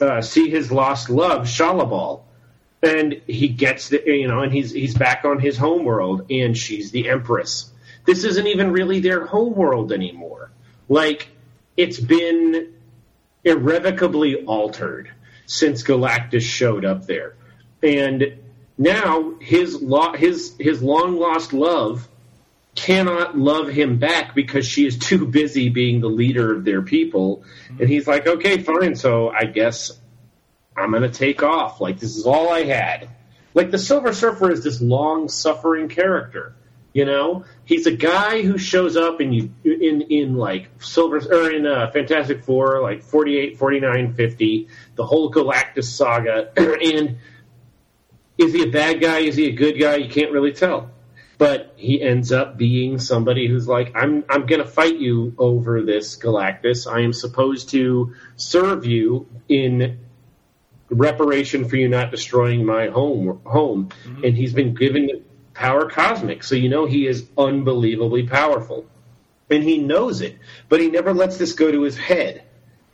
uh, 0.00 0.22
see 0.22 0.50
his 0.50 0.70
lost 0.70 1.10
love, 1.10 1.46
Shalla-Bal, 1.46 2.24
and 2.82 3.20
he 3.26 3.48
gets 3.48 3.88
the 3.88 4.02
you 4.06 4.28
know, 4.28 4.40
and 4.40 4.52
he's 4.52 4.70
he's 4.70 4.94
back 4.94 5.24
on 5.24 5.40
his 5.40 5.56
home 5.56 5.84
world, 5.84 6.30
and 6.30 6.56
she's 6.56 6.90
the 6.90 7.08
Empress. 7.08 7.70
This 8.04 8.24
isn't 8.24 8.46
even 8.46 8.72
really 8.72 9.00
their 9.00 9.26
home 9.26 9.54
world 9.54 9.92
anymore. 9.92 10.50
Like 10.88 11.28
it's 11.76 11.98
been 12.00 12.74
irrevocably 13.44 14.44
altered 14.44 15.10
since 15.46 15.82
Galactus 15.82 16.42
showed 16.42 16.84
up 16.84 17.06
there, 17.06 17.34
and 17.82 18.38
now 18.76 19.34
his 19.40 19.80
lo- 19.82 20.14
his 20.14 20.54
his 20.58 20.82
long 20.82 21.18
lost 21.18 21.52
love 21.52 22.08
cannot 22.78 23.36
love 23.36 23.68
him 23.68 23.98
back 23.98 24.36
because 24.36 24.64
she 24.64 24.86
is 24.86 24.96
too 24.96 25.26
busy 25.26 25.68
being 25.68 26.00
the 26.00 26.08
leader 26.08 26.54
of 26.54 26.64
their 26.64 26.80
people. 26.80 27.42
And 27.68 27.88
he's 27.88 28.06
like, 28.06 28.28
okay, 28.28 28.58
fine. 28.58 28.94
So 28.94 29.30
I 29.30 29.46
guess 29.46 29.90
I'm 30.76 30.92
going 30.92 31.02
to 31.02 31.10
take 31.10 31.42
off. 31.42 31.80
Like, 31.80 31.98
this 31.98 32.16
is 32.16 32.24
all 32.24 32.50
I 32.50 32.62
had. 32.62 33.10
Like, 33.52 33.72
the 33.72 33.78
Silver 33.78 34.12
Surfer 34.12 34.52
is 34.52 34.62
this 34.62 34.80
long 34.80 35.28
suffering 35.28 35.88
character. 35.88 36.54
You 36.92 37.04
know, 37.04 37.44
he's 37.64 37.86
a 37.86 37.92
guy 37.92 38.42
who 38.42 38.58
shows 38.58 38.96
up 38.96 39.20
in 39.20 39.32
you 39.32 39.50
in 39.62 40.00
in 40.02 40.36
like 40.36 40.70
Silver 40.80 41.18
or 41.18 41.50
in 41.50 41.66
uh, 41.66 41.90
Fantastic 41.92 42.42
Four, 42.44 42.80
like 42.80 43.02
48, 43.02 43.58
49, 43.58 44.14
50, 44.14 44.68
the 44.94 45.04
whole 45.04 45.30
Galactus 45.30 45.84
saga. 45.84 46.50
and 46.56 47.18
is 48.38 48.52
he 48.52 48.62
a 48.62 48.70
bad 48.70 49.00
guy? 49.00 49.18
Is 49.18 49.36
he 49.36 49.48
a 49.48 49.52
good 49.52 49.78
guy? 49.78 49.96
You 49.96 50.08
can't 50.08 50.32
really 50.32 50.52
tell 50.52 50.90
but 51.38 51.72
he 51.76 52.02
ends 52.02 52.32
up 52.32 52.58
being 52.58 52.98
somebody 52.98 53.46
who's 53.46 53.68
like, 53.68 53.92
I'm 53.94 54.24
I'm 54.28 54.46
going 54.46 54.60
to 54.60 54.66
fight 54.66 54.96
you 54.96 55.34
over 55.38 55.82
this 55.82 56.16
Galactus. 56.16 56.92
I 56.92 57.00
am 57.02 57.12
supposed 57.12 57.70
to 57.70 58.14
serve 58.36 58.84
you 58.84 59.28
in 59.48 60.00
reparation 60.90 61.68
for 61.68 61.76
you 61.76 61.88
not 61.88 62.10
destroying 62.10 62.66
my 62.66 62.88
home 62.88 63.40
home. 63.44 63.90
And 64.24 64.36
he's 64.36 64.52
been 64.52 64.74
given 64.74 65.24
power 65.54 65.88
cosmic, 65.88 66.42
so 66.42 66.56
you 66.56 66.68
know 66.68 66.86
he 66.86 67.06
is 67.06 67.26
unbelievably 67.38 68.26
powerful, 68.26 68.86
and 69.48 69.62
he 69.62 69.78
knows 69.78 70.20
it. 70.20 70.38
But 70.68 70.80
he 70.80 70.88
never 70.88 71.14
lets 71.14 71.36
this 71.36 71.52
go 71.52 71.70
to 71.70 71.82
his 71.82 71.96
head. 71.96 72.42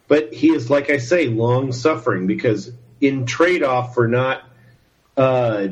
But 0.07 0.35
he 0.35 0.51
is, 0.51 0.69
like 0.69 0.91
I 0.91 0.99
say, 0.99 1.29
long 1.29 1.73
suffering 1.73 2.27
because 2.27 2.71
in 3.01 3.25
trade 3.25 3.63
off 3.63 3.95
for 3.95 4.07
not 4.07 4.43
uh, 5.17 5.69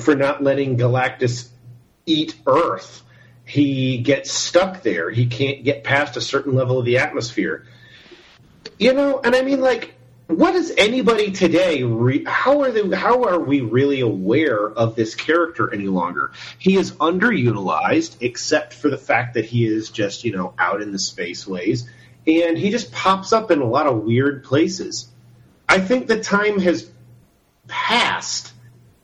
for 0.00 0.14
not 0.14 0.42
letting 0.42 0.76
Galactus 0.76 1.48
eat 2.06 2.34
Earth. 2.46 3.02
He 3.44 3.98
gets 3.98 4.32
stuck 4.32 4.82
there. 4.82 5.10
He 5.10 5.26
can't 5.26 5.64
get 5.64 5.84
past 5.84 6.16
a 6.16 6.20
certain 6.20 6.54
level 6.54 6.78
of 6.78 6.84
the 6.84 6.98
atmosphere. 6.98 7.66
You 8.78 8.92
know, 8.94 9.20
and 9.22 9.34
I 9.36 9.42
mean, 9.42 9.60
like, 9.60 9.94
what 10.26 10.54
is 10.54 10.72
anybody 10.76 11.32
today? 11.32 11.82
Re- 11.82 12.24
how 12.24 12.62
are 12.62 12.70
they? 12.70 12.96
How 12.96 13.24
are 13.24 13.38
we 13.38 13.60
really 13.60 14.00
aware 14.00 14.66
of 14.66 14.96
this 14.96 15.14
character 15.14 15.72
any 15.72 15.86
longer? 15.86 16.32
He 16.58 16.76
is 16.76 16.92
underutilized, 16.92 18.16
except 18.20 18.72
for 18.72 18.88
the 18.88 18.96
fact 18.96 19.34
that 19.34 19.44
he 19.44 19.66
is 19.66 19.90
just 19.90 20.24
you 20.24 20.34
know 20.34 20.54
out 20.58 20.80
in 20.80 20.92
the 20.92 20.98
spaceways, 20.98 21.86
and 22.26 22.56
he 22.56 22.70
just 22.70 22.90
pops 22.90 23.34
up 23.34 23.50
in 23.50 23.60
a 23.60 23.66
lot 23.66 23.86
of 23.86 24.02
weird 24.02 24.44
places. 24.44 25.08
I 25.68 25.80
think 25.80 26.06
the 26.06 26.20
time 26.22 26.58
has 26.60 26.90
passed 27.68 28.53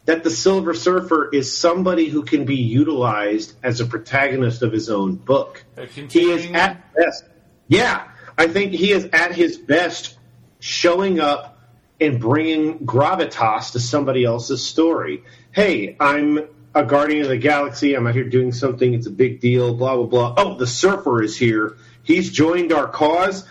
that 0.06 0.24
the 0.24 0.30
Silver 0.30 0.74
Surfer 0.74 1.28
is 1.32 1.56
somebody 1.56 2.08
who 2.08 2.22
can 2.22 2.44
be 2.44 2.56
utilized 2.56 3.54
as 3.62 3.80
a 3.80 3.86
protagonist 3.86 4.62
of 4.62 4.72
his 4.72 4.88
own 4.90 5.16
book. 5.16 5.64
He 6.10 6.30
is 6.30 6.50
at 6.52 6.94
best. 6.94 7.24
Yeah, 7.68 8.08
I 8.36 8.48
think 8.48 8.72
he 8.72 8.92
is 8.92 9.08
at 9.12 9.34
his 9.34 9.58
best 9.58 10.18
showing 10.58 11.20
up 11.20 11.58
and 12.00 12.18
bringing 12.18 12.78
gravitas 12.80 13.72
to 13.72 13.80
somebody 13.80 14.24
else's 14.24 14.64
story. 14.64 15.22
Hey, 15.52 15.96
I'm 16.00 16.40
a 16.74 16.84
guardian 16.84 17.22
of 17.22 17.28
the 17.28 17.36
galaxy. 17.36 17.94
I'm 17.94 18.06
out 18.06 18.14
here 18.14 18.24
doing 18.24 18.52
something. 18.52 18.94
It's 18.94 19.06
a 19.06 19.10
big 19.10 19.40
deal. 19.40 19.74
Blah 19.74 19.96
blah 19.96 20.06
blah. 20.06 20.34
Oh, 20.36 20.56
the 20.56 20.66
surfer 20.66 21.22
is 21.22 21.36
here. 21.36 21.76
He's 22.02 22.30
joined 22.30 22.72
our 22.72 22.88
cause. 22.88 23.46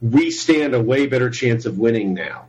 We 0.00 0.30
stand 0.32 0.74
a 0.74 0.82
way 0.82 1.06
better 1.06 1.30
chance 1.30 1.64
of 1.64 1.78
winning 1.78 2.14
now. 2.14 2.46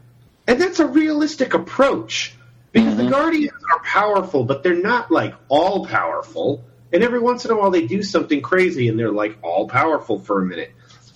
And 0.48 0.60
that's 0.60 0.80
a 0.80 0.88
realistic 0.88 1.54
approach 1.54 2.36
because 2.74 2.96
mm-hmm. 2.96 3.06
the 3.06 3.10
Guardians 3.10 3.64
are 3.72 3.80
powerful, 3.84 4.44
but 4.44 4.64
they're 4.64 4.74
not 4.74 5.10
like 5.10 5.36
all 5.48 5.86
powerful. 5.86 6.66
And 6.92 7.04
every 7.04 7.20
once 7.20 7.46
in 7.46 7.52
a 7.52 7.56
while, 7.56 7.72
they 7.72 7.88
do 7.88 8.04
something 8.04 8.42
crazy, 8.42 8.90
and 8.90 9.00
they're 9.00 9.12
like 9.12 9.38
all 9.42 9.70
powerful 9.70 10.20
for 10.20 10.42
a 10.42 10.46
minute. 10.46 10.74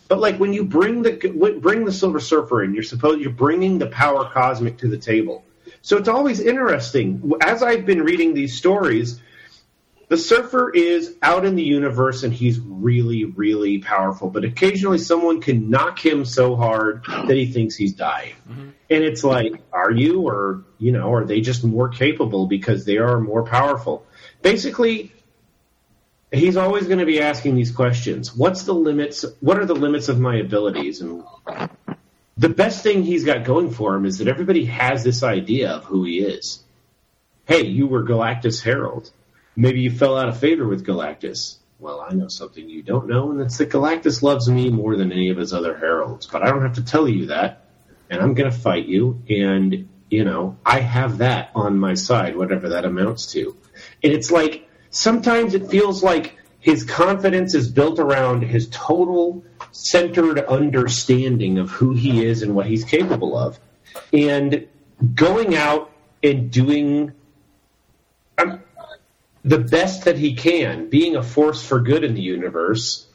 But 0.07 0.19
like 0.19 0.37
when 0.37 0.53
you 0.53 0.63
bring 0.63 1.01
the 1.01 1.59
bring 1.61 1.83
the 1.83 1.91
Silver 1.91 2.19
Surfer 2.19 2.63
in, 2.63 2.73
you're 2.73 2.83
supposed 2.83 3.19
you're 3.19 3.31
bringing 3.31 3.77
the 3.77 3.87
power 3.87 4.29
cosmic 4.29 4.77
to 4.77 4.87
the 4.87 4.97
table. 4.97 5.43
So 5.81 5.97
it's 5.97 6.07
always 6.07 6.39
interesting. 6.39 7.33
As 7.41 7.61
I've 7.61 7.85
been 7.85 8.03
reading 8.03 8.33
these 8.33 8.57
stories, 8.57 9.19
the 10.09 10.17
Surfer 10.17 10.69
is 10.69 11.15
out 11.21 11.45
in 11.45 11.55
the 11.55 11.63
universe 11.63 12.23
and 12.23 12.33
he's 12.33 12.59
really, 12.59 13.25
really 13.25 13.79
powerful. 13.79 14.29
But 14.29 14.45
occasionally, 14.45 14.99
someone 14.99 15.41
can 15.41 15.69
knock 15.69 16.03
him 16.03 16.23
so 16.23 16.55
hard 16.55 17.03
that 17.05 17.35
he 17.35 17.51
thinks 17.51 17.75
he's 17.75 17.93
dying. 17.93 18.35
Mm-hmm. 18.49 18.69
And 18.89 19.03
it's 19.03 19.23
like, 19.23 19.61
are 19.73 19.91
you, 19.91 20.21
or 20.21 20.63
you 20.79 20.93
know, 20.93 21.13
are 21.13 21.25
they 21.25 21.41
just 21.41 21.63
more 21.63 21.89
capable 21.89 22.47
because 22.47 22.85
they 22.85 22.97
are 22.97 23.19
more 23.19 23.43
powerful? 23.43 24.05
Basically, 24.41 25.11
he's 26.31 26.55
always 26.55 26.87
going 26.87 26.99
to 26.99 27.05
be 27.05 27.19
asking 27.19 27.55
these 27.55 27.71
questions. 27.71 28.33
What's 28.33 28.63
the 28.63 28.73
limits? 28.73 29.25
What 29.41 29.59
are 29.59 29.65
the 29.65 29.75
limits 29.75 30.07
of 30.07 30.19
my 30.21 30.37
abilities? 30.37 31.01
And 31.01 31.25
the 32.37 32.49
best 32.49 32.81
thing 32.81 33.03
he's 33.03 33.25
got 33.25 33.43
going 33.43 33.71
for 33.71 33.93
him 33.93 34.05
is 34.05 34.19
that 34.19 34.29
everybody 34.29 34.65
has 34.65 35.03
this 35.03 35.21
idea 35.21 35.71
of 35.71 35.83
who 35.83 36.05
he 36.05 36.19
is. 36.19 36.63
Hey, 37.45 37.65
you 37.65 37.87
were 37.87 38.03
Galactus 38.03 38.61
Herald. 38.61 39.11
Maybe 39.59 39.81
you 39.81 39.89
fell 39.89 40.15
out 40.15 40.29
of 40.29 40.39
favor 40.39 40.67
with 40.67 40.85
Galactus. 40.85 41.57
Well, 41.79 41.99
I 41.99 42.13
know 42.13 42.27
something 42.27 42.69
you 42.69 42.83
don't 42.83 43.07
know, 43.07 43.31
and 43.31 43.41
it's 43.41 43.57
that 43.57 43.71
Galactus 43.71 44.21
loves 44.21 44.47
me 44.47 44.69
more 44.69 44.95
than 44.95 45.11
any 45.11 45.29
of 45.29 45.37
his 45.37 45.51
other 45.51 45.75
heralds. 45.75 46.27
But 46.27 46.43
I 46.43 46.49
don't 46.51 46.61
have 46.61 46.75
to 46.75 46.85
tell 46.85 47.07
you 47.07 47.25
that, 47.27 47.65
and 48.07 48.21
I'm 48.21 48.35
going 48.35 48.51
to 48.51 48.55
fight 48.55 48.85
you, 48.85 49.23
and, 49.27 49.89
you 50.11 50.23
know, 50.23 50.57
I 50.63 50.79
have 50.81 51.17
that 51.17 51.49
on 51.55 51.79
my 51.79 51.95
side, 51.95 52.35
whatever 52.35 52.69
that 52.69 52.85
amounts 52.85 53.31
to. 53.33 53.57
And 54.03 54.13
it's 54.13 54.29
like, 54.29 54.69
sometimes 54.91 55.55
it 55.55 55.71
feels 55.71 56.03
like 56.03 56.37
his 56.59 56.83
confidence 56.83 57.55
is 57.55 57.67
built 57.71 57.97
around 57.97 58.43
his 58.43 58.69
total 58.69 59.43
centered 59.71 60.37
understanding 60.37 61.57
of 61.57 61.71
who 61.71 61.93
he 61.93 62.23
is 62.23 62.43
and 62.43 62.53
what 62.53 62.67
he's 62.67 62.83
capable 62.83 63.35
of. 63.35 63.59
And 64.13 64.67
going 65.15 65.55
out 65.55 65.91
and 66.21 66.51
doing 66.51 67.13
um, 68.37 68.61
the 69.43 69.59
best 69.59 70.05
that 70.05 70.17
he 70.17 70.35
can, 70.35 70.89
being 70.89 71.15
a 71.15 71.23
force 71.23 71.65
for 71.65 71.79
good 71.79 72.03
in 72.03 72.13
the 72.13 72.21
universe, 72.21 73.07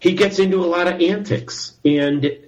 he 0.00 0.12
gets 0.12 0.38
into 0.38 0.62
a 0.62 0.66
lot 0.66 0.86
of 0.86 1.00
antics 1.00 1.76
and 1.84 2.38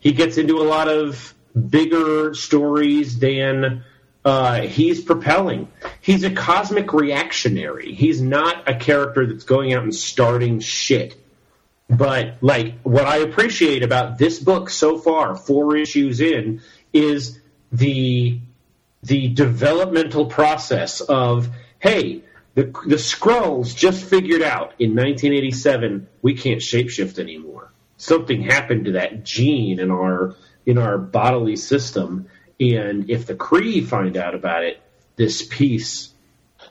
he 0.00 0.12
gets 0.12 0.38
into 0.38 0.58
a 0.58 0.64
lot 0.64 0.88
of 0.88 1.34
bigger 1.68 2.34
stories 2.34 3.18
than 3.18 3.84
uh, 4.24 4.62
he's 4.62 5.00
propelling. 5.00 5.68
He's 6.00 6.24
a 6.24 6.30
cosmic 6.30 6.92
reactionary. 6.92 7.94
He's 7.94 8.20
not 8.20 8.68
a 8.68 8.74
character 8.74 9.26
that's 9.26 9.44
going 9.44 9.72
out 9.72 9.84
and 9.84 9.94
starting 9.94 10.60
shit. 10.60 11.16
But 11.88 12.34
like 12.40 12.80
what 12.82 13.06
I 13.06 13.18
appreciate 13.18 13.82
about 13.82 14.18
this 14.18 14.38
book 14.40 14.68
so 14.68 14.98
far, 14.98 15.36
four 15.36 15.76
issues 15.76 16.20
in, 16.20 16.60
is 16.92 17.40
the 17.70 18.40
the 19.02 19.28
developmental 19.28 20.26
process 20.26 21.00
of 21.00 21.48
hey, 21.78 22.22
the 22.54 22.64
the 22.64 22.96
Skrulls 22.96 23.76
just 23.76 24.04
figured 24.04 24.42
out 24.42 24.74
in 24.78 24.90
1987 24.90 26.08
we 26.22 26.34
can't 26.34 26.60
shapeshift 26.60 27.18
anymore. 27.18 27.72
Something 27.98 28.42
happened 28.42 28.86
to 28.86 28.92
that 28.92 29.24
gene 29.24 29.80
in 29.80 29.90
our 29.90 30.34
in 30.64 30.78
our 30.78 30.98
bodily 30.98 31.56
system 31.56 32.28
and 32.58 33.10
if 33.10 33.26
the 33.26 33.34
Kree 33.34 33.86
find 33.86 34.16
out 34.16 34.34
about 34.34 34.64
it, 34.64 34.80
this 35.16 35.46
peace 35.46 36.12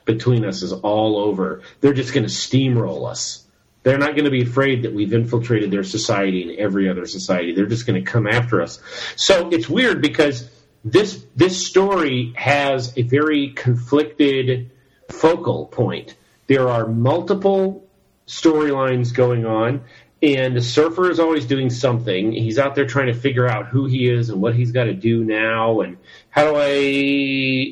between 0.04 0.44
us 0.44 0.62
is 0.62 0.72
all 0.72 1.18
over. 1.18 1.62
They're 1.80 1.92
just 1.92 2.12
going 2.12 2.26
to 2.26 2.32
steamroll 2.32 3.08
us. 3.08 3.44
They're 3.82 3.98
not 3.98 4.12
going 4.12 4.24
to 4.24 4.30
be 4.30 4.42
afraid 4.42 4.82
that 4.82 4.92
we've 4.92 5.12
infiltrated 5.12 5.70
their 5.70 5.84
society 5.84 6.42
and 6.42 6.58
every 6.58 6.88
other 6.88 7.06
society. 7.06 7.54
They're 7.54 7.66
just 7.66 7.86
going 7.86 8.04
to 8.04 8.10
come 8.10 8.26
after 8.26 8.60
us. 8.60 8.80
So 9.14 9.48
it's 9.50 9.68
weird 9.68 10.02
because 10.02 10.50
this 10.84 11.24
this 11.36 11.66
story 11.66 12.32
has 12.36 12.96
a 12.96 13.02
very 13.02 13.50
conflicted 13.50 14.72
focal 15.10 15.66
point. 15.66 16.14
There 16.46 16.68
are 16.68 16.86
multiple 16.86 17.86
storylines 18.26 19.14
going 19.14 19.46
on. 19.46 19.82
And 20.22 20.56
the 20.56 20.62
surfer 20.62 21.10
is 21.10 21.20
always 21.20 21.44
doing 21.44 21.68
something. 21.68 22.32
He's 22.32 22.58
out 22.58 22.74
there 22.74 22.86
trying 22.86 23.08
to 23.08 23.14
figure 23.14 23.46
out 23.46 23.66
who 23.66 23.84
he 23.84 24.08
is 24.08 24.30
and 24.30 24.40
what 24.40 24.54
he's 24.54 24.72
got 24.72 24.84
to 24.84 24.94
do 24.94 25.22
now 25.22 25.82
and 25.82 25.98
how 26.30 26.50
do 26.50 26.56
I 26.56 26.68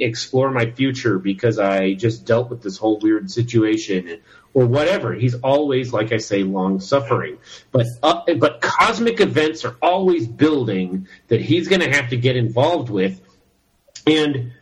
explore 0.05 0.51
my 0.51 0.71
future 0.71 1.19
because 1.19 1.59
I 1.59 1.95
just 1.95 2.27
dealt 2.27 2.51
with 2.51 2.63
this 2.63 2.77
whole 2.77 2.99
weird 2.99 3.31
situation 3.31 4.21
or 4.53 4.67
whatever. 4.67 5.15
He's 5.15 5.35
always, 5.37 5.93
like 5.93 6.13
I 6.13 6.19
say, 6.19 6.43
long 6.43 6.81
suffering. 6.81 7.39
But 7.73 7.87
uh, 8.03 8.23
but 8.35 8.61
cosmic 8.61 9.21
events 9.21 9.65
are 9.65 9.77
always 9.83 10.29
building 10.29 11.09
that 11.29 11.41
he's 11.41 11.69
going 11.69 11.81
to 11.81 11.91
have 11.91 12.11
to 12.11 12.17
get 12.17 12.37
involved 12.37 12.91
with, 12.91 13.21
and 14.07 14.53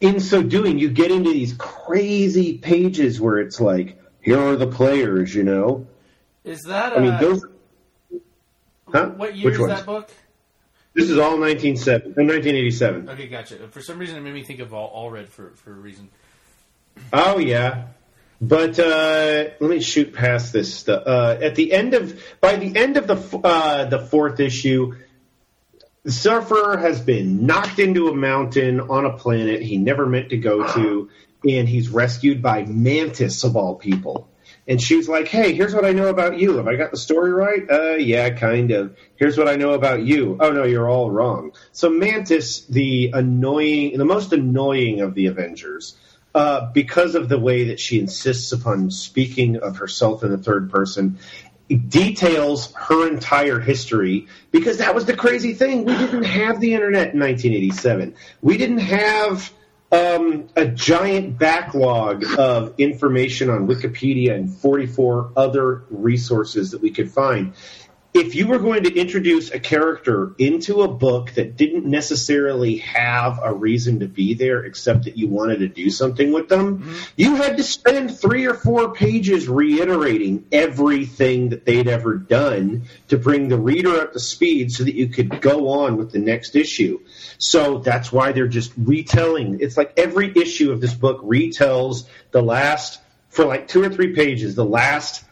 in 0.00 0.20
so 0.20 0.42
doing, 0.42 0.78
you 0.78 0.90
get 0.90 1.10
into 1.10 1.30
these 1.30 1.54
crazy 1.54 2.58
pages 2.58 3.20
where 3.20 3.38
it's 3.38 3.60
like, 3.60 4.00
here 4.20 4.40
are 4.40 4.56
the 4.56 4.66
players, 4.66 5.34
you 5.34 5.42
know 5.42 5.86
is 6.46 6.62
that? 6.62 6.96
I 6.96 7.00
mean, 7.00 7.20
those. 7.20 7.44
Huh? 8.88 9.08
What 9.16 9.36
year 9.36 9.46
Which 9.46 9.54
is 9.54 9.60
ones? 9.60 9.72
that 9.72 9.84
book? 9.84 10.08
This 10.94 11.10
is 11.10 11.18
all 11.18 11.38
1987. 11.38 13.08
Okay, 13.10 13.26
gotcha. 13.26 13.68
For 13.68 13.82
some 13.82 13.98
reason, 13.98 14.16
it 14.16 14.20
made 14.20 14.32
me 14.32 14.44
think 14.44 14.60
of 14.60 14.72
all, 14.72 15.10
Red 15.10 15.28
for 15.28 15.50
for 15.56 15.72
a 15.72 15.74
reason. 15.74 16.08
Oh 17.12 17.38
yeah, 17.38 17.88
but 18.40 18.78
uh, 18.78 19.48
let 19.58 19.60
me 19.60 19.80
shoot 19.80 20.14
past 20.14 20.52
this 20.52 20.72
stuff. 20.72 21.02
Uh, 21.04 21.36
at 21.42 21.56
the 21.56 21.72
end 21.72 21.94
of 21.94 22.22
by 22.40 22.56
the 22.56 22.76
end 22.76 22.96
of 22.96 23.08
the 23.08 23.38
uh, 23.44 23.86
the 23.86 23.98
fourth 23.98 24.38
issue, 24.38 24.94
the 26.06 26.12
Surfer 26.12 26.76
has 26.78 27.00
been 27.00 27.46
knocked 27.46 27.80
into 27.80 28.06
a 28.06 28.14
mountain 28.14 28.78
on 28.78 29.04
a 29.04 29.18
planet 29.18 29.60
he 29.60 29.76
never 29.76 30.06
meant 30.06 30.30
to 30.30 30.36
go 30.36 30.64
to, 30.74 31.10
and 31.46 31.68
he's 31.68 31.88
rescued 31.88 32.40
by 32.40 32.64
Mantis 32.64 33.42
of 33.42 33.56
all 33.56 33.74
people 33.74 34.28
and 34.68 34.80
she's 34.80 35.08
like, 35.08 35.28
"Hey, 35.28 35.52
here's 35.52 35.74
what 35.74 35.84
I 35.84 35.92
know 35.92 36.08
about 36.08 36.38
you. 36.38 36.56
Have 36.56 36.68
I 36.68 36.76
got 36.76 36.90
the 36.90 36.96
story 36.96 37.32
right? 37.32 37.68
Uh, 37.68 37.96
yeah, 37.96 38.30
kind 38.30 38.70
of. 38.70 38.96
Here's 39.16 39.38
what 39.38 39.48
I 39.48 39.56
know 39.56 39.72
about 39.72 40.02
you. 40.02 40.36
Oh 40.40 40.50
no, 40.50 40.64
you're 40.64 40.88
all 40.88 41.10
wrong." 41.10 41.52
So 41.72 41.90
Mantis, 41.90 42.60
the 42.66 43.10
annoying, 43.12 43.96
the 43.96 44.04
most 44.04 44.32
annoying 44.32 45.00
of 45.00 45.14
the 45.14 45.26
Avengers, 45.26 45.96
uh, 46.34 46.70
because 46.72 47.14
of 47.14 47.28
the 47.28 47.38
way 47.38 47.64
that 47.68 47.80
she 47.80 47.98
insists 47.98 48.52
upon 48.52 48.90
speaking 48.90 49.56
of 49.56 49.78
herself 49.78 50.22
in 50.22 50.30
the 50.30 50.38
third 50.38 50.70
person, 50.70 51.18
details 51.68 52.72
her 52.74 53.08
entire 53.08 53.58
history 53.58 54.28
because 54.52 54.78
that 54.78 54.94
was 54.94 55.04
the 55.04 55.16
crazy 55.16 55.54
thing. 55.54 55.84
We 55.84 55.96
didn't 55.96 56.24
have 56.24 56.60
the 56.60 56.74
internet 56.74 57.12
in 57.12 57.20
1987. 57.20 58.14
We 58.40 58.56
didn't 58.56 58.78
have 58.78 59.52
um, 59.90 60.48
a 60.56 60.66
giant 60.66 61.38
backlog 61.38 62.24
of 62.38 62.74
information 62.78 63.50
on 63.50 63.66
Wikipedia 63.66 64.34
and 64.34 64.52
44 64.52 65.32
other 65.36 65.84
resources 65.90 66.72
that 66.72 66.80
we 66.80 66.90
could 66.90 67.10
find. 67.10 67.54
If 68.16 68.34
you 68.34 68.46
were 68.46 68.58
going 68.58 68.84
to 68.84 68.94
introduce 68.94 69.50
a 69.50 69.60
character 69.60 70.34
into 70.38 70.80
a 70.80 70.88
book 70.88 71.32
that 71.32 71.54
didn't 71.54 71.84
necessarily 71.84 72.78
have 72.78 73.38
a 73.42 73.52
reason 73.52 74.00
to 74.00 74.08
be 74.08 74.32
there 74.32 74.64
except 74.64 75.04
that 75.04 75.18
you 75.18 75.28
wanted 75.28 75.58
to 75.58 75.68
do 75.68 75.90
something 75.90 76.32
with 76.32 76.48
them, 76.48 76.78
mm-hmm. 76.78 77.04
you 77.16 77.36
had 77.36 77.58
to 77.58 77.62
spend 77.62 78.18
three 78.18 78.46
or 78.46 78.54
four 78.54 78.94
pages 78.94 79.48
reiterating 79.48 80.46
everything 80.50 81.50
that 81.50 81.66
they'd 81.66 81.88
ever 81.88 82.14
done 82.14 82.84
to 83.08 83.18
bring 83.18 83.48
the 83.48 83.58
reader 83.58 84.00
up 84.00 84.14
to 84.14 84.20
speed 84.20 84.72
so 84.72 84.84
that 84.84 84.94
you 84.94 85.08
could 85.08 85.42
go 85.42 85.68
on 85.68 85.98
with 85.98 86.10
the 86.10 86.18
next 86.18 86.56
issue. 86.56 86.98
So 87.36 87.80
that's 87.80 88.10
why 88.10 88.32
they're 88.32 88.48
just 88.48 88.72
retelling. 88.78 89.60
It's 89.60 89.76
like 89.76 89.92
every 89.98 90.32
issue 90.34 90.72
of 90.72 90.80
this 90.80 90.94
book 90.94 91.20
retells 91.20 92.06
the 92.30 92.42
last, 92.42 92.98
for 93.28 93.44
like 93.44 93.68
two 93.68 93.82
or 93.82 93.90
three 93.90 94.14
pages, 94.14 94.54
the 94.54 94.64
last 94.64 95.22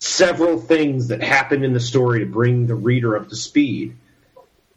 several 0.00 0.58
things 0.58 1.08
that 1.08 1.22
happened 1.22 1.64
in 1.64 1.72
the 1.72 1.80
story 1.80 2.20
to 2.20 2.26
bring 2.26 2.66
the 2.66 2.74
reader 2.74 3.16
up 3.16 3.28
to 3.28 3.36
speed. 3.36 3.96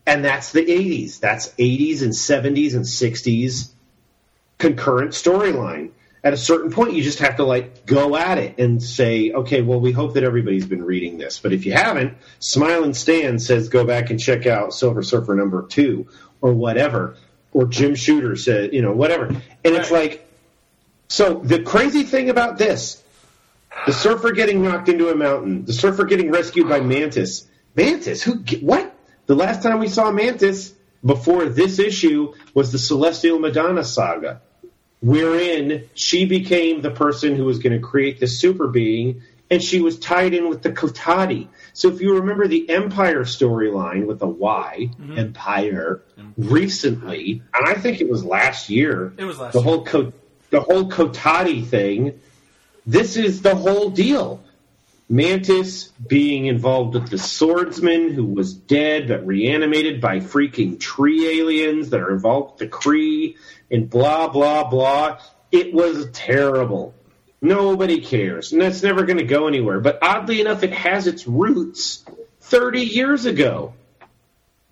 And 0.05 0.25
that's 0.25 0.51
the 0.51 0.65
80s. 0.65 1.19
That's 1.19 1.49
80s 1.49 2.01
and 2.01 2.11
70s 2.11 2.73
and 2.73 2.85
60s 2.85 3.71
concurrent 4.57 5.11
storyline. 5.11 5.91
At 6.23 6.33
a 6.33 6.37
certain 6.37 6.71
point, 6.71 6.93
you 6.93 7.01
just 7.01 7.19
have 7.19 7.37
to 7.37 7.43
like 7.43 7.85
go 7.85 8.15
at 8.15 8.37
it 8.37 8.59
and 8.59 8.81
say, 8.81 9.31
okay, 9.31 9.61
well, 9.61 9.79
we 9.79 9.91
hope 9.91 10.13
that 10.13 10.23
everybody's 10.23 10.67
been 10.67 10.83
reading 10.83 11.17
this. 11.17 11.39
But 11.39 11.51
if 11.51 11.65
you 11.65 11.73
haven't, 11.73 12.15
Smilin' 12.39 12.95
Stan 12.95 13.39
says 13.39 13.69
go 13.69 13.85
back 13.85 14.11
and 14.11 14.19
check 14.19 14.45
out 14.45 14.73
Silver 14.73 15.01
Surfer 15.01 15.33
number 15.35 15.63
two 15.67 16.07
or 16.39 16.53
whatever. 16.53 17.17
Or 17.53 17.65
Jim 17.65 17.95
Shooter 17.95 18.35
said, 18.35 18.73
you 18.73 18.81
know, 18.81 18.91
whatever. 18.91 19.25
And 19.25 19.41
right. 19.65 19.75
it's 19.75 19.91
like, 19.91 20.27
so 21.09 21.35
the 21.35 21.61
crazy 21.63 22.03
thing 22.03 22.29
about 22.29 22.57
this 22.57 23.00
the 23.85 23.93
surfer 23.93 24.31
getting 24.31 24.63
knocked 24.63 24.89
into 24.89 25.09
a 25.09 25.15
mountain. 25.15 25.65
The 25.65 25.73
surfer 25.73 26.05
getting 26.05 26.31
rescued 26.31 26.69
by 26.69 26.79
Mantis. 26.79 27.47
Mantis? 27.75 28.21
Who? 28.23 28.43
What? 28.61 28.95
The 29.25 29.35
last 29.35 29.63
time 29.63 29.79
we 29.79 29.87
saw 29.87 30.11
Mantis 30.11 30.73
before 31.03 31.45
this 31.45 31.79
issue 31.79 32.33
was 32.53 32.71
the 32.71 32.79
Celestial 32.79 33.39
Madonna 33.39 33.83
saga, 33.83 34.41
wherein 34.99 35.89
she 35.93 36.25
became 36.25 36.81
the 36.81 36.91
person 36.91 37.35
who 37.35 37.45
was 37.45 37.59
going 37.59 37.73
to 37.73 37.79
create 37.79 38.19
the 38.19 38.27
super 38.27 38.67
being, 38.67 39.23
and 39.49 39.63
she 39.63 39.81
was 39.81 39.97
tied 39.99 40.33
in 40.33 40.49
with 40.49 40.61
the 40.61 40.71
Cotati. 40.71 41.47
So 41.73 41.89
if 41.89 42.01
you 42.01 42.15
remember 42.15 42.47
the 42.47 42.67
Empyre 42.67 43.21
storyline 43.21 44.05
with 44.05 44.19
the 44.19 44.27
Y, 44.27 44.89
mm-hmm. 44.91 45.13
Empyre, 45.13 46.01
mm-hmm. 46.17 46.53
recently, 46.53 47.41
and 47.53 47.67
I 47.67 47.73
think 47.75 48.01
it 48.01 48.09
was 48.09 48.23
last 48.23 48.69
year. 48.69 49.13
It 49.17 49.25
was 49.25 49.39
last 49.39 49.53
the 49.53 49.59
year. 49.59 49.63
whole 49.63 50.13
the 50.49 50.61
whole 50.61 50.89
Cotati 50.89 51.65
thing 51.65 52.19
this 52.85 53.17
is 53.17 53.41
the 53.41 53.55
whole 53.55 53.89
deal. 53.89 54.43
Mantis 55.09 55.89
being 56.07 56.45
involved 56.45 56.93
with 56.93 57.09
the 57.09 57.17
swordsman 57.17 58.13
who 58.13 58.25
was 58.25 58.53
dead 58.53 59.09
but 59.09 59.27
reanimated 59.27 59.99
by 59.99 60.19
freaking 60.19 60.79
tree 60.79 61.41
aliens 61.41 61.89
that 61.89 61.99
are 61.99 62.13
involved 62.13 62.61
with 62.61 62.71
the 62.71 62.77
Kree 62.77 63.35
and 63.69 63.89
blah, 63.89 64.29
blah, 64.29 64.69
blah. 64.69 65.19
It 65.51 65.73
was 65.73 66.09
terrible. 66.13 66.93
Nobody 67.41 67.99
cares. 67.99 68.53
And 68.53 68.61
that's 68.61 68.83
never 68.83 69.03
going 69.03 69.17
to 69.17 69.25
go 69.25 69.47
anywhere. 69.47 69.81
But 69.81 69.99
oddly 70.01 70.39
enough, 70.39 70.63
it 70.63 70.71
has 70.71 71.07
its 71.07 71.27
roots 71.27 72.05
30 72.41 72.81
years 72.81 73.25
ago. 73.25 73.73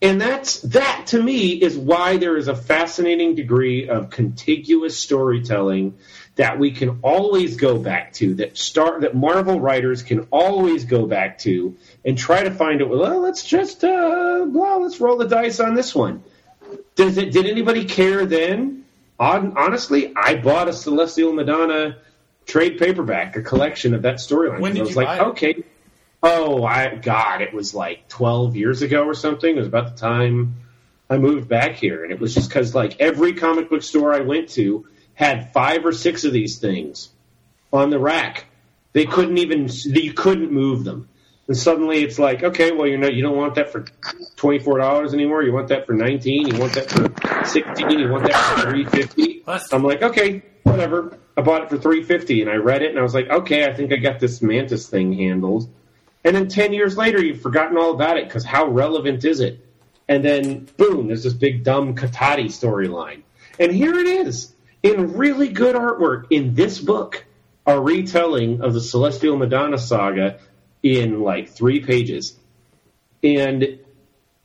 And 0.02 0.22
that's 0.22 0.61
that 0.61 1.07
to 1.07 1.22
me 1.22 1.49
is 1.49 1.77
why 1.77 2.18
there 2.18 2.38
is 2.38 2.48
a 2.48 2.56
fascinating 2.56 3.36
degree 3.36 3.90
of 3.90 4.10
contiguous 4.10 4.98
storytelling 4.98 5.98
that 6.40 6.57
we 6.57 6.72
can 6.72 6.99
always 7.03 7.57
go 7.57 7.78
back 7.78 8.14
to 8.14 8.36
that 8.36 8.57
start 8.57 9.02
that 9.02 9.14
Marvel 9.14 9.60
writers 9.60 10.03
can 10.03 10.26
always 10.32 10.86
go 10.86 11.06
back 11.06 11.40
to 11.40 11.76
and 12.06 12.18
try 12.18 12.41
to 12.41 12.49
find 12.49 12.80
it. 12.80 12.88
Well, 12.88 13.20
let's 13.20 13.44
just 13.44 13.84
uh, 13.84 14.45
well, 14.48 14.82
let's 14.82 15.02
roll 15.02 15.18
the 15.18 15.28
dice 15.28 15.60
on 15.60 15.74
this 15.74 15.94
one. 15.94 16.24
Does 16.95 17.18
it? 17.18 17.34
Did 17.34 17.45
anybody 17.45 17.84
care 17.84 18.26
then? 18.26 18.86
honestly, 19.20 20.14
I 20.16 20.36
bought 20.36 20.70
a 20.70 20.74
Celestial 20.74 21.34
Madonna 21.34 21.98
trade 22.45 22.80
paperback, 22.80 23.36
a 23.36 23.41
collection 23.41 23.94
of 23.94 24.03
that 24.03 24.16
storyline. 24.16 24.61
When 24.61 24.76
did 24.76 24.80
I 24.80 24.84
was 24.84 24.90
you 24.91 24.95
like, 24.95 25.07
buy 25.07 25.18
it? 25.18 25.28
okay. 25.32 25.64
Oh, 26.24 26.64
I 26.64 26.95
God, 26.95 27.41
it 27.41 27.53
was 27.53 27.76
like 27.76 28.07
twelve 28.07 28.56
years 28.56 28.82
ago 28.82 29.03
or 29.03 29.14
something. 29.14 29.53
It 29.53 29.60
was 29.60 29.68
about 29.68 29.94
the 29.94 29.99
time 29.99 30.56
I 31.10 31.18
moved 31.18 31.49
back 31.49 31.76
here, 31.76 32.06
and 32.06 32.14
it 32.14 32.20
was 32.22 32.34
just 32.34 32.48
because 32.48 32.74
like 32.74 33.02
every 33.02 33.34
comic 33.34 33.70
book 33.70 33.84
store 33.84 34.14
I 34.14 34.22
went 34.22 34.52
to 34.52 34.88
had 35.20 35.52
five 35.52 35.86
or 35.86 35.91
six 35.91 36.24
of 36.24 36.32
these 36.32 36.60
things 36.60 37.10
on 37.74 37.90
the 37.90 38.00
rack. 38.00 38.46
They 38.94 39.06
couldn't 39.06 39.38
even 39.38 39.68
you 39.84 40.14
couldn't 40.14 40.50
move 40.50 40.86
them. 40.86 41.10
And 41.50 41.58
suddenly 41.58 42.04
it's 42.04 42.18
like, 42.18 42.41
okay, 42.41 42.72
well, 42.72 42.88
you're 42.88 42.98
not, 42.98 43.14
you 43.14 43.22
don't 43.22 43.36
want 43.36 43.56
that 43.56 43.70
for 43.70 43.84
twenty 44.38 44.60
four 44.60 44.78
dollars 44.78 45.14
anymore. 45.14 45.44
You 45.44 45.52
want 45.52 45.68
that 45.68 45.86
for 45.86 45.91
nineteen. 45.91 46.48
You 46.48 46.58
want 46.58 46.74
that 46.74 46.90
for 46.90 47.46
sixteen. 47.46 48.00
You 48.00 48.10
want 48.10 48.28
that 48.28 48.62
for 48.64 48.70
three 48.70 48.86
fifty. 48.86 49.44
I'm 49.46 49.84
like, 49.84 50.02
okay, 50.02 50.41
whatever. 50.64 51.18
I 51.36 51.41
bought 51.41 51.64
it 51.64 51.70
for 51.70 51.78
three 51.78 52.04
fifty, 52.04 52.41
and 52.41 52.50
I 52.50 52.56
read 52.56 52.82
it, 52.82 52.91
and 52.91 52.98
I 52.98 53.02
was 53.02 53.14
like, 53.14 53.30
okay, 53.30 53.66
I 53.66 53.74
think 53.74 53.91
I 53.91 53.98
got 53.98 54.22
this 54.22 54.41
Mantis 54.41 54.88
thing 54.88 55.12
handled. 55.12 55.68
And 56.24 56.34
then 56.34 56.48
ten 56.48 56.72
years 56.72 56.96
later, 56.96 57.22
you've 57.22 57.41
forgotten 57.41 57.78
all 57.78 57.94
about 57.94 58.16
it 58.16 58.24
because 58.24 58.46
how 58.46 58.68
relevant 58.68 59.26
is 59.26 59.41
it? 59.41 59.66
And 60.08 60.24
then 60.24 60.70
boom, 60.78 61.08
there's 61.08 61.24
this 61.24 61.34
big 61.34 61.66
dumb 61.66 61.96
Cotati 61.96 62.46
storyline, 62.46 63.24
and 63.60 63.70
here 63.70 63.96
it 63.96 64.08
is 64.08 64.54
in 64.82 65.18
really 65.18 65.50
good 65.50 65.76
artwork 65.76 66.28
in 66.30 66.56
this 66.56 66.80
book, 66.80 67.26
a 67.66 67.80
retelling 67.80 68.62
of 68.62 68.74
the 68.74 68.82
Celestial 68.82 69.38
Madonna 69.38 69.78
saga 69.78 70.40
in 70.82 71.22
like 71.22 71.50
three 71.50 71.82
pages. 71.82 72.38
And 73.24 73.80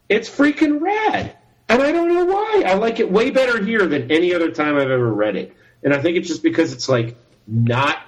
it's 0.09 0.29
freaking 0.29 0.81
rad. 0.81 1.37
And 1.69 1.83
I 1.83 1.93
don't 1.93 2.13
know 2.13 2.25
why. 2.25 2.65
I 2.67 2.75
like 2.75 3.01
it 3.01 3.11
way 3.11 3.31
better 3.31 3.63
here 3.63 3.87
than 3.87 4.11
any 4.11 4.35
other 4.35 4.51
time 4.51 4.77
I've 4.77 4.91
ever 4.91 5.13
read 5.13 5.37
it. 5.37 5.57
And 5.83 5.95
I 5.95 6.01
think 6.01 6.17
it's 6.17 6.29
just 6.29 6.43
because 6.43 6.73
it's 6.73 6.89
like 6.89 7.17
not 7.47 7.99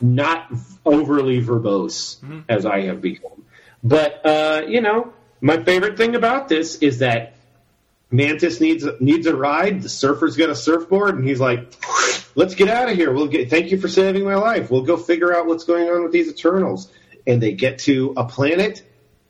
not 0.00 0.52
overly 0.84 1.40
verbose 1.40 2.18
mm-hmm. 2.20 2.40
as 2.48 2.66
I 2.66 2.82
have 2.82 3.00
become. 3.00 3.44
But 3.82 4.26
uh, 4.26 4.62
you 4.68 4.80
know, 4.80 5.12
my 5.40 5.62
favorite 5.62 5.96
thing 5.96 6.14
about 6.14 6.48
this 6.48 6.76
is 6.76 6.98
that 6.98 7.36
Mantis 8.12 8.60
needs 8.60 8.86
needs 9.00 9.26
a 9.26 9.34
ride. 9.34 9.82
The 9.82 9.88
surfer's 9.88 10.36
got 10.36 10.50
a 10.50 10.54
surfboard, 10.54 11.16
and 11.16 11.26
he's 11.26 11.40
like, 11.40 11.72
"Let's 12.34 12.54
get 12.54 12.68
out 12.68 12.90
of 12.90 12.96
here. 12.96 13.10
We'll 13.12 13.26
get. 13.26 13.48
Thank 13.48 13.72
you 13.72 13.78
for 13.78 13.88
saving 13.88 14.24
my 14.24 14.34
life. 14.34 14.70
We'll 14.70 14.82
go 14.82 14.98
figure 14.98 15.34
out 15.34 15.46
what's 15.46 15.64
going 15.64 15.88
on 15.88 16.02
with 16.02 16.12
these 16.12 16.28
Eternals." 16.28 16.92
And 17.26 17.42
they 17.42 17.52
get 17.52 17.78
to 17.80 18.12
a 18.16 18.24
planet, 18.24 18.82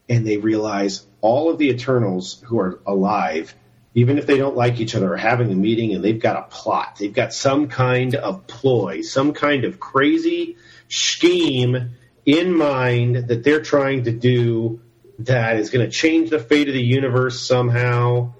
and 0.09 0.26
they 0.26 0.36
realize 0.36 1.06
all 1.20 1.48
of 1.48 1.59
the 1.59 1.70
Eternals 1.70 2.42
who 2.46 2.59
are 2.59 2.80
alive, 2.84 3.54
even 3.94 4.18
if 4.18 4.26
they 4.26 4.36
don't 4.36 4.56
like 4.56 4.80
each 4.80 4.96
other, 4.96 5.12
are 5.14 5.16
having 5.16 5.52
a 5.52 5.54
meeting, 5.54 5.94
and 5.94 6.02
they've 6.02 6.20
got 6.20 6.36
a 6.36 6.42
plot. 6.42 6.96
They've 6.98 7.12
got 7.12 7.32
some 7.32 7.68
kind 7.68 8.16
of 8.16 8.48
ploy, 8.48 9.02
some 9.02 9.32
kind 9.32 9.64
of 9.64 9.78
crazy 9.78 10.56
scheme 10.88 11.90
in 12.26 12.52
mind 12.56 13.28
that 13.28 13.44
they're 13.44 13.62
trying 13.62 14.04
to 14.04 14.12
do 14.12 14.80
that 15.20 15.56
is 15.59 15.70
going 15.70 15.84
to 15.84 15.90
change 15.90 16.30
the 16.30 16.38
fate 16.40 16.68
of 16.68 16.74
the 16.74 16.82
universe 16.82 17.40
somehow 17.40 18.32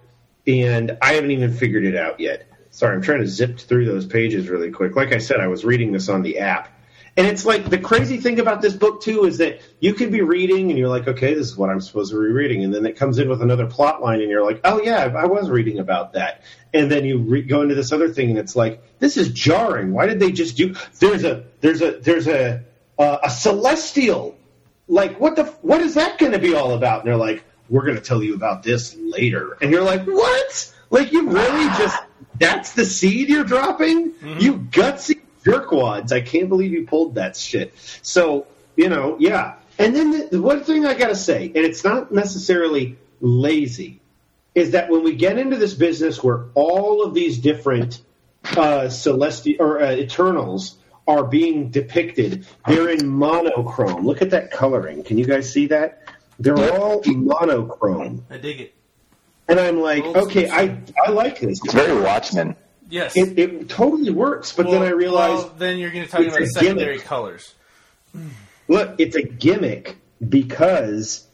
and 0.47 0.98
I 1.01 1.14
haven't 1.14 1.31
even 1.31 1.52
figured 1.52 1.85
it 1.85 1.97
out 1.97 2.20
yet. 2.20 2.47
Sorry, 2.70 2.94
I'm 2.94 3.02
trying 3.02 3.20
to 3.20 3.27
zip 3.27 3.59
through 3.59 3.85
those 3.85 4.06
pages 4.06 4.48
really 4.48 4.70
quick. 4.70 4.97
Like 4.97 5.12
I 5.12 5.19
said, 5.19 5.40
I 5.40 5.48
was 5.48 5.64
reading 5.64 5.93
this 5.93 6.09
on 6.09 6.23
the 6.23 6.39
app. 6.39 6.69
And 7.14 7.27
it's 7.27 7.44
like 7.44 7.69
the 7.69 7.77
crazy 7.77 8.16
thing 8.16 8.40
about 8.40 8.62
this 8.62 8.73
book 8.73 9.02
too 9.02 9.27
is 9.27 9.36
that 9.39 9.60
you 9.81 9.93
could 9.93 10.10
be 10.10 10.23
reading 10.23 10.70
and 10.70 10.78
you're 10.78 10.89
like, 10.89 11.06
okay, 11.06 11.35
this 11.35 11.48
is 11.48 11.56
what 11.56 11.69
I'm 11.69 11.81
supposed 11.82 12.10
to 12.12 12.19
be 12.19 12.32
reading, 12.32 12.64
and 12.64 12.73
then 12.73 12.86
it 12.86 12.97
comes 12.97 13.19
in 13.19 13.28
with 13.28 13.43
another 13.43 13.66
plot 13.66 14.01
line, 14.01 14.23
and 14.23 14.31
you're 14.31 14.44
like, 14.44 14.62
oh 14.64 14.81
yeah, 14.81 15.12
I 15.14 15.27
was 15.27 15.51
reading 15.51 15.78
about 15.78 16.14
that, 16.14 16.43
and 16.73 16.90
then 16.90 17.05
you 17.05 17.19
re- 17.19 17.43
go 17.43 17.60
into 17.60 17.74
this 17.74 17.93
other 17.93 18.09
thing, 18.09 18.31
and 18.31 18.39
it's 18.39 18.56
like, 18.56 18.82
this 18.98 19.19
is 19.19 19.28
jarring. 19.28 19.93
Why 19.93 20.06
did 20.06 20.20
they 20.20 20.32
just 20.32 20.56
do? 20.56 20.74
There's 21.01 21.24
a 21.24 21.44
there's 21.60 21.82
a 21.82 21.98
there's 21.98 22.28
a 22.28 22.64
uh, 22.98 23.19
a 23.24 23.28
celestial, 23.28 24.39
like 24.89 25.20
what 25.20 25.36
the 25.36 25.44
what 25.60 25.82
is 25.82 25.97
that 25.97 26.16
going 26.16 26.32
to 26.32 26.39
be 26.39 26.55
all 26.55 26.73
about? 26.73 27.01
And 27.01 27.09
they're 27.09 27.16
like, 27.19 27.44
we're 27.69 27.85
going 27.85 27.97
to 27.97 28.03
tell 28.03 28.23
you 28.23 28.35
about 28.35 28.63
this 28.63 28.97
later. 28.97 29.57
And 29.61 29.71
you're 29.71 29.85
like, 29.85 30.05
what? 30.05 30.75
Like, 30.91 31.13
you 31.13 31.29
really 31.29 31.67
just, 31.79 31.99
that's 32.39 32.75
the 32.75 32.85
seed 32.85 33.29
you're 33.29 33.45
dropping? 33.45 34.13
Mm-hmm. 34.13 34.41
You 34.41 34.55
gutsy 34.59 35.21
jerkwads. 35.45 36.13
I 36.13 36.21
can't 36.21 36.49
believe 36.49 36.73
you 36.73 36.87
pulled 36.87 37.17
that 37.17 37.37
shit. 37.37 37.75
So, 38.03 38.47
you 38.77 38.89
know, 38.89 39.17
yeah. 39.19 39.55
And 39.79 39.95
then 39.95 40.11
the, 40.11 40.29
the 40.33 40.43
one 40.43 40.65
thing 40.65 40.87
I 40.87 40.95
got 40.95 41.09
to 41.09 41.17
say, 41.17 41.47
and 41.47 41.57
it's 41.57 41.85
not 41.85 42.13
necessarily 42.13 42.97
lazy, 43.21 44.01
is 44.55 44.73
that 44.73 44.91
when 44.91 45.03
we 45.03 45.15
get 45.15 45.39
into 45.39 45.57
this 45.57 45.75
business 45.75 46.23
where 46.23 46.47
all 46.55 47.03
of 47.03 47.15
these 47.15 47.39
different 47.39 48.01
uh, 48.57 48.89
celestial 48.89 49.65
or 49.65 49.83
uh, 49.83 49.93
Eternals 49.93 50.77
are 51.07 51.25
being 51.25 51.71
depicted, 51.71 52.47
they're 52.67 52.91
in 52.91 53.09
monochrome. 53.09 54.05
Look 54.05 54.23
at 54.23 54.31
that 54.31 54.51
coloring. 54.51 55.03
Can 55.03 55.19
you 55.19 55.25
guys 55.25 55.53
see 55.53 55.69
that? 55.69 56.02
They're 56.39 56.73
all 56.73 57.03
monochrome. 57.07 58.25
I 58.31 58.39
dig 58.39 58.61
it. 58.61 58.75
And 59.49 59.61
I'm 59.61 59.81
like, 59.81 60.05
okay, 60.05 60.49
I 60.49 60.79
I 61.05 61.11
like 61.11 61.41
this. 61.41 61.61
It's 61.65 61.75
very 61.75 62.01
Watchmen. 62.01 62.57
Yes. 62.89 63.17
It, 63.17 63.39
it 63.39 63.69
totally 63.71 64.11
works, 64.11 64.53
but 64.53 64.67
well, 64.67 64.81
then 64.81 64.89
I 64.89 64.93
realized 64.93 65.47
well, 65.47 65.55
then 65.57 65.79
you're 65.79 65.91
going 65.91 66.05
to 66.05 66.11
talk 66.11 66.21
about 66.21 66.47
secondary 66.49 66.97
gimmick. 66.97 67.07
colors. 67.07 67.55
Look, 68.69 68.97
it's 68.99 69.17
a 69.17 69.23
gimmick 69.23 69.97
because 70.27 71.27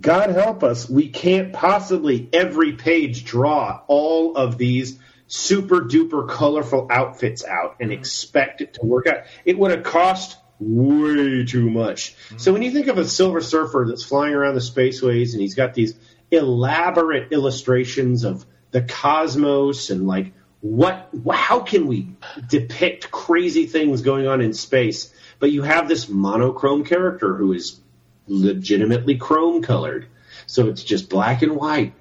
God 0.00 0.30
help 0.30 0.64
us, 0.64 0.88
we 0.88 1.08
can't 1.08 1.52
possibly 1.52 2.28
every 2.32 2.72
page 2.72 3.24
draw 3.24 3.82
all 3.88 4.36
of 4.36 4.58
these 4.58 4.98
super 5.26 5.82
duper 5.82 6.28
colorful 6.28 6.88
outfits 6.90 7.44
out 7.44 7.76
and 7.80 7.90
mm-hmm. 7.90 8.00
expect 8.00 8.60
it 8.60 8.74
to 8.74 8.86
work 8.86 9.06
out. 9.06 9.24
It 9.44 9.58
would 9.58 9.70
have 9.70 9.84
cost 9.84 10.36
way 10.62 11.44
too 11.44 11.70
much. 11.70 12.14
Mm-hmm. 12.14 12.38
So 12.38 12.52
when 12.52 12.62
you 12.62 12.70
think 12.70 12.88
of 12.88 12.98
a 12.98 13.04
Silver 13.04 13.40
Surfer 13.40 13.86
that's 13.88 14.04
flying 14.04 14.34
around 14.34 14.54
the 14.54 14.60
spaceways 14.60 15.32
and 15.32 15.40
he's 15.40 15.54
got 15.54 15.74
these 15.74 15.94
elaborate 16.30 17.32
illustrations 17.32 18.24
of 18.24 18.46
the 18.70 18.82
cosmos 18.82 19.90
and 19.90 20.06
like 20.06 20.32
what 20.60 21.10
how 21.30 21.60
can 21.60 21.86
we 21.86 22.08
depict 22.48 23.10
crazy 23.10 23.66
things 23.66 24.00
going 24.00 24.26
on 24.26 24.40
in 24.40 24.52
space 24.52 25.12
but 25.38 25.50
you 25.50 25.62
have 25.62 25.88
this 25.88 26.08
monochrome 26.08 26.84
character 26.84 27.34
who 27.34 27.52
is 27.52 27.80
legitimately 28.26 29.16
chrome 29.16 29.60
colored 29.60 30.06
so 30.46 30.68
it's 30.68 30.82
just 30.82 31.10
black 31.10 31.42
and 31.42 31.56
white 31.56 31.92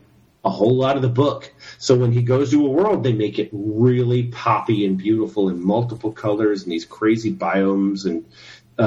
a 0.46 0.50
whole 0.50 0.76
lot 0.76 0.96
of 0.96 1.02
the 1.02 1.10
book 1.10 1.52
so 1.78 1.96
when 1.96 2.12
he 2.12 2.22
goes 2.22 2.52
to 2.52 2.66
a 2.66 2.70
world 2.70 3.04
they 3.04 3.14
make 3.14 3.38
it 3.38 3.50
really 3.52 4.24
poppy 4.24 4.86
and 4.86 4.98
beautiful 4.98 5.50
in 5.50 5.62
multiple 5.62 6.12
colors 6.12 6.64
and 6.64 6.72
these 6.72 6.86
crazy 6.86 7.34
biomes 7.34 8.06
and 8.06 8.24
uh, 8.78 8.82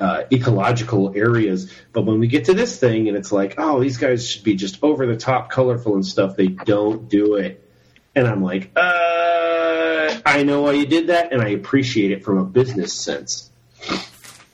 uh, 0.00 0.24
ecological 0.32 1.12
areas. 1.16 1.72
But 1.92 2.02
when 2.02 2.20
we 2.20 2.26
get 2.26 2.46
to 2.46 2.54
this 2.54 2.78
thing 2.78 3.08
and 3.08 3.16
it's 3.16 3.32
like, 3.32 3.54
oh, 3.58 3.80
these 3.80 3.96
guys 3.96 4.28
should 4.28 4.44
be 4.44 4.54
just 4.54 4.82
over 4.82 5.06
the 5.06 5.16
top, 5.16 5.50
colorful 5.50 5.94
and 5.94 6.04
stuff, 6.04 6.36
they 6.36 6.48
don't 6.48 7.08
do 7.08 7.36
it. 7.36 7.66
And 8.14 8.26
I'm 8.26 8.42
like, 8.42 8.72
uh, 8.76 10.20
I 10.26 10.42
know 10.42 10.62
why 10.62 10.72
you 10.72 10.86
did 10.86 11.08
that, 11.08 11.32
and 11.32 11.40
I 11.40 11.50
appreciate 11.50 12.10
it 12.10 12.24
from 12.24 12.38
a 12.38 12.44
business 12.44 12.92
sense. 12.92 13.50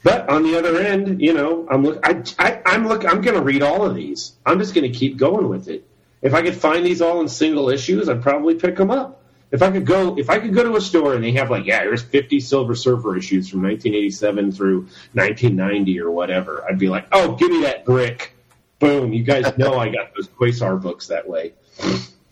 But 0.03 0.29
on 0.29 0.45
the 0.45 0.57
other 0.59 0.79
end, 0.79 1.21
you 1.21 1.33
know, 1.33 1.67
I'm 1.69 1.83
look, 1.83 2.07
I, 2.07 2.23
I, 2.39 2.63
I'm 2.65 2.87
look, 2.87 3.05
I'm 3.05 3.23
going 3.23 3.37
to 3.37 3.43
read 3.43 3.63
all 3.63 3.85
of 3.85 3.97
these. 3.97 4.35
I'm 4.45 4.59
just 4.59 4.75
going 4.75 4.91
to 4.91 4.97
keep 4.97 5.17
going 5.17 5.49
with 5.49 5.69
it. 5.69 5.89
If 6.23 6.35
I 6.35 6.43
could 6.43 6.55
find 6.55 6.87
these 6.87 7.03
all 7.03 7.21
in 7.21 7.29
single 7.29 7.71
issues, 7.71 8.09
I'd 8.09 8.23
probably 8.23 8.55
pick 8.55 8.77
them 8.77 8.91
up. 8.91 9.23
If 9.51 9.63
I 9.63 9.71
could 9.71 9.87
go, 9.87 10.19
if 10.19 10.29
I 10.29 10.41
could 10.41 10.55
go 10.55 10.65
to 10.65 10.77
a 10.77 10.81
store 10.81 11.15
and 11.15 11.23
they 11.23 11.33
have 11.33 11.51
like, 11.51 11.67
yeah, 11.67 11.81
here's 11.83 12.03
50 12.03 12.41
Silver 12.41 12.75
Surfer 12.75 13.17
issues 13.17 13.49
from 13.49 13.63
1987 13.63 14.53
through 14.53 14.81
1990 15.13 16.01
or 16.01 16.11
whatever, 16.11 16.65
I'd 16.69 16.79
be 16.79 16.89
like, 16.89 17.07
oh, 17.13 17.37
give 17.37 17.51
me 17.51 17.63
that 17.63 17.85
brick. 17.85 18.33
Boom! 18.79 19.13
You 19.13 19.23
guys 19.23 19.57
know 19.57 19.79
I 19.79 19.89
got 19.89 20.15
those 20.15 20.29
Quasar 20.29 20.81
books 20.81 21.07
that 21.07 21.27
way. 21.27 21.55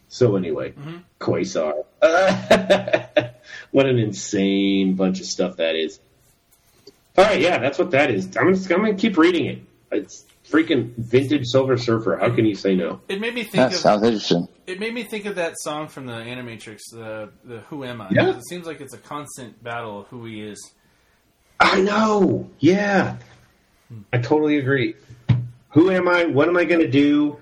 So 0.08 0.36
anyway, 0.36 0.72
mm-hmm. 0.72 0.98
Quasar. 1.18 1.84
what 3.70 3.86
an 3.86 3.98
insane 3.98 4.94
bunch 4.94 5.20
of 5.20 5.26
stuff 5.26 5.56
that 5.56 5.74
is. 5.74 6.00
All 7.16 7.24
right, 7.24 7.40
yeah, 7.40 7.58
that's 7.58 7.78
what 7.78 7.92
that 7.92 8.10
is. 8.10 8.36
I'm 8.36 8.54
just, 8.54 8.70
I'm 8.70 8.80
gonna 8.80 8.94
keep 8.94 9.16
reading 9.16 9.46
it. 9.46 9.58
It's 9.90 10.24
freaking 10.48 10.94
vintage 10.96 11.46
Silver 11.46 11.76
Surfer. 11.76 12.16
How 12.16 12.34
can 12.34 12.46
you 12.46 12.54
say 12.54 12.74
no? 12.74 13.00
It 13.08 13.20
made 13.20 13.34
me 13.34 13.42
think. 13.42 13.54
That 13.54 13.72
of, 13.72 13.78
sounds 13.78 14.02
interesting. 14.02 14.48
It 14.66 14.80
made 14.80 14.94
me 14.94 15.02
think 15.02 15.26
of 15.26 15.36
that 15.36 15.54
song 15.58 15.88
from 15.88 16.06
the 16.06 16.14
Animatrix, 16.14 16.80
the 16.92 17.30
the 17.44 17.60
Who 17.68 17.84
Am 17.84 18.00
I? 18.00 18.08
Yeah. 18.10 18.36
It 18.36 18.46
seems 18.46 18.66
like 18.66 18.80
it's 18.80 18.94
a 18.94 18.98
constant 18.98 19.62
battle 19.62 20.00
of 20.00 20.06
who 20.08 20.24
he 20.24 20.40
is. 20.40 20.72
I 21.60 21.80
know. 21.80 22.50
Yeah, 22.58 23.16
I 24.12 24.18
totally 24.18 24.58
agree. 24.58 24.96
Who 25.70 25.90
am 25.90 26.08
I? 26.08 26.26
What 26.26 26.48
am 26.48 26.56
I 26.56 26.64
going 26.64 26.80
to 26.80 26.90
do? 26.90 27.40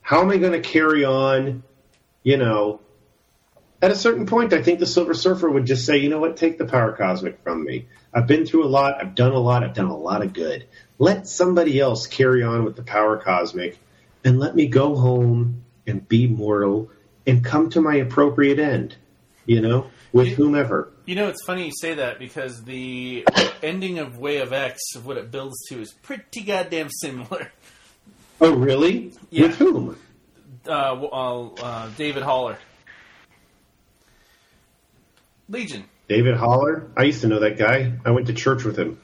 How 0.00 0.20
am 0.20 0.30
I 0.30 0.36
going 0.36 0.52
to 0.52 0.60
carry 0.60 1.04
on? 1.04 1.62
you 2.24 2.38
know, 2.38 2.80
at 3.80 3.92
a 3.92 3.94
certain 3.94 4.26
point, 4.26 4.52
I 4.52 4.62
think 4.62 4.80
the 4.80 4.86
Silver 4.86 5.14
Surfer 5.14 5.48
would 5.48 5.66
just 5.66 5.84
say, 5.84 5.98
you 5.98 6.08
know 6.08 6.18
what, 6.18 6.36
take 6.36 6.58
the 6.58 6.64
power 6.64 6.92
cosmic 6.92 7.40
from 7.44 7.62
me. 7.62 7.86
I've 8.12 8.26
been 8.26 8.46
through 8.46 8.64
a 8.64 8.66
lot. 8.66 9.00
I've 9.00 9.14
done 9.14 9.32
a 9.32 9.38
lot. 9.38 9.62
I've 9.62 9.74
done 9.74 9.86
a 9.86 9.96
lot 9.96 10.22
of 10.22 10.32
good. 10.32 10.66
Let 10.98 11.26
somebody 11.26 11.80
else 11.80 12.06
carry 12.06 12.42
on 12.42 12.64
with 12.64 12.76
the 12.76 12.82
power 12.82 13.16
cosmic 13.16 13.78
and 14.24 14.38
let 14.38 14.54
me 14.54 14.66
go 14.68 14.94
home 14.94 15.64
and 15.86 16.06
be 16.08 16.26
mortal 16.26 16.90
and 17.26 17.44
come 17.44 17.70
to 17.70 17.80
my 17.80 17.96
appropriate 17.96 18.58
end, 18.58 18.96
you 19.44 19.60
know, 19.60 19.90
with 20.12 20.28
you, 20.28 20.36
whomever. 20.36 20.92
You 21.04 21.16
know, 21.16 21.28
it's 21.28 21.42
funny 21.44 21.66
you 21.66 21.72
say 21.80 21.94
that 21.94 22.18
because 22.18 22.62
the 22.64 23.26
ending 23.62 23.98
of 23.98 24.18
Way 24.18 24.38
of 24.38 24.52
X, 24.52 24.80
of 24.94 25.04
what 25.06 25.16
it 25.16 25.30
builds 25.30 25.56
to, 25.68 25.80
is 25.80 25.92
pretty 26.02 26.42
goddamn 26.42 26.90
similar. 26.90 27.50
Oh, 28.40 28.54
really? 28.54 29.12
Yeah. 29.30 29.46
With 29.46 29.56
whom? 29.56 29.98
uh, 30.68 30.70
uh, 30.70 31.46
uh, 31.46 31.90
David 31.96 32.22
Haller. 32.22 32.58
Legion. 35.48 35.84
David 36.08 36.36
Haller? 36.36 36.88
I 36.96 37.04
used 37.04 37.20
to 37.22 37.28
know 37.28 37.40
that 37.40 37.58
guy. 37.58 37.92
I 38.04 38.10
went 38.10 38.26
to 38.28 38.32
church 38.32 38.64
with 38.64 38.78
him. 38.78 38.98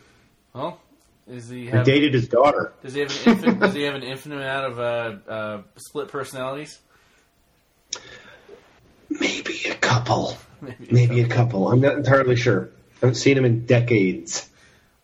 Well, 0.54 0.80
is 1.31 1.48
he? 1.48 1.66
Have, 1.66 1.81
I 1.81 1.85
dated 1.85 2.15
his 2.15 2.28
daughter. 2.28 2.73
Does 2.82 2.94
he 2.94 3.01
have 3.01 3.11
an 3.11 3.32
infinite, 3.32 3.61
does 3.61 3.74
he 3.74 3.82
have 3.82 3.94
an 3.94 4.02
infinite 4.02 4.36
amount 4.36 4.73
of 4.73 4.78
uh, 4.78 5.31
uh, 5.31 5.62
split 5.77 6.09
personalities? 6.09 6.78
Maybe 9.09 9.62
a 9.70 9.74
couple. 9.74 10.36
Maybe, 10.61 11.20
a, 11.20 11.27
couple. 11.27 11.27
a 11.27 11.28
couple. 11.28 11.73
I'm 11.73 11.81
not 11.81 11.97
entirely 11.97 12.36
sure. 12.36 12.70
I 12.97 13.07
haven't 13.07 13.15
seen 13.15 13.39
him 13.39 13.44
in 13.44 13.65
decades. 13.66 14.48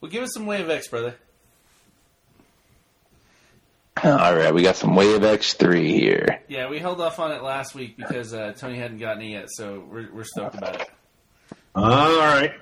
Well, 0.01 0.11
give 0.11 0.23
us 0.23 0.31
some 0.35 0.47
Way 0.47 0.61
of 0.61 0.71
X, 0.71 0.89
brother. 0.89 1.17
All 4.05 4.37
right, 4.37 4.53
we 4.53 4.63
got 4.63 4.77
some 4.77 4.95
Wave 4.95 5.23
X3 5.23 5.87
here. 5.87 6.43
Yeah, 6.49 6.69
we 6.69 6.79
held 6.79 7.01
off 7.01 7.19
on 7.19 7.33
it 7.33 7.43
last 7.43 7.75
week 7.75 7.97
because 7.97 8.35
uh, 8.35 8.53
Tony 8.53 8.77
hadn't 8.79 8.99
gotten 8.99 9.23
it 9.23 9.31
yet, 9.31 9.47
so 9.49 9.83
we're, 9.91 10.13
we're 10.13 10.25
stoked 10.25 10.55
about 10.55 10.83
it. 10.83 10.91
All 11.75 12.19
right. 12.19 12.53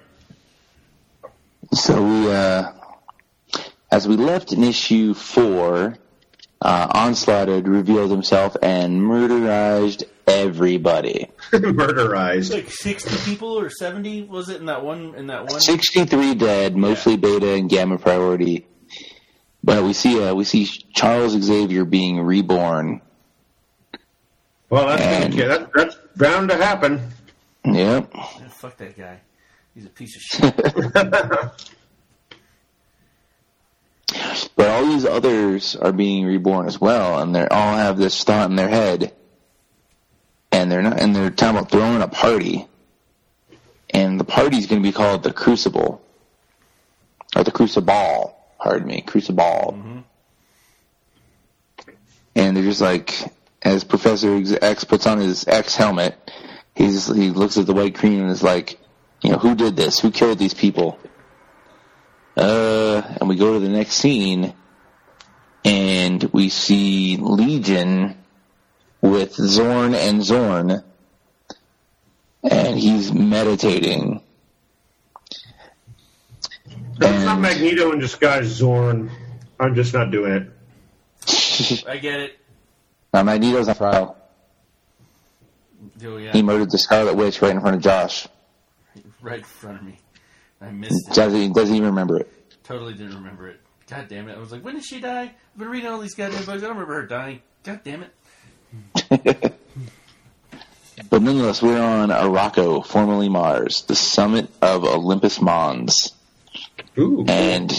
So 1.72 2.00
we, 2.02 2.30
uh, 2.30 2.72
as 3.94 4.08
we 4.08 4.16
left 4.16 4.52
in 4.52 4.64
issue 4.64 5.14
four, 5.14 5.96
uh, 6.60 6.88
Onslaught 6.90 7.46
had 7.46 7.68
revealed 7.68 8.10
himself 8.10 8.56
and 8.60 9.00
murderized 9.00 10.02
everybody. 10.26 11.30
murderized. 11.52 12.52
Like 12.52 12.70
sixty 12.70 13.16
people 13.30 13.56
or 13.56 13.70
seventy 13.70 14.24
was 14.24 14.48
it 14.48 14.58
in 14.58 14.66
that 14.66 14.84
one? 14.84 15.14
In 15.14 15.28
that 15.28 15.46
one. 15.46 15.60
Sixty-three 15.60 16.34
dead, 16.34 16.76
mostly 16.76 17.12
yeah. 17.12 17.18
Beta 17.18 17.54
and 17.54 17.70
Gamma 17.70 17.98
Priority. 17.98 18.66
But 19.62 19.84
we 19.84 19.92
see 19.92 20.20
uh, 20.20 20.34
we 20.34 20.42
see 20.42 20.66
Charles 20.92 21.40
Xavier 21.40 21.84
being 21.84 22.20
reborn. 22.20 23.00
Well, 24.70 24.88
that's 24.88 25.02
and, 25.02 25.36
gonna, 25.36 25.48
that, 25.48 25.70
that's 25.72 25.96
bound 26.16 26.48
to 26.48 26.56
happen. 26.56 27.00
Yep. 27.64 28.10
Yeah, 28.12 28.48
fuck 28.48 28.76
that 28.78 28.98
guy. 28.98 29.20
He's 29.72 29.86
a 29.86 29.90
piece 29.90 30.16
of 30.16 30.22
shit. 30.22 31.74
but 34.56 34.68
all 34.68 34.86
these 34.86 35.04
others 35.04 35.76
are 35.76 35.92
being 35.92 36.24
reborn 36.24 36.66
as 36.66 36.80
well, 36.80 37.20
and 37.20 37.34
they 37.34 37.46
all 37.46 37.76
have 37.76 37.98
this 37.98 38.22
thought 38.24 38.50
in 38.50 38.56
their 38.56 38.68
head, 38.68 39.12
and 40.52 40.70
they're 40.70 40.82
not, 40.82 41.00
and 41.00 41.14
they're 41.14 41.30
talking 41.30 41.56
about 41.56 41.70
throwing 41.70 42.02
a 42.02 42.08
party, 42.08 42.66
and 43.90 44.20
the 44.20 44.24
party's 44.24 44.66
going 44.66 44.82
to 44.82 44.86
be 44.88 44.92
called 44.92 45.22
the 45.22 45.32
Crucible, 45.32 46.02
or 47.34 47.44
the 47.44 47.50
Crucible 47.50 48.34
pardon 48.64 48.88
me, 48.88 49.02
Crucible. 49.02 49.76
Mm-hmm. 49.76 49.98
And 52.34 52.56
they're 52.56 52.64
just 52.64 52.80
like, 52.80 53.14
as 53.62 53.84
Professor 53.84 54.42
X 54.60 54.84
puts 54.84 55.06
on 55.06 55.18
his 55.18 55.46
X 55.46 55.76
helmet, 55.76 56.16
he's 56.74 57.06
he 57.14 57.30
looks 57.30 57.58
at 57.58 57.66
the 57.66 57.74
White 57.74 57.96
Queen 57.98 58.20
and 58.20 58.30
is 58.30 58.42
like, 58.42 58.80
you 59.22 59.30
know, 59.30 59.38
who 59.38 59.54
did 59.54 59.76
this? 59.76 60.00
Who 60.00 60.10
killed 60.10 60.38
these 60.38 60.54
people? 60.54 60.98
Uh, 62.36 63.02
and 63.20 63.28
we 63.28 63.36
go 63.36 63.54
to 63.54 63.60
the 63.60 63.68
next 63.68 63.94
scene, 63.94 64.54
and 65.64 66.22
we 66.32 66.48
see 66.48 67.16
Legion 67.16 68.16
with 69.00 69.34
Zorn 69.34 69.94
and 69.94 70.22
Zorn, 70.22 70.82
and 72.42 72.78
he's 72.78 73.12
meditating 73.12 74.20
that's 76.98 77.24
not 77.24 77.40
Magneto 77.40 77.92
in 77.92 77.98
disguise, 77.98 78.46
Zorn. 78.46 79.10
I'm 79.58 79.74
just 79.74 79.94
not 79.94 80.10
doing 80.10 80.32
it. 80.32 81.84
I 81.88 81.98
get 81.98 82.20
it. 82.20 82.38
Now 83.12 83.22
Magneto's 83.22 83.68
on 83.68 83.76
trial. 83.76 84.16
Oh, 86.04 86.16
yeah. 86.16 86.32
He 86.32 86.42
murdered 86.42 86.70
the 86.70 86.78
Scarlet 86.78 87.14
Witch 87.14 87.40
right 87.40 87.52
in 87.52 87.60
front 87.60 87.76
of 87.76 87.82
Josh. 87.82 88.26
Right 89.20 89.38
in 89.38 89.44
front 89.44 89.80
of 89.80 89.86
me. 89.86 89.98
I 90.60 90.70
missed 90.70 91.08
it. 91.08 91.14
Doesn't, 91.14 91.52
doesn't 91.52 91.74
even 91.74 91.88
remember 91.88 92.18
it. 92.18 92.32
Totally 92.64 92.94
didn't 92.94 93.14
remember 93.14 93.48
it. 93.48 93.60
God 93.88 94.08
damn 94.08 94.28
it. 94.28 94.36
I 94.36 94.40
was 94.40 94.52
like, 94.52 94.64
when 94.64 94.74
did 94.74 94.84
she 94.84 95.00
die? 95.00 95.22
I've 95.22 95.58
been 95.58 95.68
reading 95.68 95.90
all 95.90 95.98
these 95.98 96.14
goddamn 96.14 96.44
books. 96.44 96.62
I 96.62 96.66
don't 96.66 96.70
remember 96.70 96.94
her 96.94 97.06
dying. 97.06 97.42
God 97.62 97.80
damn 97.84 98.02
it. 98.02 98.10
but 101.10 101.22
nonetheless, 101.22 101.62
we're 101.62 101.80
on 101.80 102.08
Arakko, 102.08 102.84
formerly 102.86 103.28
Mars, 103.28 103.82
the 103.82 103.94
summit 103.94 104.48
of 104.62 104.84
Olympus 104.84 105.40
Mons. 105.40 106.14
Ooh. 106.98 107.24
And, 107.28 107.72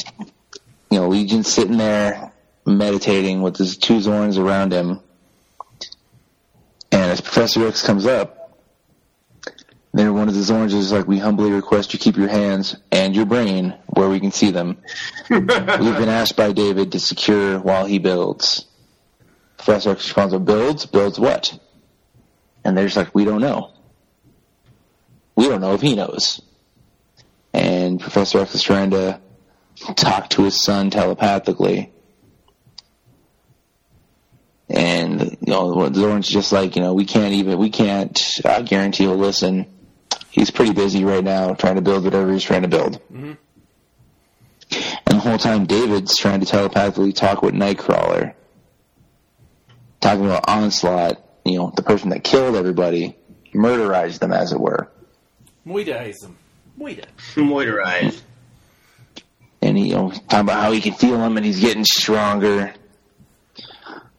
you 0.92 1.00
know, 1.00 1.08
Legion's 1.08 1.48
sitting 1.48 1.78
there 1.78 2.32
meditating 2.66 3.42
with 3.42 3.58
his 3.58 3.78
two 3.78 3.98
Zorns 3.98 4.38
around 4.38 4.74
him. 4.74 5.00
And 6.92 7.12
as 7.12 7.22
Professor 7.22 7.68
X 7.68 7.86
comes 7.86 8.06
up, 8.06 8.45
then 10.00 10.14
one 10.14 10.28
of 10.28 10.34
the 10.34 10.42
Zorns 10.42 10.74
is 10.74 10.92
like, 10.92 11.08
we 11.08 11.20
humbly 11.20 11.52
request 11.52 11.94
you 11.94 12.00
keep 12.00 12.18
your 12.18 12.28
hands 12.28 12.76
and 12.92 13.16
your 13.16 13.26
brain 13.26 13.74
where 13.88 14.10
we 14.10 14.20
can 14.20 14.32
see 14.32 14.52
them. 14.52 14.78
We've 15.30 15.48
been 15.48 16.10
asked 16.10 16.36
by 16.36 16.52
David 16.52 16.92
to 16.92 17.00
secure 17.00 17.60
while 17.60 17.86
he 17.86 18.00
builds. 18.00 18.66
Professor 19.56 19.92
X 19.92 20.04
responds, 20.04 20.36
builds? 20.40 20.86
Builds 20.86 21.18
what? 21.18 21.58
And 22.66 22.78
they're 22.78 22.86
just 22.86 22.98
like, 22.98 23.16
we 23.16 23.24
don't 23.24 23.40
know. 23.40 23.72
We 25.36 25.48
don't 25.48 25.62
know 25.62 25.76
if 25.76 25.82
he 25.82 25.96
knows. 25.96 26.42
And 27.54 28.00
Professor 28.00 28.40
X 28.40 28.54
is 28.54 28.64
trying 28.64 28.92
to 28.92 29.22
talk 29.96 30.30
to 30.32 30.44
his 30.44 30.62
son 30.62 30.90
telepathically. 30.90 31.94
And, 34.68 35.22
you 35.22 35.38
know, 35.54 35.90
Zorn's 35.94 36.28
just 36.28 36.52
like, 36.52 36.76
you 36.76 36.82
know, 36.82 36.94
we 36.94 37.06
can't 37.06 37.34
even, 37.34 37.58
we 37.60 37.70
can't 37.70 38.42
uh, 38.44 38.62
guarantee 38.62 39.04
he'll 39.04 39.16
listen. 39.16 39.68
He's 40.36 40.52
pretty 40.52 40.74
busy 40.74 41.06
right 41.06 41.24
now 41.24 41.54
trying 41.54 41.76
to 41.76 41.82
build 41.82 42.04
whatever 42.04 42.34
he's 42.34 42.44
trying 42.44 42.64
to 42.64 42.68
build. 42.68 43.02
Mm-hmm. 43.10 43.34
And 45.08 45.18
the 45.18 45.20
whole 45.20 45.38
time, 45.38 45.66
David's 45.66 46.18
trying 46.18 46.42
to 46.42 46.46
telepathically 46.46 47.14
talk 47.14 47.42
with 47.42 47.54
Nightcrawler. 47.54 48.34
Talking 50.02 50.26
about 50.26 50.50
Onslaught, 50.50 51.24
you 51.46 51.58
know, 51.58 51.72
the 51.74 51.84
person 51.84 52.10
that 52.10 52.26
killed 52.26 52.58
everybody, 52.58 53.16
murderized 53.54 54.20
them, 54.20 54.34
as 54.34 54.52
it 54.52 54.60
were. 54.60 54.92
Moidaize 55.66 56.20
them. 56.20 56.38
Moida. 56.78 57.06
Moisturized. 57.36 58.22
and 59.62 59.78
he, 59.78 59.92
you 59.92 59.96
know, 59.96 60.10
talking 60.12 60.40
about 60.42 60.62
how 60.62 60.74
he 60.74 60.82
can 60.82 60.96
feel 60.96 61.16
him 61.16 61.38
and 61.38 61.46
he's 61.46 61.62
getting 61.62 61.86
stronger. 61.86 62.74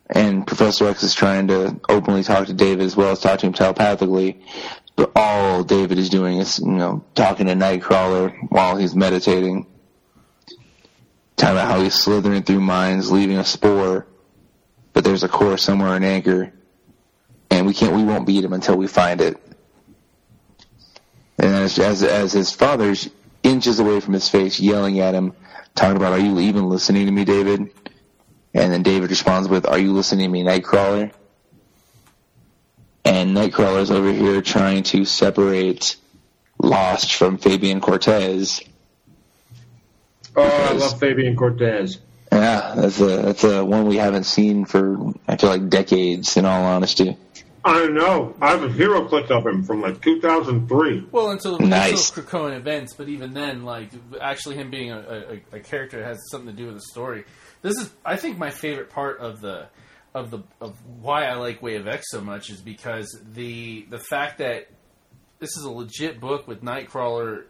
And 0.09 0.47
Professor 0.47 0.89
X 0.89 1.03
is 1.03 1.15
trying 1.15 1.49
to 1.49 1.79
openly 1.91 2.23
talk 2.23 2.47
to 2.47 2.55
David 2.55 2.87
as 2.87 2.97
well 2.97 3.11
as 3.13 3.21
talk 3.21 3.41
to 3.41 3.47
him 3.47 3.53
telepathically. 3.53 4.41
But 4.97 5.13
all 5.15 5.63
David 5.63 5.99
is 5.99 6.09
doing 6.09 6.39
is, 6.39 6.59
you 6.59 6.67
know, 6.67 7.05
talking 7.15 7.47
to 7.47 7.53
Nightcrawler 7.53 8.35
while 8.49 8.77
he's 8.77 8.97
meditating. 8.97 9.67
Talking 11.37 11.57
about 11.57 11.69
how 11.69 11.81
he's 11.81 11.95
slithering 11.95 12.43
through 12.43 12.61
minds, 12.61 13.13
leaving 13.13 13.37
a 13.37 13.45
spore. 13.45 14.07
But 14.95 15.05
there's 15.05 15.23
a 15.23 15.29
core 15.29 15.59
somewhere 15.59 15.95
in 15.97 16.03
Anchor. 16.03 16.53
And 17.51 17.67
we 17.67 17.75
can't, 17.75 17.95
we 17.95 18.05
won't 18.05 18.27
beat 18.27 18.43
him 18.43 18.55
until 18.55 18.77
we 18.77 18.87
find 18.87 19.21
it. 19.21 19.37
And 21.39 21.55
as, 21.55 21.79
as, 21.79 22.03
as 22.03 22.33
his 22.33 22.51
father's 22.51 23.11
inches 23.43 23.79
away 23.79 24.01
from 24.01 24.15
his 24.15 24.31
face, 24.31 24.59
yelling 24.59 25.01
at 25.01 25.15
him, 25.15 25.35
talking 25.75 25.99
about, 25.99 26.13
are 26.13 26.19
you 26.19 26.41
even 26.41 26.71
listening 26.71 27.05
to 27.05 27.13
me, 27.13 27.27
David? 27.27 27.71
And 28.55 28.73
then 28.73 28.83
David 28.83 29.11
responds 29.11 29.47
with, 29.47 29.67
are 29.67 29.79
you 29.79 29.93
listening 29.93 30.25
to 30.25 30.33
me, 30.33 30.43
Nightcrawler? 30.43 31.13
And 33.07 33.37
Nightcrawler's 33.37 33.91
over 33.93 34.13
here 34.13 34.43
trying 34.43 34.83
to 34.85 35.05
separate 35.05 35.97
Lost 36.59 37.15
from 37.15 37.39
Fabian 37.39 37.81
Cortez. 37.81 38.61
Oh, 40.35 40.43
I 40.43 40.73
love 40.73 40.99
Fabian 40.99 41.37
Cortez. 41.37 41.99
Yeah, 42.33 42.75
that's 42.77 43.01
a 43.01 43.07
that's 43.23 43.45
a 43.45 43.65
one 43.65 43.87
we 43.87 43.97
haven't 43.97 44.25
seen 44.25 44.65
for 44.65 45.13
I 45.29 45.37
feel 45.37 45.51
like 45.51 45.69
decades. 45.69 46.37
In 46.37 46.45
all 46.45 46.65
honesty, 46.65 47.17
I 47.65 47.75
don't 47.79 47.95
know. 47.95 48.35
I 48.41 48.51
have 48.51 48.65
a 48.65 48.73
hero 48.73 49.07
clip 49.07 49.31
of 49.31 49.47
him 49.47 49.63
from 49.63 49.81
like 49.83 50.03
2003. 50.03 51.07
Well, 51.13 51.31
until 51.31 51.59
Nice. 51.61 52.09
until 52.11 52.25
Krakoan 52.25 52.57
events, 52.57 52.95
but 52.95 53.09
even 53.09 53.33
then, 53.35 53.65
like 53.65 53.91
actually 54.21 54.57
him 54.57 54.71
being 54.71 54.91
a, 54.91 55.41
a, 55.53 55.57
a 55.57 55.61
character 55.61 56.03
has 56.05 56.19
something 56.31 56.51
to 56.51 56.57
do 56.57 56.67
with 56.67 56.75
the 56.75 56.83
story. 56.91 57.25
This 57.63 57.79
is, 57.79 57.91
I 58.05 58.17
think, 58.17 58.37
my 58.39 58.51
favorite 58.51 58.91
part 58.91 59.19
of 59.21 59.41
the 59.41 59.69
of 60.17 60.31
the 60.31 60.43
of 60.63 60.79
why 60.87 61.27
I 61.27 61.35
like 61.35 61.61
Way 61.61 61.77
of 61.77 61.87
X 61.87 62.07
so 62.09 62.23
much 62.23 62.49
is 62.49 62.63
because 62.63 63.07
the 63.35 63.87
the 63.91 63.99
fact 63.99 64.39
that 64.39 64.69
this 65.39 65.51
is 65.59 65.65
a 65.65 65.71
legit 65.71 66.21
book 66.21 66.49
with 66.49 66.63
Nightcrawler 66.63 67.45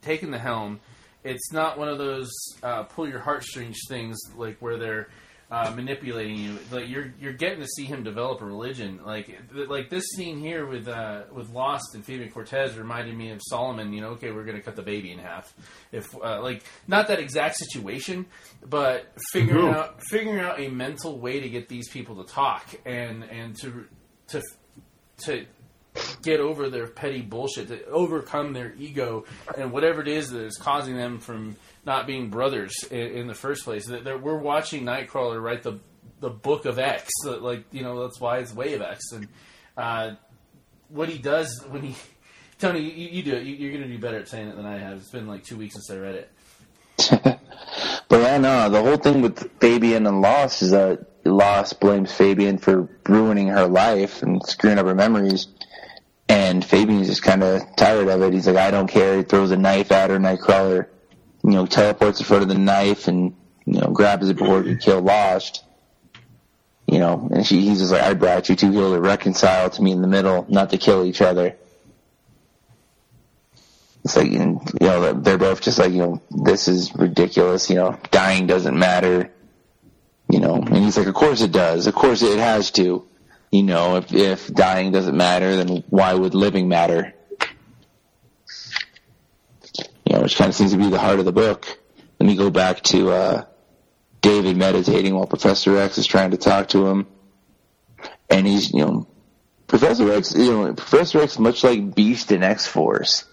taking 0.00 0.30
the 0.30 0.38
helm. 0.38 0.78
It's 1.24 1.52
not 1.52 1.76
one 1.76 1.88
of 1.88 1.98
those 1.98 2.30
uh, 2.62 2.84
pull 2.84 3.08
your 3.08 3.18
heartstrings 3.18 3.78
things 3.88 4.16
like 4.36 4.58
where 4.60 4.78
they're 4.78 5.08
uh, 5.54 5.70
manipulating 5.76 6.36
you. 6.38 6.58
Like 6.72 6.88
you're 6.88 7.12
you're 7.20 7.32
getting 7.32 7.60
to 7.60 7.66
see 7.66 7.84
him 7.84 8.02
develop 8.02 8.40
a 8.40 8.44
religion. 8.44 9.00
Like 9.04 9.26
th- 9.54 9.68
like 9.68 9.88
this 9.90 10.04
scene 10.16 10.38
here 10.40 10.66
with 10.66 10.88
uh, 10.88 11.22
with 11.32 11.50
Lost 11.50 11.94
and 11.94 12.04
Fabian 12.04 12.30
Cortez 12.30 12.76
reminded 12.76 13.16
me 13.16 13.30
of 13.30 13.40
Solomon. 13.48 13.92
You 13.92 14.00
know, 14.00 14.08
okay, 14.10 14.30
we're 14.32 14.44
going 14.44 14.56
to 14.56 14.62
cut 14.62 14.76
the 14.76 14.82
baby 14.82 15.12
in 15.12 15.18
half. 15.18 15.54
If 15.92 16.06
uh, 16.16 16.40
like 16.42 16.64
not 16.88 17.08
that 17.08 17.20
exact 17.20 17.56
situation, 17.56 18.26
but 18.66 19.12
figuring 19.32 19.66
Mhm. 19.66 19.74
out 19.76 20.02
figuring 20.10 20.40
out 20.40 20.58
a 20.58 20.68
mental 20.68 21.18
way 21.18 21.40
to 21.40 21.48
get 21.48 21.68
these 21.68 21.88
people 21.88 22.24
to 22.24 22.32
talk 22.32 22.64
and 22.84 23.22
and 23.24 23.56
to 23.60 23.86
to 24.28 24.42
to 25.24 25.46
get 26.22 26.40
over 26.40 26.68
their 26.68 26.88
petty 26.88 27.22
bullshit, 27.22 27.68
to 27.68 27.86
overcome 27.86 28.52
their 28.52 28.74
ego 28.76 29.24
and 29.56 29.70
whatever 29.70 30.00
it 30.02 30.08
is 30.08 30.30
that 30.30 30.42
is 30.44 30.56
causing 30.56 30.96
them 30.96 31.20
from 31.20 31.54
not 31.86 32.06
being 32.06 32.30
brothers 32.30 32.74
in, 32.90 32.98
in 32.98 33.26
the 33.26 33.34
first 33.34 33.64
place. 33.64 33.86
That 33.86 34.22
we're 34.22 34.38
watching 34.38 34.84
Nightcrawler 34.84 35.42
write 35.42 35.62
the 35.62 35.78
the 36.20 36.30
book 36.30 36.64
of 36.64 36.78
X, 36.78 37.10
like 37.24 37.64
you 37.70 37.82
know 37.82 38.02
that's 38.02 38.20
why 38.20 38.38
it's 38.38 38.54
Way 38.54 38.74
of 38.74 38.82
X, 38.82 39.12
and 39.12 39.28
uh, 39.76 40.12
what 40.88 41.08
he 41.08 41.18
does 41.18 41.62
when 41.68 41.82
he. 41.82 41.94
Tony, 42.58 42.80
you, 42.80 43.08
you 43.08 43.22
do 43.24 43.34
it. 43.34 43.44
You, 43.44 43.56
you're 43.56 43.72
going 43.72 43.82
to 43.82 43.88
do 43.88 43.98
better 43.98 44.18
at 44.18 44.28
saying 44.28 44.46
it 44.46 44.56
than 44.56 44.64
I 44.64 44.78
have. 44.78 44.98
It's 44.98 45.10
been 45.10 45.26
like 45.26 45.42
two 45.42 45.56
weeks 45.56 45.74
since 45.74 45.90
I 45.90 45.96
read 45.96 46.14
it. 46.14 46.30
but 48.08 48.20
yeah, 48.20 48.38
no, 48.38 48.70
the 48.70 48.80
whole 48.80 48.96
thing 48.96 49.22
with 49.22 49.50
Fabian 49.60 50.06
and 50.06 50.20
Lost 50.20 50.62
is 50.62 50.70
that 50.70 51.04
Lost 51.24 51.80
blames 51.80 52.12
Fabian 52.12 52.58
for 52.58 52.88
ruining 53.08 53.48
her 53.48 53.66
life 53.66 54.22
and 54.22 54.40
screwing 54.46 54.78
up 54.78 54.86
her 54.86 54.94
memories. 54.94 55.48
And 56.28 56.64
Fabian's 56.64 57.08
just 57.08 57.22
kind 57.22 57.42
of 57.42 57.62
tired 57.76 58.08
of 58.08 58.22
it. 58.22 58.32
He's 58.32 58.46
like, 58.46 58.56
I 58.56 58.70
don't 58.70 58.86
care. 58.86 59.18
He 59.18 59.22
throws 59.24 59.50
a 59.50 59.56
knife 59.56 59.90
at 59.90 60.10
her, 60.10 60.18
Nightcrawler, 60.18 60.86
you 61.44 61.50
know, 61.50 61.66
teleports 61.66 62.20
in 62.20 62.26
front 62.26 62.42
of 62.42 62.48
the 62.48 62.58
knife 62.58 63.06
and, 63.06 63.36
you 63.66 63.80
know, 63.80 63.88
grabs 63.88 64.28
it 64.28 64.36
before 64.36 64.62
he 64.62 64.70
can 64.70 64.78
kill 64.78 65.00
Lost. 65.02 65.62
You 66.86 66.98
know, 66.98 67.28
and 67.32 67.46
she, 67.46 67.60
he's 67.60 67.78
just 67.78 67.92
like, 67.92 68.02
I 68.02 68.14
brought 68.14 68.48
you 68.48 68.56
two 68.56 68.70
here 68.70 68.80
to 68.80 69.00
reconcile 69.00 69.70
to 69.70 69.82
me 69.82 69.92
in 69.92 70.02
the 70.02 70.08
middle, 70.08 70.46
not 70.48 70.70
to 70.70 70.78
kill 70.78 71.04
each 71.04 71.20
other. 71.22 71.56
It's 74.04 74.16
like, 74.16 74.30
you 74.30 74.60
know, 74.80 75.12
they're 75.14 75.38
both 75.38 75.62
just 75.62 75.78
like, 75.78 75.92
you 75.92 75.98
know, 75.98 76.22
this 76.30 76.68
is 76.68 76.94
ridiculous. 76.94 77.70
You 77.70 77.76
know, 77.76 77.98
dying 78.10 78.46
doesn't 78.46 78.78
matter. 78.78 79.30
You 80.30 80.40
know, 80.40 80.56
and 80.56 80.76
he's 80.76 80.98
like, 80.98 81.06
of 81.06 81.14
course 81.14 81.40
it 81.40 81.52
does. 81.52 81.86
Of 81.86 81.94
course 81.94 82.22
it 82.22 82.38
has 82.38 82.70
to. 82.72 83.06
You 83.50 83.62
know, 83.62 83.96
if 83.96 84.12
if 84.12 84.52
dying 84.52 84.92
doesn't 84.92 85.16
matter, 85.16 85.56
then 85.56 85.84
why 85.88 86.12
would 86.12 86.34
living 86.34 86.68
matter? 86.68 87.14
You 90.03 90.03
know, 90.14 90.22
which 90.22 90.36
kind 90.36 90.48
of 90.48 90.54
seems 90.54 90.72
to 90.72 90.78
be 90.78 90.88
the 90.88 90.98
heart 90.98 91.18
of 91.18 91.24
the 91.24 91.32
book. 91.32 91.66
Let 92.18 92.26
me 92.26 92.36
go 92.36 92.50
back 92.50 92.82
to 92.84 93.10
uh, 93.10 93.44
David 94.20 94.56
meditating 94.56 95.14
while 95.14 95.26
Professor 95.26 95.76
X 95.76 95.98
is 95.98 96.06
trying 96.06 96.30
to 96.30 96.36
talk 96.36 96.68
to 96.68 96.86
him, 96.86 97.06
and 98.30 98.46
he's, 98.46 98.72
you 98.72 98.80
know, 98.80 99.06
Professor 99.66 100.12
X, 100.12 100.34
you 100.34 100.52
know, 100.52 100.74
Professor 100.74 101.20
X, 101.20 101.38
much 101.38 101.64
like 101.64 101.94
Beast 101.94 102.32
in 102.32 102.42
X 102.42 102.66
Force, 102.66 103.24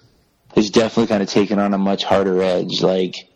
has 0.55 0.69
definitely 0.69 1.07
kind 1.07 1.23
of 1.23 1.29
taken 1.29 1.59
on 1.59 1.73
a 1.73 1.77
much 1.77 2.03
harder 2.03 2.41
edge. 2.41 2.81
Like, 2.81 3.29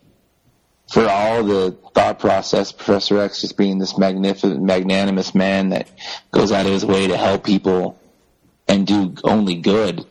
for 0.92 1.08
all 1.08 1.42
the 1.42 1.76
thought 1.94 2.18
process, 2.18 2.72
Professor 2.72 3.18
X 3.18 3.40
just 3.40 3.56
being 3.56 3.78
this 3.78 3.98
magnificent, 3.98 4.62
magnanimous 4.62 5.34
man 5.34 5.70
that 5.70 5.88
goes 6.30 6.52
out 6.52 6.66
of 6.66 6.72
his 6.72 6.84
way 6.84 7.08
to 7.08 7.16
help 7.16 7.44
people 7.44 7.98
and 8.68 8.86
do 8.86 9.14
only 9.24 9.56
good. 9.56 10.04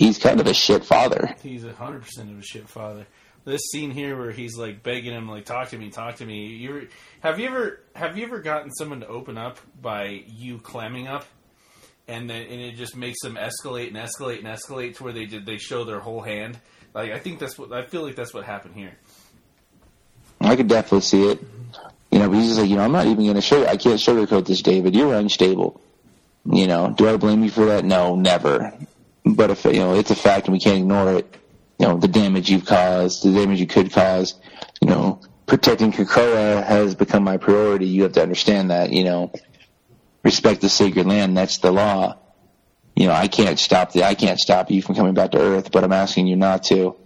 He's 0.00 0.16
kind 0.16 0.40
of 0.40 0.46
a 0.46 0.54
shit 0.54 0.82
father. 0.82 1.36
He's 1.42 1.62
a 1.62 1.74
hundred 1.74 2.04
percent 2.04 2.30
of 2.30 2.38
a 2.38 2.42
shit 2.42 2.66
father. 2.70 3.06
This 3.44 3.60
scene 3.70 3.90
here 3.90 4.16
where 4.16 4.30
he's 4.30 4.56
like 4.56 4.82
begging 4.82 5.12
him, 5.12 5.28
like, 5.28 5.44
"Talk 5.44 5.68
to 5.68 5.78
me, 5.78 5.90
talk 5.90 6.16
to 6.16 6.24
me." 6.24 6.46
You 6.46 6.88
have 7.20 7.38
you 7.38 7.46
ever 7.46 7.80
have 7.94 8.16
you 8.16 8.24
ever 8.24 8.40
gotten 8.40 8.70
someone 8.72 9.00
to 9.00 9.06
open 9.06 9.36
up 9.36 9.58
by 9.78 10.22
you 10.26 10.56
clamming 10.56 11.06
up, 11.06 11.26
and 12.08 12.30
then 12.30 12.46
and 12.46 12.62
it 12.62 12.76
just 12.76 12.96
makes 12.96 13.20
them 13.20 13.36
escalate 13.36 13.88
and 13.88 13.96
escalate 13.98 14.38
and 14.38 14.46
escalate 14.46 14.96
to 14.96 15.04
where 15.04 15.12
they 15.12 15.26
did 15.26 15.44
they 15.44 15.58
show 15.58 15.84
their 15.84 16.00
whole 16.00 16.22
hand. 16.22 16.58
Like 16.94 17.12
I 17.12 17.18
think 17.18 17.38
that's 17.38 17.58
what 17.58 17.70
I 17.70 17.84
feel 17.84 18.02
like 18.02 18.16
that's 18.16 18.32
what 18.32 18.46
happened 18.46 18.76
here. 18.76 18.96
I 20.40 20.56
could 20.56 20.68
definitely 20.68 21.02
see 21.02 21.28
it. 21.28 21.44
You 22.10 22.20
know, 22.20 22.30
but 22.30 22.38
he's 22.38 22.46
just 22.46 22.60
like, 22.60 22.70
you 22.70 22.76
know, 22.76 22.84
I'm 22.84 22.92
not 22.92 23.04
even 23.04 23.24
going 23.24 23.34
to 23.34 23.42
show. 23.42 23.66
I 23.66 23.76
can't 23.76 24.00
sugarcoat 24.00 24.46
this, 24.46 24.62
David. 24.62 24.96
You're 24.96 25.14
unstable. 25.14 25.78
You 26.50 26.66
know, 26.66 26.90
do 26.96 27.06
I 27.06 27.18
blame 27.18 27.44
you 27.44 27.50
for 27.50 27.66
that? 27.66 27.84
No, 27.84 28.16
never. 28.16 28.72
But 29.34 29.50
if 29.50 29.64
you 29.64 29.72
know, 29.74 29.94
it's 29.94 30.10
a 30.10 30.16
fact 30.16 30.46
and 30.46 30.52
we 30.52 30.60
can't 30.60 30.78
ignore 30.78 31.14
it. 31.14 31.36
You 31.78 31.88
know, 31.88 31.96
the 31.96 32.08
damage 32.08 32.50
you've 32.50 32.66
caused, 32.66 33.24
the 33.24 33.32
damage 33.32 33.60
you 33.60 33.66
could 33.66 33.92
cause. 33.92 34.34
You 34.80 34.88
know, 34.88 35.20
protecting 35.46 35.92
Krakoa 35.92 36.64
has 36.64 36.94
become 36.94 37.24
my 37.24 37.36
priority. 37.36 37.86
You 37.86 38.04
have 38.04 38.12
to 38.12 38.22
understand 38.22 38.70
that. 38.70 38.92
You 38.92 39.04
know, 39.04 39.32
respect 40.22 40.60
the 40.60 40.68
sacred 40.68 41.06
land. 41.06 41.36
That's 41.36 41.58
the 41.58 41.72
law. 41.72 42.16
You 42.94 43.06
know, 43.06 43.12
I 43.12 43.28
can't 43.28 43.58
stop 43.58 43.92
the. 43.92 44.04
I 44.04 44.14
can't 44.14 44.38
stop 44.38 44.70
you 44.70 44.82
from 44.82 44.94
coming 44.94 45.14
back 45.14 45.30
to 45.32 45.38
Earth, 45.38 45.70
but 45.72 45.84
I'm 45.84 45.92
asking 45.92 46.26
you 46.26 46.36
not 46.36 46.64
to. 46.64 46.96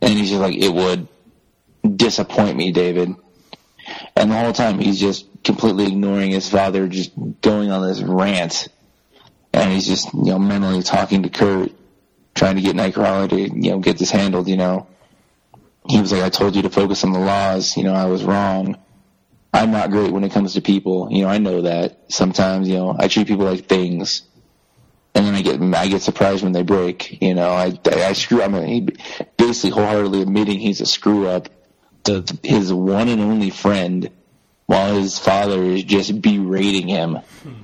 And 0.00 0.12
he's 0.14 0.30
just 0.30 0.40
like, 0.40 0.56
it 0.56 0.72
would 0.72 1.08
disappoint 1.96 2.56
me, 2.56 2.72
David. 2.72 3.14
And 4.16 4.30
the 4.30 4.36
whole 4.36 4.52
time 4.52 4.78
he's 4.78 5.00
just 5.00 5.26
completely 5.44 5.86
ignoring 5.86 6.30
his 6.30 6.48
father, 6.48 6.88
just 6.88 7.12
going 7.40 7.70
on 7.70 7.86
this 7.86 8.00
rant. 8.00 8.68
And 9.52 9.72
he's 9.72 9.86
just, 9.86 10.12
you 10.14 10.24
know, 10.24 10.38
mentally 10.38 10.82
talking 10.82 11.22
to 11.24 11.28
Kurt. 11.28 11.72
trying 12.34 12.56
to 12.56 12.62
get 12.62 12.74
Nightcrawler 12.76 13.28
to 13.28 13.36
you 13.36 13.70
know 13.70 13.78
get 13.78 13.98
this 13.98 14.10
handled. 14.10 14.48
You 14.48 14.56
know, 14.56 14.86
he 15.88 16.00
was 16.00 16.12
like, 16.12 16.22
"I 16.22 16.30
told 16.30 16.56
you 16.56 16.62
to 16.62 16.70
focus 16.70 17.04
on 17.04 17.12
the 17.12 17.18
laws. 17.18 17.76
You 17.76 17.84
know, 17.84 17.94
I 17.94 18.06
was 18.06 18.24
wrong." 18.24 18.76
I'm 19.54 19.70
not 19.70 19.90
great 19.90 20.12
when 20.12 20.24
it 20.24 20.32
comes 20.32 20.54
to 20.54 20.62
people. 20.62 21.08
You 21.10 21.24
know, 21.24 21.28
I 21.28 21.36
know 21.38 21.62
that. 21.62 22.10
Sometimes, 22.10 22.68
you 22.68 22.76
know, 22.76 22.96
I 22.98 23.08
treat 23.08 23.26
people 23.26 23.44
like 23.44 23.66
things, 23.66 24.22
and 25.14 25.26
then 25.26 25.34
I 25.34 25.42
get 25.42 25.60
I 25.60 25.88
get 25.88 26.00
surprised 26.02 26.42
when 26.42 26.52
they 26.52 26.62
break. 26.62 27.20
You 27.20 27.34
know, 27.34 27.50
I 27.50 27.78
I, 27.86 28.04
I 28.04 28.12
screw. 28.14 28.42
I'm 28.42 28.52
mean, 28.52 28.96
basically 29.36 29.70
wholeheartedly 29.70 30.22
admitting 30.22 30.58
he's 30.58 30.80
a 30.80 30.86
screw 30.86 31.28
up. 31.28 31.50
The 32.04 32.38
his 32.42 32.72
one 32.72 33.08
and 33.08 33.20
only 33.20 33.50
friend, 33.50 34.10
while 34.66 34.94
his 34.94 35.18
father 35.18 35.62
is 35.62 35.84
just 35.84 36.20
berating 36.22 36.88
him. 36.88 37.16
Hmm. 37.42 37.61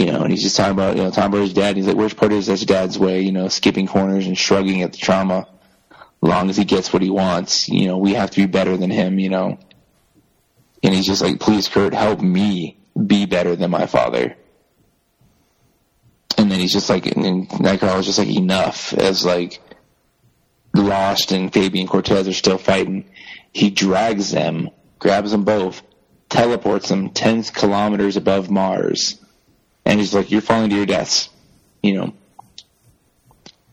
You 0.00 0.06
know, 0.06 0.22
and 0.22 0.30
he's 0.30 0.42
just 0.42 0.56
talking 0.56 0.72
about 0.72 0.96
you 0.96 1.02
know 1.02 1.08
about 1.08 1.34
his 1.34 1.52
dad. 1.52 1.76
He's 1.76 1.86
like, 1.86 1.96
"Worst 1.96 2.16
part 2.16 2.32
is 2.32 2.46
that's 2.46 2.64
dad's 2.64 2.98
way." 2.98 3.20
You 3.20 3.32
know, 3.32 3.48
skipping 3.48 3.86
corners 3.86 4.26
and 4.26 4.36
shrugging 4.36 4.82
at 4.82 4.92
the 4.92 4.98
trauma 4.98 5.46
long 6.22 6.50
as 6.50 6.56
he 6.56 6.64
gets 6.64 6.92
what 6.92 7.02
he 7.02 7.10
wants, 7.10 7.68
you 7.68 7.86
know, 7.86 7.98
we 7.98 8.14
have 8.14 8.30
to 8.30 8.40
be 8.40 8.46
better 8.46 8.76
than 8.76 8.90
him, 8.90 9.18
you 9.18 9.30
know. 9.30 9.58
And 10.82 10.94
he's 10.94 11.06
just 11.06 11.22
like, 11.22 11.40
please, 11.40 11.68
Kurt, 11.68 11.94
help 11.94 12.20
me 12.20 12.78
be 13.06 13.26
better 13.26 13.56
than 13.56 13.70
my 13.70 13.86
father. 13.86 14.36
And 16.36 16.50
then 16.50 16.60
he's 16.60 16.72
just 16.72 16.88
like, 16.88 17.06
and 17.06 17.48
Nightcrawler's 17.48 18.06
just 18.06 18.18
like, 18.18 18.28
enough. 18.28 18.92
As 18.92 19.24
like, 19.24 19.60
Lost 20.74 21.32
and 21.32 21.52
Fabian 21.52 21.86
Cortez 21.86 22.28
are 22.28 22.32
still 22.32 22.58
fighting. 22.58 23.10
He 23.52 23.70
drags 23.70 24.30
them, 24.30 24.70
grabs 24.98 25.32
them 25.32 25.44
both, 25.44 25.82
teleports 26.28 26.88
them 26.88 27.10
10 27.10 27.44
kilometers 27.44 28.16
above 28.16 28.50
Mars. 28.50 29.19
And 29.84 29.98
he's 29.98 30.14
like, 30.14 30.30
you're 30.30 30.40
falling 30.40 30.70
to 30.70 30.76
your 30.76 30.86
deaths. 30.86 31.30
You 31.82 31.94
know, 31.94 32.14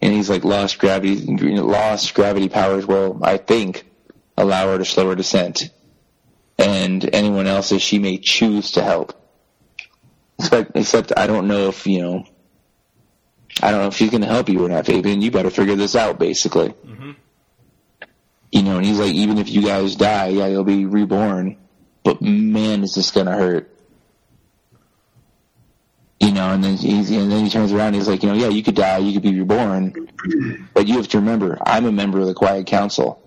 and 0.01 0.13
he's 0.13 0.29
like 0.29 0.43
lost 0.43 0.79
gravity, 0.79 1.15
lost 1.25 2.13
gravity 2.13 2.49
powers 2.49 2.85
will, 2.85 3.19
I 3.23 3.37
think, 3.37 3.85
allow 4.37 4.71
her 4.71 4.77
to 4.77 4.85
slow 4.85 5.09
her 5.09 5.15
descent, 5.15 5.69
and 6.57 7.07
anyone 7.13 7.47
else 7.47 7.69
that 7.69 7.79
she 7.79 7.99
may 7.99 8.17
choose 8.17 8.73
to 8.73 8.83
help. 8.83 9.13
Except, 10.39 10.71
except 10.75 11.13
I 11.17 11.27
don't 11.27 11.47
know 11.47 11.69
if 11.69 11.87
you 11.87 12.01
know. 12.01 12.25
I 13.61 13.71
don't 13.71 13.81
know 13.81 13.87
if 13.87 13.95
she's 13.95 14.11
going 14.11 14.21
to 14.21 14.27
help 14.27 14.49
you 14.49 14.63
or 14.63 14.69
not, 14.69 14.85
Fabian. 14.85 15.21
You 15.21 15.31
better 15.31 15.49
figure 15.49 15.75
this 15.75 15.95
out, 15.95 16.19
basically. 16.19 16.69
Mm-hmm. 16.69 17.11
You 18.51 18.61
know, 18.61 18.77
and 18.77 18.85
he's 18.85 18.99
like, 18.99 19.13
even 19.13 19.39
if 19.39 19.49
you 19.49 19.63
guys 19.63 19.95
die, 19.95 20.27
yeah, 20.27 20.45
you'll 20.45 20.63
be 20.63 20.85
reborn, 20.85 21.57
but 22.03 22.21
man, 22.21 22.83
is 22.83 22.93
this 22.93 23.09
going 23.09 23.25
to 23.25 23.31
hurt 23.31 23.75
you 26.27 26.33
know, 26.33 26.51
and 26.51 26.61
then 26.61 26.75
he's, 26.75 27.09
and 27.09 27.31
then 27.31 27.45
he 27.45 27.49
turns 27.49 27.71
around 27.71 27.87
and 27.87 27.95
he's 27.95 28.07
like, 28.09 28.21
you 28.21 28.27
know, 28.27 28.35
yeah, 28.35 28.49
you 28.49 28.61
could 28.61 28.75
die, 28.75 28.97
you 28.97 29.13
could 29.13 29.21
be 29.21 29.39
reborn, 29.39 30.09
but 30.73 30.85
you 30.85 30.97
have 30.97 31.07
to 31.07 31.19
remember, 31.19 31.57
I'm 31.65 31.85
a 31.85 31.91
member 31.91 32.19
of 32.19 32.27
the 32.27 32.33
Quiet 32.33 32.67
Council, 32.67 33.23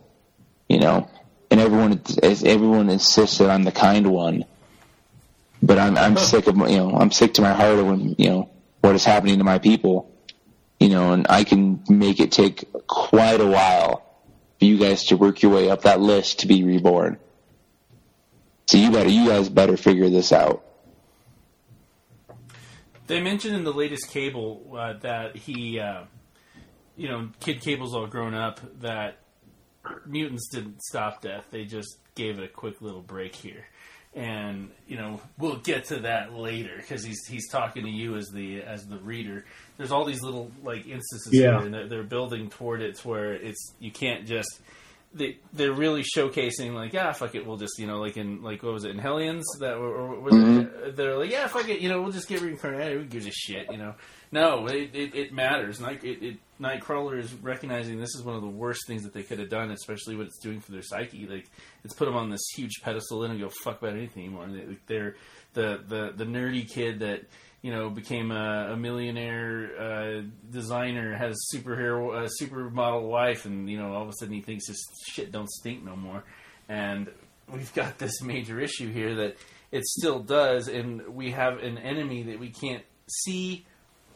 you 0.68 0.78
know, 0.78 1.08
and 1.50 1.60
everyone, 1.60 2.02
everyone 2.22 2.90
insists 2.90 3.38
that 3.38 3.48
I'm 3.48 3.64
the 3.64 3.72
kind 3.72 4.08
one, 4.08 4.44
but 5.62 5.78
I'm, 5.78 5.96
I'm 5.96 6.18
sick 6.18 6.46
of, 6.46 6.58
you 6.58 6.76
know, 6.76 6.90
I'm 6.90 7.10
sick 7.10 7.32
to 7.34 7.42
my 7.42 7.54
heart 7.54 7.78
of 7.78 7.86
when, 7.86 8.16
you 8.18 8.28
know, 8.28 8.50
what 8.82 8.94
is 8.94 9.06
happening 9.06 9.38
to 9.38 9.44
my 9.44 9.58
people, 9.58 10.14
you 10.78 10.90
know, 10.90 11.14
and 11.14 11.26
I 11.30 11.44
can 11.44 11.82
make 11.88 12.20
it 12.20 12.32
take 12.32 12.70
quite 12.86 13.40
a 13.40 13.46
while 13.46 14.04
for 14.58 14.66
you 14.66 14.76
guys 14.76 15.04
to 15.06 15.16
work 15.16 15.40
your 15.40 15.52
way 15.52 15.70
up 15.70 15.82
that 15.82 16.00
list 16.00 16.40
to 16.40 16.46
be 16.46 16.64
reborn. 16.64 17.18
So 18.66 18.76
you 18.76 18.90
better, 18.90 19.08
you 19.08 19.26
guys 19.26 19.48
better 19.48 19.78
figure 19.78 20.10
this 20.10 20.32
out. 20.32 20.66
They 23.10 23.20
mentioned 23.20 23.56
in 23.56 23.64
the 23.64 23.72
latest 23.72 24.08
Cable 24.08 24.76
uh, 24.78 24.92
that 25.00 25.34
he, 25.34 25.80
uh, 25.80 26.04
you 26.96 27.08
know, 27.08 27.30
Kid 27.40 27.60
Cable's 27.60 27.92
all 27.92 28.06
grown 28.06 28.34
up. 28.34 28.60
That 28.82 29.18
mutants 30.06 30.48
didn't 30.48 30.80
stop 30.80 31.20
death; 31.20 31.44
they 31.50 31.64
just 31.64 31.98
gave 32.14 32.38
it 32.38 32.44
a 32.44 32.48
quick 32.48 32.80
little 32.80 33.00
break 33.00 33.34
here. 33.34 33.66
And 34.14 34.70
you 34.86 34.96
know, 34.96 35.20
we'll 35.38 35.56
get 35.56 35.86
to 35.86 35.96
that 36.02 36.34
later 36.34 36.76
because 36.76 37.02
he's 37.02 37.26
he's 37.26 37.48
talking 37.48 37.82
to 37.82 37.90
you 37.90 38.14
as 38.14 38.28
the 38.28 38.62
as 38.62 38.86
the 38.86 38.98
reader. 38.98 39.44
There's 39.76 39.90
all 39.90 40.04
these 40.04 40.22
little 40.22 40.52
like 40.62 40.86
instances 40.86 41.32
yeah. 41.32 41.40
here, 41.40 41.66
and 41.66 41.74
they're, 41.74 41.88
they're 41.88 42.02
building 42.04 42.48
toward 42.48 42.80
it 42.80 42.94
to 42.98 43.08
where 43.08 43.32
it's 43.32 43.74
you 43.80 43.90
can't 43.90 44.24
just 44.24 44.60
they 45.12 45.38
they're 45.52 45.72
really 45.72 46.02
showcasing 46.02 46.72
like 46.72 46.92
yeah 46.92 47.10
fuck 47.12 47.34
it 47.34 47.44
we'll 47.44 47.56
just 47.56 47.78
you 47.78 47.86
know 47.86 47.98
like 47.98 48.16
in 48.16 48.42
like 48.42 48.62
what 48.62 48.72
was 48.72 48.84
it 48.84 48.92
in 48.92 48.98
Hellions 48.98 49.44
that 49.58 49.74
or, 49.74 50.14
or 50.14 50.30
mm-hmm. 50.30 50.94
they're 50.94 51.18
like 51.18 51.30
yeah 51.30 51.48
fuck 51.48 51.68
it 51.68 51.80
you 51.80 51.88
know 51.88 52.00
we'll 52.00 52.12
just 52.12 52.28
get 52.28 52.40
reincarnated 52.40 52.96
who 52.96 53.04
gives 53.04 53.26
a 53.26 53.32
shit 53.32 53.70
you 53.72 53.76
know 53.76 53.94
no 54.30 54.66
it 54.66 54.90
it, 54.94 55.14
it 55.16 55.32
matters 55.32 55.80
Night 55.80 56.04
it, 56.04 56.22
it, 56.22 56.36
Nightcrawler 56.60 57.18
is 57.18 57.32
recognizing 57.34 57.98
this 57.98 58.14
is 58.14 58.22
one 58.22 58.36
of 58.36 58.42
the 58.42 58.48
worst 58.48 58.86
things 58.86 59.02
that 59.02 59.12
they 59.12 59.24
could 59.24 59.40
have 59.40 59.50
done 59.50 59.72
especially 59.72 60.14
what 60.14 60.26
it's 60.26 60.38
doing 60.38 60.60
for 60.60 60.70
their 60.70 60.82
psyche 60.82 61.26
like 61.26 61.50
it's 61.82 61.94
put 61.94 62.04
them 62.04 62.16
on 62.16 62.30
this 62.30 62.46
huge 62.54 62.80
pedestal 62.82 63.20
they 63.20 63.28
don't 63.28 63.38
give 63.38 63.48
a 63.48 63.64
fuck 63.64 63.82
about 63.82 63.96
anything 63.96 64.24
anymore 64.24 64.46
they, 64.46 64.76
they're 64.86 65.16
the 65.54 65.82
the 65.88 66.12
the 66.14 66.24
nerdy 66.24 66.68
kid 66.68 67.00
that 67.00 67.22
you 67.62 67.70
know, 67.70 67.90
became 67.90 68.30
a, 68.30 68.70
a 68.72 68.76
millionaire 68.76 69.70
uh, 69.78 70.22
designer, 70.50 71.14
has 71.16 71.38
superhero, 71.54 72.24
uh, 72.24 72.28
supermodel 72.40 73.02
wife, 73.08 73.44
and 73.44 73.68
you 73.68 73.78
know, 73.78 73.92
all 73.92 74.02
of 74.02 74.08
a 74.08 74.12
sudden 74.18 74.34
he 74.34 74.40
thinks 74.40 74.66
his 74.66 74.82
shit 75.08 75.30
don't 75.30 75.50
stink 75.50 75.84
no 75.84 75.94
more. 75.94 76.24
And 76.68 77.10
we've 77.52 77.72
got 77.74 77.98
this 77.98 78.22
major 78.22 78.60
issue 78.60 78.90
here 78.90 79.14
that 79.16 79.36
it 79.72 79.84
still 79.84 80.20
does, 80.20 80.68
and 80.68 81.14
we 81.14 81.32
have 81.32 81.58
an 81.58 81.78
enemy 81.78 82.24
that 82.24 82.40
we 82.40 82.48
can't 82.48 82.84
see 83.08 83.66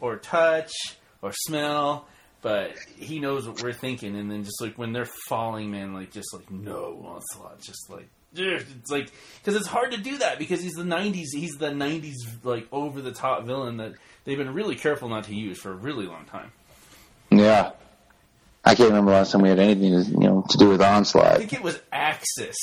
or 0.00 0.16
touch 0.16 0.72
or 1.20 1.32
smell, 1.32 2.06
but 2.42 2.72
he 2.96 3.20
knows 3.20 3.46
what 3.46 3.62
we're 3.62 3.72
thinking. 3.72 4.16
And 4.16 4.30
then 4.30 4.44
just 4.44 4.60
like 4.60 4.76
when 4.78 4.92
they're 4.92 5.08
falling, 5.28 5.70
man, 5.70 5.94
like 5.94 6.12
just 6.12 6.32
like 6.34 6.50
no 6.50 7.02
onslaught, 7.06 7.60
just 7.60 7.90
like 7.90 8.08
it's 8.34 8.90
like 8.90 9.10
because 9.38 9.56
it's 9.56 9.66
hard 9.68 9.92
to 9.92 9.98
do 9.98 10.18
that 10.18 10.38
because 10.38 10.62
he's 10.62 10.72
the 10.72 10.82
'90s. 10.82 11.26
He's 11.32 11.52
the 11.52 11.70
'90s 11.70 12.14
like 12.42 12.66
over 12.72 13.00
the 13.00 13.12
top 13.12 13.44
villain 13.44 13.78
that 13.78 13.94
they've 14.24 14.38
been 14.38 14.54
really 14.54 14.76
careful 14.76 15.08
not 15.08 15.24
to 15.24 15.34
use 15.34 15.58
for 15.58 15.70
a 15.70 15.76
really 15.76 16.06
long 16.06 16.24
time. 16.26 16.52
Yeah, 17.30 17.72
I 18.64 18.74
can't 18.74 18.88
remember 18.90 19.12
last 19.12 19.32
time 19.32 19.42
we 19.42 19.48
had 19.48 19.58
anything 19.58 19.92
to, 19.92 20.10
you 20.10 20.28
know 20.28 20.44
to 20.48 20.58
do 20.58 20.68
with 20.68 20.80
Onslaught. 20.80 21.26
I 21.26 21.38
think 21.38 21.52
it 21.52 21.62
was 21.62 21.80
Axis 21.92 22.56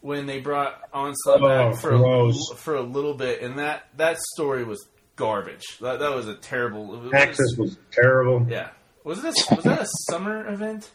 when 0.00 0.26
they 0.26 0.40
brought 0.40 0.80
Onslaught 0.92 1.40
oh, 1.42 1.48
back 1.48 1.80
for 1.80 1.94
a, 1.94 2.32
for 2.56 2.74
a 2.74 2.82
little 2.82 3.14
bit, 3.14 3.42
and 3.42 3.58
that 3.58 3.88
that 3.96 4.18
story 4.34 4.64
was 4.64 4.86
garbage. 5.16 5.78
That 5.80 6.00
that 6.00 6.14
was 6.14 6.28
a 6.28 6.34
terrible. 6.34 7.10
Axis 7.14 7.56
was, 7.56 7.70
was 7.70 7.78
terrible. 7.90 8.46
Yeah, 8.48 8.68
was 9.02 9.24
it 9.24 9.34
a, 9.34 9.54
was 9.54 9.64
that 9.64 9.82
a 9.82 9.86
summer 10.10 10.46
event? 10.52 10.90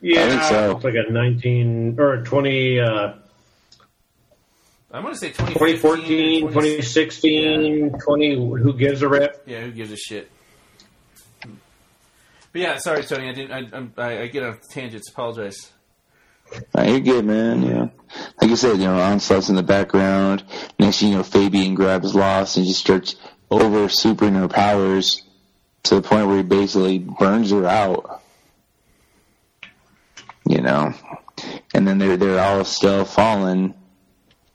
Yeah, 0.00 0.24
I 0.24 0.28
think 0.28 0.42
so. 0.42 0.76
It's 0.76 0.84
like 0.84 0.94
a 0.94 1.12
19 1.12 1.96
or 1.98 2.22
20. 2.22 2.80
Uh, 2.80 3.12
I'm 4.92 5.02
going 5.02 5.14
to 5.14 5.20
say 5.20 5.28
2014, 5.28 6.48
2016, 6.48 7.84
yeah. 7.84 7.98
20. 7.98 8.34
Who 8.34 8.72
gives 8.74 9.02
a 9.02 9.08
rip? 9.08 9.42
Yeah, 9.46 9.60
who 9.60 9.72
gives 9.72 9.92
a 9.92 9.96
shit? 9.96 10.30
But 12.52 12.62
yeah, 12.62 12.78
sorry, 12.78 13.04
Tony. 13.04 13.28
I 13.28 13.32
didn't. 13.32 13.94
I, 13.96 14.02
I, 14.02 14.22
I 14.22 14.26
get 14.26 14.42
off 14.42 14.58
tangents. 14.68 15.08
Apologize. 15.10 15.70
Nah, 16.74 16.82
you're 16.82 16.98
good, 16.98 17.24
man. 17.24 17.62
Yeah, 17.62 17.88
like 18.40 18.50
you 18.50 18.56
said, 18.56 18.78
you 18.78 18.86
know, 18.86 18.98
onslaught's 18.98 19.48
in 19.48 19.54
the 19.54 19.62
background. 19.62 20.42
Next, 20.78 20.98
thing 20.98 21.10
you 21.10 21.18
know, 21.18 21.22
Fabian 21.22 21.76
grabs 21.76 22.12
Lost 22.12 22.56
and 22.56 22.66
just 22.66 22.80
starts 22.80 23.14
over 23.50 23.88
supering 23.88 24.34
her 24.34 24.48
powers 24.48 25.22
to 25.84 25.94
the 25.94 26.02
point 26.02 26.26
where 26.26 26.38
he 26.38 26.42
basically 26.42 26.98
burns 26.98 27.52
her 27.52 27.66
out 27.66 28.19
you 30.50 30.60
know, 30.60 30.92
and 31.72 31.86
then 31.86 31.98
they're 31.98 32.16
they're 32.16 32.40
all 32.40 32.64
still 32.64 33.04
falling. 33.04 33.72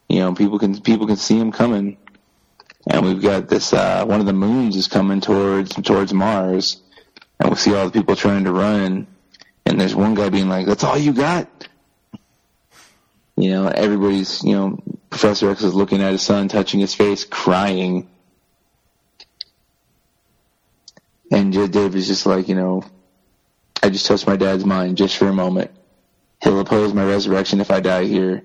You 0.09 0.19
know, 0.19 0.33
people 0.33 0.59
can 0.59 0.81
people 0.81 1.07
can 1.07 1.15
see 1.15 1.39
them 1.39 1.53
coming, 1.53 1.97
and 2.85 3.05
we've 3.05 3.21
got 3.21 3.47
this 3.47 3.71
uh, 3.71 4.03
one 4.05 4.19
of 4.19 4.25
the 4.25 4.33
moons 4.33 4.75
is 4.75 4.89
coming 4.89 5.21
towards 5.21 5.73
towards 5.75 6.13
Mars, 6.13 6.81
and 7.39 7.49
we 7.49 7.55
see 7.55 7.73
all 7.73 7.85
the 7.85 7.91
people 7.91 8.17
trying 8.17 8.43
to 8.43 8.51
run, 8.51 9.07
and 9.65 9.79
there's 9.79 9.95
one 9.95 10.15
guy 10.15 10.27
being 10.27 10.49
like, 10.49 10.65
"That's 10.65 10.83
all 10.83 10.97
you 10.97 11.13
got." 11.13 11.47
You 13.37 13.51
know, 13.51 13.67
everybody's 13.69 14.43
you 14.43 14.53
know 14.53 14.83
Professor 15.09 15.49
X 15.49 15.63
is 15.63 15.73
looking 15.73 16.01
at 16.01 16.11
his 16.11 16.23
son, 16.23 16.49
touching 16.49 16.81
his 16.81 16.93
face, 16.93 17.23
crying. 17.23 18.09
And 21.31 21.51
Dave 21.51 21.95
is 21.95 22.07
just 22.07 22.25
like, 22.25 22.47
you 22.47 22.55
know, 22.55 22.83
I 23.81 23.89
just 23.89 24.05
touched 24.05 24.27
my 24.27 24.35
dad's 24.35 24.63
mind 24.63 24.97
just 24.97 25.17
for 25.17 25.27
a 25.27 25.33
moment. 25.33 25.71
He'll 26.45 26.59
oppose 26.59 26.93
my 26.93 27.03
resurrection 27.03 27.59
if 27.59 27.71
I 27.71 27.79
die 27.79 28.03
here. 28.03 28.43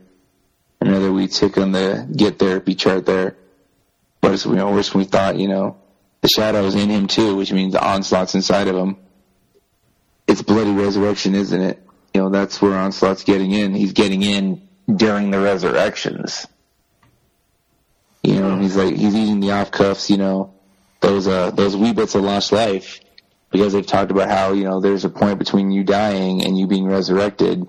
Another 0.80 1.12
we 1.12 1.28
tick 1.28 1.58
on 1.58 1.72
the 1.72 2.08
get 2.16 2.38
therapy 2.38 2.74
chart 2.74 3.04
there. 3.04 3.36
But 4.22 4.32
it's 4.32 4.46
you 4.46 4.54
know, 4.54 4.72
worse 4.72 4.90
than 4.90 5.00
we 5.00 5.04
thought, 5.04 5.38
you 5.38 5.48
know. 5.48 5.76
The 6.22 6.28
shadow 6.28 6.64
is 6.64 6.74
in 6.74 6.88
him 6.88 7.08
too, 7.08 7.36
which 7.36 7.52
means 7.52 7.74
the 7.74 7.86
onslaught's 7.86 8.34
inside 8.34 8.68
of 8.68 8.76
him. 8.76 8.96
It's 10.26 10.40
bloody 10.40 10.72
resurrection, 10.72 11.34
isn't 11.34 11.60
it? 11.60 11.82
You 12.14 12.22
know, 12.22 12.30
that's 12.30 12.62
where 12.62 12.72
onslaught's 12.72 13.24
getting 13.24 13.50
in. 13.50 13.74
He's 13.74 13.92
getting 13.92 14.22
in 14.22 14.66
during 14.94 15.30
the 15.30 15.38
resurrections. 15.38 16.46
You 18.22 18.40
know, 18.40 18.58
he's 18.58 18.76
like 18.76 18.96
he's 18.96 19.14
eating 19.14 19.40
the 19.40 19.50
off 19.52 19.72
cuffs, 19.72 20.08
you 20.08 20.16
know, 20.16 20.54
those 21.00 21.28
uh, 21.28 21.50
those 21.50 21.76
wee 21.76 21.92
bits 21.92 22.14
of 22.14 22.22
lost 22.22 22.50
life 22.50 23.00
because 23.50 23.74
they've 23.74 23.86
talked 23.86 24.10
about 24.10 24.30
how 24.30 24.52
you 24.52 24.64
know 24.64 24.80
there's 24.80 25.04
a 25.04 25.10
point 25.10 25.38
between 25.38 25.70
you 25.70 25.84
dying 25.84 26.42
and 26.44 26.58
you 26.58 26.66
being 26.66 26.86
resurrected 26.86 27.66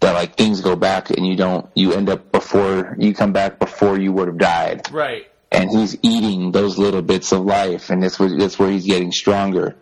that 0.00 0.12
like 0.12 0.36
things 0.36 0.60
go 0.60 0.76
back 0.76 1.10
and 1.10 1.26
you 1.26 1.36
don't 1.36 1.66
you 1.74 1.92
end 1.92 2.08
up 2.08 2.30
before 2.32 2.94
you 2.98 3.14
come 3.14 3.32
back 3.32 3.58
before 3.58 3.98
you 3.98 4.12
would 4.12 4.28
have 4.28 4.38
died 4.38 4.90
Right. 4.92 5.26
and 5.50 5.70
he's 5.70 5.96
eating 6.02 6.52
those 6.52 6.78
little 6.78 7.02
bits 7.02 7.32
of 7.32 7.44
life 7.44 7.90
and 7.90 8.02
that's 8.02 8.18
where 8.18 8.36
that's 8.38 8.58
where 8.58 8.70
he's 8.70 8.86
getting 8.86 9.10
stronger 9.12 9.74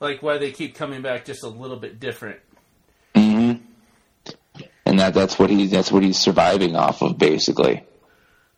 Like 0.00 0.22
why 0.22 0.38
they 0.38 0.50
keep 0.52 0.74
coming 0.74 1.02
back 1.02 1.24
just 1.24 1.42
a 1.44 1.48
little 1.48 1.76
bit 1.78 1.98
different. 2.00 2.40
hmm 3.14 3.52
and 4.86 4.98
that 4.98 5.14
that's 5.14 5.38
what 5.38 5.50
he 5.50 5.66
that's 5.66 5.90
what 5.92 6.02
he's 6.02 6.18
surviving 6.18 6.76
off 6.76 7.02
of 7.02 7.16
basically 7.18 7.84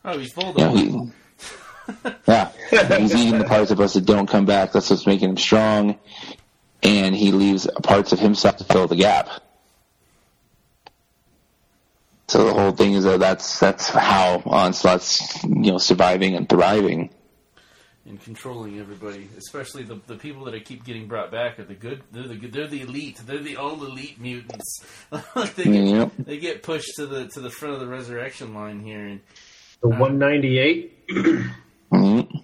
Oh, 0.05 0.19
he's 0.19 0.37
you 0.37 0.53
know, 0.57 0.75
he, 0.75 1.13
yeah, 2.27 2.51
he's 2.99 3.15
eating 3.15 3.39
the 3.39 3.45
parts 3.47 3.71
of 3.71 3.79
us 3.81 3.95
that 3.95 4.05
don't 4.05 4.27
come 4.27 4.47
back. 4.47 4.73
That's 4.73 4.91
what's 4.91 5.07
making 5.07 5.29
him 5.31 5.37
strong, 5.37 5.97
and 6.83 7.15
he 7.15 7.31
leaves 7.31 7.69
parts 7.85 8.13
of 8.13 8.19
himself 8.19 8.57
to 8.57 8.65
fill 8.65 8.89
the 8.89 8.97
gap. 8.97 9.29
So 12.33 12.47
the 12.47 12.55
whole 12.55 12.73
thing 12.73 12.95
is 12.95 13.05
that 13.05 13.21
that's 13.21 13.61
that's 13.61 13.91
how 13.91 14.43
Onslaught's 14.47 15.45
you 15.45 15.71
know 15.73 15.77
surviving 15.77 16.35
and 16.35 16.49
thriving. 16.49 17.11
and 18.07 18.19
controlling 18.23 18.81
everybody, 18.81 19.29
especially 19.37 19.83
the 19.83 20.01
the 20.07 20.17
people 20.17 20.47
that 20.47 20.55
I 20.55 20.61
keep 20.61 20.83
getting 20.83 21.09
brought 21.09 21.31
back 21.31 21.59
are 21.59 21.65
the 21.65 21.75
good. 21.75 22.03
They're 22.11 22.27
the 22.29 22.37
they're 22.49 22.67
the 22.69 22.81
elite. 22.81 23.21
They're 23.27 23.37
the 23.37 23.57
all 23.59 23.85
elite 23.85 24.19
mutants. 24.19 24.83
they, 25.57 25.65
get, 25.65 25.85
Yep. 25.85 26.13
they 26.21 26.39
get 26.39 26.63
pushed 26.63 26.97
to 26.97 27.05
the 27.07 27.29
to 27.29 27.41
the 27.41 27.51
front 27.51 27.75
of 27.75 27.81
the 27.81 27.87
resurrection 27.87 28.55
line 28.55 28.81
here, 28.81 29.05
and 29.05 29.21
The 29.83 29.89
198. 29.89 31.09
Mhm. 31.93 32.43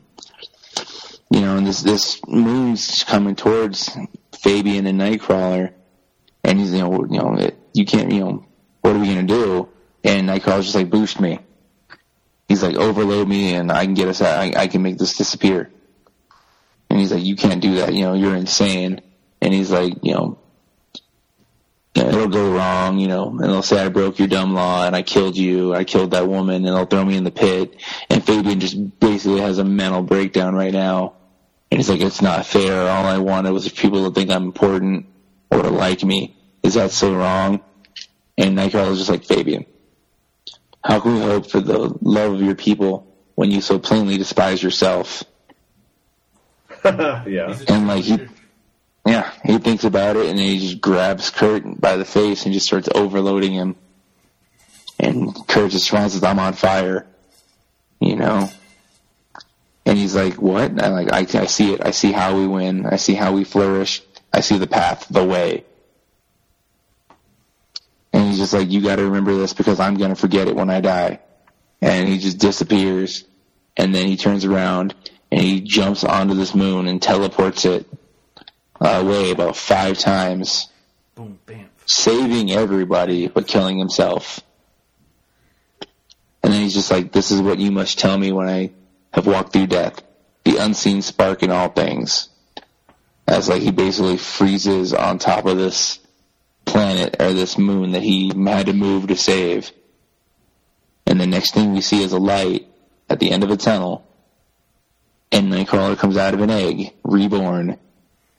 You 1.30 1.40
know, 1.40 1.56
and 1.56 1.66
this 1.66 1.80
this 1.80 2.20
moon's 2.28 3.04
coming 3.04 3.36
towards 3.36 3.88
Fabian 4.42 4.86
and 4.86 5.00
Nightcrawler, 5.00 5.72
and 6.44 6.58
he's 6.58 6.74
you 6.74 6.80
know 6.80 6.92
you 7.08 7.18
know 7.20 7.36
it, 7.38 7.56
you 7.72 7.86
can't 7.86 8.12
you 8.12 8.20
know 8.20 8.44
what 8.82 8.94
are 8.94 8.98
we 8.98 9.06
gonna 9.06 9.22
do? 9.22 9.70
And 10.04 10.28
Nightcrawler's 10.28 10.64
just 10.64 10.76
like 10.76 10.90
boost 10.90 11.20
me. 11.20 11.40
He's 12.48 12.62
like 12.62 12.76
overload 12.76 13.28
me, 13.28 13.54
and 13.54 13.70
I 13.70 13.84
can 13.84 13.94
get 13.94 14.08
us 14.08 14.22
out. 14.22 14.38
I, 14.38 14.52
I 14.62 14.66
can 14.68 14.82
make 14.82 14.98
this 14.98 15.16
disappear. 15.16 15.70
And 16.88 16.98
he's 16.98 17.12
like, 17.12 17.24
you 17.24 17.36
can't 17.36 17.60
do 17.60 17.76
that. 17.76 17.92
You 17.92 18.04
know, 18.04 18.14
you're 18.14 18.36
insane. 18.36 19.02
And 19.40 19.52
he's 19.52 19.70
like, 19.70 19.94
you 20.02 20.14
know. 20.14 20.38
It'll 21.94 22.28
go 22.28 22.52
wrong, 22.52 22.98
you 22.98 23.08
know, 23.08 23.30
and 23.30 23.40
they'll 23.40 23.62
say 23.62 23.84
I 23.84 23.88
broke 23.88 24.20
your 24.20 24.28
dumb 24.28 24.54
law 24.54 24.86
and 24.86 24.94
I 24.94 25.02
killed 25.02 25.36
you, 25.36 25.74
I 25.74 25.82
killed 25.82 26.12
that 26.12 26.28
woman, 26.28 26.64
and 26.64 26.66
they'll 26.66 26.86
throw 26.86 27.04
me 27.04 27.16
in 27.16 27.24
the 27.24 27.32
pit. 27.32 27.74
And 28.08 28.24
Fabian 28.24 28.60
just 28.60 29.00
basically 29.00 29.40
has 29.40 29.58
a 29.58 29.64
mental 29.64 30.02
breakdown 30.02 30.54
right 30.54 30.72
now. 30.72 31.14
And 31.70 31.80
he's 31.80 31.88
like, 31.88 32.00
it's 32.00 32.22
not 32.22 32.46
fair. 32.46 32.88
All 32.88 33.04
I 33.04 33.18
wanted 33.18 33.50
was 33.50 33.68
people 33.68 34.08
to 34.08 34.14
think 34.14 34.30
I'm 34.30 34.44
important 34.44 35.06
or 35.50 35.62
to 35.62 35.70
like 35.70 36.04
me. 36.04 36.36
Is 36.62 36.74
that 36.74 36.92
so 36.92 37.12
wrong? 37.14 37.60
And 38.36 38.56
Nightcrawler's 38.56 38.98
just 38.98 39.10
like, 39.10 39.24
Fabian, 39.24 39.66
how 40.88 41.00
can 41.00 41.16
we 41.16 41.20
hope 41.20 41.50
for 41.50 41.60
the 41.60 41.94
love 42.00 42.32
of 42.32 42.40
your 42.40 42.54
people 42.54 43.06
when 43.34 43.50
you 43.50 43.60
so 43.60 43.78
plainly 43.78 44.16
despise 44.16 44.62
yourself? 44.62 45.22
yeah. 46.84 47.54
And, 47.68 47.86
like, 47.86 48.04
he- 48.04 48.26
Yeah, 49.06 49.30
he 49.44 49.58
thinks 49.58 49.84
about 49.84 50.16
it 50.16 50.26
and 50.30 50.38
then 50.38 50.46
he 50.46 50.58
just 50.58 50.80
grabs 50.80 51.28
Kurt 51.28 51.78
by 51.78 51.96
the 51.96 52.06
face 52.06 52.44
and 52.46 52.54
just 52.54 52.66
starts 52.66 52.88
overloading 52.94 53.52
him. 53.52 53.76
And 54.98 55.34
Kurt 55.46 55.70
just 55.70 55.92
responds, 55.92 56.22
"I'm 56.24 56.38
on 56.38 56.54
fire," 56.54 57.06
you 58.00 58.16
know. 58.16 58.50
And 59.86 59.96
he's 59.98 60.14
like, 60.16 60.34
"What?" 60.42 60.70
And 60.70 60.80
I'm 60.82 60.92
like, 60.92 61.12
I, 61.12 61.20
"I 61.40 61.46
see 61.46 61.72
it. 61.74 61.80
I 61.86 61.92
see 61.92 62.12
how 62.12 62.36
we 62.36 62.46
win. 62.46 62.84
I 62.86 62.96
see 62.96 63.14
how 63.14 63.32
we 63.32 63.44
flourish. 63.44 64.02
I 64.32 64.40
see 64.40 64.58
the 64.58 64.66
path, 64.66 65.06
the 65.08 65.24
way." 65.24 65.64
He's 68.38 68.44
just 68.44 68.52
like, 68.52 68.70
"You 68.70 68.80
got 68.80 68.96
to 68.96 69.04
remember 69.04 69.36
this 69.36 69.52
because 69.52 69.80
I'm 69.80 69.96
gonna 69.96 70.14
forget 70.14 70.46
it 70.46 70.54
when 70.54 70.70
I 70.70 70.80
die." 70.80 71.18
And 71.82 72.08
he 72.08 72.18
just 72.18 72.38
disappears. 72.38 73.24
And 73.76 73.92
then 73.92 74.06
he 74.06 74.16
turns 74.16 74.44
around 74.44 74.94
and 75.32 75.40
he 75.40 75.60
jumps 75.60 76.04
onto 76.04 76.34
this 76.34 76.54
moon 76.54 76.86
and 76.86 77.02
teleports 77.02 77.64
it 77.64 77.88
uh, 78.80 79.00
away 79.02 79.32
about 79.32 79.56
five 79.56 79.98
times, 79.98 80.68
boom, 81.16 81.40
bam. 81.46 81.68
saving 81.84 82.52
everybody 82.52 83.26
but 83.26 83.48
killing 83.48 83.76
himself. 83.76 84.38
And 86.44 86.52
then 86.52 86.62
he's 86.62 86.74
just 86.74 86.92
like, 86.92 87.10
"This 87.10 87.32
is 87.32 87.40
what 87.40 87.58
you 87.58 87.72
must 87.72 87.98
tell 87.98 88.16
me 88.16 88.30
when 88.30 88.48
I 88.48 88.70
have 89.12 89.26
walked 89.26 89.52
through 89.52 89.66
death, 89.66 90.00
the 90.44 90.58
unseen 90.58 91.02
spark 91.02 91.42
in 91.42 91.50
all 91.50 91.70
things." 91.70 92.28
As 93.26 93.48
like 93.48 93.62
he 93.62 93.72
basically 93.72 94.16
freezes 94.16 94.94
on 94.94 95.18
top 95.18 95.44
of 95.46 95.58
this 95.58 95.98
planet 96.68 97.16
or 97.20 97.32
this 97.32 97.58
moon 97.58 97.92
that 97.92 98.02
he 98.02 98.28
had 98.28 98.66
to 98.66 98.72
move 98.72 99.08
to 99.08 99.16
save. 99.16 99.72
And 101.06 101.20
the 101.20 101.26
next 101.26 101.54
thing 101.54 101.72
we 101.72 101.80
see 101.80 102.02
is 102.02 102.12
a 102.12 102.18
light 102.18 102.66
at 103.08 103.18
the 103.18 103.30
end 103.30 103.42
of 103.42 103.50
a 103.50 103.56
tunnel. 103.56 104.06
And 105.32 105.52
Nightcrawler 105.52 105.98
comes 105.98 106.16
out 106.16 106.34
of 106.34 106.40
an 106.40 106.50
egg, 106.50 106.92
reborn. 107.02 107.78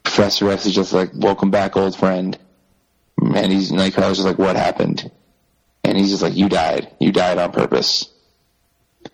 Professor 0.04 0.50
X 0.52 0.66
is 0.66 0.76
just 0.76 0.94
like, 0.94 1.12
"Welcome 1.14 1.52
back, 1.52 1.76
old 1.76 1.96
friend." 1.96 2.38
And 3.22 3.52
he's 3.52 3.72
Nightcrawler's 3.72 4.18
just 4.18 4.28
like, 4.28 4.40
"What 4.40 4.56
happened?" 4.56 5.12
And 5.84 5.98
he's 5.98 6.10
just 6.10 6.24
like, 6.24 6.36
"You 6.36 6.50
died. 6.50 6.92
You 7.00 7.12
died 7.12 7.38
on 7.38 7.52
purpose." 7.52 8.08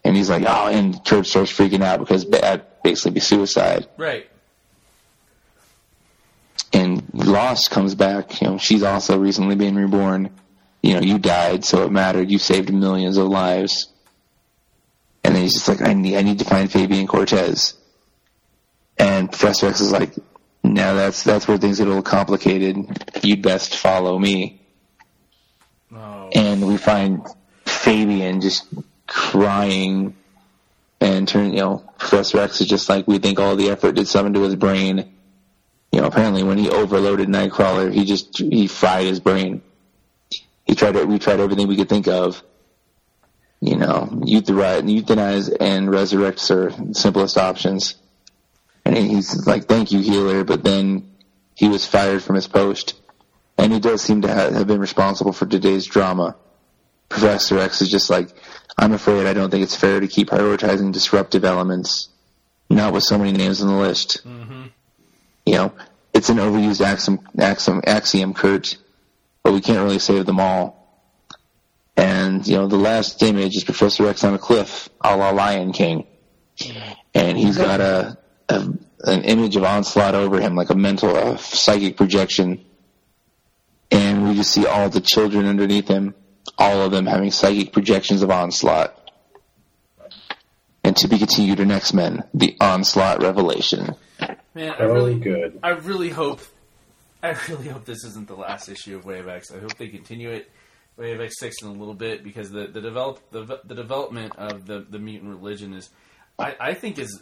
And 0.03 0.15
he's 0.15 0.29
like, 0.29 0.43
"Oh," 0.47 0.67
and 0.67 1.03
Kurt 1.05 1.25
starts 1.25 1.51
freaking 1.51 1.83
out 1.83 1.99
because 1.99 2.25
that 2.29 2.83
basically 2.83 3.11
be 3.11 3.19
suicide. 3.19 3.87
Right. 3.97 4.27
And 6.75 7.09
Lost 7.13 7.71
comes 7.71 7.95
back. 7.95 8.41
You 8.41 8.49
know, 8.49 8.57
she's 8.57 8.83
also 8.83 9.17
recently 9.17 9.55
been 9.55 9.75
reborn. 9.75 10.29
You 10.83 10.95
know, 10.95 10.99
you 10.99 11.17
died, 11.17 11.63
so 11.63 11.83
it 11.83 11.91
mattered. 11.91 12.29
You 12.29 12.37
saved 12.37 12.71
millions 12.71 13.15
of 13.15 13.27
lives. 13.27 13.87
And 15.23 15.33
then 15.33 15.43
he's 15.43 15.53
just 15.53 15.69
like, 15.69 15.81
I 15.81 15.93
need, 15.93 16.17
I 16.17 16.21
need 16.21 16.39
to 16.39 16.45
find 16.45 16.69
Fabian 16.69 17.07
Cortez. 17.07 17.75
And 18.97 19.31
Professor 19.31 19.67
X 19.67 19.79
is 19.79 19.93
like, 19.93 20.15
now 20.63 20.93
that's 20.95 21.23
that's 21.23 21.47
where 21.47 21.57
things 21.57 21.77
get 21.77 21.87
a 21.87 21.89
little 21.89 22.03
complicated. 22.03 22.75
You'd 23.23 23.41
best 23.41 23.77
follow 23.77 24.19
me. 24.19 24.61
Oh, 25.93 26.29
And 26.35 26.67
we 26.67 26.75
find 26.75 27.25
Fabian 27.65 28.41
just 28.41 28.65
crying, 29.07 30.15
and 30.99 31.27
turn, 31.27 31.53
you 31.53 31.59
know, 31.59 31.89
Professor 31.97 32.39
X 32.39 32.59
is 32.59 32.67
just 32.67 32.89
like, 32.89 33.07
we 33.07 33.19
think 33.19 33.39
all 33.39 33.55
the 33.55 33.69
effort 33.69 33.95
did 33.95 34.07
something 34.07 34.33
to 34.33 34.41
his 34.41 34.55
brain. 34.55 35.14
You 35.95 36.01
know, 36.01 36.07
apparently 36.07 36.43
when 36.43 36.57
he 36.57 36.69
overloaded 36.69 37.29
Nightcrawler, 37.29 37.89
he 37.89 38.03
just 38.03 38.37
he 38.37 38.67
fried 38.67 39.05
his 39.05 39.21
brain. 39.21 39.61
He 40.65 40.75
tried 40.75 40.93
we 41.05 41.19
tried 41.19 41.39
everything 41.39 41.69
we 41.69 41.77
could 41.77 41.87
think 41.87 42.09
of. 42.09 42.43
You 43.61 43.77
know, 43.77 44.09
euthanize, 44.11 45.55
and 45.57 45.89
resurrect 45.89 46.51
are 46.51 46.69
the 46.69 46.93
simplest 46.93 47.37
options. 47.37 47.95
And 48.83 48.97
he's 48.97 49.47
like, 49.47 49.69
thank 49.69 49.93
you, 49.93 50.01
healer, 50.01 50.43
but 50.43 50.65
then 50.65 51.15
he 51.55 51.69
was 51.69 51.85
fired 51.85 52.21
from 52.21 52.35
his 52.35 52.49
post. 52.49 52.95
And 53.57 53.71
he 53.71 53.79
does 53.79 54.01
seem 54.01 54.23
to 54.23 54.27
have 54.27 54.67
been 54.67 54.81
responsible 54.81 55.31
for 55.31 55.45
today's 55.45 55.85
drama. 55.85 56.35
Professor 57.07 57.57
X 57.57 57.81
is 57.81 57.89
just 57.89 58.09
like, 58.09 58.27
I'm 58.77 58.91
afraid 58.91 59.27
I 59.27 59.33
don't 59.33 59.49
think 59.49 59.63
it's 59.63 59.77
fair 59.77 60.01
to 60.01 60.09
keep 60.09 60.27
prioritizing 60.27 60.91
disruptive 60.91 61.45
elements, 61.45 62.09
not 62.69 62.91
with 62.91 63.03
so 63.03 63.17
many 63.17 63.31
names 63.31 63.61
on 63.61 63.69
the 63.69 63.75
list. 63.75 64.19
hmm 64.23 64.65
You 65.45 65.53
know, 65.53 65.73
it's 66.13 66.29
an 66.29 66.37
overused 66.37 66.81
axiom, 66.81 67.19
axiom, 67.37 67.81
axiom, 67.85 68.33
Kurt, 68.33 68.77
but 69.43 69.53
we 69.53 69.61
can't 69.61 69.83
really 69.83 69.99
save 69.99 70.25
them 70.25 70.39
all. 70.39 70.75
And, 71.97 72.45
you 72.45 72.57
know, 72.57 72.67
the 72.67 72.77
last 72.77 73.21
image 73.23 73.55
is 73.55 73.63
Professor 73.63 74.07
X 74.07 74.23
on 74.23 74.33
a 74.33 74.39
cliff, 74.39 74.89
a 75.01 75.15
la 75.15 75.29
Lion 75.29 75.71
King. 75.71 76.07
And 77.13 77.37
he's 77.37 77.57
got 77.57 77.79
a, 77.79 78.17
a 78.49 78.73
an 79.05 79.23
image 79.23 79.55
of 79.55 79.63
Onslaught 79.63 80.15
over 80.15 80.39
him, 80.39 80.55
like 80.55 80.69
a 80.69 80.75
mental, 80.75 81.15
uh, 81.15 81.37
psychic 81.37 81.95
projection. 81.95 82.65
And 83.91 84.27
we 84.27 84.35
just 84.35 84.51
see 84.51 84.65
all 84.65 84.89
the 84.89 85.01
children 85.01 85.45
underneath 85.45 85.87
him, 85.87 86.15
all 86.57 86.81
of 86.81 86.91
them 86.91 87.05
having 87.05 87.31
psychic 87.31 87.71
projections 87.71 88.23
of 88.23 88.31
Onslaught. 88.31 88.93
And 90.83 90.95
to 90.97 91.07
be 91.07 91.17
continued 91.17 91.59
in 91.59 91.71
X-Men, 91.71 92.23
the 92.33 92.55
Onslaught 92.59 93.21
Revelation. 93.21 93.95
Man, 94.55 94.73
I 94.79 94.83
really, 94.83 95.19
good. 95.19 95.59
I 95.61 95.71
really 95.71 96.09
hope, 96.09 96.39
I 97.21 97.37
really 97.49 97.67
hope 97.67 97.85
this 97.85 98.05
isn't 98.05 98.27
the 98.27 98.35
last 98.35 98.69
issue 98.69 98.95
of 98.95 99.05
Wave 99.05 99.27
X. 99.27 99.51
I 99.51 99.59
hope 99.59 99.75
they 99.77 99.89
continue 99.89 100.29
it, 100.31 100.49
Wave 100.97 101.19
X 101.19 101.35
six 101.39 101.61
in 101.61 101.67
a 101.67 101.73
little 101.73 101.93
bit 101.93 102.23
because 102.23 102.49
the 102.49 102.67
the 102.67 102.79
develop 102.79 103.19
the, 103.31 103.59
the 103.65 103.75
development 103.75 104.33
of 104.37 104.65
the 104.65 104.85
the 104.89 104.97
mutant 104.97 105.29
religion 105.29 105.73
is, 105.73 105.89
I 106.39 106.55
I 106.59 106.73
think 106.73 106.97
is. 106.97 107.21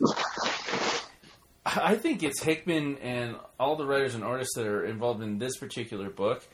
I 1.66 1.96
think 1.96 2.24
it's 2.24 2.44
Hickman 2.44 2.98
and 2.98 3.38
all 3.58 3.78
the 3.78 3.86
writers 3.86 4.16
and 4.16 4.24
artists 4.24 4.54
that 4.58 4.68
are 4.68 4.86
involved 4.86 5.24
in 5.24 5.40
this 5.40 5.58
particular 5.58 6.10
book 6.10 6.46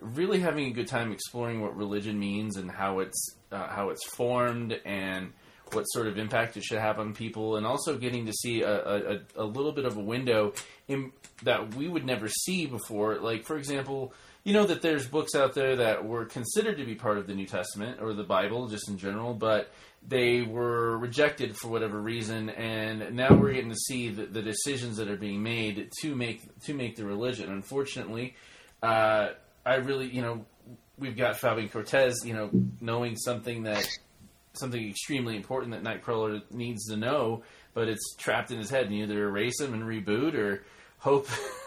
really 0.00 0.40
having 0.40 0.66
a 0.66 0.70
good 0.70 0.88
time 0.88 1.12
exploring 1.12 1.60
what 1.60 1.76
religion 1.76 2.18
means 2.18 2.56
and 2.56 2.70
how 2.70 3.00
it's 3.00 3.36
uh, 3.52 3.68
how 3.68 3.90
it's 3.90 4.06
formed 4.10 4.78
and 4.84 5.32
what 5.72 5.84
sort 5.84 6.06
of 6.06 6.16
impact 6.16 6.56
it 6.56 6.64
should 6.64 6.78
have 6.78 6.98
on 6.98 7.12
people, 7.12 7.56
and 7.56 7.66
also 7.66 7.96
getting 7.98 8.26
to 8.26 8.32
see 8.32 8.62
a, 8.62 9.14
a, 9.14 9.20
a 9.36 9.44
little 9.44 9.72
bit 9.72 9.84
of 9.84 9.96
a 9.96 10.00
window 10.00 10.52
in, 10.86 11.12
that 11.42 11.74
we 11.74 11.88
would 11.88 12.04
never 12.04 12.28
see 12.28 12.66
before. 12.66 13.16
Like, 13.16 13.44
for 13.44 13.56
example, 13.56 14.12
you 14.44 14.52
know 14.52 14.64
that 14.64 14.80
there's 14.80 15.08
books 15.08 15.34
out 15.34 15.54
there 15.54 15.76
that 15.76 16.04
were 16.04 16.24
considered 16.24 16.78
to 16.78 16.84
be 16.84 16.94
part 16.94 17.18
of 17.18 17.26
the 17.26 17.34
New 17.34 17.46
Testament 17.46 18.00
or 18.00 18.12
the 18.14 18.22
Bible, 18.22 18.68
just 18.68 18.88
in 18.88 18.96
general, 18.96 19.34
but 19.34 19.72
they 20.06 20.42
were 20.42 20.96
rejected 20.98 21.56
for 21.56 21.66
whatever 21.66 22.00
reason, 22.00 22.50
and 22.50 23.16
now 23.16 23.34
we're 23.34 23.52
getting 23.52 23.70
to 23.70 23.76
see 23.76 24.10
the, 24.10 24.26
the 24.26 24.42
decisions 24.42 24.98
that 24.98 25.08
are 25.08 25.16
being 25.16 25.42
made 25.42 25.90
to 26.00 26.14
make 26.14 26.42
to 26.60 26.74
make 26.74 26.94
the 26.94 27.04
religion. 27.04 27.50
Unfortunately, 27.50 28.36
uh, 28.84 29.30
I 29.64 29.74
really, 29.76 30.06
you 30.06 30.22
know, 30.22 30.44
we've 30.96 31.16
got 31.16 31.38
Fabian 31.38 31.68
Cortez, 31.68 32.24
you 32.24 32.34
know, 32.34 32.50
knowing 32.80 33.16
something 33.16 33.64
that 33.64 33.88
something 34.58 34.88
extremely 34.88 35.36
important 35.36 35.72
that 35.72 35.82
Nightcrawler 35.82 36.42
needs 36.50 36.86
to 36.86 36.96
know, 36.96 37.42
but 37.74 37.88
it's 37.88 38.14
trapped 38.16 38.50
in 38.50 38.58
his 38.58 38.70
head, 38.70 38.86
and 38.86 38.94
you 38.96 39.04
either 39.04 39.24
erase 39.28 39.60
him 39.60 39.74
and 39.74 39.82
reboot, 39.82 40.34
or 40.34 40.62
hope, 40.98 41.28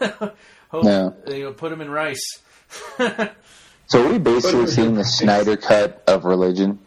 hope, 0.68 0.84
Yeah. 0.84 1.10
you 1.28 1.44
know, 1.44 1.52
put 1.52 1.72
him 1.72 1.80
in 1.80 1.90
rice. 1.90 2.24
So 3.86 4.08
we 4.08 4.18
basically 4.18 4.68
seeing 4.68 4.94
the 4.94 5.04
Snyder 5.04 5.56
cut 5.56 6.04
of 6.06 6.24
religion. 6.24 6.78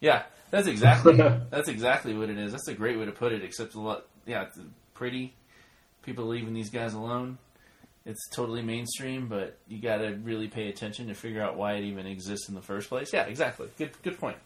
Yeah, 0.00 0.24
that's 0.50 0.66
exactly 0.66 1.14
that's 1.50 1.68
exactly 1.68 2.14
what 2.14 2.30
it 2.30 2.36
is. 2.36 2.50
That's 2.50 2.66
a 2.66 2.74
great 2.74 2.98
way 2.98 3.04
to 3.04 3.12
put 3.12 3.32
it. 3.32 3.44
Except 3.44 3.74
a 3.76 3.80
lot, 3.80 4.06
yeah, 4.26 4.42
it's 4.42 4.58
pretty 4.92 5.34
people 6.02 6.26
leaving 6.26 6.54
these 6.54 6.70
guys 6.70 6.94
alone. 6.94 7.38
It's 8.04 8.28
totally 8.30 8.62
mainstream, 8.62 9.28
but 9.28 9.56
you 9.68 9.80
got 9.80 9.98
to 9.98 10.18
really 10.24 10.48
pay 10.48 10.68
attention 10.68 11.06
to 11.06 11.14
figure 11.14 11.42
out 11.44 11.56
why 11.56 11.74
it 11.74 11.84
even 11.84 12.06
exists 12.08 12.48
in 12.48 12.56
the 12.56 12.62
first 12.62 12.88
place. 12.88 13.12
Yeah, 13.12 13.26
exactly. 13.26 13.68
Good, 13.78 13.90
good 14.02 14.18
point. 14.18 14.38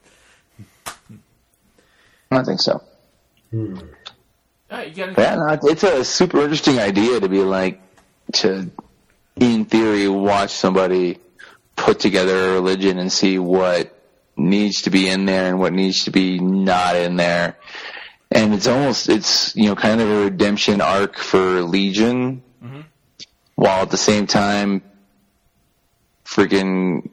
I 0.86 2.36
don't 2.36 2.44
think 2.44 2.60
so. 2.60 2.82
Hmm. 3.50 3.78
All 3.78 4.78
right, 4.78 4.88
you 4.88 5.06
got 5.06 5.18
Yeah, 5.18 5.34
no, 5.34 5.58
it's 5.70 5.82
a 5.82 6.04
super 6.04 6.40
interesting 6.42 6.78
idea 6.78 7.20
to 7.20 7.28
be 7.28 7.42
like 7.42 7.80
to, 8.34 8.70
in 9.36 9.66
theory, 9.66 10.08
watch 10.08 10.50
somebody 10.50 11.18
put 11.76 12.00
together 12.00 12.50
a 12.50 12.52
religion 12.54 12.98
and 12.98 13.12
see 13.12 13.38
what 13.38 13.98
needs 14.36 14.82
to 14.82 14.90
be 14.90 15.08
in 15.08 15.26
there 15.26 15.48
and 15.48 15.58
what 15.58 15.72
needs 15.72 16.04
to 16.04 16.10
be 16.10 16.38
not 16.38 16.96
in 16.96 17.16
there. 17.16 17.58
And 18.30 18.54
it's 18.54 18.66
almost 18.66 19.10
it's 19.10 19.54
you 19.54 19.66
know 19.66 19.74
kind 19.74 20.00
of 20.00 20.08
a 20.08 20.24
redemption 20.24 20.80
arc 20.80 21.18
for 21.18 21.60
Legion, 21.60 22.42
mm-hmm. 22.64 22.80
while 23.56 23.82
at 23.82 23.90
the 23.90 23.98
same 23.98 24.26
time, 24.26 24.82
freaking, 26.24 27.10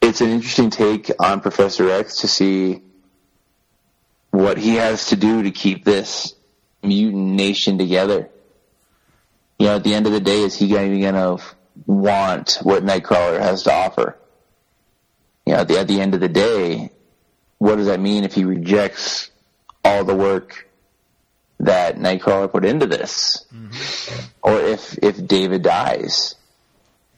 it's 0.00 0.20
an 0.20 0.30
interesting 0.30 0.70
take 0.70 1.10
on 1.18 1.40
Professor 1.40 1.90
X 1.90 2.16
to 2.18 2.28
see 2.28 2.82
what 4.30 4.58
he 4.58 4.76
has 4.76 5.06
to 5.06 5.16
do 5.16 5.42
to 5.42 5.50
keep 5.50 5.84
this 5.84 6.34
mutant 6.82 7.32
nation 7.32 7.78
together. 7.78 8.30
You 9.58 9.66
know, 9.66 9.76
at 9.76 9.84
the 9.84 9.94
end 9.94 10.06
of 10.06 10.12
the 10.12 10.20
day, 10.20 10.40
is 10.40 10.56
he 10.56 10.66
even 10.66 11.00
going 11.00 11.14
to 11.14 11.44
want 11.86 12.58
what 12.62 12.84
Nightcrawler 12.84 13.40
has 13.40 13.64
to 13.64 13.72
offer? 13.72 14.16
You 15.44 15.54
know, 15.54 15.60
at 15.60 15.68
the, 15.68 15.78
at 15.78 15.88
the 15.88 16.00
end 16.00 16.14
of 16.14 16.20
the 16.20 16.28
day, 16.28 16.90
what 17.58 17.76
does 17.76 17.86
that 17.86 18.00
mean 18.00 18.24
if 18.24 18.34
he 18.34 18.44
rejects 18.44 19.30
all 19.84 20.04
the 20.04 20.14
work 20.14 20.68
that 21.58 21.96
Nightcrawler 21.98 22.50
put 22.50 22.64
into 22.64 22.86
this? 22.86 23.44
Mm-hmm. 23.54 24.26
Or 24.42 24.60
if, 24.60 24.98
if 25.02 25.26
David 25.26 25.62
dies? 25.62 26.36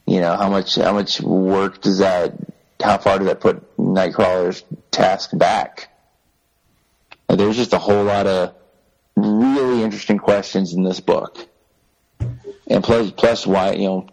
You 0.07 0.21
know, 0.21 0.35
how 0.37 0.49
much, 0.49 0.75
how 0.75 0.93
much 0.95 1.21
work 1.21 1.81
does 1.81 1.99
that, 1.99 2.35
how 2.83 2.99
far 2.99 3.19
does 3.19 3.29
that 3.29 3.41
put 3.41 3.77
Nightcrawler's 3.77 4.65
task 4.91 5.31
back? 5.37 5.89
And 7.29 7.39
there's 7.39 7.57
just 7.57 7.73
a 7.73 7.79
whole 7.79 8.05
lot 8.05 8.27
of 8.27 8.55
really 9.17 9.83
interesting 9.83 10.19
questions 10.19 10.75
in 10.75 10.83
this 10.83 11.01
book. 11.01 11.39
And 12.67 12.83
plus, 12.83 13.11
plus 13.11 13.47
why, 13.47 13.73
you 13.73 13.87
know, 13.89 14.09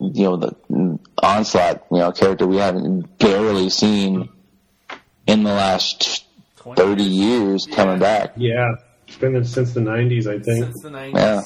you 0.00 0.24
know, 0.24 0.36
the 0.36 0.98
onslaught, 1.22 1.84
you 1.90 1.98
know, 1.98 2.12
character 2.12 2.46
we 2.46 2.56
haven't 2.56 3.18
barely 3.18 3.70
seen 3.70 4.28
in 5.26 5.42
the 5.44 5.52
last 5.52 6.24
20 6.56 6.80
30 6.80 7.02
years 7.02 7.66
coming 7.66 7.98
back. 7.98 8.34
Yeah, 8.36 8.76
it's 9.06 9.16
been 9.16 9.44
since 9.44 9.72
the 9.72 9.80
'90s, 9.80 10.26
I 10.26 10.38
think. 10.42 10.64
since 10.64 10.82
the 10.82 10.90
nineties. 10.90 11.14
Yeah. 11.14 11.42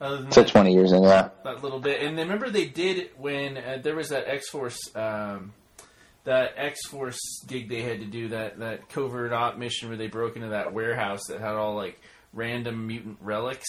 Other 0.00 0.30
So 0.30 0.42
that, 0.42 0.48
20 0.48 0.72
years 0.72 0.92
in, 0.92 1.02
yeah. 1.02 1.28
that 1.44 1.62
little 1.62 1.78
bit. 1.78 2.00
And 2.00 2.16
remember, 2.16 2.48
they 2.48 2.64
did 2.64 3.10
when 3.18 3.58
uh, 3.58 3.78
there 3.82 3.94
was 3.94 4.08
that 4.08 4.26
X 4.26 4.48
Force, 4.48 4.78
um, 4.96 5.52
that 6.24 6.54
X 6.56 6.86
Force 6.88 7.18
gig 7.46 7.68
they 7.68 7.82
had 7.82 8.00
to 8.00 8.06
do 8.06 8.28
that 8.28 8.58
that 8.58 8.88
covert 8.88 9.32
op 9.32 9.56
mission 9.56 9.88
where 9.88 9.96
they 9.96 10.08
broke 10.08 10.36
into 10.36 10.48
that 10.48 10.72
warehouse 10.72 11.20
that 11.28 11.40
had 11.40 11.54
all 11.54 11.74
like 11.74 12.00
random 12.32 12.86
mutant 12.86 13.18
relics. 13.20 13.68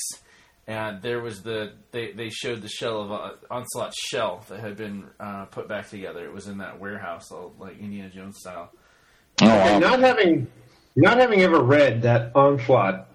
And 0.68 1.02
there 1.02 1.22
was 1.22 1.42
the 1.42 1.74
they, 1.92 2.12
they 2.12 2.30
showed 2.30 2.62
the 2.62 2.70
shell 2.70 3.02
of 3.02 3.12
uh, 3.12 3.32
Onslaught's 3.50 3.98
shell 4.10 4.46
that 4.50 4.60
had 4.60 4.78
been 4.78 5.06
uh, 5.20 5.46
put 5.46 5.68
back 5.68 5.90
together. 5.90 6.24
It 6.24 6.34
was 6.34 6.48
in 6.48 6.60
that 6.60 6.80
warehouse, 6.80 7.32
all 7.32 7.54
like 7.60 7.80
Indiana 7.80 8.10
Jones 8.10 8.38
style. 8.38 8.72
Oh, 9.42 9.48
wow. 9.48 9.80
not 9.80 10.00
having 10.00 10.48
not 10.96 11.18
having 11.18 11.42
ever 11.42 11.62
read 11.62 12.04
that 12.04 12.36
onslaught, 12.36 13.08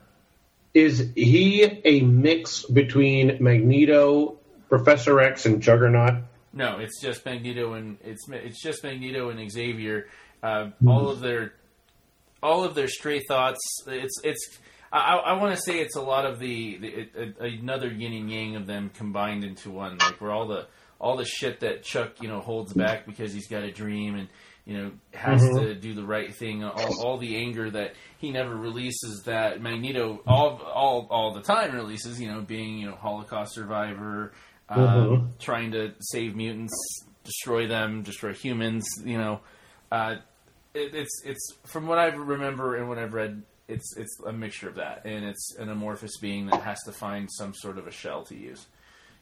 is 0.75 1.11
he 1.15 1.63
a 1.63 2.01
mix 2.01 2.65
between 2.65 3.39
Magneto, 3.41 4.39
Professor 4.69 5.21
X, 5.21 5.47
and 5.47 5.63
Juggernaut? 5.63 6.25
No, 6.57 6.79
it's 6.79 7.03
just 7.03 7.25
Magneto 7.27 7.75
and 7.75 7.99
it's 8.03 8.27
it's 8.31 8.63
just 8.63 8.83
Magneto 8.83 9.29
and 9.29 9.51
Xavier. 9.51 10.09
Uh, 10.43 10.49
mm-hmm. 10.65 10.89
all 10.89 11.11
of 11.11 11.21
their 11.21 11.53
all 12.43 12.65
of 12.65 12.75
their 12.75 12.89
stray 12.89 13.21
thoughts. 13.21 13.61
It's 13.87 14.19
it's. 14.25 14.59
I, 14.91 15.17
I 15.17 15.33
want 15.35 15.55
to 15.55 15.61
say 15.61 15.81
it's 15.81 15.97
a 15.97 16.01
lot 16.01 16.25
of 16.25 16.39
the, 16.39 16.79
the 16.79 16.89
it, 16.89 17.37
another 17.41 17.89
yin 17.89 18.15
and 18.15 18.31
yang 18.31 18.57
of 18.57 18.67
them 18.67 18.91
combined 18.95 19.45
into 19.45 19.71
one. 19.71 19.99
Like 19.99 20.19
where 20.19 20.31
all 20.31 20.47
the 20.47 20.67
all 20.99 21.19
the 21.19 21.27
shit 21.27 21.61
that 21.61 21.83
Chuck 21.83 22.23
you 22.23 22.29
know 22.29 22.41
holds 22.41 22.71
mm-hmm. 22.71 22.81
back 22.81 23.07
because 23.07 23.35
he's 23.35 23.49
got 23.49 23.63
a 23.63 23.71
dream 23.71 24.15
and 24.15 24.29
you 24.65 24.79
know 24.79 24.93
has 25.13 25.43
mm-hmm. 25.43 25.59
to 25.59 25.75
do 25.75 25.93
the 25.93 26.05
right 26.05 26.35
thing. 26.35 26.65
All, 26.65 27.05
all 27.05 27.19
the 27.19 27.37
anger 27.37 27.71
that 27.71 27.97
he 28.17 28.31
never 28.31 28.57
releases 28.57 29.25
that 29.27 29.61
Magneto 29.61 30.23
all 30.27 30.63
all 30.63 31.07
all 31.11 31.35
the 31.35 31.43
time 31.43 31.75
releases. 31.75 32.19
You 32.19 32.33
know, 32.33 32.41
being 32.41 32.79
you 32.79 32.87
know 32.87 32.97
Holocaust 32.97 33.53
survivor, 33.53 34.33
um, 34.69 35.33
trying 35.39 35.73
to 35.73 35.93
save 36.01 36.35
mutants, 36.35 36.75
destroy 37.25 37.67
them, 37.67 38.03
destroy 38.03 38.33
humans. 38.33 38.87
You 39.05 39.19
know, 39.19 39.41
uh, 39.91 40.17
it, 40.75 40.95
it's 40.95 41.23
it's 41.25 41.55
from 41.65 41.87
what 41.87 41.99
I 41.99 42.07
remember 42.07 42.77
and 42.77 42.89
what 42.89 42.99
I've 42.99 43.15
read. 43.15 43.43
It's 43.69 43.97
it's 43.97 44.21
a 44.25 44.33
mixture 44.33 44.69
of 44.69 44.77
that, 44.77 45.05
and 45.05 45.25
it's 45.25 45.57
an 45.59 45.69
amorphous 45.69 46.19
being 46.19 46.47
that 46.47 46.63
has 46.63 46.79
to 46.85 46.93
find 46.93 47.29
some 47.31 47.53
sort 47.55 47.79
of 47.79 47.87
a 47.87 47.91
shell 47.91 48.25
to 48.25 48.37
use. 48.37 48.67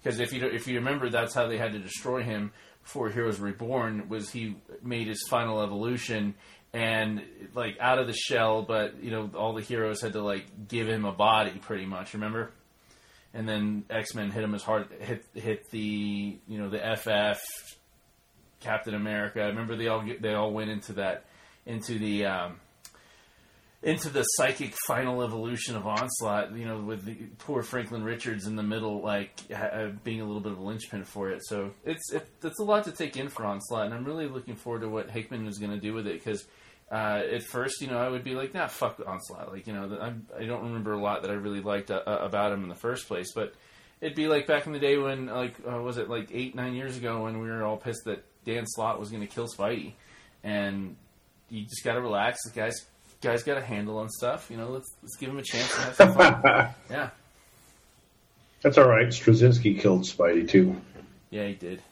Because 0.03 0.21
if 0.21 0.33
you 0.33 0.45
if 0.47 0.67
you 0.67 0.77
remember, 0.77 1.09
that's 1.09 1.35
how 1.35 1.47
they 1.47 1.57
had 1.57 1.73
to 1.73 1.79
destroy 1.79 2.23
him 2.23 2.53
before 2.83 3.09
Heroes 3.09 3.41
Reborn. 3.41 4.09
Was 4.09 4.31
he 4.31 4.57
made 4.83 5.07
his 5.07 5.27
final 5.29 5.63
evolution 5.63 6.35
and 6.75 7.23
like 7.55 7.77
out 7.81 7.99
of 7.99 8.07
the 8.07 8.13
shell, 8.13 8.63
but 8.63 9.03
you 9.03 9.11
know 9.11 9.31
all 9.35 9.55
the 9.55 9.63
heroes 9.63 10.03
had 10.03 10.13
to 10.13 10.23
like 10.23 10.45
give 10.69 10.89
him 10.89 11.05
a 11.05 11.13
body, 11.13 11.59
pretty 11.63 11.87
much. 11.87 12.13
Remember? 12.15 12.51
And 13.35 13.49
then 13.49 13.85
X 13.91 14.15
Men 14.15 14.31
hit 14.31 14.45
him 14.45 14.55
as 14.55 14.63
hard 14.63 14.87
hit 15.01 15.25
hit 15.35 15.71
the 15.71 16.39
you 16.49 16.59
know 16.59 16.71
the 16.71 16.79
FF 16.97 17.77
Captain 18.61 18.95
America. 18.95 19.43
I 19.43 19.47
remember 19.47 19.77
they 19.77 19.89
all 19.89 20.03
get, 20.03 20.23
they 20.23 20.35
all 20.35 20.53
went 20.53 20.71
into 20.71 20.95
that 20.95 21.25
into 21.67 21.99
the 21.99 22.27
um, 22.27 22.61
into 23.85 24.09
the 24.09 24.23
psychic 24.23 24.75
final 24.87 25.23
evolution 25.23 25.77
of 25.77 25.87
Onslaught, 25.87 26.57
you 26.57 26.65
know, 26.65 26.81
with 26.81 27.05
the 27.05 27.15
poor 27.39 27.63
Franklin 27.63 28.03
Richards 28.03 28.47
in 28.47 28.57
the 28.57 28.63
middle, 28.63 29.03
like 29.03 29.39
uh, 29.55 29.89
being 30.03 30.23
a 30.23 30.25
little 30.25 30.41
bit 30.41 30.53
of 30.53 30.59
a 30.59 30.63
linchpin 30.63 31.05
for 31.05 31.31
it. 31.31 31.43
So 31.45 31.73
it's 31.85 32.13
it, 32.13 32.27
it's 32.43 32.59
a 32.59 32.65
lot 32.65 32.85
to 32.85 32.93
take 32.93 33.17
in 33.17 33.29
for 33.29 33.45
Onslaught, 33.45 33.87
and 33.87 33.95
I'm 33.95 34.05
really 34.05 34.27
looking 34.27 34.57
forward 34.57 34.81
to 34.81 34.89
what 34.89 35.11
Hickman 35.11 35.47
is 35.47 35.59
going 35.59 35.73
to 35.73 35.81
do 35.81 35.93
with 35.93 36.07
it 36.07 36.15
because. 36.15 36.47
Uh, 36.91 37.23
at 37.33 37.43
first, 37.43 37.81
you 37.81 37.89
know, 37.89 37.99
I 37.99 38.09
would 38.09 38.25
be 38.25 38.35
like, 38.35 38.55
"Nah, 38.55 38.67
fuck 38.67 39.01
Onslaught." 39.07 39.51
Like, 39.51 39.67
you 39.67 39.73
know, 39.73 39.99
I'm, 40.01 40.27
I 40.39 40.45
don't 40.45 40.65
remember 40.65 40.93
a 40.93 41.01
lot 41.01 41.23
that 41.23 41.31
I 41.31 41.35
really 41.35 41.61
liked 41.61 41.91
uh, 41.91 42.03
about 42.07 42.53
him 42.53 42.63
in 42.63 42.69
the 42.69 42.75
first 42.75 43.09
place. 43.09 43.33
But 43.35 43.55
it'd 44.01 44.15
be 44.15 44.29
like 44.29 44.47
back 44.47 44.67
in 44.67 44.73
the 44.73 44.79
day 44.79 44.99
when, 44.99 45.27
like, 45.27 45.55
uh, 45.67 45.81
was 45.81 45.97
it 45.97 46.09
like 46.11 46.29
eight, 46.33 46.55
nine 46.55 46.75
years 46.75 46.97
ago 46.97 47.25
when 47.25 47.41
we 47.41 47.49
were 47.49 47.65
all 47.65 47.77
pissed 47.79 48.05
that 48.05 48.25
Dan 48.45 48.65
Slott 48.67 49.01
was 49.01 49.11
going 49.11 49.23
to 49.23 49.27
kill 49.27 49.49
Spidey, 49.49 49.93
and 50.45 50.97
you 51.49 51.63
just 51.65 51.83
got 51.85 51.95
to 51.95 52.01
relax. 52.03 52.39
The 52.45 52.51
guy's 52.51 52.85
guy's 53.23 53.43
got 53.43 53.57
a 53.57 53.63
handle 53.65 53.97
on 53.99 54.11
stuff. 54.11 54.49
You 54.51 54.59
know, 54.59 54.69
let's 54.69 54.95
let's 55.03 55.17
give 55.17 55.31
him 55.31 55.39
a 55.39 55.43
chance 55.43 55.75
and 55.75 55.85
have 55.85 55.95
some 55.97 56.15
fun. 56.15 56.43
yeah, 56.91 57.11
That's 58.61 58.77
all 58.79 58.89
right. 58.89 59.09
Straczynski 59.09 59.81
killed 59.81 60.03
Spidey 60.03 60.49
too. 60.49 60.77
yeah, 61.31 61.47
he 61.47 61.55
did. 61.55 61.83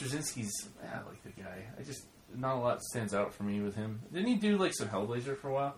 Straczynski's, 0.00 0.68
I 0.82 0.96
like 1.08 1.22
the 1.22 1.42
guy. 1.42 1.64
I 1.78 1.82
just 1.82 2.04
not 2.36 2.56
a 2.56 2.58
lot 2.58 2.82
stands 2.82 3.14
out 3.14 3.34
for 3.34 3.42
me 3.42 3.60
with 3.60 3.74
him. 3.74 4.00
Didn't 4.12 4.28
he 4.28 4.34
do 4.36 4.56
like 4.56 4.74
some 4.74 4.88
Hellblazer 4.88 5.36
for 5.36 5.48
a 5.48 5.52
while? 5.52 5.74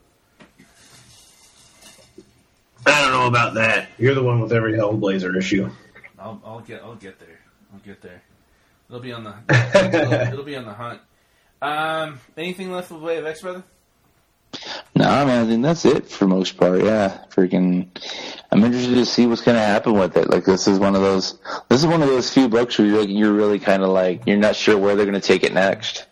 I 2.87 3.03
don't 3.03 3.13
know 3.13 3.27
about 3.27 3.55
that. 3.55 3.89
You're 3.99 4.15
the 4.15 4.23
one 4.23 4.41
with 4.41 4.53
every 4.53 4.73
Hellblazer 4.73 5.37
issue. 5.37 5.71
I'll, 6.19 6.41
I'll 6.45 6.61
get 6.61 6.83
I'll 6.83 6.95
get 6.95 7.19
there. 7.19 7.41
I'll 7.73 7.81
get 7.81 8.01
there. 8.03 8.23
It'll 8.89 9.01
be 9.01 9.13
on 9.13 9.25
the 9.25 9.35
it'll, 9.75 10.13
it'll 10.33 10.45
be 10.45 10.57
on 10.57 10.65
the 10.65 10.73
hunt. 10.73 11.01
Um, 11.61 12.21
anything 12.37 12.73
left 12.73 12.91
with 12.91 13.03
way 13.03 13.19
of 13.19 13.27
X 13.27 13.43
brother? 13.43 13.63
No, 14.95 15.05
man, 15.27 15.45
I 15.45 15.49
think 15.49 15.63
that's 15.63 15.85
it 15.85 16.09
for 16.09 16.27
most 16.27 16.57
part. 16.57 16.83
Yeah, 16.83 17.25
freaking. 17.31 17.89
I'm 18.51 18.65
interested 18.65 18.95
to 18.95 19.07
see 19.07 19.27
what's 19.27 19.43
gonna 19.43 19.59
happen 19.59 19.93
with 19.93 20.17
it. 20.17 20.31
Like 20.31 20.45
this 20.45 20.67
is 20.67 20.79
one 20.79 20.95
of 20.97 21.03
those. 21.03 21.39
This 21.69 21.81
is 21.81 21.87
one 21.87 22.03
of 22.03 22.09
those 22.09 22.33
few 22.33 22.49
books 22.49 22.79
where 22.79 22.87
you're, 22.89 23.01
like, 23.01 23.09
you're 23.09 23.33
really 23.33 23.59
kind 23.59 23.83
of 23.83 23.91
like 23.91 24.27
you're 24.27 24.39
not 24.39 24.57
sure 24.57 24.79
where 24.79 24.97
they're 24.97 25.07
gonna 25.07 25.21
take 25.21 25.45
it 25.45 25.53
next. 25.53 26.07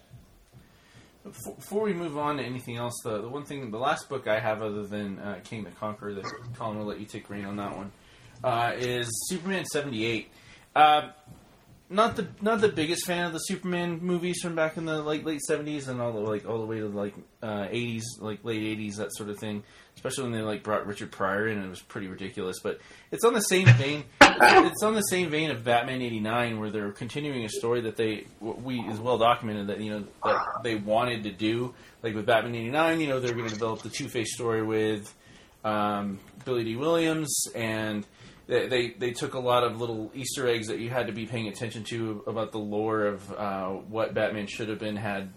Before 1.69 1.83
we 1.83 1.95
move 1.95 2.17
on 2.17 2.37
to 2.37 2.45
anything 2.45 2.77
else, 2.77 2.95
the, 3.03 3.23
the 3.23 3.29
one 3.29 3.45
thing, 3.45 3.73
the 3.73 3.79
last 3.79 4.09
book 4.09 4.29
I 4.29 4.39
have 4.39 4.63
other 4.63 4.87
than 4.87 5.19
uh, 5.19 5.41
Kang 5.43 5.65
the 5.65 5.73
Conqueror, 5.73 6.15
that 6.15 6.25
Colin 6.57 6.79
will 6.79 6.87
let 6.87 7.01
you 7.01 7.07
take 7.07 7.29
reign 7.29 7.45
on 7.45 7.57
that 7.57 7.77
one, 7.77 7.91
uh, 8.45 8.71
is 8.77 9.09
Superman 9.29 9.65
seventy 9.65 10.07
eight. 10.07 10.31
Uh, 10.77 11.09
not 11.91 12.15
the 12.15 12.29
not 12.41 12.61
the 12.61 12.69
biggest 12.69 13.05
fan 13.05 13.25
of 13.27 13.33
the 13.33 13.41
Superman 13.41 13.99
movies 14.01 14.39
from 14.41 14.55
back 14.55 14.77
in 14.77 14.85
the 14.85 15.03
like 15.03 15.25
late 15.25 15.41
seventies 15.41 15.89
and 15.89 16.01
all 16.01 16.13
the 16.13 16.21
like 16.21 16.49
all 16.49 16.61
the 16.61 16.67
way 16.67 16.79
to 16.79 16.87
like 16.87 17.17
uh, 17.43 17.67
eighties, 17.69 18.05
like 18.21 18.45
late 18.45 18.63
eighties, 18.63 18.99
that 18.99 19.13
sort 19.13 19.29
of 19.29 19.37
thing. 19.41 19.65
Especially 19.97 20.25
when 20.25 20.33
they 20.33 20.43
like 20.43 20.63
brought 20.63 20.87
Richard 20.87 21.11
Pryor 21.11 21.49
in, 21.49 21.57
and 21.57 21.67
it 21.67 21.71
was 21.71 21.81
pretty 21.81 22.07
ridiculous. 22.07 22.61
But 22.63 22.79
it's 23.11 23.25
on 23.25 23.35
the 23.35 23.41
same 23.41 23.67
vein. 23.67 24.05
it's 24.21 24.83
on 24.83 24.95
the 24.95 25.01
same 25.03 25.31
vein 25.31 25.51
of 25.51 25.65
Batman 25.65 26.03
eighty 26.03 26.21
nine, 26.21 26.61
where 26.61 26.71
they're 26.71 26.93
continuing 26.93 27.45
a 27.45 27.49
story 27.49 27.81
that 27.83 27.97
they 27.97 28.27
we 28.41 28.79
is 28.81 29.01
well 29.01 29.19
documented 29.19 29.69
that 29.69 29.81
you 29.81 29.91
know 29.91 30.05
that 30.25 30.45
they 30.63 30.75
wanted 30.75 31.25
to 31.25 31.33
do. 31.33 31.75
Like 32.03 32.15
with 32.15 32.27
Batman 32.27 32.55
eighty 32.55 32.71
nine, 32.71 33.01
you 33.01 33.09
know 33.09 33.21
they're 33.21 33.35
going 33.35 33.49
to 33.49 33.55
develop 33.55 33.83
the 33.83 33.89
Two 33.89 34.09
Face 34.09 34.35
story 34.35 34.63
with 34.63 35.13
um, 35.65 36.21
Billy 36.45 36.63
Dee 36.63 36.77
Williams 36.77 37.47
and 37.55 38.07
they, 38.47 38.69
they, 38.69 38.91
they 38.91 39.11
took 39.11 39.35
a 39.35 39.41
lot 39.41 39.65
of 39.65 39.81
little 39.81 40.11
Easter 40.15 40.49
eggs 40.49 40.69
that 40.69 40.79
you 40.79 40.89
had 40.89 41.09
to 41.09 41.13
be 41.13 41.27
paying 41.27 41.49
attention 41.49 41.85
to 41.85 42.23
about 42.27 42.53
the 42.53 42.59
lore 42.59 43.07
of 43.07 43.33
uh, 43.33 43.71
what 43.71 44.15
Batman 44.15 44.47
should 44.47 44.69
have 44.69 44.79
been 44.79 44.97
had 44.97 45.33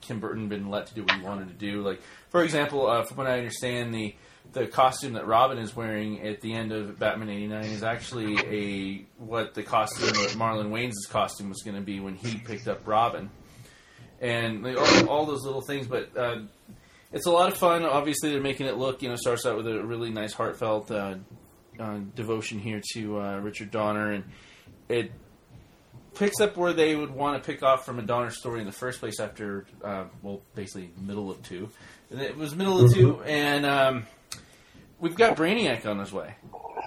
Tim 0.00 0.20
Burton 0.20 0.48
been 0.48 0.70
let 0.70 0.86
to 0.88 0.94
do 0.94 1.02
what 1.02 1.12
he 1.12 1.22
wanted 1.22 1.48
to 1.48 1.54
do. 1.54 1.82
Like, 1.82 2.00
for 2.30 2.42
example, 2.42 2.86
uh, 2.86 3.02
from 3.02 3.18
what 3.18 3.26
I 3.26 3.38
understand, 3.38 3.94
the 3.94 4.14
the 4.52 4.66
costume 4.66 5.12
that 5.12 5.26
Robin 5.26 5.58
is 5.58 5.76
wearing 5.76 6.26
at 6.26 6.40
the 6.40 6.54
end 6.54 6.72
of 6.72 6.98
Batman 6.98 7.28
'89 7.28 7.64
is 7.64 7.82
actually 7.82 8.38
a 8.38 9.22
what 9.22 9.54
the 9.54 9.62
costume 9.62 10.08
of 10.08 10.32
Marlon 10.32 10.70
Wayans' 10.70 11.08
costume 11.08 11.50
was 11.50 11.62
going 11.62 11.76
to 11.76 11.82
be 11.82 12.00
when 12.00 12.14
he 12.14 12.38
picked 12.38 12.68
up 12.68 12.86
Robin, 12.86 13.30
and 14.20 14.62
like, 14.62 14.78
all, 14.78 15.08
all, 15.08 15.26
those 15.26 15.44
little 15.44 15.60
things. 15.60 15.86
But 15.86 16.16
uh, 16.16 16.42
it's 17.12 17.26
a 17.26 17.30
lot 17.30 17.50
of 17.52 17.58
fun. 17.58 17.84
Obviously, 17.84 18.30
they're 18.30 18.40
making 18.40 18.66
it 18.66 18.76
look. 18.76 19.02
You 19.02 19.10
know, 19.10 19.16
starts 19.16 19.44
out 19.44 19.56
with 19.56 19.68
a 19.68 19.84
really 19.84 20.10
nice, 20.10 20.32
heartfelt 20.32 20.90
uh, 20.90 21.16
uh, 21.78 21.98
devotion 22.14 22.58
here 22.58 22.80
to 22.94 23.20
uh, 23.20 23.38
Richard 23.38 23.70
Donner, 23.70 24.12
and 24.12 24.24
it 24.88 25.12
picks 26.18 26.40
up 26.40 26.56
where 26.56 26.72
they 26.72 26.96
would 26.96 27.10
want 27.10 27.42
to 27.42 27.46
pick 27.46 27.62
off 27.62 27.86
from 27.86 27.98
a 27.98 28.02
Donner 28.02 28.30
story 28.30 28.60
in 28.60 28.66
the 28.66 28.72
first 28.72 29.00
place 29.00 29.20
after, 29.20 29.66
uh, 29.82 30.04
well, 30.22 30.42
basically 30.54 30.90
middle 31.00 31.30
of 31.30 31.42
two. 31.42 31.70
And 32.10 32.20
it 32.20 32.36
was 32.36 32.54
middle 32.54 32.84
of 32.84 32.92
two, 32.92 33.22
and 33.22 33.64
um, 33.64 34.06
we've 34.98 35.14
got 35.14 35.36
Brainiac 35.36 35.86
on 35.86 35.98
his 35.98 36.12
way. 36.12 36.34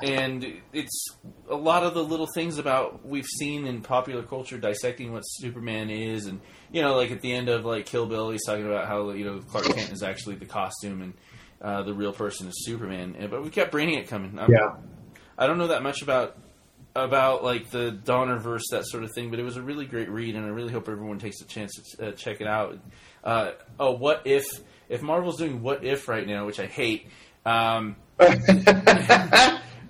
And 0.04 0.62
it's 0.74 1.06
a 1.50 1.56
lot 1.56 1.84
of 1.84 1.94
the 1.94 2.04
little 2.04 2.28
things 2.34 2.58
about 2.58 3.06
we've 3.06 3.28
seen 3.28 3.68
in 3.68 3.82
popular 3.82 4.24
culture 4.24 4.58
dissecting 4.58 5.14
what 5.14 5.22
Superman 5.22 5.90
is, 5.90 6.26
and 6.26 6.42
you 6.72 6.82
know, 6.82 6.96
like 6.96 7.12
at 7.12 7.22
the 7.22 7.32
end 7.32 7.50
of 7.50 7.66
like 7.66 7.86
Kill 7.86 8.08
Bill, 8.08 8.32
he's 8.32 8.44
talking 8.46 8.66
about 8.66 8.88
how 8.88 9.12
you 9.12 9.26
know 9.26 9.40
Clark 9.40 9.66
Kent 9.68 9.92
is 9.92 10.02
actually 10.02 10.36
the 10.36 10.46
costume, 10.46 11.02
and 11.02 11.14
uh, 11.62 11.84
the 11.84 11.94
real 11.94 12.14
person 12.14 12.48
is 12.48 12.66
Superman. 12.66 13.16
But 13.30 13.44
we 13.44 13.50
kept 13.50 13.72
Brainiac 13.72 14.08
coming. 14.08 14.40
I'm, 14.40 14.52
yeah. 14.52 14.76
I 15.38 15.46
don't 15.46 15.58
know 15.60 15.68
that 15.68 15.84
much 15.84 16.02
about 16.02 16.38
about 16.96 17.44
like 17.44 17.70
the 17.70 17.92
Donnerverse 17.92 18.64
that 18.72 18.86
sort 18.86 19.04
of 19.04 19.12
thing, 19.14 19.30
but 19.30 19.40
it 19.40 19.44
was 19.44 19.58
a 19.58 19.62
really 19.62 19.86
great 19.86 20.10
read, 20.10 20.36
and 20.36 20.46
I 20.46 20.50
really 20.50 20.72
hope 20.72 20.90
everyone 20.90 21.20
takes 21.20 21.42
a 21.42 21.46
chance 21.46 21.74
to 21.98 22.08
uh, 22.08 22.12
check 22.12 22.42
it 22.42 22.48
out. 22.48 22.78
Uh, 23.24 23.52
oh, 23.80 23.92
what 23.92 24.22
if 24.26 24.46
if 24.90 25.02
Marvel's 25.02 25.38
doing 25.38 25.62
What 25.62 25.84
If 25.84 26.08
right 26.08 26.28
now, 26.28 26.46
which 26.46 26.60
I 26.60 26.66
hate. 26.66 27.08
Um, 27.46 27.96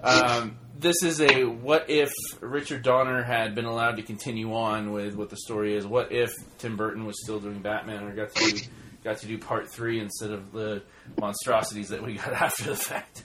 um, 0.04 0.58
this 0.78 1.04
is 1.04 1.20
a 1.22 1.44
what 1.44 1.90
if 1.90 2.12
Richard 2.40 2.84
Donner 2.84 3.24
had 3.24 3.56
been 3.56 3.66
allowed 3.66 3.98
to 3.98 4.04
continue 4.04 4.54
on 4.54 4.92
with 4.92 5.16
what 5.16 5.30
the 5.30 5.38
story 5.38 5.76
is. 5.76 5.86
What 5.86 6.12
if 6.12 6.32
Tim 6.60 6.78
Burton 6.78 7.06
was 7.06 7.22
still 7.24 7.40
doing 7.40 7.60
Batman 7.60 8.04
or 8.04 8.12
got 8.12 8.34
to 8.36 8.52
do, 8.52 8.60
got 9.04 9.18
to 9.18 9.28
do 9.28 9.38
part 9.38 9.72
three 9.72 10.00
instead 10.00 10.32
of 10.32 10.52
the 10.52 10.84
monstrosities 11.20 11.90
that 11.90 12.04
we 12.04 12.14
got 12.14 12.34
after 12.34 12.66
the 12.66 12.76
fact. 12.76 13.24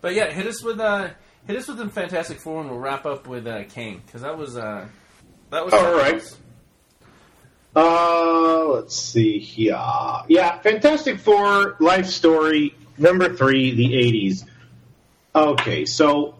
But 0.00 0.14
yeah, 0.14 0.30
hit 0.30 0.46
us 0.46 0.62
with 0.62 0.80
uh, 0.80 1.10
hit 1.46 1.56
us 1.56 1.68
with 1.68 1.78
the 1.78 1.88
Fantastic 1.88 2.38
Four, 2.38 2.60
and 2.60 2.70
we'll 2.70 2.78
wrap 2.78 3.04
up 3.06 3.26
with 3.26 3.46
uh, 3.46 3.64
Kang 3.64 4.02
because 4.04 4.22
that 4.22 4.38
was 4.38 4.56
uh, 4.56 4.86
that 5.50 5.64
was 5.64 5.74
all 5.74 5.94
right. 5.94 6.36
Uh, 7.74 8.68
let's 8.68 8.96
see 8.96 9.38
here. 9.38 9.80
Yeah, 10.28 10.58
Fantastic 10.60 11.18
Four 11.18 11.76
life 11.80 12.06
story 12.06 12.74
number 12.96 13.34
three, 13.34 13.74
the 13.74 13.94
'80s. 13.94 14.44
Okay, 15.34 15.84
so 15.84 16.36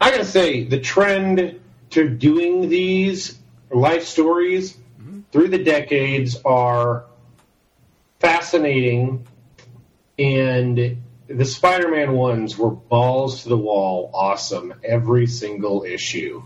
I 0.00 0.10
gotta 0.10 0.24
say 0.24 0.64
the 0.64 0.80
trend 0.80 1.60
to 1.90 2.08
doing 2.08 2.68
these 2.68 3.38
life 3.70 4.04
stories 4.04 4.76
through 5.32 5.48
the 5.48 5.62
decades 5.62 6.40
are 6.44 7.04
fascinating, 8.18 9.26
and 10.18 10.98
the 11.30 11.44
Spider-Man 11.44 12.12
ones 12.12 12.58
were 12.58 12.70
balls 12.70 13.44
to 13.44 13.50
the 13.50 13.56
wall, 13.56 14.10
awesome 14.12 14.74
every 14.82 15.26
single 15.26 15.84
issue, 15.84 16.42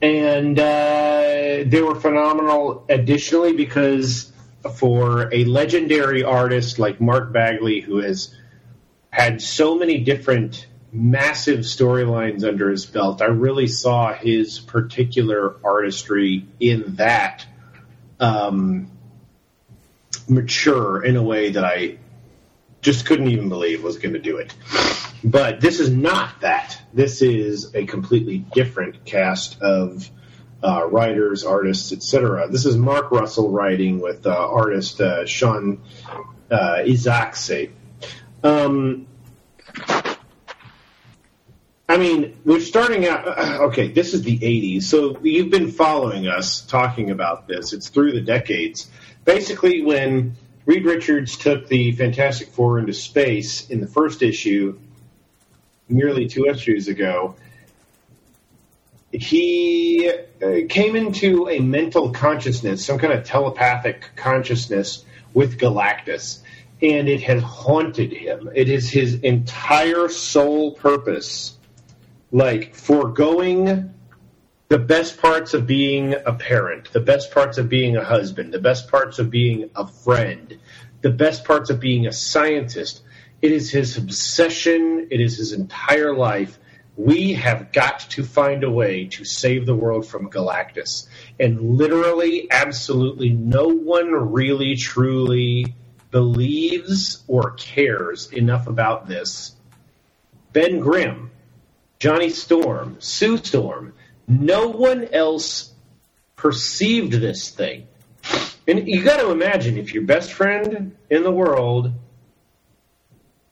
and 0.00 0.58
uh, 0.58 1.64
they 1.66 1.82
were 1.82 1.94
phenomenal. 1.94 2.86
Additionally, 2.88 3.52
because 3.52 4.32
for 4.76 5.32
a 5.32 5.44
legendary 5.44 6.24
artist 6.24 6.78
like 6.78 7.00
Mark 7.00 7.32
Bagley, 7.32 7.80
who 7.80 7.98
has 7.98 8.34
had 9.10 9.42
so 9.42 9.76
many 9.78 9.98
different 9.98 10.66
massive 10.90 11.60
storylines 11.60 12.44
under 12.44 12.70
his 12.70 12.86
belt, 12.86 13.20
I 13.20 13.26
really 13.26 13.66
saw 13.66 14.14
his 14.14 14.58
particular 14.58 15.56
artistry 15.62 16.46
in 16.60 16.96
that 16.96 17.44
um, 18.18 18.90
mature 20.28 21.04
in 21.04 21.16
a 21.16 21.22
way 21.22 21.50
that 21.50 21.64
I 21.64 21.98
just 22.82 23.06
couldn't 23.06 23.28
even 23.28 23.48
believe 23.48 23.82
was 23.82 23.98
going 23.98 24.12
to 24.12 24.18
do 24.18 24.36
it. 24.36 24.54
But 25.24 25.60
this 25.60 25.80
is 25.80 25.88
not 25.88 26.40
that. 26.40 26.80
This 26.92 27.22
is 27.22 27.74
a 27.74 27.86
completely 27.86 28.38
different 28.38 29.04
cast 29.04 29.62
of 29.62 30.10
uh, 30.62 30.86
writers, 30.88 31.44
artists, 31.44 31.92
etc. 31.92 32.48
This 32.50 32.66
is 32.66 32.76
Mark 32.76 33.10
Russell 33.12 33.50
writing 33.50 34.00
with 34.00 34.26
uh, 34.26 34.30
artist 34.30 35.00
uh, 35.00 35.24
Sean 35.26 35.80
uh, 36.50 36.82
Izaakse. 36.84 37.70
Um, 38.42 39.06
I 41.88 41.98
mean, 41.98 42.38
we're 42.44 42.60
starting 42.60 43.06
out. 43.06 43.26
Okay, 43.70 43.88
this 43.88 44.14
is 44.14 44.22
the 44.22 44.38
80s. 44.38 44.84
So 44.84 45.18
you've 45.22 45.50
been 45.50 45.70
following 45.70 46.26
us 46.26 46.62
talking 46.62 47.10
about 47.10 47.46
this. 47.46 47.72
It's 47.72 47.88
through 47.88 48.12
the 48.12 48.20
decades. 48.20 48.90
Basically, 49.24 49.82
when 49.82 50.36
Reed 50.64 50.84
Richards 50.84 51.36
took 51.36 51.68
the 51.68 51.92
Fantastic 51.92 52.48
Four 52.48 52.78
into 52.78 52.92
space 52.92 53.68
in 53.68 53.80
the 53.80 53.86
first 53.86 54.22
issue, 54.22 54.78
nearly 55.88 56.28
two 56.28 56.46
issues 56.46 56.88
ago, 56.88 57.34
he 59.12 60.10
uh, 60.10 60.50
came 60.68 60.96
into 60.96 61.48
a 61.48 61.58
mental 61.58 62.10
consciousness, 62.10 62.84
some 62.84 62.98
kind 62.98 63.12
of 63.12 63.24
telepathic 63.24 64.10
consciousness 64.16 65.04
with 65.34 65.58
Galactus. 65.58 66.40
And 66.80 67.08
it 67.08 67.22
has 67.22 67.42
haunted 67.42 68.12
him. 68.12 68.50
It 68.54 68.68
is 68.68 68.90
his 68.90 69.14
entire 69.14 70.08
sole 70.08 70.72
purpose 70.72 71.56
like 72.32 72.74
foregoing 72.74 73.94
the 74.72 74.78
best 74.78 75.20
parts 75.20 75.52
of 75.52 75.66
being 75.66 76.14
a 76.14 76.32
parent, 76.32 76.90
the 76.92 77.00
best 77.00 77.30
parts 77.30 77.58
of 77.58 77.68
being 77.68 77.98
a 77.98 78.02
husband, 78.02 78.54
the 78.54 78.58
best 78.58 78.90
parts 78.90 79.18
of 79.18 79.28
being 79.28 79.68
a 79.76 79.86
friend, 79.86 80.58
the 81.02 81.10
best 81.10 81.44
parts 81.44 81.68
of 81.68 81.78
being 81.78 82.06
a 82.06 82.12
scientist. 82.12 83.02
It 83.42 83.52
is 83.52 83.70
his 83.70 83.98
obsession, 83.98 85.08
it 85.10 85.20
is 85.20 85.36
his 85.36 85.52
entire 85.52 86.16
life. 86.16 86.58
We 86.96 87.34
have 87.34 87.70
got 87.70 88.00
to 88.12 88.24
find 88.24 88.64
a 88.64 88.70
way 88.70 89.08
to 89.08 89.26
save 89.26 89.66
the 89.66 89.74
world 89.74 90.06
from 90.06 90.30
Galactus. 90.30 91.06
And 91.38 91.76
literally, 91.76 92.50
absolutely 92.50 93.28
no 93.28 93.68
one 93.68 94.32
really 94.32 94.76
truly 94.76 95.74
believes 96.10 97.22
or 97.28 97.50
cares 97.50 98.32
enough 98.32 98.68
about 98.68 99.06
this. 99.06 99.54
Ben 100.54 100.80
Grimm, 100.80 101.30
Johnny 101.98 102.30
Storm, 102.30 102.96
Sue 103.00 103.36
Storm. 103.36 103.92
No 104.28 104.68
one 104.68 105.08
else 105.12 105.72
perceived 106.36 107.12
this 107.12 107.50
thing. 107.50 107.86
And 108.66 108.88
you 108.88 109.02
got 109.02 109.18
to 109.18 109.30
imagine 109.30 109.76
if 109.76 109.92
your 109.92 110.04
best 110.04 110.32
friend 110.32 110.96
in 111.10 111.22
the 111.22 111.32
world, 111.32 111.92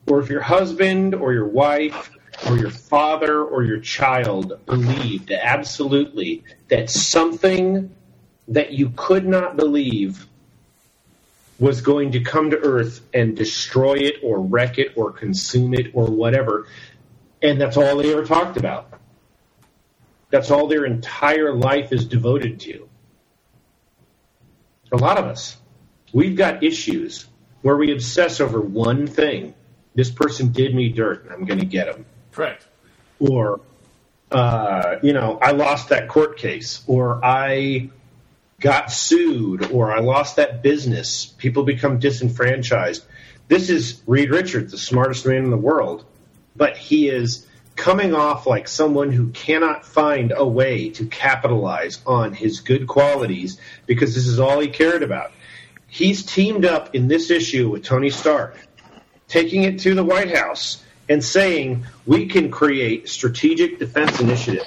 or 0.07 0.21
if 0.21 0.29
your 0.29 0.41
husband 0.41 1.15
or 1.15 1.33
your 1.33 1.47
wife 1.47 2.11
or 2.49 2.57
your 2.57 2.71
father 2.71 3.43
or 3.43 3.63
your 3.63 3.81
child 3.81 4.59
believed 4.67 5.31
absolutely 5.31 6.43
that 6.69 6.91
something 6.91 7.95
that 8.49 8.73
you 8.73 8.93
could 8.97 9.27
not 9.27 9.57
believe 9.57 10.27
was 11.59 11.83
going 11.83 12.13
to 12.13 12.21
come 12.21 12.51
to 12.51 12.59
Earth 12.59 13.03
and 13.13 13.37
destroy 13.37 13.95
it 13.95 14.17
or 14.23 14.41
wreck 14.41 14.79
it 14.79 14.93
or 14.97 15.13
consume 15.13 15.75
it 15.75 15.91
or 15.93 16.07
whatever. 16.07 16.67
And 17.43 17.61
that's 17.61 17.77
all 17.77 17.97
they 17.97 18.13
ever 18.13 18.25
talked 18.25 18.57
about. 18.57 18.90
That's 20.31 20.51
all 20.51 20.69
their 20.69 20.85
entire 20.85 21.53
life 21.53 21.93
is 21.93 22.05
devoted 22.05 22.61
to. 22.61 22.89
A 24.93 24.97
lot 24.97 25.19
of 25.19 25.27
us, 25.27 25.57
we've 26.13 26.37
got 26.37 26.63
issues 26.63 27.27
where 27.63 27.77
we 27.77 27.93
obsess 27.93 28.41
over 28.41 28.61
one 28.61 29.07
thing. 29.07 29.55
This 29.95 30.11
person 30.11 30.53
did 30.53 30.75
me 30.75 30.89
dirt, 30.89 31.25
and 31.25 31.33
I'm 31.33 31.45
going 31.45 31.61
to 31.61 31.67
get 31.67 31.93
them. 31.93 32.07
Correct. 32.33 32.67
Or, 33.19 33.61
uh, 34.31 34.97
you 35.03 35.13
know, 35.13 35.39
I 35.41 35.51
lost 35.53 35.91
that 35.91 36.09
court 36.09 36.39
case, 36.39 36.83
or 36.87 37.25
I 37.25 37.91
got 38.61 38.93
sued, 38.93 39.71
or 39.73 39.93
I 39.93 40.01
lost 40.01 40.37
that 40.37 40.63
business. 40.63 41.27
People 41.27 41.65
become 41.65 41.99
disenfranchised. 41.99 43.05
This 43.49 43.69
is 43.69 44.01
Reed 44.07 44.31
Richards, 44.31 44.73
the 44.73 44.79
smartest 44.79 45.27
man 45.27 45.45
in 45.45 45.51
the 45.51 45.57
world, 45.57 46.05
but 46.55 46.77
he 46.77 47.09
is 47.09 47.47
coming 47.81 48.15
off 48.15 48.47
like 48.47 48.69
someone 48.69 49.11
who 49.11 49.31
cannot 49.31 49.87
find 49.87 50.35
a 50.37 50.47
way 50.47 50.91
to 50.91 51.07
capitalize 51.07 51.99
on 52.05 52.35
his 52.35 52.61
good 52.61 52.87
qualities 52.87 53.59
because 53.87 54.15
this 54.15 54.27
is 54.27 54.39
all 54.39 54.61
he 54.61 54.69
cared 54.69 55.03
about. 55.03 55.33
He's 55.87 56.23
teamed 56.23 56.67
up 56.67 56.95
in 56.95 57.09
this 57.09 57.31
issue 57.31 57.71
with 57.71 57.83
Tony 57.83 58.11
Stark, 58.11 58.55
taking 59.29 59.63
it 59.63 59.81
to 59.81 59.95
the 59.95 60.05
White 60.05 60.37
House 60.37 60.85
and 61.09 61.25
saying 61.25 61.87
we 62.05 62.27
can 62.27 62.51
create 62.51 63.09
Strategic 63.09 63.79
Defense 63.79 64.21
Initiative, 64.21 64.67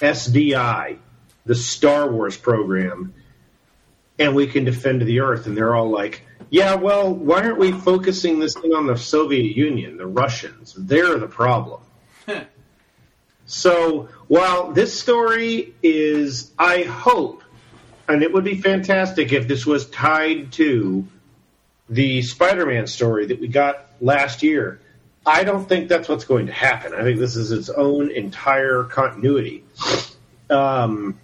SDI, 0.00 0.98
the 1.46 1.54
Star 1.54 2.10
Wars 2.10 2.36
program, 2.36 3.14
and 4.18 4.34
we 4.34 4.48
can 4.48 4.64
defend 4.64 5.00
the 5.02 5.20
Earth. 5.20 5.46
And 5.46 5.56
they're 5.56 5.76
all 5.76 5.90
like, 5.90 6.22
yeah, 6.50 6.74
well, 6.74 7.14
why 7.14 7.44
aren't 7.44 7.58
we 7.58 7.70
focusing 7.70 8.40
this 8.40 8.54
thing 8.54 8.74
on 8.74 8.88
the 8.88 8.96
Soviet 8.96 9.56
Union, 9.56 9.96
the 9.96 10.08
Russians? 10.08 10.74
They're 10.76 11.18
the 11.18 11.28
problem. 11.28 11.82
So 13.52 14.08
while 14.28 14.72
this 14.72 14.98
story 14.98 15.74
is, 15.82 16.50
I 16.58 16.82
hope, 16.82 17.42
and 18.08 18.22
it 18.22 18.32
would 18.32 18.44
be 18.44 18.60
fantastic 18.60 19.32
if 19.32 19.46
this 19.46 19.66
was 19.66 19.86
tied 19.90 20.52
to 20.52 21.06
the 21.88 22.22
Spider-Man 22.22 22.86
story 22.86 23.26
that 23.26 23.40
we 23.40 23.48
got 23.48 23.86
last 24.00 24.42
year. 24.42 24.80
I 25.26 25.44
don't 25.44 25.68
think 25.68 25.88
that's 25.88 26.08
what's 26.08 26.24
going 26.24 26.46
to 26.46 26.52
happen. 26.52 26.94
I 26.94 27.02
think 27.02 27.18
this 27.18 27.36
is 27.36 27.52
its 27.52 27.68
own 27.68 28.10
entire 28.10 28.84
continuity. 28.84 29.64
Um, 30.48 31.18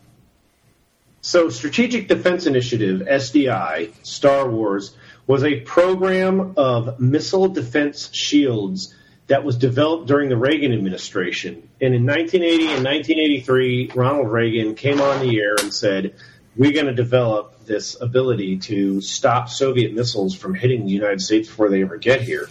so, 1.23 1.49
Strategic 1.49 2.09
Defense 2.09 2.47
Initiative 2.47 3.01
(SDI) 3.01 3.93
Star 4.05 4.49
Wars 4.49 4.95
was 5.27 5.45
a 5.45 5.61
program 5.61 6.55
of 6.57 7.01
missile 7.01 7.49
defense 7.49 8.11
shields 8.13 8.95
that 9.29 9.45
was 9.45 9.57
developed 9.57 10.07
during 10.07 10.29
the 10.29 10.37
Reagan 10.37 10.73
administration. 10.73 11.69
And 11.81 11.95
in 11.95 12.05
1980 12.07 12.65
and 12.75 12.85
1983, 12.85 13.93
Ronald 13.95 14.31
Reagan 14.31 14.75
came 14.75 15.01
on 15.01 15.21
the 15.21 15.39
air 15.39 15.55
and 15.61 15.73
said, 15.73 16.15
We're 16.57 16.73
going 16.73 16.87
to 16.87 16.95
develop 16.95 17.65
this 17.67 18.01
ability 18.01 18.59
to 18.59 19.01
stop 19.01 19.51
Soviet 19.51 19.95
missiles 19.95 20.35
from 20.35 20.55
hitting 20.55 20.87
the 20.87 20.93
United 20.93 21.21
States 21.21 21.47
before 21.47 21.69
they 21.69 21.83
ever 21.83 21.99
get 21.99 22.23
here. 22.23 22.49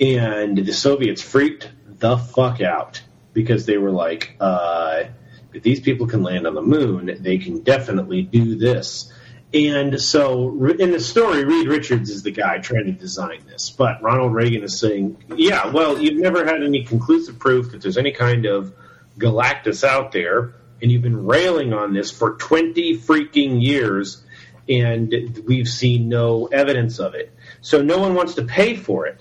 And 0.00 0.58
the 0.58 0.72
Soviets 0.72 1.22
freaked 1.22 1.70
the 1.86 2.16
fuck 2.16 2.60
out 2.60 3.02
because 3.32 3.66
they 3.66 3.78
were 3.78 3.92
like, 3.92 4.36
uh, 4.40 5.04
if 5.52 5.62
these 5.62 5.80
people 5.80 6.06
can 6.06 6.22
land 6.22 6.46
on 6.46 6.54
the 6.54 6.62
moon, 6.62 7.18
they 7.20 7.38
can 7.38 7.60
definitely 7.60 8.22
do 8.22 8.56
this. 8.56 9.12
And 9.52 10.00
so 10.00 10.64
in 10.64 10.92
the 10.92 11.00
story, 11.00 11.44
Reed 11.44 11.66
Richards 11.66 12.08
is 12.08 12.22
the 12.22 12.30
guy 12.30 12.58
trying 12.58 12.84
to 12.84 12.92
design 12.92 13.42
this, 13.48 13.70
but 13.70 14.00
Ronald 14.00 14.32
Reagan 14.32 14.62
is 14.62 14.78
saying, 14.78 15.24
yeah, 15.34 15.66
well, 15.66 16.00
you've 16.00 16.20
never 16.20 16.44
had 16.44 16.62
any 16.62 16.84
conclusive 16.84 17.40
proof 17.40 17.72
that 17.72 17.82
there's 17.82 17.98
any 17.98 18.12
kind 18.12 18.46
of 18.46 18.72
Galactus 19.18 19.82
out 19.82 20.12
there, 20.12 20.54
and 20.80 20.92
you've 20.92 21.02
been 21.02 21.26
railing 21.26 21.72
on 21.72 21.92
this 21.92 22.12
for 22.12 22.36
20 22.36 22.98
freaking 22.98 23.60
years, 23.60 24.22
and 24.68 25.42
we've 25.46 25.68
seen 25.68 26.08
no 26.08 26.46
evidence 26.46 27.00
of 27.00 27.14
it. 27.14 27.34
So 27.60 27.82
no 27.82 27.98
one 27.98 28.14
wants 28.14 28.34
to 28.34 28.44
pay 28.44 28.76
for 28.76 29.06
it. 29.06 29.20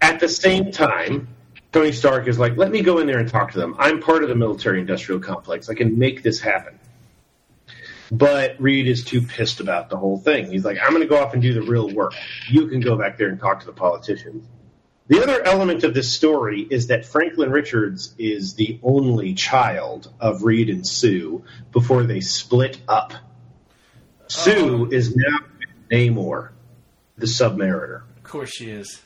At 0.00 0.20
the 0.20 0.28
same 0.28 0.70
time, 0.70 1.28
Tony 1.72 1.90
Stark 1.90 2.28
is 2.28 2.38
like, 2.38 2.56
let 2.56 2.70
me 2.70 2.82
go 2.82 2.98
in 2.98 3.08
there 3.08 3.18
and 3.18 3.28
talk 3.28 3.50
to 3.52 3.58
them. 3.58 3.74
I'm 3.76 4.00
part 4.00 4.22
of 4.22 4.28
the 4.28 4.36
military 4.36 4.78
industrial 4.78 5.20
complex. 5.20 5.68
I 5.68 5.74
can 5.74 5.98
make 5.98 6.22
this 6.22 6.38
happen. 6.38 6.78
But 8.10 8.60
Reed 8.60 8.86
is 8.86 9.04
too 9.04 9.22
pissed 9.22 9.60
about 9.60 9.90
the 9.90 9.96
whole 9.96 10.18
thing. 10.18 10.50
He's 10.50 10.64
like, 10.64 10.78
I'm 10.82 10.90
going 10.90 11.02
to 11.02 11.08
go 11.08 11.22
off 11.22 11.32
and 11.32 11.42
do 11.42 11.54
the 11.54 11.62
real 11.62 11.88
work. 11.92 12.14
You 12.48 12.68
can 12.68 12.80
go 12.80 12.96
back 12.96 13.18
there 13.18 13.28
and 13.28 13.40
talk 13.40 13.60
to 13.60 13.66
the 13.66 13.72
politicians. 13.72 14.46
The 15.06 15.22
other 15.22 15.42
element 15.42 15.84
of 15.84 15.92
this 15.92 16.14
story 16.14 16.62
is 16.62 16.86
that 16.86 17.04
Franklin 17.04 17.50
Richards 17.50 18.14
is 18.18 18.54
the 18.54 18.78
only 18.82 19.34
child 19.34 20.10
of 20.18 20.44
Reed 20.44 20.70
and 20.70 20.86
Sue 20.86 21.44
before 21.72 22.04
they 22.04 22.20
split 22.20 22.80
up. 22.88 23.12
Sue 24.28 24.86
oh. 24.86 24.94
is 24.94 25.14
now 25.14 25.40
Namor, 25.90 26.52
the 27.18 27.26
Submariner. 27.26 28.02
Of 28.16 28.22
course 28.22 28.50
she 28.50 28.70
is. 28.70 29.02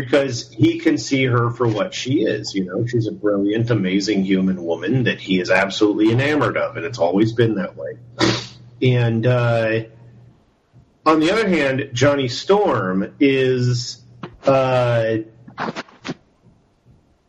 Because 0.00 0.50
he 0.50 0.78
can 0.78 0.96
see 0.98 1.24
her 1.24 1.50
for 1.50 1.68
what 1.68 1.94
she 1.94 2.22
is. 2.22 2.54
You 2.54 2.64
know, 2.64 2.86
she's 2.86 3.06
a 3.06 3.12
brilliant, 3.12 3.70
amazing 3.70 4.24
human 4.24 4.64
woman 4.64 5.04
that 5.04 5.20
he 5.20 5.38
is 5.40 5.50
absolutely 5.50 6.10
enamored 6.10 6.56
of, 6.56 6.76
and 6.76 6.86
it's 6.86 6.98
always 6.98 7.32
been 7.32 7.56
that 7.56 7.76
way. 7.76 7.98
And 8.82 9.26
uh, 9.26 9.80
on 11.04 11.20
the 11.20 11.30
other 11.30 11.48
hand, 11.48 11.90
Johnny 11.92 12.28
Storm 12.28 13.14
is 13.20 14.02
uh, 14.46 15.18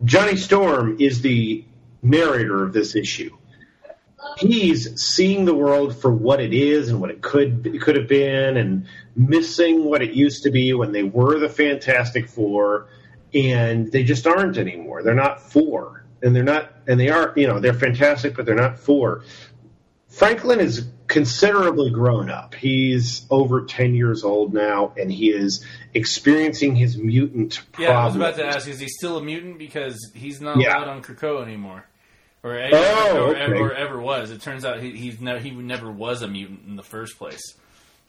Johnny 0.04 0.36
Storm 0.36 0.98
is 1.00 1.22
the 1.22 1.66
narrator 2.02 2.64
of 2.64 2.74
this 2.74 2.96
issue. 2.96 3.38
He's 4.38 5.02
seeing 5.02 5.46
the 5.46 5.54
world 5.54 5.96
for 5.96 6.12
what 6.12 6.40
it 6.40 6.54
is 6.54 6.90
and 6.90 7.00
what 7.00 7.10
it 7.12 7.22
could 7.22 7.68
it 7.68 7.82
could 7.82 7.96
have 7.96 8.08
been, 8.08 8.58
and 8.58 8.86
missing 9.16 9.86
what 9.86 10.02
it 10.02 10.14
used 10.14 10.44
to 10.44 10.52
be 10.52 10.74
when 10.74 10.92
they 10.92 11.04
were 11.04 11.40
the 11.40 11.50
Fantastic 11.50 12.28
Four, 12.28 12.88
and 13.34 13.92
they 13.92 14.04
just 14.04 14.28
aren't 14.28 14.58
anymore. 14.58 15.04
They're 15.04 15.14
not 15.14 15.42
four, 15.42 16.06
and 16.22 16.36
they're 16.36 16.44
not, 16.44 16.72
and 16.88 17.00
they 17.00 17.10
are, 17.10 17.34
you 17.36 17.48
know, 17.48 17.60
they're 17.60 17.74
fantastic, 17.74 18.36
but 18.36 18.46
they're 18.46 18.56
not 18.56 18.80
four. 18.80 19.24
Franklin 20.10 20.60
is 20.60 20.88
considerably 21.08 21.90
grown 21.90 22.30
up. 22.30 22.54
He's 22.54 23.26
over 23.32 23.66
10 23.66 23.96
years 23.96 24.24
old 24.24 24.54
now, 24.54 24.94
and 24.98 25.12
he 25.12 25.32
is 25.32 25.66
experiencing 25.94 26.76
his 26.76 26.98
mutant 26.98 27.62
Yeah, 27.80 28.00
I 28.00 28.06
was 28.06 28.16
about 28.16 28.36
to 28.36 28.46
ask, 28.46 28.68
is 28.68 28.80
he 28.80 28.88
still 28.88 29.18
a 29.18 29.24
mutant 29.24 29.58
because 29.58 30.12
he's 30.14 30.40
not 30.40 30.60
Yeah. 30.60 30.78
allowed 30.78 30.88
on 30.90 31.02
Krakoa 31.02 31.44
anymore, 31.44 31.86
or, 32.44 32.56
or, 32.56 32.70
Oh, 32.74 33.18
or, 33.28 33.36
okay. 33.36 33.58
or 33.60 33.74
ever 33.74 34.00
was? 34.00 34.32
It 34.32 34.42
turns 34.42 34.66
out 34.66 34.82
he, 34.82 34.92
he's 34.92 35.20
no, 35.20 35.40
he 35.40 35.52
never 35.52 35.92
was 35.92 36.22
a 36.22 36.28
mutant 36.28 36.62
in 36.68 36.76
the 36.76 36.84
first 36.84 37.18
place. 37.18 37.56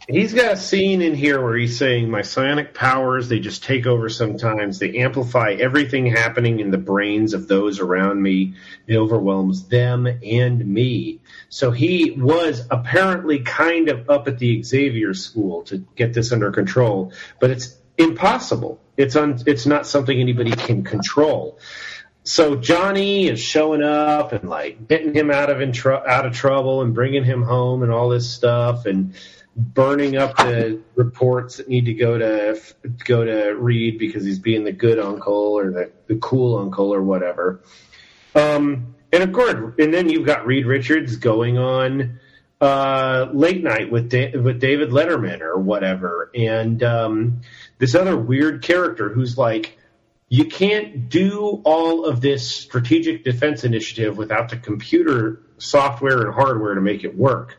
He's 0.07 0.33
got 0.33 0.53
a 0.53 0.57
scene 0.57 1.01
in 1.01 1.15
here 1.15 1.41
where 1.41 1.55
he's 1.55 1.79
saying, 1.79 2.11
My 2.11 2.21
psionic 2.21 2.75
powers, 2.75 3.27
they 3.27 3.39
just 3.39 3.63
take 3.63 3.87
over 3.87 4.07
sometimes. 4.07 4.77
They 4.77 4.99
amplify 4.99 5.53
everything 5.53 6.05
happening 6.05 6.59
in 6.59 6.69
the 6.69 6.77
brains 6.77 7.33
of 7.33 7.47
those 7.47 7.79
around 7.79 8.21
me. 8.21 8.53
It 8.85 8.97
overwhelms 8.97 9.67
them 9.67 10.05
and 10.05 10.63
me. 10.67 11.21
So 11.49 11.71
he 11.71 12.11
was 12.11 12.67
apparently 12.69 13.39
kind 13.39 13.89
of 13.89 14.09
up 14.09 14.27
at 14.27 14.37
the 14.37 14.61
Xavier 14.61 15.15
school 15.15 15.63
to 15.63 15.79
get 15.95 16.13
this 16.13 16.31
under 16.31 16.51
control, 16.51 17.11
but 17.39 17.49
it's 17.49 17.75
impossible. 17.97 18.79
It's 18.97 19.15
un, 19.15 19.41
it's 19.47 19.65
not 19.65 19.87
something 19.87 20.19
anybody 20.19 20.51
can 20.51 20.83
control. 20.83 21.57
So 22.25 22.55
Johnny 22.55 23.27
is 23.27 23.39
showing 23.39 23.83
up 23.83 24.33
and 24.33 24.49
like 24.49 24.87
getting 24.87 25.13
him 25.13 25.29
out 25.29 25.51
of 25.51 25.71
tr- 25.73 25.93
out 25.93 26.25
of 26.25 26.33
trouble 26.33 26.81
and 26.81 26.93
bringing 26.93 27.23
him 27.23 27.43
home 27.43 27.83
and 27.83 27.91
all 27.91 28.09
this 28.09 28.27
stuff 28.27 28.87
and 28.87 29.13
burning 29.55 30.17
up 30.17 30.35
the 30.37 30.81
reports 30.95 31.57
that 31.57 31.69
need 31.69 31.85
to 31.85 31.93
go 31.93 32.17
to 32.17 32.59
go 33.05 33.23
to 33.23 33.51
Reed 33.51 33.99
because 33.99 34.25
he's 34.25 34.39
being 34.39 34.63
the 34.63 34.71
good 34.71 34.97
uncle 34.97 35.33
or 35.33 35.69
the, 35.69 35.91
the 36.07 36.15
cool 36.15 36.57
uncle 36.57 36.91
or 36.91 37.03
whatever. 37.03 37.61
Um, 38.33 38.95
and 39.13 39.21
of 39.21 39.31
course, 39.31 39.75
and 39.77 39.93
then 39.93 40.09
you've 40.09 40.25
got 40.25 40.47
Reed 40.47 40.65
Richards 40.65 41.17
going 41.17 41.59
on 41.59 42.19
uh, 42.59 43.27
late 43.33 43.63
night 43.63 43.91
with 43.91 44.09
da- 44.09 44.35
with 44.35 44.59
David 44.59 44.89
Letterman 44.89 45.41
or 45.41 45.59
whatever, 45.59 46.31
and 46.33 46.81
um, 46.81 47.41
this 47.77 47.93
other 47.93 48.17
weird 48.17 48.63
character 48.63 49.09
who's 49.09 49.37
like, 49.37 49.77
you 50.35 50.43
can't 50.43 51.07
do 51.07 51.61
all 51.63 52.03
of 52.03 52.19
this 52.19 52.45
strategic 52.45 53.23
defense 53.23 53.63
initiative 53.63 54.17
without 54.17 54.49
the 54.49 54.57
computer 54.57 55.43
software 55.59 56.23
and 56.23 56.33
hardware 56.33 56.75
to 56.75 56.81
make 56.81 57.05
it 57.05 57.15
work. 57.15 57.57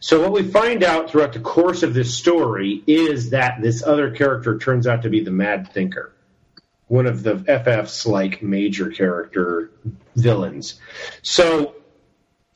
So 0.00 0.22
what 0.22 0.32
we 0.32 0.42
find 0.42 0.82
out 0.82 1.10
throughout 1.10 1.34
the 1.34 1.40
course 1.40 1.82
of 1.82 1.92
this 1.92 2.14
story 2.14 2.82
is 2.86 3.30
that 3.30 3.60
this 3.60 3.82
other 3.82 4.12
character 4.12 4.56
turns 4.56 4.86
out 4.86 5.02
to 5.02 5.10
be 5.10 5.20
the 5.20 5.30
Mad 5.30 5.74
Thinker, 5.74 6.14
one 6.86 7.04
of 7.04 7.22
the 7.22 7.34
FF's 7.34 8.06
like 8.06 8.42
major 8.42 8.88
character 8.88 9.72
villains. 10.14 10.80
So, 11.20 11.74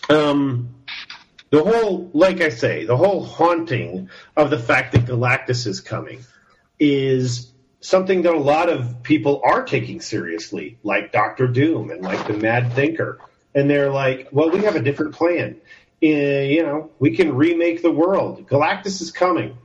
um, 0.08 0.74
the 1.50 1.62
whole, 1.62 2.10
like 2.14 2.40
I 2.40 2.48
say, 2.48 2.86
the 2.86 2.96
whole 2.96 3.22
haunting 3.22 4.08
of 4.34 4.48
the 4.48 4.58
fact 4.58 4.92
that 4.92 5.04
Galactus 5.04 5.66
is 5.66 5.82
coming 5.82 6.24
is 6.78 7.52
something 7.80 8.22
that 8.22 8.34
a 8.34 8.38
lot 8.38 8.68
of 8.68 9.02
people 9.02 9.40
are 9.44 9.64
taking 9.64 10.00
seriously, 10.00 10.78
like 10.82 11.12
Doctor 11.12 11.48
Doom 11.48 11.90
and 11.90 12.02
like 12.02 12.26
the 12.26 12.34
Mad 12.34 12.72
Thinker. 12.74 13.18
And 13.54 13.68
they're 13.68 13.90
like, 13.90 14.28
well, 14.30 14.50
we 14.50 14.60
have 14.64 14.76
a 14.76 14.82
different 14.82 15.14
plan. 15.14 15.60
Uh, 16.02 16.06
you 16.06 16.62
know, 16.62 16.90
we 16.98 17.16
can 17.16 17.34
remake 17.34 17.82
the 17.82 17.90
world. 17.90 18.46
Galactus 18.46 19.00
is 19.00 19.10
coming. 19.10 19.58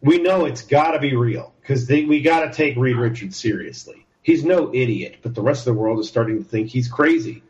We 0.00 0.18
know 0.18 0.44
it's 0.44 0.62
got 0.62 0.92
to 0.92 0.98
be 0.98 1.14
real 1.14 1.54
because 1.60 1.88
we 1.88 2.20
got 2.20 2.40
to 2.40 2.52
take 2.52 2.76
Reed 2.76 2.96
Richards 2.96 3.36
seriously. 3.36 4.06
He's 4.20 4.44
no 4.44 4.74
idiot, 4.74 5.18
but 5.22 5.34
the 5.34 5.42
rest 5.42 5.66
of 5.66 5.74
the 5.74 5.80
world 5.80 6.00
is 6.00 6.08
starting 6.08 6.42
to 6.42 6.48
think 6.48 6.68
he's 6.68 6.88
crazy. 6.88 7.42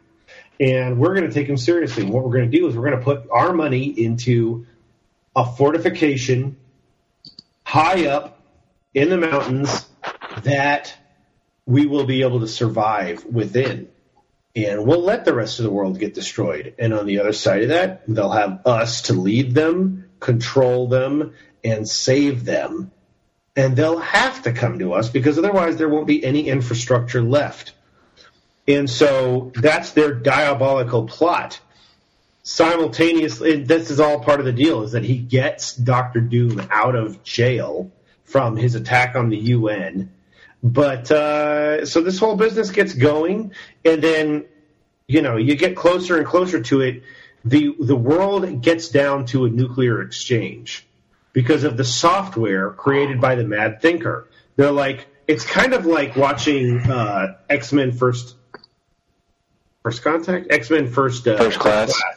And 0.60 0.98
we're 0.98 1.14
going 1.14 1.26
to 1.26 1.32
take 1.32 1.48
him 1.48 1.56
seriously. 1.56 2.04
And 2.04 2.12
what 2.12 2.24
we're 2.24 2.32
going 2.32 2.50
to 2.50 2.56
do 2.56 2.68
is 2.68 2.76
we're 2.76 2.88
going 2.88 2.98
to 2.98 3.04
put 3.04 3.28
our 3.30 3.52
money 3.52 3.86
into 3.86 4.66
a 5.34 5.44
fortification 5.44 6.56
high 7.64 8.06
up 8.06 8.40
in 8.92 9.08
the 9.08 9.18
mountains 9.18 9.83
that 10.44 10.94
we 11.66 11.86
will 11.86 12.04
be 12.04 12.22
able 12.22 12.40
to 12.40 12.48
survive 12.48 13.24
within. 13.24 13.88
And 14.56 14.86
we'll 14.86 15.02
let 15.02 15.24
the 15.24 15.34
rest 15.34 15.58
of 15.58 15.64
the 15.64 15.70
world 15.70 15.98
get 15.98 16.14
destroyed. 16.14 16.74
And 16.78 16.94
on 16.94 17.06
the 17.06 17.18
other 17.20 17.32
side 17.32 17.62
of 17.62 17.68
that, 17.70 18.02
they'll 18.06 18.30
have 18.30 18.64
us 18.66 19.02
to 19.02 19.14
lead 19.14 19.54
them, 19.54 20.08
control 20.20 20.86
them, 20.86 21.34
and 21.64 21.88
save 21.88 22.44
them. 22.44 22.92
And 23.56 23.76
they'll 23.76 23.98
have 23.98 24.42
to 24.42 24.52
come 24.52 24.78
to 24.78 24.94
us 24.94 25.08
because 25.08 25.38
otherwise 25.38 25.76
there 25.76 25.88
won't 25.88 26.06
be 26.06 26.24
any 26.24 26.48
infrastructure 26.48 27.22
left. 27.22 27.72
And 28.66 28.88
so 28.88 29.52
that's 29.54 29.92
their 29.92 30.14
diabolical 30.14 31.06
plot. 31.06 31.60
Simultaneously, 32.42 33.62
this 33.62 33.90
is 33.90 34.00
all 34.00 34.20
part 34.20 34.38
of 34.38 34.46
the 34.46 34.52
deal, 34.52 34.82
is 34.82 34.92
that 34.92 35.04
he 35.04 35.16
gets 35.18 35.74
Doctor 35.74 36.20
Doom 36.20 36.60
out 36.70 36.94
of 36.94 37.22
jail 37.22 37.90
from 38.24 38.56
his 38.56 38.74
attack 38.74 39.16
on 39.16 39.30
the 39.30 39.36
UN. 39.36 40.12
But 40.64 41.10
uh, 41.10 41.84
so 41.84 42.00
this 42.00 42.18
whole 42.18 42.36
business 42.36 42.70
gets 42.70 42.94
going, 42.94 43.52
and 43.84 44.02
then 44.02 44.46
you 45.06 45.20
know 45.20 45.36
you 45.36 45.56
get 45.56 45.76
closer 45.76 46.16
and 46.16 46.26
closer 46.26 46.62
to 46.62 46.80
it. 46.80 47.02
the 47.44 47.74
The 47.78 47.94
world 47.94 48.62
gets 48.62 48.88
down 48.88 49.26
to 49.26 49.44
a 49.44 49.50
nuclear 49.50 50.00
exchange 50.00 50.86
because 51.34 51.64
of 51.64 51.76
the 51.76 51.84
software 51.84 52.70
created 52.70 53.20
by 53.20 53.34
the 53.34 53.44
Mad 53.44 53.82
Thinker. 53.82 54.26
They're 54.56 54.72
like 54.72 55.06
it's 55.28 55.44
kind 55.44 55.74
of 55.74 55.84
like 55.84 56.16
watching 56.16 56.78
uh, 56.80 57.36
X 57.50 57.70
Men 57.74 57.92
First 57.92 58.34
First 59.82 60.02
Contact, 60.02 60.46
X 60.50 60.70
Men 60.70 60.88
First 60.88 61.28
uh, 61.28 61.36
First 61.36 61.58
Class. 61.58 61.92
class 61.92 62.13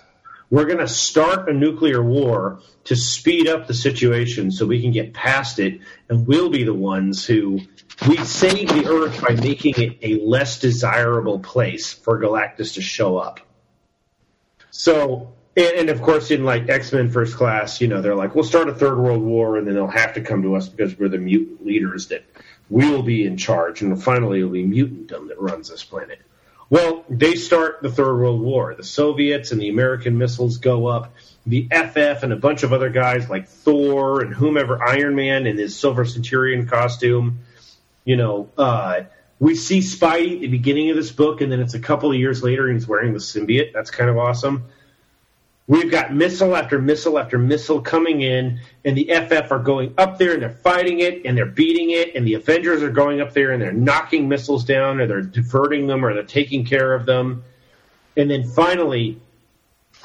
we're 0.49 0.65
going 0.65 0.79
to 0.79 0.87
start 0.87 1.49
a 1.49 1.53
nuclear 1.53 2.01
war 2.01 2.59
to 2.85 2.95
speed 2.95 3.47
up 3.47 3.67
the 3.67 3.73
situation 3.73 4.51
so 4.51 4.65
we 4.65 4.81
can 4.81 4.91
get 4.91 5.13
past 5.13 5.59
it, 5.59 5.81
and 6.09 6.25
we'll 6.25 6.49
be 6.49 6.63
the 6.63 6.73
ones 6.73 7.25
who 7.25 7.59
we 8.07 8.17
save 8.17 8.69
the 8.69 8.87
Earth 8.87 9.21
by 9.21 9.35
making 9.35 9.73
it 9.77 9.97
a 10.01 10.21
less 10.23 10.59
desirable 10.59 11.39
place 11.39 11.91
for 11.91 12.19
Galactus 12.19 12.75
to 12.75 12.81
show 12.81 13.17
up. 13.17 13.41
So, 14.69 15.33
and, 15.57 15.79
and 15.79 15.89
of 15.89 16.01
course, 16.01 16.31
in 16.31 16.45
like 16.45 16.69
X 16.69 16.93
Men 16.93 17.11
First 17.11 17.35
Class, 17.35 17.81
you 17.81 17.87
know, 17.87 18.01
they're 18.01 18.15
like, 18.15 18.33
we'll 18.35 18.45
start 18.45 18.69
a 18.69 18.73
third 18.73 18.97
world 18.97 19.21
war, 19.21 19.57
and 19.57 19.67
then 19.67 19.75
they'll 19.75 19.87
have 19.87 20.13
to 20.13 20.21
come 20.21 20.43
to 20.43 20.55
us 20.55 20.69
because 20.69 20.97
we're 20.97 21.09
the 21.09 21.17
mutant 21.17 21.65
leaders 21.65 22.07
that 22.07 22.23
we'll 22.69 23.03
be 23.03 23.25
in 23.25 23.35
charge, 23.35 23.81
and 23.81 24.01
finally 24.01 24.39
it'll 24.39 24.51
be 24.51 24.63
mutantdom 24.63 25.27
that 25.27 25.41
runs 25.41 25.69
this 25.69 25.83
planet. 25.83 26.21
Well, 26.69 27.05
they 27.09 27.35
start 27.35 27.81
the 27.81 27.89
Third 27.89 28.17
World 28.17 28.41
War. 28.41 28.75
The 28.75 28.83
Soviets 28.83 29.51
and 29.51 29.61
the 29.61 29.69
American 29.69 30.17
missiles 30.17 30.57
go 30.57 30.87
up. 30.87 31.13
The 31.45 31.69
FF 31.71 32.23
and 32.23 32.33
a 32.33 32.35
bunch 32.35 32.63
of 32.63 32.73
other 32.73 32.89
guys 32.89 33.29
like 33.29 33.47
Thor 33.47 34.21
and 34.21 34.33
whomever, 34.33 34.83
Iron 34.83 35.15
Man 35.15 35.47
in 35.47 35.57
his 35.57 35.79
Silver 35.79 36.03
Centurion 36.03 36.67
costume. 36.67 37.39
You 38.03 38.17
know, 38.17 38.49
uh, 38.57 39.03
we 39.39 39.55
see 39.55 39.79
Spidey 39.79 40.35
at 40.35 40.41
the 40.41 40.47
beginning 40.47 40.89
of 40.89 40.97
this 40.97 41.11
book, 41.11 41.39
and 41.39 41.51
then 41.51 41.61
it's 41.61 41.73
a 41.73 41.79
couple 41.79 42.11
of 42.11 42.17
years 42.17 42.43
later, 42.43 42.67
and 42.67 42.75
he's 42.75 42.87
wearing 42.87 43.13
the 43.13 43.19
symbiote. 43.19 43.71
That's 43.71 43.91
kind 43.91 44.09
of 44.09 44.17
awesome. 44.17 44.65
We've 45.69 45.91
got 45.91 46.13
missile 46.13 46.55
after 46.55 46.79
missile 46.79 47.19
after 47.19 47.37
missile 47.37 47.81
coming 47.81 48.21
in, 48.21 48.61
and 48.85 48.97
the 48.97 49.11
FF 49.13 49.51
are 49.51 49.59
going 49.59 49.93
up 49.97 50.17
there 50.17 50.31
and 50.31 50.41
they're 50.41 50.49
fighting 50.49 51.01
it 51.01 51.25
and 51.25 51.37
they're 51.37 51.45
beating 51.45 51.91
it, 51.91 52.15
and 52.15 52.25
the 52.25 52.35
Avengers 52.35 52.81
are 52.81 52.89
going 52.89 53.19
up 53.19 53.33
there 53.33 53.51
and 53.51 53.61
they're 53.61 53.73
knocking 53.73 54.29
missiles 54.29 54.63
down 54.63 55.01
or 55.01 55.07
they're 55.07 55.21
diverting 55.21 55.87
them 55.87 56.05
or 56.05 56.13
they're 56.13 56.23
taking 56.23 56.63
care 56.63 56.93
of 56.93 57.05
them. 57.05 57.43
And 58.15 58.31
then 58.31 58.45
finally, 58.47 59.19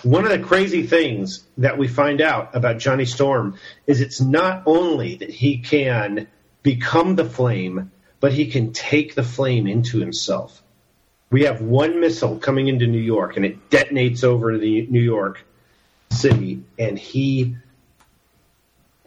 one 0.03 0.25
of 0.25 0.33
the 0.33 0.41
crazy 0.41 0.85
things 0.85 1.45
that 1.59 1.79
we 1.79 1.87
find 1.87 2.21
out 2.21 2.57
about 2.57 2.79
Johnny 2.79 3.05
Storm 3.05 3.57
is 3.87 4.01
it's 4.01 4.21
not 4.21 4.65
only 4.67 5.15
that 5.17 5.31
he 5.31 5.59
can 5.59 6.27
become 6.65 7.15
the 7.15 7.25
flame, 7.25 7.93
but 8.19 8.33
he 8.33 8.47
can 8.51 8.73
take 8.73 9.15
the 9.15 9.23
flame 9.23 9.69
into 9.69 10.01
himself. 10.01 10.61
We 11.31 11.45
have 11.45 11.63
one 11.63 12.01
missile 12.01 12.39
coming 12.39 12.67
into 12.67 12.89
New 12.89 12.99
York 12.99 13.37
and 13.37 13.47
it 13.47 13.71
detonates 13.71 14.25
over 14.25 14.59
the 14.59 14.89
New 14.89 15.01
York 15.01 15.45
city 16.13 16.65
and 16.79 16.99
he 16.99 17.57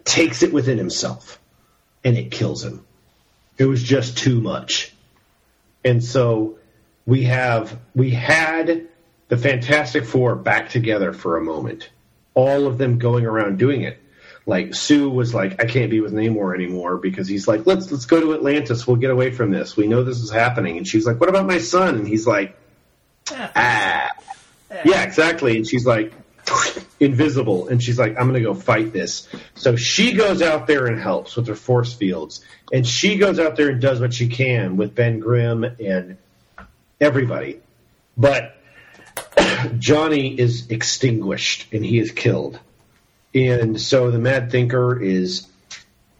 takes 0.03 0.44
it 0.44 0.53
within 0.53 0.77
himself 0.77 1.40
and 2.03 2.18
it 2.18 2.32
kills 2.32 2.64
him. 2.64 2.86
It 3.57 3.65
was 3.65 3.82
just 3.82 4.18
too 4.18 4.41
much. 4.41 4.94
And 5.84 6.03
so 6.03 6.60
we 7.06 7.23
have 7.23 7.77
we 7.95 8.11
had 8.11 8.88
the 9.27 9.38
Fantastic 9.38 10.06
Four 10.06 10.36
back 10.36 10.69
together 10.69 11.14
for 11.14 11.38
a 11.38 11.44
moment. 11.44 11.90
All 12.34 12.68
of 12.68 12.77
them 12.77 12.99
going 12.99 13.26
around 13.26 13.57
doing 13.57 13.82
it. 13.82 13.99
Like 14.48 14.76
Sue 14.76 15.10
was 15.10 15.34
like, 15.34 15.64
I 15.64 15.65
can't 15.65 15.90
be 15.90 16.02
with 16.02 16.14
Namor 16.14 16.53
anymore 16.53 16.98
because 16.98 17.27
he's 17.27 17.48
like, 17.48 17.65
let's 17.65 17.91
let's 17.91 18.06
go 18.06 18.19
to 18.19 18.34
Atlantis. 18.36 18.86
We'll 18.86 18.98
get 18.98 19.10
away 19.10 19.32
from 19.32 19.52
this. 19.52 19.76
We 19.76 19.88
know 19.88 20.03
this 20.03 20.19
is 20.19 20.32
happening. 20.32 20.77
And 20.77 20.88
she's 20.88 21.06
like, 21.06 21.19
what 21.19 21.30
about 21.30 21.48
my 21.48 21.57
son? 21.57 21.95
And 21.95 22.07
he's 22.07 22.27
like, 22.27 22.56
ah, 23.32 24.11
yeah, 24.84 25.03
exactly. 25.03 25.57
And 25.57 25.68
she's 25.68 25.86
like, 25.86 26.14
invisible. 26.99 27.67
And 27.67 27.81
she's 27.81 27.99
like 27.99 28.17
i'm 28.17 28.27
going 28.30 28.34
to 28.34 28.41
go 28.41 28.53
fight 28.53 28.93
this. 28.93 29.27
So 29.55 29.76
she 29.76 30.13
goes 30.13 30.41
out 30.41 30.67
there 30.67 30.88
and 30.88 30.99
helps 30.99 31.35
with 31.35 31.47
her 31.47 31.55
force 31.55 31.93
fields. 31.93 32.43
And 32.72 32.85
she 32.85 33.17
goes 33.17 33.39
out 33.39 33.55
there 33.55 33.69
and 33.69 33.81
does 33.81 33.99
what 33.99 34.13
she 34.13 34.27
can 34.27 34.77
with 34.77 34.95
ben 34.95 35.19
grimm 35.19 35.63
and 35.63 36.17
everybody. 36.99 37.59
But 38.17 38.57
johnny 39.77 40.39
is 40.39 40.69
extinguished 40.69 41.73
and 41.73 41.85
he 41.85 41.99
is 41.99 42.11
killed. 42.11 42.59
And 43.34 43.80
so 43.80 44.11
the 44.11 44.19
mad 44.19 44.51
thinker 44.51 45.01
is 45.01 45.47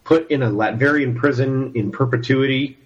put 0.04 0.30
in 0.30 0.44
a 0.44 0.50
Latverian 0.50 1.16
prison 1.16 1.72
in 1.76 1.92
perpetuity. 1.92 2.78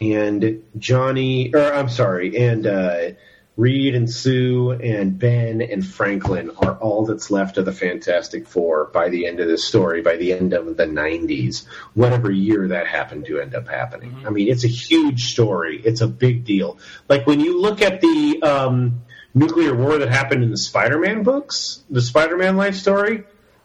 And 0.00 0.64
johnny 0.78 1.54
or 1.54 1.72
i'm 1.72 1.88
sorry 1.88 2.36
and 2.36 2.66
uh, 2.66 3.10
Reed 3.56 3.94
and 3.94 4.08
Sue 4.10 4.70
and 4.70 5.18
Ben 5.18 5.60
and 5.60 5.86
Franklin 5.86 6.50
are 6.56 6.74
all 6.76 7.04
that's 7.04 7.30
left 7.30 7.58
of 7.58 7.66
the 7.66 7.72
Fantastic 7.72 8.46
Four 8.46 8.86
by 8.86 9.10
the 9.10 9.26
end 9.26 9.40
of 9.40 9.46
this 9.46 9.64
story, 9.64 10.00
by 10.00 10.16
the 10.16 10.32
end 10.32 10.54
of 10.54 10.76
the 10.76 10.86
90s, 10.86 11.66
whatever 11.92 12.30
year 12.30 12.68
that 12.68 12.86
happened 12.86 13.26
to 13.26 13.40
end 13.40 13.54
up 13.54 13.68
happening. 13.68 14.12
Mm-hmm. 14.12 14.26
I 14.26 14.30
mean, 14.30 14.48
it's 14.48 14.64
a 14.64 14.68
huge 14.68 15.32
story. 15.32 15.82
It's 15.84 16.00
a 16.00 16.08
big 16.08 16.44
deal. 16.44 16.78
Like 17.08 17.26
when 17.26 17.40
you 17.40 17.60
look 17.60 17.82
at 17.82 18.00
the 18.00 18.42
um, 18.42 19.02
nuclear 19.34 19.74
war 19.74 19.98
that 19.98 20.08
happened 20.08 20.42
in 20.42 20.50
the 20.50 20.56
Spider 20.56 20.98
Man 20.98 21.22
books, 21.22 21.82
the 21.90 22.00
Spider 22.00 22.38
Man 22.38 22.56
life 22.56 22.76
story, 22.76 23.24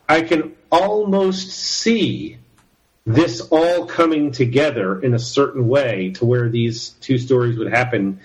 I 0.09 0.21
can 0.21 0.55
almost 0.69 1.49
see 1.49 2.39
this 3.05 3.39
all 3.39 3.85
coming 3.85 4.31
together 4.31 5.01
in 5.01 5.13
a 5.13 5.19
certain 5.19 5.69
way 5.69 6.11
to 6.15 6.25
where 6.25 6.49
these 6.49 6.89
two 6.89 7.17
stories 7.17 7.57
would 7.57 7.71
happen 7.71 8.19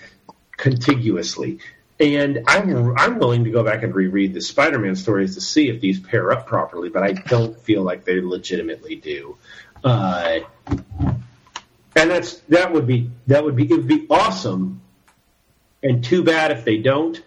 contiguously. 0.57 1.59
And 1.99 2.43
I'm 2.47 2.97
I'm 2.97 3.19
willing 3.19 3.43
to 3.43 3.51
go 3.51 3.63
back 3.63 3.83
and 3.83 3.93
reread 3.93 4.33
the 4.33 4.41
Spider-Man 4.41 4.95
stories 4.95 5.35
to 5.35 5.41
see 5.41 5.69
if 5.69 5.79
these 5.79 5.99
pair 5.99 6.31
up 6.31 6.47
properly, 6.47 6.89
but 6.89 7.03
I 7.03 7.13
don't 7.13 7.57
feel 7.59 7.83
like 7.83 8.03
they 8.03 8.19
legitimately 8.19 8.95
do. 8.95 9.37
Uh, 9.83 10.39
and 10.67 12.11
that's 12.11 12.39
that 12.49 12.73
would 12.73 12.87
be 12.87 13.09
that 13.27 13.43
would 13.43 13.55
be 13.55 13.65
it 13.65 13.75
would 13.75 13.87
be 13.87 14.07
awesome, 14.09 14.81
and 15.81 16.03
too 16.03 16.23
bad 16.23 16.51
if 16.51 16.65
they 16.65 16.77
don't 16.77 17.21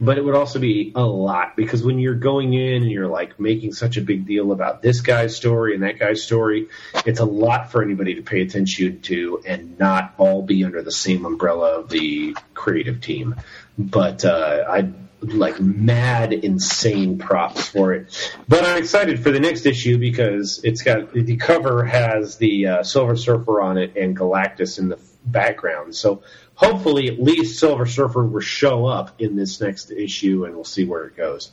but 0.00 0.16
it 0.16 0.24
would 0.24 0.34
also 0.34 0.58
be 0.58 0.92
a 0.94 1.04
lot 1.04 1.56
because 1.56 1.82
when 1.82 1.98
you're 1.98 2.14
going 2.14 2.54
in 2.54 2.82
and 2.82 2.90
you're 2.90 3.06
like 3.06 3.38
making 3.38 3.72
such 3.74 3.98
a 3.98 4.00
big 4.00 4.26
deal 4.26 4.50
about 4.50 4.80
this 4.80 5.02
guy's 5.02 5.36
story 5.36 5.74
and 5.74 5.82
that 5.82 5.98
guy's 5.98 6.22
story, 6.22 6.68
it's 7.04 7.20
a 7.20 7.24
lot 7.24 7.70
for 7.70 7.82
anybody 7.82 8.14
to 8.14 8.22
pay 8.22 8.40
attention 8.40 9.02
to 9.02 9.42
and 9.46 9.78
not 9.78 10.14
all 10.16 10.42
be 10.42 10.64
under 10.64 10.82
the 10.82 10.92
same 10.92 11.26
umbrella 11.26 11.80
of 11.80 11.90
the 11.90 12.34
creative 12.54 13.02
team. 13.02 13.36
But 13.76 14.24
uh, 14.24 14.64
I 14.68 14.90
like 15.22 15.60
mad, 15.60 16.32
insane 16.32 17.18
props 17.18 17.68
for 17.68 17.92
it. 17.92 18.32
But 18.48 18.64
I'm 18.64 18.78
excited 18.78 19.22
for 19.22 19.30
the 19.30 19.40
next 19.40 19.66
issue 19.66 19.98
because 19.98 20.62
it's 20.64 20.82
got 20.82 21.12
the 21.12 21.36
cover 21.36 21.84
has 21.84 22.36
the 22.36 22.66
uh, 22.66 22.82
Silver 22.82 23.16
Surfer 23.16 23.60
on 23.60 23.76
it 23.76 23.96
and 23.96 24.16
Galactus 24.16 24.78
in 24.78 24.88
the 24.88 24.98
background. 25.24 25.94
So 25.94 26.22
hopefully 26.60 27.08
at 27.08 27.20
least 27.22 27.58
Silver 27.58 27.86
Surfer 27.86 28.24
will 28.24 28.40
show 28.40 28.84
up 28.86 29.20
in 29.20 29.34
this 29.34 29.60
next 29.60 29.90
issue, 29.90 30.44
and 30.44 30.54
we'll 30.54 30.64
see 30.64 30.84
where 30.84 31.04
it 31.06 31.16
goes. 31.16 31.50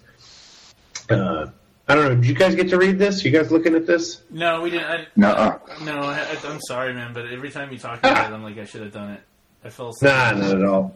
Uh, 1.10 1.48
I 1.88 1.96
don't 1.96 2.04
know. 2.10 2.16
Did 2.16 2.26
you 2.26 2.34
guys 2.34 2.56
get 2.56 2.70
to 2.72 2.78
read 2.78 3.00
this? 3.00 3.24
You 3.24 3.32
guys 3.32 3.50
looking 3.50 3.74
at 3.76 3.88
this? 3.88 4.22
No, 4.30 4.62
we 4.62 4.72
didn't. 4.72 4.86
I, 4.86 5.08
Nuh-uh. 5.16 5.60
No, 5.86 6.00
I, 6.00 6.20
I, 6.20 6.38
I'm 6.50 6.60
sorry, 6.68 6.94
man, 6.94 7.14
but 7.14 7.28
every 7.32 7.50
time 7.50 7.72
you 7.72 7.78
talk 7.78 8.00
about 8.04 8.30
it, 8.30 8.36
I'm 8.36 8.44
like, 8.44 8.58
I 8.58 8.66
should 8.66 8.82
have 8.82 8.92
done 8.92 9.12
it. 9.12 9.22
I 9.64 9.70
fell 9.70 9.90
asleep. 9.90 10.12
Nah, 10.12 10.32
not 10.34 10.56
at 10.58 10.66
all. 10.66 10.96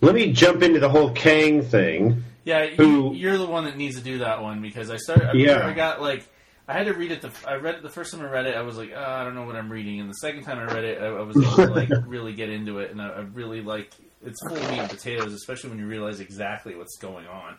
Let 0.00 0.14
me 0.14 0.32
jump 0.32 0.62
into 0.62 0.78
the 0.78 0.88
whole 0.88 1.10
Kang 1.10 1.62
thing. 1.62 2.22
Yeah, 2.44 2.66
Who- 2.66 3.12
you, 3.12 3.14
you're 3.14 3.38
the 3.38 3.46
one 3.46 3.64
that 3.64 3.76
needs 3.76 3.96
to 3.96 4.02
do 4.02 4.18
that 4.18 4.42
one 4.42 4.62
because 4.62 4.90
I 4.90 4.98
started. 4.98 5.30
I, 5.30 5.32
Yeah. 5.32 5.66
I 5.66 5.72
got 5.72 6.00
like 6.00 6.24
I 6.66 6.72
had 6.72 6.86
to 6.86 6.94
read 6.94 7.12
it. 7.12 7.20
The 7.20 7.30
I 7.46 7.56
read 7.56 7.74
it 7.74 7.82
the 7.82 7.90
first 7.90 8.12
time 8.12 8.22
I 8.22 8.28
read 8.28 8.46
it. 8.46 8.56
I 8.56 8.62
was 8.62 8.76
like, 8.76 8.92
oh, 8.94 9.02
I 9.02 9.22
don't 9.24 9.34
know 9.34 9.44
what 9.44 9.56
I'm 9.56 9.70
reading, 9.70 10.00
and 10.00 10.08
the 10.08 10.14
second 10.14 10.44
time 10.44 10.58
I 10.58 10.72
read 10.72 10.84
it, 10.84 11.02
I, 11.02 11.06
I 11.06 11.22
was 11.22 11.36
able 11.36 11.56
to 11.56 11.66
like 11.66 11.90
really 12.06 12.32
get 12.32 12.48
into 12.48 12.78
it, 12.78 12.90
and 12.90 13.02
I, 13.02 13.08
I 13.08 13.20
really 13.20 13.60
like 13.60 13.92
it's 14.24 14.40
full 14.42 14.56
of 14.56 14.70
meat 14.70 14.78
and 14.78 14.90
potatoes, 14.90 15.32
especially 15.34 15.70
when 15.70 15.78
you 15.78 15.86
realize 15.86 16.20
exactly 16.20 16.74
what's 16.74 16.96
going 16.96 17.26
on. 17.26 17.56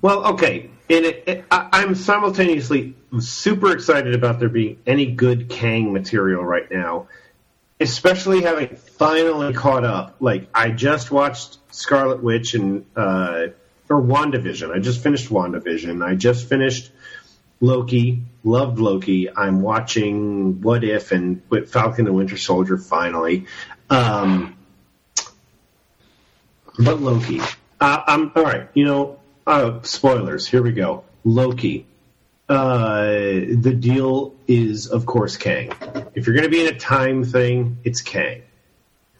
Well, 0.00 0.26
okay, 0.32 0.70
and 0.88 1.04
it, 1.04 1.24
it, 1.26 1.44
I, 1.50 1.68
I'm 1.72 1.94
simultaneously 1.94 2.94
super 3.20 3.72
excited 3.72 4.14
about 4.14 4.40
there 4.40 4.48
being 4.48 4.78
any 4.86 5.06
good 5.06 5.50
Kang 5.50 5.92
material 5.92 6.42
right 6.42 6.68
now, 6.70 7.08
especially 7.78 8.42
having 8.42 8.76
finally 8.76 9.52
caught 9.52 9.84
up. 9.84 10.16
Like 10.18 10.48
I 10.54 10.70
just 10.70 11.10
watched 11.10 11.58
Scarlet 11.70 12.22
Witch 12.22 12.54
and 12.54 12.86
uh, 12.96 13.48
or 13.90 14.02
WandaVision. 14.02 14.74
I 14.74 14.78
just 14.78 15.02
finished 15.02 15.28
WandaVision. 15.28 16.04
I 16.04 16.14
just 16.14 16.48
finished 16.48 16.90
Loki. 17.60 18.22
Loved 18.44 18.78
Loki. 18.78 19.28
I'm 19.34 19.62
watching 19.62 20.62
What 20.62 20.84
If 20.84 21.12
and 21.12 21.42
Falcon 21.68 22.06
and 22.06 22.16
Winter 22.16 22.36
Soldier 22.36 22.78
finally. 22.78 23.46
Um, 23.90 24.56
but 26.78 27.00
Loki. 27.00 27.40
Uh, 27.80 28.02
I'm 28.06 28.32
all 28.34 28.42
right. 28.42 28.68
You 28.74 28.84
know, 28.84 29.20
uh, 29.46 29.82
spoilers. 29.82 30.46
Here 30.46 30.62
we 30.62 30.72
go. 30.72 31.04
Loki. 31.24 31.86
Uh, 32.48 33.06
the 33.06 33.76
deal 33.78 34.34
is, 34.46 34.86
of 34.86 35.04
course, 35.04 35.36
Kang. 35.36 35.72
If 36.14 36.26
you're 36.26 36.34
going 36.34 36.48
to 36.48 36.50
be 36.50 36.66
in 36.66 36.74
a 36.74 36.78
time 36.78 37.24
thing, 37.24 37.78
it's 37.84 38.00
Kang. 38.00 38.42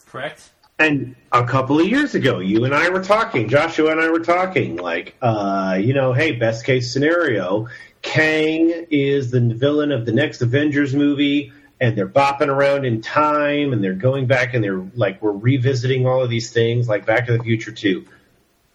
Correct? 0.07 0.51
And 0.79 1.17
a 1.33 1.45
couple 1.45 1.79
of 1.81 1.87
years 1.87 2.15
ago, 2.15 2.39
you 2.39 2.65
and 2.65 2.73
I 2.73 2.89
were 2.89 3.03
talking, 3.03 3.49
Joshua 3.49 3.91
and 3.91 4.01
I 4.01 4.11
were 4.11 4.21
talking, 4.21 4.77
like, 4.77 5.17
uh, 5.21 5.77
you 5.79 5.93
know, 5.93 6.13
hey, 6.13 6.33
best 6.33 6.65
case 6.65 6.93
scenario, 6.93 7.69
Kang 8.03 8.87
is 8.91 9.31
the 9.31 9.41
villain 9.41 9.93
of 9.93 10.07
the 10.07 10.13
next 10.13 10.43
Avengers 10.43 10.95
movie, 10.95 11.53
and 11.81 11.97
they're 11.97 12.09
bopping 12.09 12.49
around 12.49 12.85
in 12.85 13.03
time, 13.03 13.73
and 13.73 13.83
they're 13.83 13.95
going 13.95 14.27
back, 14.27 14.55
and 14.55 14.63
they're 14.63 14.85
like, 14.95 15.23
we're 15.23 15.33
revisiting 15.33 16.07
all 16.07 16.23
of 16.23 16.31
these 16.31 16.53
things, 16.53 16.89
like 16.89 17.07
Back 17.07 17.27
to 17.27 17.37
the 17.37 17.43
Future 17.43 17.73
2. 17.73 18.07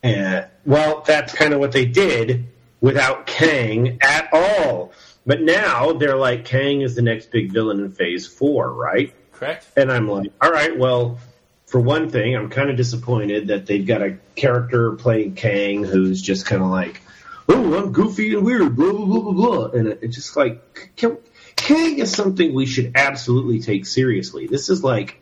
And, 0.02 0.48
well, 0.66 1.04
that's 1.06 1.34
kind 1.34 1.54
of 1.54 1.60
what 1.60 1.72
they 1.72 1.86
did 1.86 2.45
without 2.82 3.26
Kang 3.26 4.00
at 4.02 4.30
all. 4.34 4.91
But 5.26 5.41
now 5.41 5.94
they're 5.94 6.18
like, 6.18 6.44
Kang 6.44 6.82
is 6.82 6.95
the 6.95 7.02
next 7.02 7.32
big 7.32 7.52
villain 7.52 7.80
in 7.80 7.91
Phase 7.91 8.28
4, 8.28 8.74
right? 8.74 9.14
Correct? 9.32 9.66
And 9.78 9.91
I'm 9.91 10.10
like, 10.10 10.32
all 10.41 10.52
right, 10.52 10.78
well, 10.78 11.20
for 11.66 11.80
one 11.80 12.10
thing, 12.10 12.36
I'm 12.36 12.50
kind 12.50 12.70
of 12.70 12.76
disappointed 12.76 13.48
that 13.48 13.66
they've 13.66 13.86
got 13.86 14.02
a 14.02 14.18
character 14.36 14.91
playing 14.91 15.36
Kang 15.36 15.84
who's 15.84 16.22
just 16.22 16.45
kind 16.45 16.62
of 16.62 16.70
like, 16.70 17.02
oh, 17.49 17.78
I'm 17.78 17.91
goofy 17.91 18.34
and 18.34 18.45
weird, 18.45 18.76
blah, 18.76 18.91
blah, 18.91 19.06
blah, 19.06 19.20
blah, 19.22 19.32
blah. 19.34 19.65
And 19.72 19.88
it- 19.88 19.99
it's 20.02 20.15
just 20.15 20.36
like, 20.36 20.91
can, 20.95 21.18
Kang 21.56 21.99
is 21.99 22.11
something 22.11 22.53
we 22.53 22.65
should 22.65 22.91
absolutely 22.95 23.60
take 23.60 23.86
seriously. 23.86 24.48
This 24.48 24.70
is 24.70 24.84
like 24.84 25.20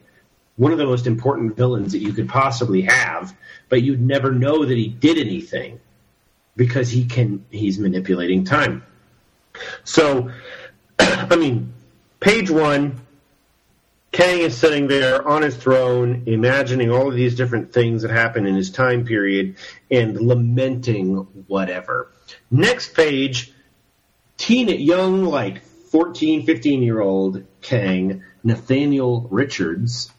one 0.55 0.71
of 0.71 0.77
the 0.77 0.85
most 0.85 1.07
important 1.07 1.55
villains 1.55 1.93
that 1.93 1.99
you 1.99 2.13
could 2.13 2.29
possibly 2.29 2.81
have, 2.83 3.35
but 3.69 3.81
you'd 3.81 4.01
never 4.01 4.31
know 4.31 4.65
that 4.65 4.77
he 4.77 4.87
did 4.87 5.17
anything 5.17 5.79
because 6.55 6.89
he 6.89 7.05
can, 7.05 7.45
he's 7.49 7.79
manipulating 7.79 8.43
time. 8.43 8.83
So, 9.83 10.31
I 10.99 11.35
mean, 11.35 11.73
page 12.19 12.49
one, 12.49 13.01
Kang 14.11 14.39
is 14.39 14.57
sitting 14.57 14.87
there 14.87 15.25
on 15.25 15.41
his 15.41 15.55
throne, 15.55 16.23
imagining 16.25 16.91
all 16.91 17.07
of 17.07 17.15
these 17.15 17.35
different 17.35 17.71
things 17.71 18.01
that 18.01 18.11
happen 18.11 18.45
in 18.45 18.55
his 18.55 18.69
time 18.69 19.05
period 19.05 19.55
and 19.89 20.19
lamenting 20.19 21.15
whatever. 21.47 22.11
Next 22.49 22.93
page, 22.93 23.53
teen, 24.35 24.67
young, 24.67 25.23
like 25.23 25.63
14, 25.91 26.45
15 26.45 26.83
year 26.83 26.99
old 26.99 27.45
Kang, 27.61 28.23
Nathaniel 28.43 29.27
Richards, 29.31 30.11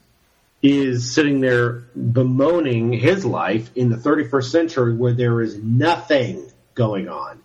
is 0.62 1.14
sitting 1.14 1.40
there 1.40 1.84
bemoaning 1.94 2.92
his 2.94 3.26
life 3.26 3.70
in 3.74 3.90
the 3.90 3.96
31st 3.96 4.50
century 4.50 4.94
where 4.94 5.12
there 5.12 5.42
is 5.42 5.58
nothing 5.58 6.50
going 6.74 7.08
on 7.08 7.42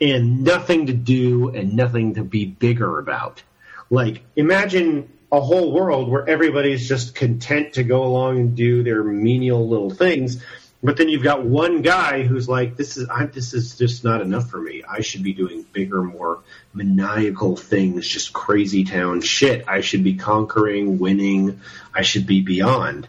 and 0.00 0.42
nothing 0.42 0.86
to 0.86 0.92
do 0.92 1.50
and 1.50 1.74
nothing 1.74 2.14
to 2.14 2.24
be 2.24 2.44
bigger 2.44 2.98
about. 2.98 3.42
Like, 3.88 4.24
imagine 4.34 5.10
a 5.32 5.40
whole 5.40 5.72
world 5.72 6.08
where 6.08 6.28
everybody's 6.28 6.88
just 6.88 7.14
content 7.14 7.74
to 7.74 7.82
go 7.82 8.04
along 8.04 8.38
and 8.38 8.56
do 8.56 8.82
their 8.82 9.02
menial 9.02 9.68
little 9.68 9.90
things, 9.90 10.42
but 10.82 10.96
then 10.96 11.08
you've 11.08 11.22
got 11.22 11.44
one 11.44 11.82
guy 11.82 12.22
who's 12.22 12.48
like, 12.48 12.76
"This 12.76 12.96
is 12.96 13.08
I'm, 13.10 13.30
this 13.32 13.54
is 13.54 13.76
just 13.76 14.04
not 14.04 14.20
enough 14.20 14.50
for 14.50 14.60
me. 14.60 14.84
I 14.88 15.00
should 15.00 15.22
be 15.22 15.32
doing 15.32 15.64
bigger, 15.72 16.02
more 16.02 16.40
maniacal 16.74 17.56
things, 17.56 18.06
just 18.06 18.32
crazy 18.32 18.84
town 18.84 19.20
shit. 19.20 19.64
I 19.66 19.80
should 19.80 20.04
be 20.04 20.14
conquering, 20.14 20.98
winning. 20.98 21.60
I 21.94 22.02
should 22.02 22.26
be 22.26 22.42
beyond." 22.42 23.08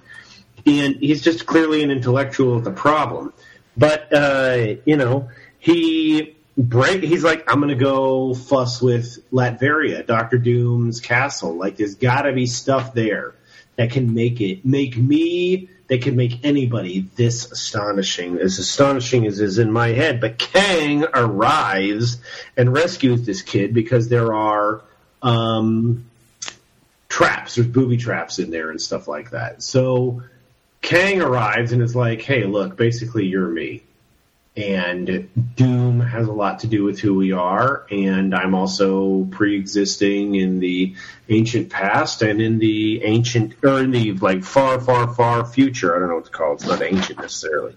And 0.65 0.95
he's 0.95 1.22
just 1.22 1.45
clearly 1.45 1.84
an 1.84 1.91
intellectual 1.91 2.56
with 2.56 2.68
a 2.68 2.72
problem, 2.72 3.34
but 3.76 4.11
uh, 4.14 4.76
you 4.85 4.98
know 4.98 5.30
he 5.60 6.36
break. 6.57 7.03
He's 7.03 7.23
like, 7.23 7.51
I'm 7.51 7.59
gonna 7.59 7.75
go 7.75 8.34
fuss 8.34 8.81
with 8.81 9.19
Latveria, 9.31 10.05
Doctor 10.05 10.38
Doom's 10.38 10.99
castle. 10.99 11.55
Like, 11.55 11.77
there's 11.77 11.95
got 11.95 12.23
to 12.23 12.34
be 12.34 12.47
stuff 12.47 12.93
there 12.93 13.35
that 13.75 13.91
can 13.91 14.13
make 14.13 14.41
it 14.41 14.65
make 14.65 14.97
me. 14.97 15.69
That 15.88 16.01
can 16.01 16.17
make 16.17 16.43
anybody 16.43 17.07
this 17.15 17.49
astonishing, 17.49 18.39
as 18.39 18.59
astonishing 18.59 19.25
as 19.25 19.39
is 19.39 19.57
in 19.57 19.71
my 19.71 19.88
head. 19.89 20.19
But 20.19 20.38
Kang 20.38 21.05
arrives 21.13 22.17
and 22.57 22.73
rescues 22.73 23.25
this 23.25 23.41
kid 23.41 23.73
because 23.73 24.09
there 24.09 24.34
are 24.34 24.81
um, 25.21 26.09
traps. 27.07 27.55
There's 27.55 27.69
booby 27.69 27.95
traps 27.95 28.38
in 28.38 28.51
there 28.51 28.69
and 28.69 28.81
stuff 28.81 29.07
like 29.07 29.29
that. 29.29 29.63
So 29.63 30.23
Kang 30.81 31.21
arrives 31.21 31.71
and 31.71 31.81
is 31.81 31.95
like, 31.95 32.21
"Hey, 32.21 32.43
look, 32.43 32.75
basically 32.75 33.25
you're 33.25 33.47
me." 33.47 33.84
And 34.57 35.29
Doom 35.55 35.99
has 35.99 36.27
a 36.27 36.31
lot 36.31 36.59
to 36.59 36.67
do 36.67 36.84
with 36.84 36.99
who 36.99 37.13
we 37.13 37.31
are, 37.31 37.85
and 37.91 38.34
I'm 38.34 38.55
also 38.55 39.25
pre-existing 39.25 40.34
in 40.34 40.59
the 40.59 40.95
ancient 41.29 41.69
past 41.69 42.23
and 42.23 42.41
in 42.41 42.57
the 42.57 43.03
ancient 43.03 43.53
or 43.63 43.79
in 43.81 43.91
the 43.91 44.13
like 44.13 44.43
far, 44.43 44.81
far, 44.81 45.13
far 45.13 45.45
future. 45.45 45.95
I 45.95 45.99
don't 45.99 46.09
know 46.09 46.15
what 46.15 46.25
to 46.25 46.31
call 46.31 46.51
it. 46.53 46.55
It's 46.55 46.65
not 46.65 46.81
ancient 46.81 47.19
necessarily. 47.19 47.75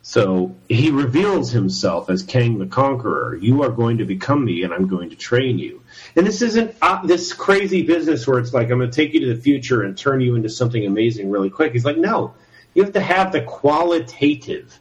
So 0.00 0.56
he 0.70 0.90
reveals 0.90 1.50
himself 1.50 2.08
as 2.08 2.22
Kang 2.22 2.56
the 2.58 2.64
Conqueror. 2.64 3.36
You 3.36 3.64
are 3.64 3.70
going 3.70 3.98
to 3.98 4.06
become 4.06 4.42
me, 4.42 4.62
and 4.62 4.72
I'm 4.72 4.88
going 4.88 5.10
to 5.10 5.16
train 5.16 5.58
you. 5.58 5.82
And 6.16 6.26
this 6.26 6.40
isn't 6.40 6.74
uh, 6.80 7.04
this 7.04 7.34
crazy 7.34 7.82
business 7.82 8.26
where 8.26 8.38
it's 8.38 8.54
like 8.54 8.70
I'm 8.70 8.78
going 8.78 8.90
to 8.90 8.96
take 8.96 9.12
you 9.12 9.20
to 9.20 9.34
the 9.34 9.42
future 9.42 9.82
and 9.82 9.98
turn 9.98 10.22
you 10.22 10.36
into 10.36 10.48
something 10.48 10.86
amazing 10.86 11.28
really 11.28 11.50
quick. 11.50 11.74
He's 11.74 11.84
like, 11.84 11.98
no, 11.98 12.32
you 12.72 12.82
have 12.82 12.94
to 12.94 13.00
have 13.00 13.32
the 13.32 13.42
qualitative 13.42 14.80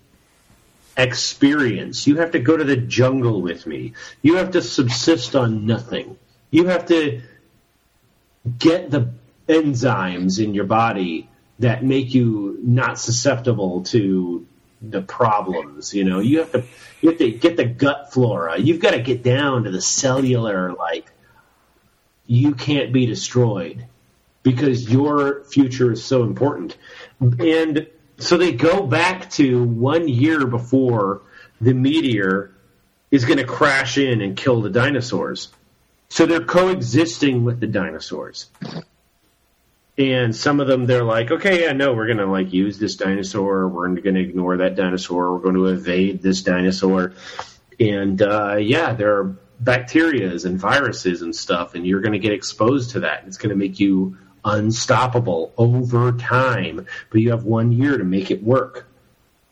experience. 0.97 2.07
You 2.07 2.17
have 2.17 2.31
to 2.31 2.39
go 2.39 2.57
to 2.57 2.63
the 2.63 2.75
jungle 2.75 3.41
with 3.41 3.67
me. 3.67 3.93
You 4.21 4.37
have 4.37 4.51
to 4.51 4.61
subsist 4.61 5.35
on 5.35 5.65
nothing. 5.65 6.17
You 6.49 6.67
have 6.67 6.87
to 6.87 7.21
get 8.57 8.89
the 8.89 9.13
enzymes 9.47 10.43
in 10.43 10.53
your 10.53 10.65
body 10.65 11.29
that 11.59 11.83
make 11.83 12.13
you 12.13 12.57
not 12.61 12.99
susceptible 12.99 13.83
to 13.83 14.45
the 14.81 15.01
problems. 15.01 15.93
You 15.93 16.03
know, 16.03 16.19
you 16.19 16.39
have 16.39 16.51
to 16.51 16.63
you 17.01 17.09
have 17.09 17.19
to 17.19 17.31
get 17.31 17.57
the 17.57 17.65
gut 17.65 18.13
flora. 18.13 18.59
You've 18.59 18.81
got 18.81 18.91
to 18.91 19.01
get 19.01 19.23
down 19.23 19.63
to 19.63 19.71
the 19.71 19.81
cellular 19.81 20.73
like 20.73 21.11
you 22.25 22.53
can't 22.55 22.91
be 22.91 23.05
destroyed 23.05 23.85
because 24.43 24.89
your 24.89 25.43
future 25.45 25.91
is 25.91 26.03
so 26.03 26.23
important. 26.23 26.77
And 27.19 27.87
so 28.18 28.38
they 28.38 28.52
go 28.52 28.85
back 28.85 29.30
to 29.31 29.64
one 29.64 30.07
year 30.07 30.45
before 30.45 31.22
the 31.61 31.73
meteor 31.73 32.52
is 33.11 33.26
going 33.26 33.38
to 33.38 33.45
crash 33.45 33.98
in 33.98 34.22
and 34.22 34.35
kill 34.35 34.61
the 34.61 34.69
dinosaurs. 34.69 35.49
So 36.10 36.26
they're 36.26 36.44
coexisting 36.44 37.44
with 37.44 37.60
the 37.60 37.68
dinosaurs. 37.68 38.48
And 39.98 40.35
some 40.35 40.60
of 40.60 40.68
them, 40.68 40.85
they're 40.85 41.03
like, 41.03 41.31
okay, 41.31 41.64
yeah, 41.64 41.72
no, 41.73 41.94
we're 41.94 42.06
going 42.06 42.19
to 42.19 42.27
like 42.27 42.53
use 42.53 42.77
this 42.77 42.95
dinosaur. 42.95 43.68
We're 43.68 43.88
going 43.88 44.15
to 44.15 44.22
ignore 44.22 44.57
that 44.57 44.76
dinosaur. 44.76 45.34
We're 45.34 45.41
going 45.41 45.56
to 45.56 45.65
evade 45.65 46.22
this 46.22 46.44
dinosaur. 46.44 47.14
And 47.80 48.22
uh, 48.22 48.57
yeah, 48.57 48.94
there 48.94 49.18
are 49.18 49.38
bacterias 49.61 50.45
and 50.45 50.60
viruses 50.60 51.23
and 51.23 51.35
stuff, 51.35 51.73
and 51.73 51.85
you're 51.85 52.02
going 52.02 52.14
to 52.14 52.19
get 52.19 52.31
exposed 52.31 52.91
to 52.91 53.02
that. 53.02 53.23
It's 53.26 53.38
going 53.38 53.49
to 53.49 53.56
make 53.56 53.80
you 53.80 54.18
unstoppable 54.47 55.53
over 55.57 56.13
time, 56.13 56.87
but 57.09 57.21
you 57.21 57.31
have 57.31 57.43
one 57.43 57.71
year 57.71 57.97
to 57.97 58.03
make 58.03 58.31
it 58.31 58.41
work 58.41 58.87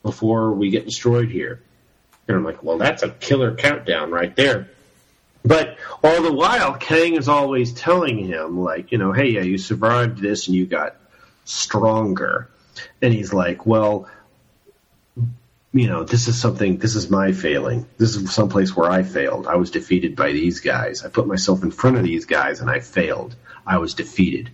before 0.03 0.53
we 0.53 0.69
get 0.69 0.85
destroyed 0.85 1.30
here. 1.30 1.61
And 2.27 2.38
I'm 2.38 2.43
like, 2.43 2.63
well, 2.63 2.77
that's 2.77 3.03
a 3.03 3.09
killer 3.09 3.55
countdown 3.55 4.11
right 4.11 4.35
there. 4.35 4.69
But 5.43 5.77
all 6.03 6.23
the 6.23 6.34
while, 6.34 6.73
Kang 6.76 7.15
is 7.15 7.27
always 7.27 7.73
telling 7.73 8.17
him, 8.17 8.59
like, 8.59 8.91
you 8.91 8.97
know, 8.97 9.11
hey, 9.11 9.30
yeah, 9.30 9.41
you 9.41 9.59
survived 9.59 10.19
this 10.19 10.47
and 10.47 10.55
you 10.55 10.65
got 10.65 10.95
stronger. 11.43 12.49
And 13.01 13.13
he's 13.13 13.31
like, 13.31 13.65
well, 13.65 14.09
you 15.72 15.88
know, 15.88 16.03
this 16.03 16.27
is 16.27 16.39
something, 16.39 16.77
this 16.77 16.95
is 16.95 17.09
my 17.09 17.34
failing. 17.34 17.85
This 17.97 18.15
is 18.15 18.34
someplace 18.34 18.76
where 18.76 18.89
I 18.89 19.03
failed. 19.03 19.45
I 19.45 19.57
was 19.57 19.72
defeated 19.72 20.15
by 20.15 20.31
these 20.31 20.61
guys. 20.61 21.03
I 21.03 21.09
put 21.09 21.27
myself 21.27 21.63
in 21.63 21.72
front 21.72 21.97
of 21.97 22.03
these 22.03 22.26
guys 22.26 22.61
and 22.61 22.69
I 22.69 22.80
failed. 22.80 23.35
I 23.67 23.77
was 23.77 23.93
defeated. 23.93 24.49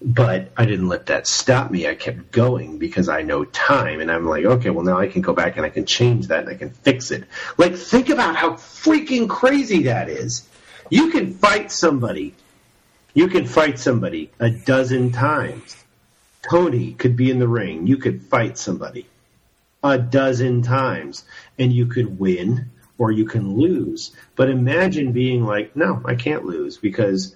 But 0.00 0.52
I 0.56 0.66
didn't 0.66 0.88
let 0.88 1.06
that 1.06 1.26
stop 1.26 1.70
me. 1.70 1.88
I 1.88 1.94
kept 1.94 2.30
going 2.30 2.78
because 2.78 3.08
I 3.08 3.22
know 3.22 3.44
time. 3.44 4.00
And 4.00 4.10
I'm 4.10 4.26
like, 4.26 4.44
okay, 4.44 4.70
well, 4.70 4.84
now 4.84 4.98
I 4.98 5.08
can 5.08 5.22
go 5.22 5.32
back 5.32 5.56
and 5.56 5.64
I 5.64 5.70
can 5.70 5.86
change 5.86 6.28
that 6.28 6.40
and 6.40 6.48
I 6.50 6.54
can 6.54 6.70
fix 6.70 7.10
it. 7.10 7.24
Like, 7.56 7.76
think 7.76 8.10
about 8.10 8.36
how 8.36 8.52
freaking 8.52 9.28
crazy 9.28 9.84
that 9.84 10.08
is. 10.08 10.46
You 10.90 11.10
can 11.10 11.32
fight 11.32 11.72
somebody. 11.72 12.34
You 13.14 13.28
can 13.28 13.46
fight 13.46 13.78
somebody 13.78 14.30
a 14.38 14.50
dozen 14.50 15.12
times. 15.12 15.76
Tony 16.48 16.92
could 16.92 17.16
be 17.16 17.30
in 17.30 17.38
the 17.38 17.48
ring. 17.48 17.86
You 17.86 17.96
could 17.96 18.22
fight 18.22 18.58
somebody 18.58 19.06
a 19.82 19.98
dozen 19.98 20.62
times 20.62 21.24
and 21.58 21.72
you 21.72 21.86
could 21.86 22.18
win 22.18 22.70
or 22.98 23.10
you 23.10 23.24
can 23.24 23.56
lose. 23.56 24.12
But 24.36 24.50
imagine 24.50 25.12
being 25.12 25.44
like, 25.44 25.76
no, 25.76 26.02
I 26.04 26.14
can't 26.14 26.44
lose 26.44 26.76
because 26.76 27.34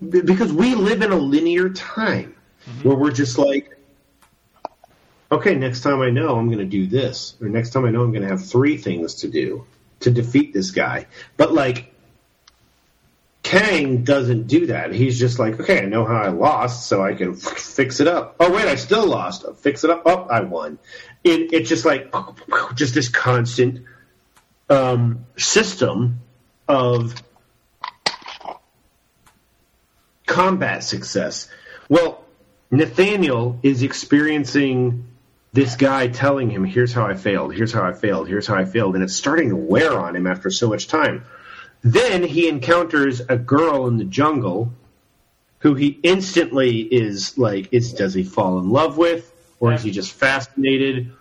because 0.00 0.52
we 0.52 0.74
live 0.74 1.02
in 1.02 1.12
a 1.12 1.16
linear 1.16 1.70
time 1.70 2.34
mm-hmm. 2.68 2.88
where 2.88 2.96
we're 2.96 3.12
just 3.12 3.38
like, 3.38 3.78
okay, 5.30 5.54
next 5.54 5.80
time 5.80 6.00
I 6.00 6.10
know 6.10 6.36
I'm 6.36 6.46
going 6.46 6.58
to 6.58 6.64
do 6.64 6.86
this, 6.86 7.34
or 7.40 7.48
next 7.48 7.70
time 7.70 7.84
I 7.84 7.90
know 7.90 8.02
I'm 8.02 8.12
going 8.12 8.22
to 8.22 8.28
have 8.28 8.44
three 8.44 8.76
things 8.76 9.16
to 9.16 9.28
do 9.28 9.66
to 10.00 10.10
defeat 10.10 10.52
this 10.52 10.70
guy. 10.70 11.06
But 11.36 11.52
like, 11.52 11.92
Kang 13.42 14.02
doesn't 14.02 14.48
do 14.48 14.66
that. 14.66 14.92
He's 14.92 15.18
just 15.18 15.38
like, 15.38 15.60
okay, 15.60 15.80
I 15.80 15.86
know 15.86 16.04
how 16.04 16.16
I 16.16 16.28
lost, 16.28 16.88
so 16.88 17.02
I 17.02 17.14
can 17.14 17.32
f- 17.32 17.38
fix 17.38 18.00
it 18.00 18.08
up. 18.08 18.36
Oh 18.40 18.52
wait, 18.52 18.66
I 18.66 18.74
still 18.74 19.06
lost. 19.06 19.44
I'll 19.44 19.54
fix 19.54 19.84
it 19.84 19.90
up. 19.90 20.02
Oh, 20.04 20.24
I 20.24 20.40
won. 20.40 20.80
It, 21.22 21.52
it's 21.52 21.68
just 21.68 21.84
like 21.84 22.12
just 22.74 22.94
this 22.94 23.08
constant 23.08 23.84
um, 24.68 25.26
system 25.36 26.20
of 26.66 27.14
combat 30.26 30.82
success. 30.84 31.48
Well, 31.88 32.24
Nathaniel 32.70 33.58
is 33.62 33.82
experiencing 33.82 35.06
this 35.52 35.76
guy 35.76 36.08
telling 36.08 36.50
him, 36.50 36.64
here's 36.64 36.92
how 36.92 37.06
I 37.06 37.14
failed, 37.14 37.54
here's 37.54 37.72
how 37.72 37.84
I 37.84 37.94
failed, 37.94 38.28
here's 38.28 38.46
how 38.46 38.56
I 38.56 38.64
failed, 38.64 38.94
and 38.94 39.02
it's 39.02 39.14
starting 39.14 39.48
to 39.48 39.56
wear 39.56 39.98
on 39.98 40.14
him 40.14 40.26
after 40.26 40.50
so 40.50 40.68
much 40.68 40.88
time. 40.88 41.24
Then 41.82 42.22
he 42.22 42.48
encounters 42.48 43.20
a 43.20 43.36
girl 43.36 43.86
in 43.86 43.96
the 43.96 44.04
jungle 44.04 44.72
who 45.60 45.74
he 45.74 45.98
instantly 46.02 46.80
is 46.80 47.38
like, 47.38 47.72
is, 47.72 47.94
does 47.94 48.12
he 48.12 48.24
fall 48.24 48.58
in 48.58 48.70
love 48.70 48.98
with? 48.98 49.32
Or 49.58 49.72
is 49.72 49.82
he 49.82 49.90
just 49.90 50.12
fascinated? 50.12 51.12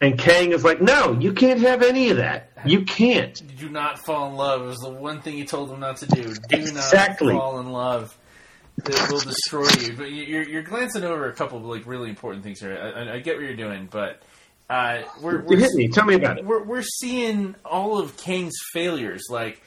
And 0.00 0.18
Kang 0.18 0.52
is 0.52 0.64
like, 0.64 0.80
no, 0.80 1.12
you 1.12 1.32
can't 1.32 1.60
have 1.60 1.82
any 1.82 2.10
of 2.10 2.16
that. 2.16 2.50
You 2.64 2.84
can't. 2.84 3.40
Do 3.58 3.68
not 3.68 3.98
fall 3.98 4.30
in 4.30 4.36
love. 4.36 4.62
It 4.62 4.66
was 4.66 4.78
the 4.78 4.90
one 4.90 5.20
thing 5.20 5.34
he 5.34 5.44
told 5.44 5.70
him 5.70 5.80
not 5.80 5.98
to 5.98 6.06
do. 6.06 6.34
Do 6.34 6.56
exactly. 6.56 7.34
not 7.34 7.40
fall 7.40 7.60
in 7.60 7.70
love 7.70 8.16
that 8.84 9.10
will 9.10 9.20
destroy 9.20 9.68
you. 9.80 9.96
But 9.96 10.10
you're 10.10 10.48
you're 10.48 10.62
glancing 10.62 11.04
over 11.04 11.28
a 11.28 11.34
couple 11.34 11.58
of 11.58 11.64
like 11.64 11.86
really 11.86 12.08
important 12.08 12.44
things 12.44 12.60
here. 12.60 12.76
I, 12.76 13.16
I 13.16 13.18
get 13.20 13.36
what 13.36 13.44
you're 13.44 13.56
doing, 13.56 13.88
but 13.90 14.22
uh, 14.70 15.02
we're, 15.22 15.42
we're 15.42 15.58
hit 15.58 15.72
me. 15.74 15.88
Tell 15.88 16.04
me 16.04 16.14
about 16.14 16.38
it. 16.38 16.44
We're 16.44 16.62
we're 16.62 16.82
seeing 16.82 17.54
all 17.64 17.98
of 17.98 18.16
Kang's 18.16 18.56
failures. 18.72 19.24
Like, 19.30 19.62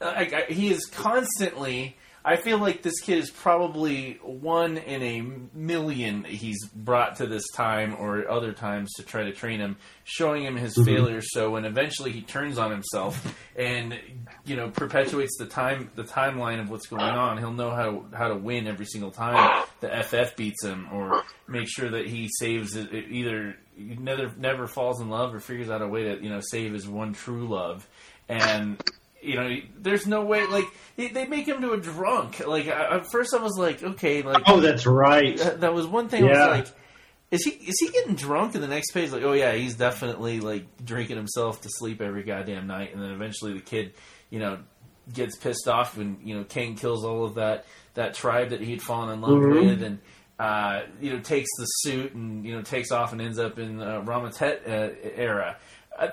like 0.00 0.48
he 0.48 0.70
is 0.70 0.86
constantly 0.86 1.96
I 2.24 2.36
feel 2.36 2.58
like 2.58 2.82
this 2.82 3.00
kid 3.00 3.18
is 3.18 3.30
probably 3.30 4.18
one 4.22 4.76
in 4.76 5.02
a 5.02 5.56
million 5.56 6.24
he's 6.24 6.66
brought 6.66 7.16
to 7.16 7.26
this 7.26 7.44
time 7.54 7.96
or 7.98 8.28
other 8.30 8.52
times 8.52 8.92
to 8.96 9.02
try 9.02 9.24
to 9.24 9.32
train 9.32 9.60
him, 9.60 9.76
showing 10.04 10.44
him 10.44 10.56
his 10.56 10.74
mm-hmm. 10.74 10.84
failures. 10.84 11.28
So 11.32 11.50
when 11.50 11.64
eventually 11.64 12.12
he 12.12 12.20
turns 12.20 12.58
on 12.58 12.70
himself 12.70 13.34
and 13.56 13.98
you 14.44 14.56
know 14.56 14.70
perpetuates 14.70 15.36
the 15.38 15.46
time 15.46 15.90
the 15.94 16.04
timeline 16.04 16.60
of 16.60 16.68
what's 16.68 16.86
going 16.86 17.02
on, 17.02 17.38
he'll 17.38 17.52
know 17.52 17.70
how 17.70 18.04
how 18.12 18.28
to 18.28 18.36
win 18.36 18.66
every 18.66 18.86
single 18.86 19.10
time 19.10 19.64
the 19.80 19.88
FF 19.88 20.36
beats 20.36 20.62
him, 20.62 20.88
or 20.92 21.22
make 21.48 21.68
sure 21.68 21.88
that 21.90 22.06
he 22.06 22.28
saves 22.38 22.76
it, 22.76 22.92
either 22.92 23.56
never 23.78 24.30
never 24.36 24.66
falls 24.66 25.00
in 25.00 25.08
love 25.08 25.34
or 25.34 25.40
figures 25.40 25.70
out 25.70 25.80
a 25.80 25.88
way 25.88 26.02
to 26.04 26.22
you 26.22 26.28
know 26.28 26.40
save 26.40 26.74
his 26.74 26.86
one 26.86 27.14
true 27.14 27.48
love 27.48 27.88
and 28.28 28.82
you 29.22 29.36
know, 29.36 29.56
there's 29.78 30.06
no 30.06 30.24
way. 30.24 30.46
Like 30.46 30.66
they 30.96 31.26
make 31.26 31.46
him 31.46 31.60
to 31.62 31.72
a 31.72 31.76
drunk. 31.76 32.46
Like 32.46 32.66
at 32.66 33.10
first, 33.10 33.34
I 33.34 33.42
was 33.42 33.56
like, 33.58 33.82
okay, 33.82 34.22
like 34.22 34.42
oh, 34.46 34.60
that's 34.60 34.86
right. 34.86 35.36
That, 35.36 35.60
that 35.60 35.74
was 35.74 35.86
one 35.86 36.08
thing. 36.08 36.24
Yeah. 36.24 36.30
I 36.30 36.48
was 36.48 36.58
like, 36.58 36.76
is 37.30 37.44
he 37.44 37.50
is 37.50 37.76
he 37.80 37.88
getting 37.90 38.14
drunk? 38.16 38.54
in 38.54 38.60
the 38.60 38.68
next 38.68 38.92
page, 38.92 39.10
like, 39.10 39.22
oh 39.22 39.32
yeah, 39.32 39.52
he's 39.52 39.74
definitely 39.74 40.40
like 40.40 40.64
drinking 40.84 41.16
himself 41.16 41.60
to 41.62 41.68
sleep 41.70 42.00
every 42.00 42.22
goddamn 42.22 42.66
night. 42.66 42.92
And 42.92 43.02
then 43.02 43.10
eventually, 43.10 43.52
the 43.52 43.60
kid, 43.60 43.94
you 44.30 44.38
know, 44.38 44.58
gets 45.12 45.36
pissed 45.36 45.68
off 45.68 45.96
when 45.96 46.18
you 46.24 46.36
know 46.36 46.44
Kang 46.44 46.74
kills 46.74 47.04
all 47.04 47.24
of 47.24 47.34
that 47.34 47.66
that 47.94 48.14
tribe 48.14 48.50
that 48.50 48.60
he'd 48.60 48.82
fallen 48.82 49.10
in 49.10 49.20
love 49.20 49.32
mm-hmm. 49.32 49.68
with, 49.68 49.82
and 49.82 49.98
uh, 50.38 50.82
you 51.00 51.12
know 51.12 51.20
takes 51.20 51.50
the 51.58 51.64
suit 51.64 52.14
and 52.14 52.44
you 52.44 52.54
know 52.54 52.62
takes 52.62 52.90
off 52.90 53.12
and 53.12 53.20
ends 53.20 53.38
up 53.38 53.58
in 53.58 53.80
uh, 53.80 54.00
Rama-Tut 54.00 54.62
uh, 54.66 54.88
era. 55.14 55.56
Uh, 55.98 56.08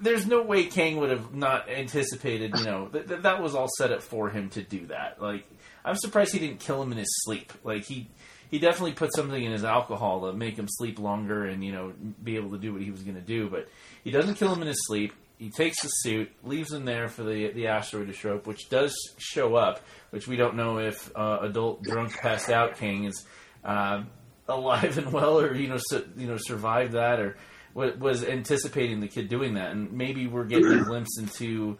there's 0.00 0.26
no 0.26 0.42
way 0.42 0.64
Kang 0.64 0.98
would 0.98 1.10
have 1.10 1.34
not 1.34 1.68
anticipated. 1.68 2.58
You 2.58 2.64
know 2.64 2.88
that 2.88 3.08
th- 3.08 3.22
that 3.22 3.42
was 3.42 3.54
all 3.54 3.68
set 3.78 3.92
up 3.92 4.02
for 4.02 4.28
him 4.30 4.50
to 4.50 4.62
do 4.62 4.86
that. 4.86 5.20
Like 5.20 5.46
I'm 5.84 5.96
surprised 5.96 6.32
he 6.32 6.38
didn't 6.38 6.60
kill 6.60 6.82
him 6.82 6.92
in 6.92 6.98
his 6.98 7.08
sleep. 7.24 7.52
Like 7.64 7.84
he 7.84 8.08
he 8.50 8.58
definitely 8.58 8.92
put 8.92 9.14
something 9.14 9.42
in 9.42 9.52
his 9.52 9.64
alcohol 9.64 10.26
to 10.26 10.32
make 10.32 10.56
him 10.56 10.66
sleep 10.68 10.98
longer 10.98 11.44
and 11.44 11.64
you 11.64 11.72
know 11.72 11.92
be 12.22 12.36
able 12.36 12.50
to 12.50 12.58
do 12.58 12.72
what 12.72 12.82
he 12.82 12.90
was 12.90 13.02
going 13.02 13.16
to 13.16 13.20
do. 13.20 13.48
But 13.48 13.68
he 14.04 14.10
doesn't 14.10 14.34
kill 14.34 14.52
him 14.52 14.62
in 14.62 14.68
his 14.68 14.86
sleep. 14.86 15.12
He 15.38 15.50
takes 15.50 15.82
the 15.82 15.88
suit, 15.88 16.32
leaves 16.44 16.72
him 16.72 16.84
there 16.84 17.08
for 17.08 17.22
the 17.22 17.48
the 17.52 17.68
asteroid 17.68 18.08
to 18.08 18.12
show 18.12 18.36
up, 18.36 18.46
which 18.46 18.68
does 18.68 18.94
show 19.18 19.54
up. 19.54 19.80
Which 20.10 20.26
we 20.26 20.36
don't 20.36 20.56
know 20.56 20.78
if 20.78 21.10
uh, 21.16 21.38
adult 21.42 21.82
drunk 21.82 22.16
passed 22.18 22.50
out 22.50 22.78
Kang 22.78 23.04
is 23.04 23.24
uh, 23.64 24.02
alive 24.48 24.98
and 24.98 25.12
well, 25.12 25.40
or 25.40 25.54
you 25.54 25.68
know 25.68 25.78
su- 25.78 26.06
you 26.16 26.26
know 26.26 26.36
survived 26.38 26.92
that, 26.92 27.20
or 27.20 27.36
was 27.76 28.24
anticipating 28.24 29.00
the 29.00 29.08
kid 29.08 29.28
doing 29.28 29.54
that, 29.54 29.70
and 29.72 29.92
maybe 29.92 30.26
we're 30.26 30.44
getting 30.44 30.72
a 30.72 30.84
glimpse 30.84 31.18
into 31.18 31.76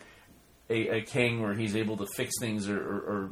a, 0.68 0.98
a 0.98 1.02
Kang 1.02 1.40
where 1.40 1.54
he's 1.54 1.74
able 1.74 1.96
to 1.96 2.06
fix 2.06 2.34
things 2.38 2.68
or, 2.68 2.78
or, 2.78 2.96
or, 2.96 3.30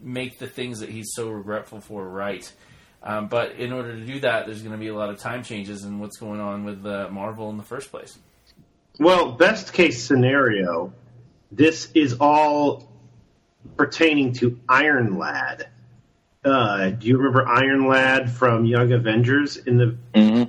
make 0.00 0.38
the 0.38 0.46
things 0.46 0.78
that 0.78 0.88
he's 0.88 1.10
so 1.12 1.28
regretful 1.28 1.80
for 1.80 2.08
right. 2.08 2.50
Um, 3.02 3.26
but 3.26 3.56
in 3.56 3.72
order 3.72 3.96
to 3.96 4.06
do 4.06 4.20
that, 4.20 4.46
there's 4.46 4.62
going 4.62 4.72
to 4.72 4.78
be 4.78 4.86
a 4.86 4.94
lot 4.94 5.10
of 5.10 5.18
time 5.18 5.42
changes 5.42 5.82
in 5.84 5.98
what's 5.98 6.18
going 6.18 6.38
on 6.38 6.64
with 6.64 6.86
uh, 6.86 7.08
Marvel 7.10 7.50
in 7.50 7.56
the 7.56 7.64
first 7.64 7.90
place. 7.90 8.16
Well, 9.00 9.32
best 9.32 9.72
case 9.72 10.04
scenario, 10.04 10.92
this 11.50 11.90
is 11.96 12.18
all 12.20 12.88
pertaining 13.76 14.34
to 14.34 14.60
Iron 14.68 15.18
Lad. 15.18 15.68
Uh, 16.44 16.90
do 16.90 17.08
you 17.08 17.16
remember 17.16 17.46
Iron 17.46 17.88
Lad 17.88 18.30
from 18.30 18.64
Young 18.64 18.92
Avengers 18.92 19.56
in 19.56 19.78
the 19.78 19.96
mm-hmm. 20.14 20.44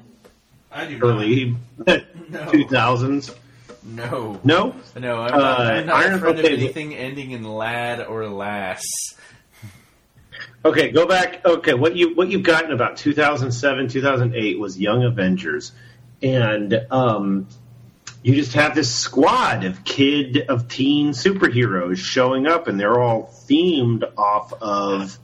I 0.79 0.85
do 0.85 0.99
early 1.01 1.55
two 2.51 2.67
thousands. 2.67 3.35
No. 3.83 4.39
No? 4.43 4.75
No, 4.97 5.21
I'm 5.21 5.31
not, 5.31 5.59
uh, 5.59 5.63
I'm 5.63 5.85
not 5.85 6.05
a 6.05 6.19
friend 6.19 6.39
okay. 6.39 6.53
of 6.53 6.59
anything 6.59 6.95
ending 6.95 7.31
in 7.31 7.43
lad 7.43 8.05
or 8.05 8.27
lass. 8.27 8.83
Okay, 10.63 10.91
go 10.91 11.05
back. 11.05 11.45
Okay, 11.45 11.73
what 11.73 11.95
you 11.95 12.15
what 12.15 12.29
you've 12.29 12.43
gotten 12.43 12.71
about 12.71 12.97
2007, 12.97 13.87
2008 13.87 14.59
was 14.59 14.79
Young 14.79 15.03
Avengers, 15.03 15.71
and 16.21 16.73
um, 16.91 17.47
you 18.21 18.35
just 18.35 18.53
have 18.53 18.75
this 18.75 18.93
squad 18.93 19.63
of 19.63 19.85
kid 19.85 20.45
of 20.49 20.67
teen 20.67 21.11
superheroes 21.11 21.97
showing 21.97 22.45
up, 22.45 22.67
and 22.67 22.77
they're 22.77 22.99
all 22.99 23.33
themed 23.49 24.03
off 24.17 24.51
of 24.61 25.17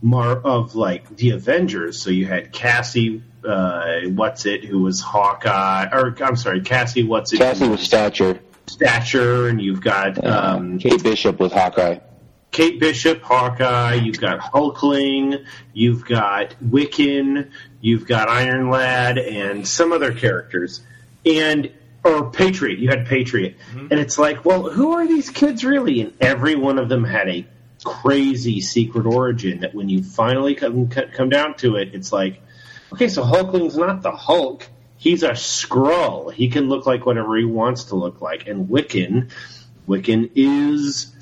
mar 0.00 0.36
of 0.36 0.74
like 0.74 1.16
the 1.16 1.30
Avengers. 1.30 2.00
So 2.00 2.08
you 2.08 2.26
had 2.26 2.52
Cassie 2.52 3.22
uh, 3.44 4.00
what's 4.08 4.46
it 4.46 4.64
who 4.64 4.80
was 4.80 5.00
Hawkeye, 5.00 5.88
or 5.92 6.14
I'm 6.22 6.36
sorry, 6.36 6.60
Cassie 6.62 7.04
what's 7.04 7.32
it? 7.32 7.38
Cassie 7.38 7.68
was 7.68 7.80
Stature. 7.80 8.40
Stature, 8.66 9.48
and 9.48 9.60
you've 9.60 9.80
got 9.80 10.24
um, 10.24 10.78
Kate 10.78 11.02
Bishop 11.02 11.40
with 11.40 11.52
Hawkeye. 11.52 11.98
Kate 12.50 12.80
Bishop, 12.80 13.22
Hawkeye. 13.22 13.94
You've 13.94 14.20
got 14.20 14.40
Hulkling. 14.40 15.44
You've 15.72 16.04
got 16.04 16.54
Wiccan. 16.62 17.50
You've 17.80 18.06
got 18.06 18.28
Iron 18.28 18.70
Lad, 18.70 19.18
and 19.18 19.66
some 19.66 19.92
other 19.92 20.12
characters. 20.12 20.80
And 21.24 21.70
or 22.04 22.30
Patriot. 22.30 22.78
You 22.78 22.88
had 22.88 23.06
Patriot, 23.06 23.56
mm-hmm. 23.70 23.88
and 23.90 24.00
it's 24.00 24.18
like, 24.18 24.44
well, 24.44 24.68
who 24.68 24.92
are 24.92 25.06
these 25.06 25.30
kids 25.30 25.64
really? 25.64 26.00
And 26.00 26.12
every 26.20 26.54
one 26.54 26.78
of 26.78 26.88
them 26.88 27.04
had 27.04 27.28
a 27.28 27.46
crazy 27.84 28.60
secret 28.60 29.06
origin 29.06 29.60
that 29.60 29.74
when 29.74 29.88
you 29.88 30.02
finally 30.02 30.54
come 30.54 30.88
come 30.88 31.28
down 31.28 31.54
to 31.54 31.76
it, 31.76 31.94
it's 31.94 32.12
like 32.12 32.40
okay, 32.92 33.08
so 33.08 33.22
Hulkling's 33.22 33.76
not 33.76 34.02
the 34.02 34.12
Hulk. 34.12 34.68
He's 34.96 35.22
a 35.22 35.30
Skrull. 35.30 36.32
He 36.32 36.48
can 36.48 36.68
look 36.68 36.86
like 36.86 37.06
whatever 37.06 37.36
he 37.36 37.44
wants 37.44 37.84
to 37.84 37.96
look 37.96 38.20
like. 38.20 38.48
And 38.48 38.68
Wiccan, 38.68 39.30
Wiccan 39.86 40.30
is 40.34 41.14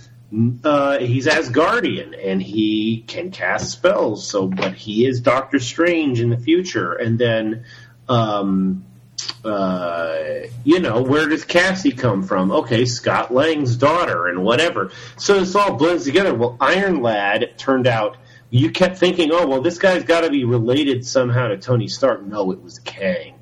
uh, 0.65 0.99
he's 0.99 1.27
Asgardian 1.27 2.15
and 2.23 2.43
he 2.43 3.05
can 3.07 3.31
cast 3.31 3.71
spells. 3.71 4.27
So, 4.27 4.49
but 4.49 4.75
he 4.75 5.07
is 5.07 5.21
Doctor 5.21 5.59
Strange 5.59 6.21
in 6.21 6.31
the 6.31 6.39
future. 6.39 6.93
And 6.93 7.19
then, 7.19 7.65
um, 8.09 8.85
uh, 9.45 10.19
you 10.65 10.81
know, 10.81 11.03
where 11.03 11.29
does 11.29 11.45
Cassie 11.45 11.93
come 11.93 12.23
from? 12.23 12.51
Okay, 12.51 12.85
Scott 12.87 13.33
Lang's 13.33 13.77
daughter 13.77 14.27
and 14.27 14.43
whatever. 14.43 14.91
So 15.17 15.41
this 15.41 15.55
all 15.55 15.77
blends 15.77 16.05
together. 16.05 16.35
Well, 16.35 16.57
Iron 16.61 17.03
Lad 17.03 17.55
turned 17.57 17.87
out. 17.87 18.17
You 18.51 18.71
kept 18.71 18.99
thinking, 18.99 19.31
oh 19.33 19.47
well, 19.47 19.61
this 19.61 19.79
guy's 19.79 20.05
got 20.05 20.23
to 20.23 20.31
be 20.31 20.45
related 20.45 21.07
somehow 21.07 21.49
to 21.49 21.59
Tony 21.59 21.89
Stark. 21.89 22.25
No, 22.25 22.53
it 22.53 22.63
was 22.63 22.79
Kang. 22.79 23.35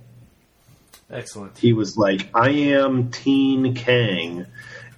Excellent. 1.11 1.59
He 1.59 1.73
was 1.73 1.97
like, 1.97 2.31
I 2.35 2.51
am 2.51 3.11
Teen 3.11 3.75
Kang 3.75 4.47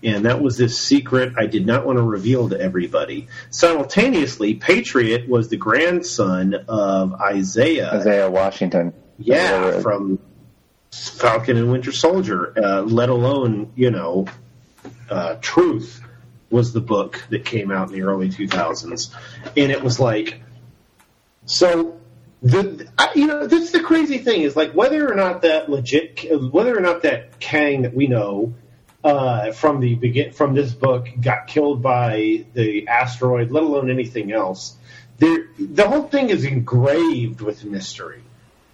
and 0.02 0.24
that 0.24 0.40
was 0.40 0.56
this 0.56 0.78
secret 0.78 1.34
I 1.36 1.46
did 1.46 1.66
not 1.66 1.86
want 1.86 1.98
to 1.98 2.02
reveal 2.02 2.48
to 2.50 2.60
everybody. 2.60 3.28
Simultaneously, 3.50 4.54
Patriot 4.54 5.28
was 5.28 5.48
the 5.48 5.56
grandson 5.56 6.54
of 6.68 7.14
Isaiah. 7.14 7.90
Isaiah 7.92 8.30
Washington. 8.30 8.92
Yeah, 9.18 9.80
from 9.80 10.18
Falcon 10.92 11.56
and 11.56 11.70
Winter 11.70 11.92
Soldier. 11.92 12.52
Uh, 12.56 12.82
let 12.82 13.08
alone, 13.08 13.72
you 13.74 13.90
know, 13.90 14.26
uh, 15.08 15.36
Truth 15.40 16.00
was 16.50 16.72
the 16.72 16.80
book 16.80 17.24
that 17.30 17.44
came 17.44 17.70
out 17.70 17.88
in 17.88 17.94
the 17.94 18.02
early 18.02 18.28
2000s, 18.28 19.12
and 19.56 19.72
it 19.72 19.82
was 19.82 19.98
like, 19.98 20.40
so 21.44 21.98
the 22.42 22.88
I, 22.98 23.10
you 23.14 23.26
know 23.26 23.46
this 23.46 23.64
is 23.64 23.72
the 23.72 23.82
crazy 23.82 24.18
thing 24.18 24.42
is 24.42 24.54
like 24.54 24.72
whether 24.72 25.10
or 25.10 25.14
not 25.14 25.42
that 25.42 25.70
legit 25.70 26.26
whether 26.52 26.76
or 26.76 26.80
not 26.80 27.02
that 27.02 27.40
Kang 27.40 27.82
that 27.82 27.94
we 27.94 28.06
know 28.06 28.54
uh, 29.02 29.52
from 29.52 29.80
the 29.80 29.94
begin 29.94 30.32
from 30.32 30.54
this 30.54 30.72
book 30.72 31.08
got 31.20 31.46
killed 31.46 31.82
by 31.82 32.44
the 32.54 32.88
asteroid, 32.88 33.50
let 33.50 33.62
alone 33.62 33.90
anything 33.90 34.32
else. 34.32 34.76
There, 35.18 35.46
the 35.58 35.88
whole 35.88 36.02
thing 36.02 36.28
is 36.28 36.44
engraved 36.44 37.40
with 37.40 37.64
mystery, 37.64 38.22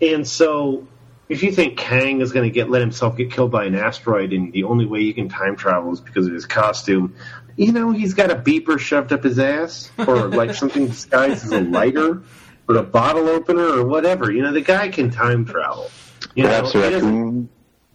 and 0.00 0.26
so 0.26 0.88
if 1.32 1.42
you 1.42 1.50
think 1.50 1.78
Kang 1.78 2.20
is 2.20 2.30
going 2.30 2.48
to 2.48 2.52
get 2.52 2.68
let 2.68 2.82
himself 2.82 3.16
get 3.16 3.32
killed 3.32 3.50
by 3.50 3.64
an 3.64 3.74
asteroid, 3.74 4.34
and 4.34 4.52
the 4.52 4.64
only 4.64 4.84
way 4.84 5.00
he 5.00 5.14
can 5.14 5.30
time 5.30 5.56
travel 5.56 5.90
is 5.90 6.00
because 6.00 6.26
of 6.26 6.34
his 6.34 6.44
costume, 6.44 7.14
you 7.56 7.72
know 7.72 7.90
he's 7.90 8.12
got 8.12 8.30
a 8.30 8.36
beeper 8.36 8.78
shoved 8.78 9.12
up 9.12 9.24
his 9.24 9.38
ass, 9.38 9.90
or 9.96 10.28
like 10.28 10.54
something 10.54 10.88
disguised 10.88 11.44
as 11.44 11.52
a 11.52 11.60
lighter, 11.60 12.22
or 12.68 12.76
a 12.76 12.82
bottle 12.82 13.30
opener, 13.30 13.66
or 13.66 13.84
whatever. 13.86 14.30
You 14.30 14.42
know 14.42 14.52
the 14.52 14.60
guy 14.60 14.90
can 14.90 15.10
time 15.10 15.46
travel. 15.46 15.90
You 16.34 16.44
Perhaps 16.44 16.74
know, 16.74 17.48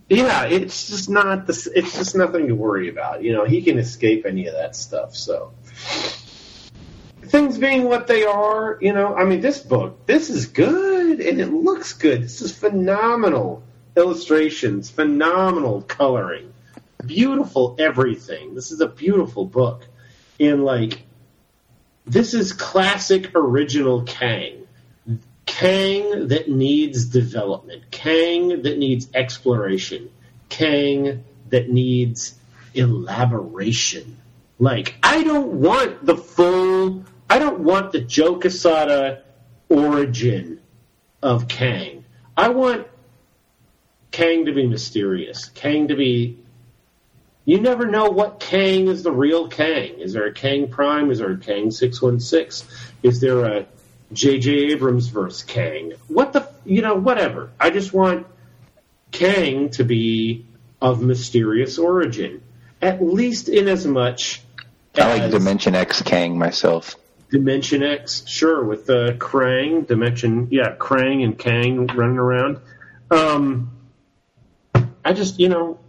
yeah, 0.10 0.46
it's 0.46 0.88
just 0.90 1.10
not 1.10 1.46
the, 1.46 1.72
it's 1.76 1.96
just 1.96 2.16
nothing 2.16 2.48
to 2.48 2.56
worry 2.56 2.90
about. 2.90 3.24
You 3.24 3.34
know, 3.34 3.46
he 3.46 3.62
can 3.62 3.78
escape 3.78 4.26
any 4.26 4.48
of 4.48 4.56
that 4.56 4.76
stuff. 4.76 5.16
So 5.16 5.54
things 7.22 7.60
being 7.60 7.84
what 7.84 8.08
they 8.08 8.24
are, 8.24 8.80
you 8.82 8.94
know, 8.94 9.16
I 9.16 9.26
mean, 9.26 9.42
this 9.42 9.60
book, 9.60 10.08
this 10.08 10.32
is 10.32 10.48
good 10.48 10.87
and 11.20 11.42
it 11.42 11.52
looks 11.52 11.94
good. 11.94 12.24
This 12.24 12.42
is 12.42 12.56
phenomenal 12.56 13.64
illustrations, 13.96 14.90
phenomenal 14.90 15.82
coloring, 15.82 16.54
beautiful 17.06 17.76
everything. 17.80 18.56
This 18.56 18.72
is 18.72 18.82
a 18.82 18.88
beautiful 18.88 19.46
book. 19.46 19.86
And 20.40 20.64
like, 20.64 21.04
this 22.06 22.34
is 22.34 22.54
classic 22.54 23.32
original 23.36 24.04
Kang. 24.04 24.68
Kang 25.46 26.28
that 26.28 26.50
needs 26.50 27.06
development, 27.06 27.90
Kang 27.90 28.62
that 28.64 28.78
needs 28.78 29.08
exploration, 29.14 30.10
Kang 30.50 31.24
that 31.50 31.70
needs 31.70 32.36
elaboration. 32.74 34.18
Like, 34.60 34.96
I 35.02 35.24
don't 35.24 35.54
want 35.62 36.06
the 36.06 36.18
full, 36.18 37.06
I 37.30 37.40
don't 37.40 37.62
want 37.62 37.92
the 37.92 38.02
Joe 38.02 38.40
Quesada 38.40 39.24
origin 39.70 40.60
of 41.22 41.48
Kang. 41.48 42.06
I 42.36 42.50
want 42.50 42.88
Kang 44.12 44.46
to 44.46 44.54
be 44.54 44.68
mysterious, 44.68 45.50
Kang 45.50 45.90
to 45.90 45.96
be. 45.96 46.40
You 47.46 47.62
never 47.62 47.86
know 47.86 48.10
what 48.10 48.42
Kang 48.42 48.88
is 48.88 49.04
the 49.04 49.12
real 49.12 49.48
Kang. 49.48 50.00
Is 50.00 50.12
there 50.14 50.26
a 50.26 50.34
Kang 50.34 50.68
Prime? 50.68 51.12
Is 51.12 51.20
there 51.20 51.32
a 51.32 51.38
Kang 51.38 51.72
616? 51.72 52.68
Is 53.04 53.22
there 53.22 53.46
a 53.46 53.66
J.J. 54.14 54.72
Abrams 54.72 55.08
versus 55.08 55.44
Kang. 55.44 55.94
What 56.08 56.34
the, 56.34 56.50
you 56.66 56.82
know, 56.82 56.96
whatever. 56.96 57.52
I 57.60 57.70
just 57.72 57.94
want 57.94 58.26
Kang 59.12 59.70
to 59.72 59.84
be 59.84 60.46
of 60.82 61.02
mysterious 61.02 61.78
origin, 61.78 62.42
at 62.82 63.02
least 63.02 63.50
in 63.50 63.68
as 63.68 63.86
much. 63.86 64.42
I 64.96 65.18
like 65.18 65.32
Dimension 65.32 65.76
X 65.76 66.02
Kang 66.02 66.38
myself. 66.38 66.96
Dimension 67.30 67.84
X, 67.84 68.26
sure, 68.28 68.64
with 68.64 68.90
uh, 68.90 69.14
Krang, 69.14 69.86
Dimension, 69.86 70.48
yeah, 70.52 70.76
Krang 70.76 71.24
and 71.24 71.38
Kang 71.38 71.88
running 71.88 72.18
around. 72.18 72.60
Um, 73.12 73.72
I 75.04 75.14
just, 75.14 75.40
you 75.40 75.50
know, 75.50 75.80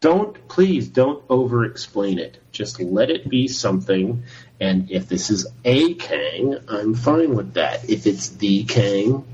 don't 0.00 0.46
please 0.48 0.88
don't 0.88 1.24
over 1.28 1.64
explain 1.64 2.18
it. 2.18 2.38
Just 2.52 2.80
let 2.80 3.10
it 3.10 3.28
be 3.28 3.48
something 3.48 4.24
and 4.60 4.90
if 4.90 5.08
this 5.08 5.30
is 5.30 5.46
a 5.64 5.94
Kang, 5.94 6.58
I'm 6.68 6.94
fine 6.94 7.34
with 7.34 7.54
that. 7.54 7.88
If 7.90 8.06
it's 8.06 8.30
the 8.30 8.64
Kang, 8.64 9.24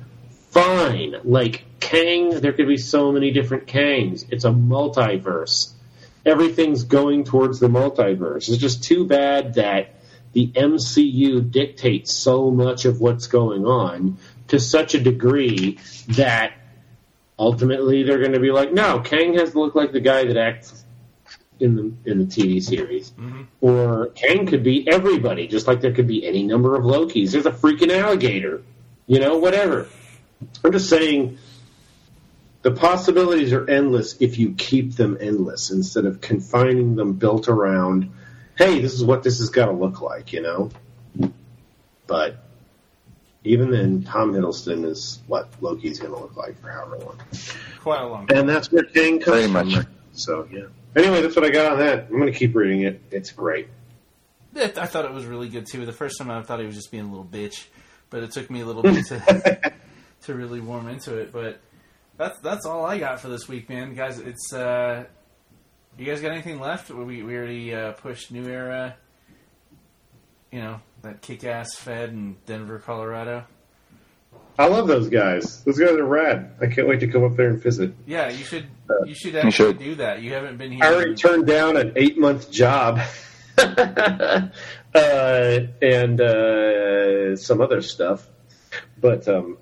fine. 0.50 1.14
Like 1.24 1.64
Kang, 1.80 2.40
there 2.40 2.52
could 2.52 2.68
be 2.68 2.76
so 2.76 3.12
many 3.12 3.30
different 3.30 3.66
Kangs. 3.66 4.24
It's 4.30 4.44
a 4.44 4.50
multiverse. 4.50 5.72
Everything's 6.24 6.84
going 6.84 7.24
towards 7.24 7.60
the 7.60 7.68
multiverse. 7.68 8.48
It's 8.48 8.58
just 8.58 8.84
too 8.84 9.06
bad 9.06 9.54
that 9.54 9.94
the 10.32 10.48
MCU 10.48 11.50
dictates 11.50 12.16
so 12.16 12.50
much 12.50 12.84
of 12.84 13.00
what's 13.00 13.26
going 13.26 13.66
on 13.66 14.18
to 14.48 14.58
such 14.58 14.94
a 14.94 15.00
degree 15.00 15.78
that 16.08 16.54
ultimately 17.38 18.02
they're 18.02 18.18
going 18.18 18.32
to 18.32 18.40
be 18.40 18.50
like, 18.50 18.72
no, 18.72 19.00
Kang 19.00 19.34
has 19.34 19.52
to 19.52 19.60
look 19.60 19.74
like 19.74 19.92
the 19.92 20.00
guy 20.00 20.24
that 20.24 20.36
acts 20.36 20.84
in 21.60 21.76
the 21.76 22.10
in 22.10 22.18
the 22.18 22.24
TV 22.24 22.62
series. 22.62 23.10
Mm-hmm. 23.12 23.42
Or 23.60 24.08
Kang 24.08 24.46
could 24.46 24.62
be 24.62 24.88
everybody, 24.88 25.46
just 25.46 25.66
like 25.66 25.80
there 25.80 25.92
could 25.92 26.08
be 26.08 26.26
any 26.26 26.42
number 26.42 26.74
of 26.74 26.84
Lokis. 26.84 27.32
There's 27.32 27.46
a 27.46 27.52
freaking 27.52 27.96
alligator, 27.96 28.62
you 29.06 29.20
know, 29.20 29.38
whatever. 29.38 29.88
I'm 30.64 30.72
just 30.72 30.88
saying 30.88 31.38
the 32.62 32.72
possibilities 32.72 33.52
are 33.52 33.68
endless 33.68 34.20
if 34.20 34.38
you 34.38 34.54
keep 34.54 34.94
them 34.96 35.18
endless 35.20 35.70
instead 35.70 36.04
of 36.04 36.20
confining 36.20 36.96
them 36.96 37.14
built 37.14 37.48
around, 37.48 38.12
hey, 38.56 38.80
this 38.80 38.94
is 38.94 39.04
what 39.04 39.22
this 39.22 39.38
has 39.38 39.50
got 39.50 39.66
to 39.66 39.72
look 39.72 40.00
like, 40.00 40.32
you 40.32 40.42
know. 40.42 40.70
But 42.06 42.36
even 43.44 43.70
then, 43.70 44.02
Tom 44.04 44.32
Hiddleston 44.32 44.84
is 44.84 45.20
what 45.26 45.48
Loki's 45.60 45.98
going 45.98 46.12
to 46.14 46.20
look 46.20 46.36
like 46.36 46.60
for 46.60 46.70
however 46.70 46.98
long. 46.98 47.20
Quite 47.80 48.02
a 48.02 48.06
long 48.06 48.26
time. 48.26 48.38
And 48.38 48.48
that's 48.48 48.70
where 48.70 48.84
Kang 48.84 49.18
comes 49.20 49.46
Very 49.46 49.52
from. 49.52 49.72
much. 49.72 49.86
So 50.12 50.48
yeah. 50.50 50.66
Anyway, 50.94 51.22
that's 51.22 51.34
what 51.34 51.44
I 51.44 51.50
got 51.50 51.72
on 51.72 51.78
that. 51.78 52.06
I'm 52.10 52.18
going 52.18 52.30
to 52.32 52.38
keep 52.38 52.54
reading 52.54 52.82
it. 52.82 53.00
It's 53.10 53.30
great. 53.30 53.68
Yeah, 54.54 54.70
I 54.76 54.86
thought 54.86 55.06
it 55.06 55.12
was 55.12 55.24
really 55.24 55.48
good 55.48 55.66
too. 55.66 55.86
The 55.86 55.92
first 55.92 56.18
time 56.18 56.30
I 56.30 56.42
thought 56.42 56.60
he 56.60 56.66
was 56.66 56.74
just 56.74 56.90
being 56.90 57.04
a 57.04 57.08
little 57.08 57.24
bitch, 57.24 57.64
but 58.10 58.22
it 58.22 58.32
took 58.32 58.50
me 58.50 58.60
a 58.60 58.66
little 58.66 58.82
bit 58.82 59.06
to 59.06 59.72
to 60.24 60.34
really 60.34 60.60
warm 60.60 60.88
into 60.88 61.16
it. 61.16 61.32
But 61.32 61.60
that's 62.18 62.38
that's 62.40 62.66
all 62.66 62.84
I 62.84 62.98
got 62.98 63.20
for 63.20 63.28
this 63.28 63.48
week, 63.48 63.70
man. 63.70 63.94
Guys, 63.94 64.18
it's 64.18 64.52
uh, 64.52 65.04
you 65.98 66.06
guys 66.06 66.20
got 66.20 66.32
anything 66.32 66.60
left? 66.60 66.90
We 66.90 67.22
we 67.22 67.36
already 67.36 67.74
uh, 67.74 67.92
pushed 67.92 68.32
New 68.32 68.46
Era. 68.48 68.96
You 70.50 70.60
know 70.60 70.80
that 71.02 71.22
kick-ass 71.22 71.74
Fed 71.76 72.10
in 72.10 72.36
Denver, 72.46 72.78
Colorado. 72.78 73.44
I 74.58 74.66
love 74.66 74.86
those 74.86 75.08
guys. 75.08 75.64
Those 75.64 75.78
guys 75.78 75.90
are 75.92 76.04
rad. 76.04 76.52
I 76.60 76.66
can't 76.66 76.86
wait 76.86 77.00
to 77.00 77.06
come 77.06 77.24
up 77.24 77.36
there 77.36 77.48
and 77.48 77.62
visit. 77.62 77.94
Yeah, 78.06 78.28
you 78.28 78.44
should 78.44 78.66
you 79.04 79.14
should 79.14 79.34
actually 79.36 79.50
should. 79.52 79.78
do 79.78 79.94
that. 79.96 80.22
You 80.22 80.32
haven't 80.34 80.58
been 80.58 80.72
here. 80.72 80.84
I 80.84 80.92
already 80.94 81.14
turned 81.14 81.46
down 81.46 81.76
an 81.76 81.92
eight 81.96 82.18
month 82.18 82.50
job. 82.50 83.00
uh, 83.58 84.48
and 84.94 86.20
uh, 86.20 87.36
some 87.36 87.60
other 87.60 87.82
stuff. 87.82 88.26
But 89.00 89.28
um, 89.28 89.58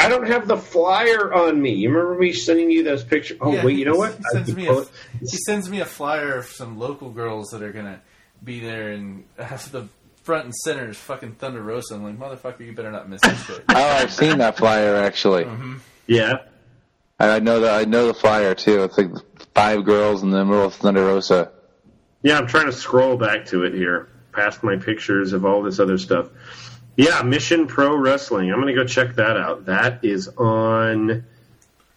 I 0.00 0.08
don't 0.08 0.26
have 0.26 0.46
the 0.48 0.56
flyer 0.56 1.32
on 1.32 1.60
me. 1.60 1.74
You 1.74 1.90
remember 1.90 2.18
me 2.18 2.32
sending 2.32 2.70
you 2.70 2.82
those 2.82 3.04
pictures? 3.04 3.38
Oh, 3.40 3.52
Yeah, 3.52 3.64
wait, 3.64 3.78
you 3.78 3.84
know 3.84 3.96
what? 3.96 4.16
He 4.16 4.22
sends, 4.32 4.54
me 4.56 4.66
a, 4.68 4.84
he 5.20 5.36
sends 5.46 5.68
me 5.68 5.80
a 5.80 5.84
flyer 5.86 6.36
of 6.36 6.46
some 6.46 6.78
local 6.78 7.10
girls 7.10 7.48
that 7.50 7.62
are 7.62 7.72
gonna 7.72 8.00
be 8.42 8.60
there, 8.60 8.90
and 8.92 9.24
have 9.38 9.70
the 9.70 9.88
front 10.22 10.44
and 10.46 10.54
center 10.54 10.88
is 10.88 10.96
fucking 10.98 11.32
Thunder 11.34 11.62
Rosa. 11.62 11.94
I'm 11.94 12.04
like, 12.04 12.18
motherfucker, 12.18 12.60
you 12.60 12.72
better 12.72 12.90
not 12.90 13.08
miss 13.08 13.20
this 13.20 13.44
shit. 13.44 13.64
Oh, 13.68 13.74
I've 13.74 14.12
seen 14.12 14.38
that 14.38 14.56
flyer 14.56 14.96
actually. 14.96 15.44
Mm-hmm. 15.44 15.76
Yeah. 16.06 16.34
I 17.18 17.38
know 17.40 17.60
that 17.60 17.78
I 17.80 17.84
know 17.84 18.06
the 18.06 18.14
flyer 18.14 18.54
too. 18.54 18.84
It's 18.84 18.96
like 18.96 19.10
five 19.54 19.84
girls 19.84 20.22
in 20.22 20.30
the 20.30 20.44
middle 20.44 20.64
of 20.64 20.74
Thunder 20.74 21.04
Rosa. 21.04 21.52
Yeah, 22.22 22.38
I'm 22.38 22.46
trying 22.46 22.66
to 22.66 22.72
scroll 22.72 23.16
back 23.16 23.46
to 23.46 23.64
it 23.64 23.74
here, 23.74 24.08
past 24.32 24.62
my 24.62 24.76
pictures 24.76 25.32
of 25.32 25.44
all 25.44 25.62
this 25.62 25.78
other 25.80 25.98
stuff. 25.98 26.28
Yeah, 27.00 27.22
Mission 27.22 27.66
Pro 27.66 27.96
Wrestling. 27.96 28.52
I'm 28.52 28.60
going 28.60 28.74
to 28.74 28.78
go 28.78 28.86
check 28.86 29.14
that 29.14 29.38
out. 29.38 29.64
That 29.64 30.04
is 30.04 30.28
on 30.36 31.24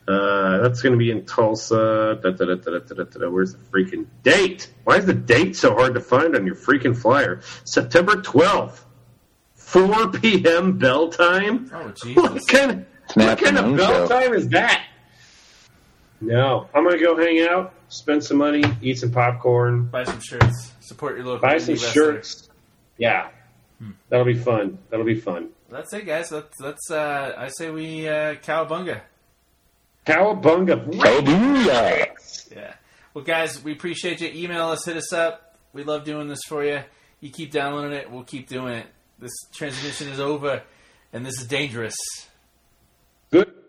Uh, 0.08 0.60
that's 0.60 0.82
going 0.82 0.94
to 0.94 0.98
be 0.98 1.12
in 1.12 1.26
Tulsa. 1.26 2.20
Da, 2.24 2.32
da, 2.32 2.56
da, 2.56 3.30
Where's 3.30 3.52
the 3.54 3.60
freaking 3.70 4.06
date? 4.22 4.72
Why 4.86 5.00
is 5.00 5.06
the 5.06 5.14
date 5.14 5.58
so 5.58 5.76
hard 5.76 5.96
to 5.96 6.00
find 6.00 6.38
on 6.38 6.46
your 6.46 6.56
freaking 6.56 6.96
flyer? 6.96 7.42
September 7.66 8.16
12th, 8.16 8.80
4 9.56 10.12
p.m. 10.12 10.78
bell 10.78 11.10
time. 11.10 11.70
Oh, 11.74 11.90
Jesus! 11.90 12.16
What 12.16 12.48
kind 12.48 12.72
of, 12.72 12.86
what 13.16 13.44
kind 13.44 13.58
of 13.58 13.76
bell 13.76 14.08
time 14.08 14.34
is 14.34 14.48
that? 14.50 14.86
No, 16.22 16.70
I'm 16.74 16.86
going 16.86 16.98
to 16.98 17.04
go 17.04 17.18
hang 17.18 17.42
out, 17.42 17.74
spend 17.90 18.24
some 18.24 18.38
money, 18.38 18.64
eat 18.82 19.00
some 19.00 19.12
popcorn, 19.12 19.86
buy 19.88 20.06
some 20.06 20.22
shirts, 20.22 20.72
support 20.80 21.18
your 21.18 21.26
local. 21.26 21.42
Buy 21.42 21.58
some 21.58 21.76
shirts. 21.76 22.48
Yeah, 22.98 23.30
hmm. 23.84 23.92
that'll 24.10 24.26
be 24.26 24.38
fun. 24.38 24.78
That'll 24.90 25.06
be 25.06 25.20
fun. 25.20 25.50
That's 25.70 25.94
it, 25.94 26.06
guys. 26.06 26.30
That's 26.30 26.58
that's. 26.60 26.92
Uh, 26.92 27.34
I 27.38 27.50
say 27.50 27.72
we 27.72 28.08
uh, 28.08 28.36
cowabunga. 28.36 29.02
Cowabunga. 30.06 30.92
Cowabunga. 30.92 32.52
Yeah. 32.56 32.74
Well, 33.14 33.24
guys, 33.24 33.64
we 33.64 33.72
appreciate 33.72 34.22
you. 34.22 34.30
Email 34.34 34.70
us, 34.70 34.86
hit 34.86 34.98
us 34.98 35.14
up. 35.14 35.58
We 35.72 35.84
love 35.84 36.04
doing 36.04 36.28
this 36.28 36.42
for 36.48 36.64
you. 36.64 36.82
You 37.20 37.32
keep 37.32 37.52
downloading 37.52 37.94
it, 37.94 38.12
we'll 38.12 38.24
keep 38.24 38.50
doing 38.50 38.74
it. 38.74 38.88
This 39.18 39.32
transmission 39.54 40.10
is 40.10 40.20
over, 40.20 40.62
and 41.14 41.26
this 41.26 41.40
is 41.40 41.48
dangerous. 41.48 41.96
Good 43.32 43.63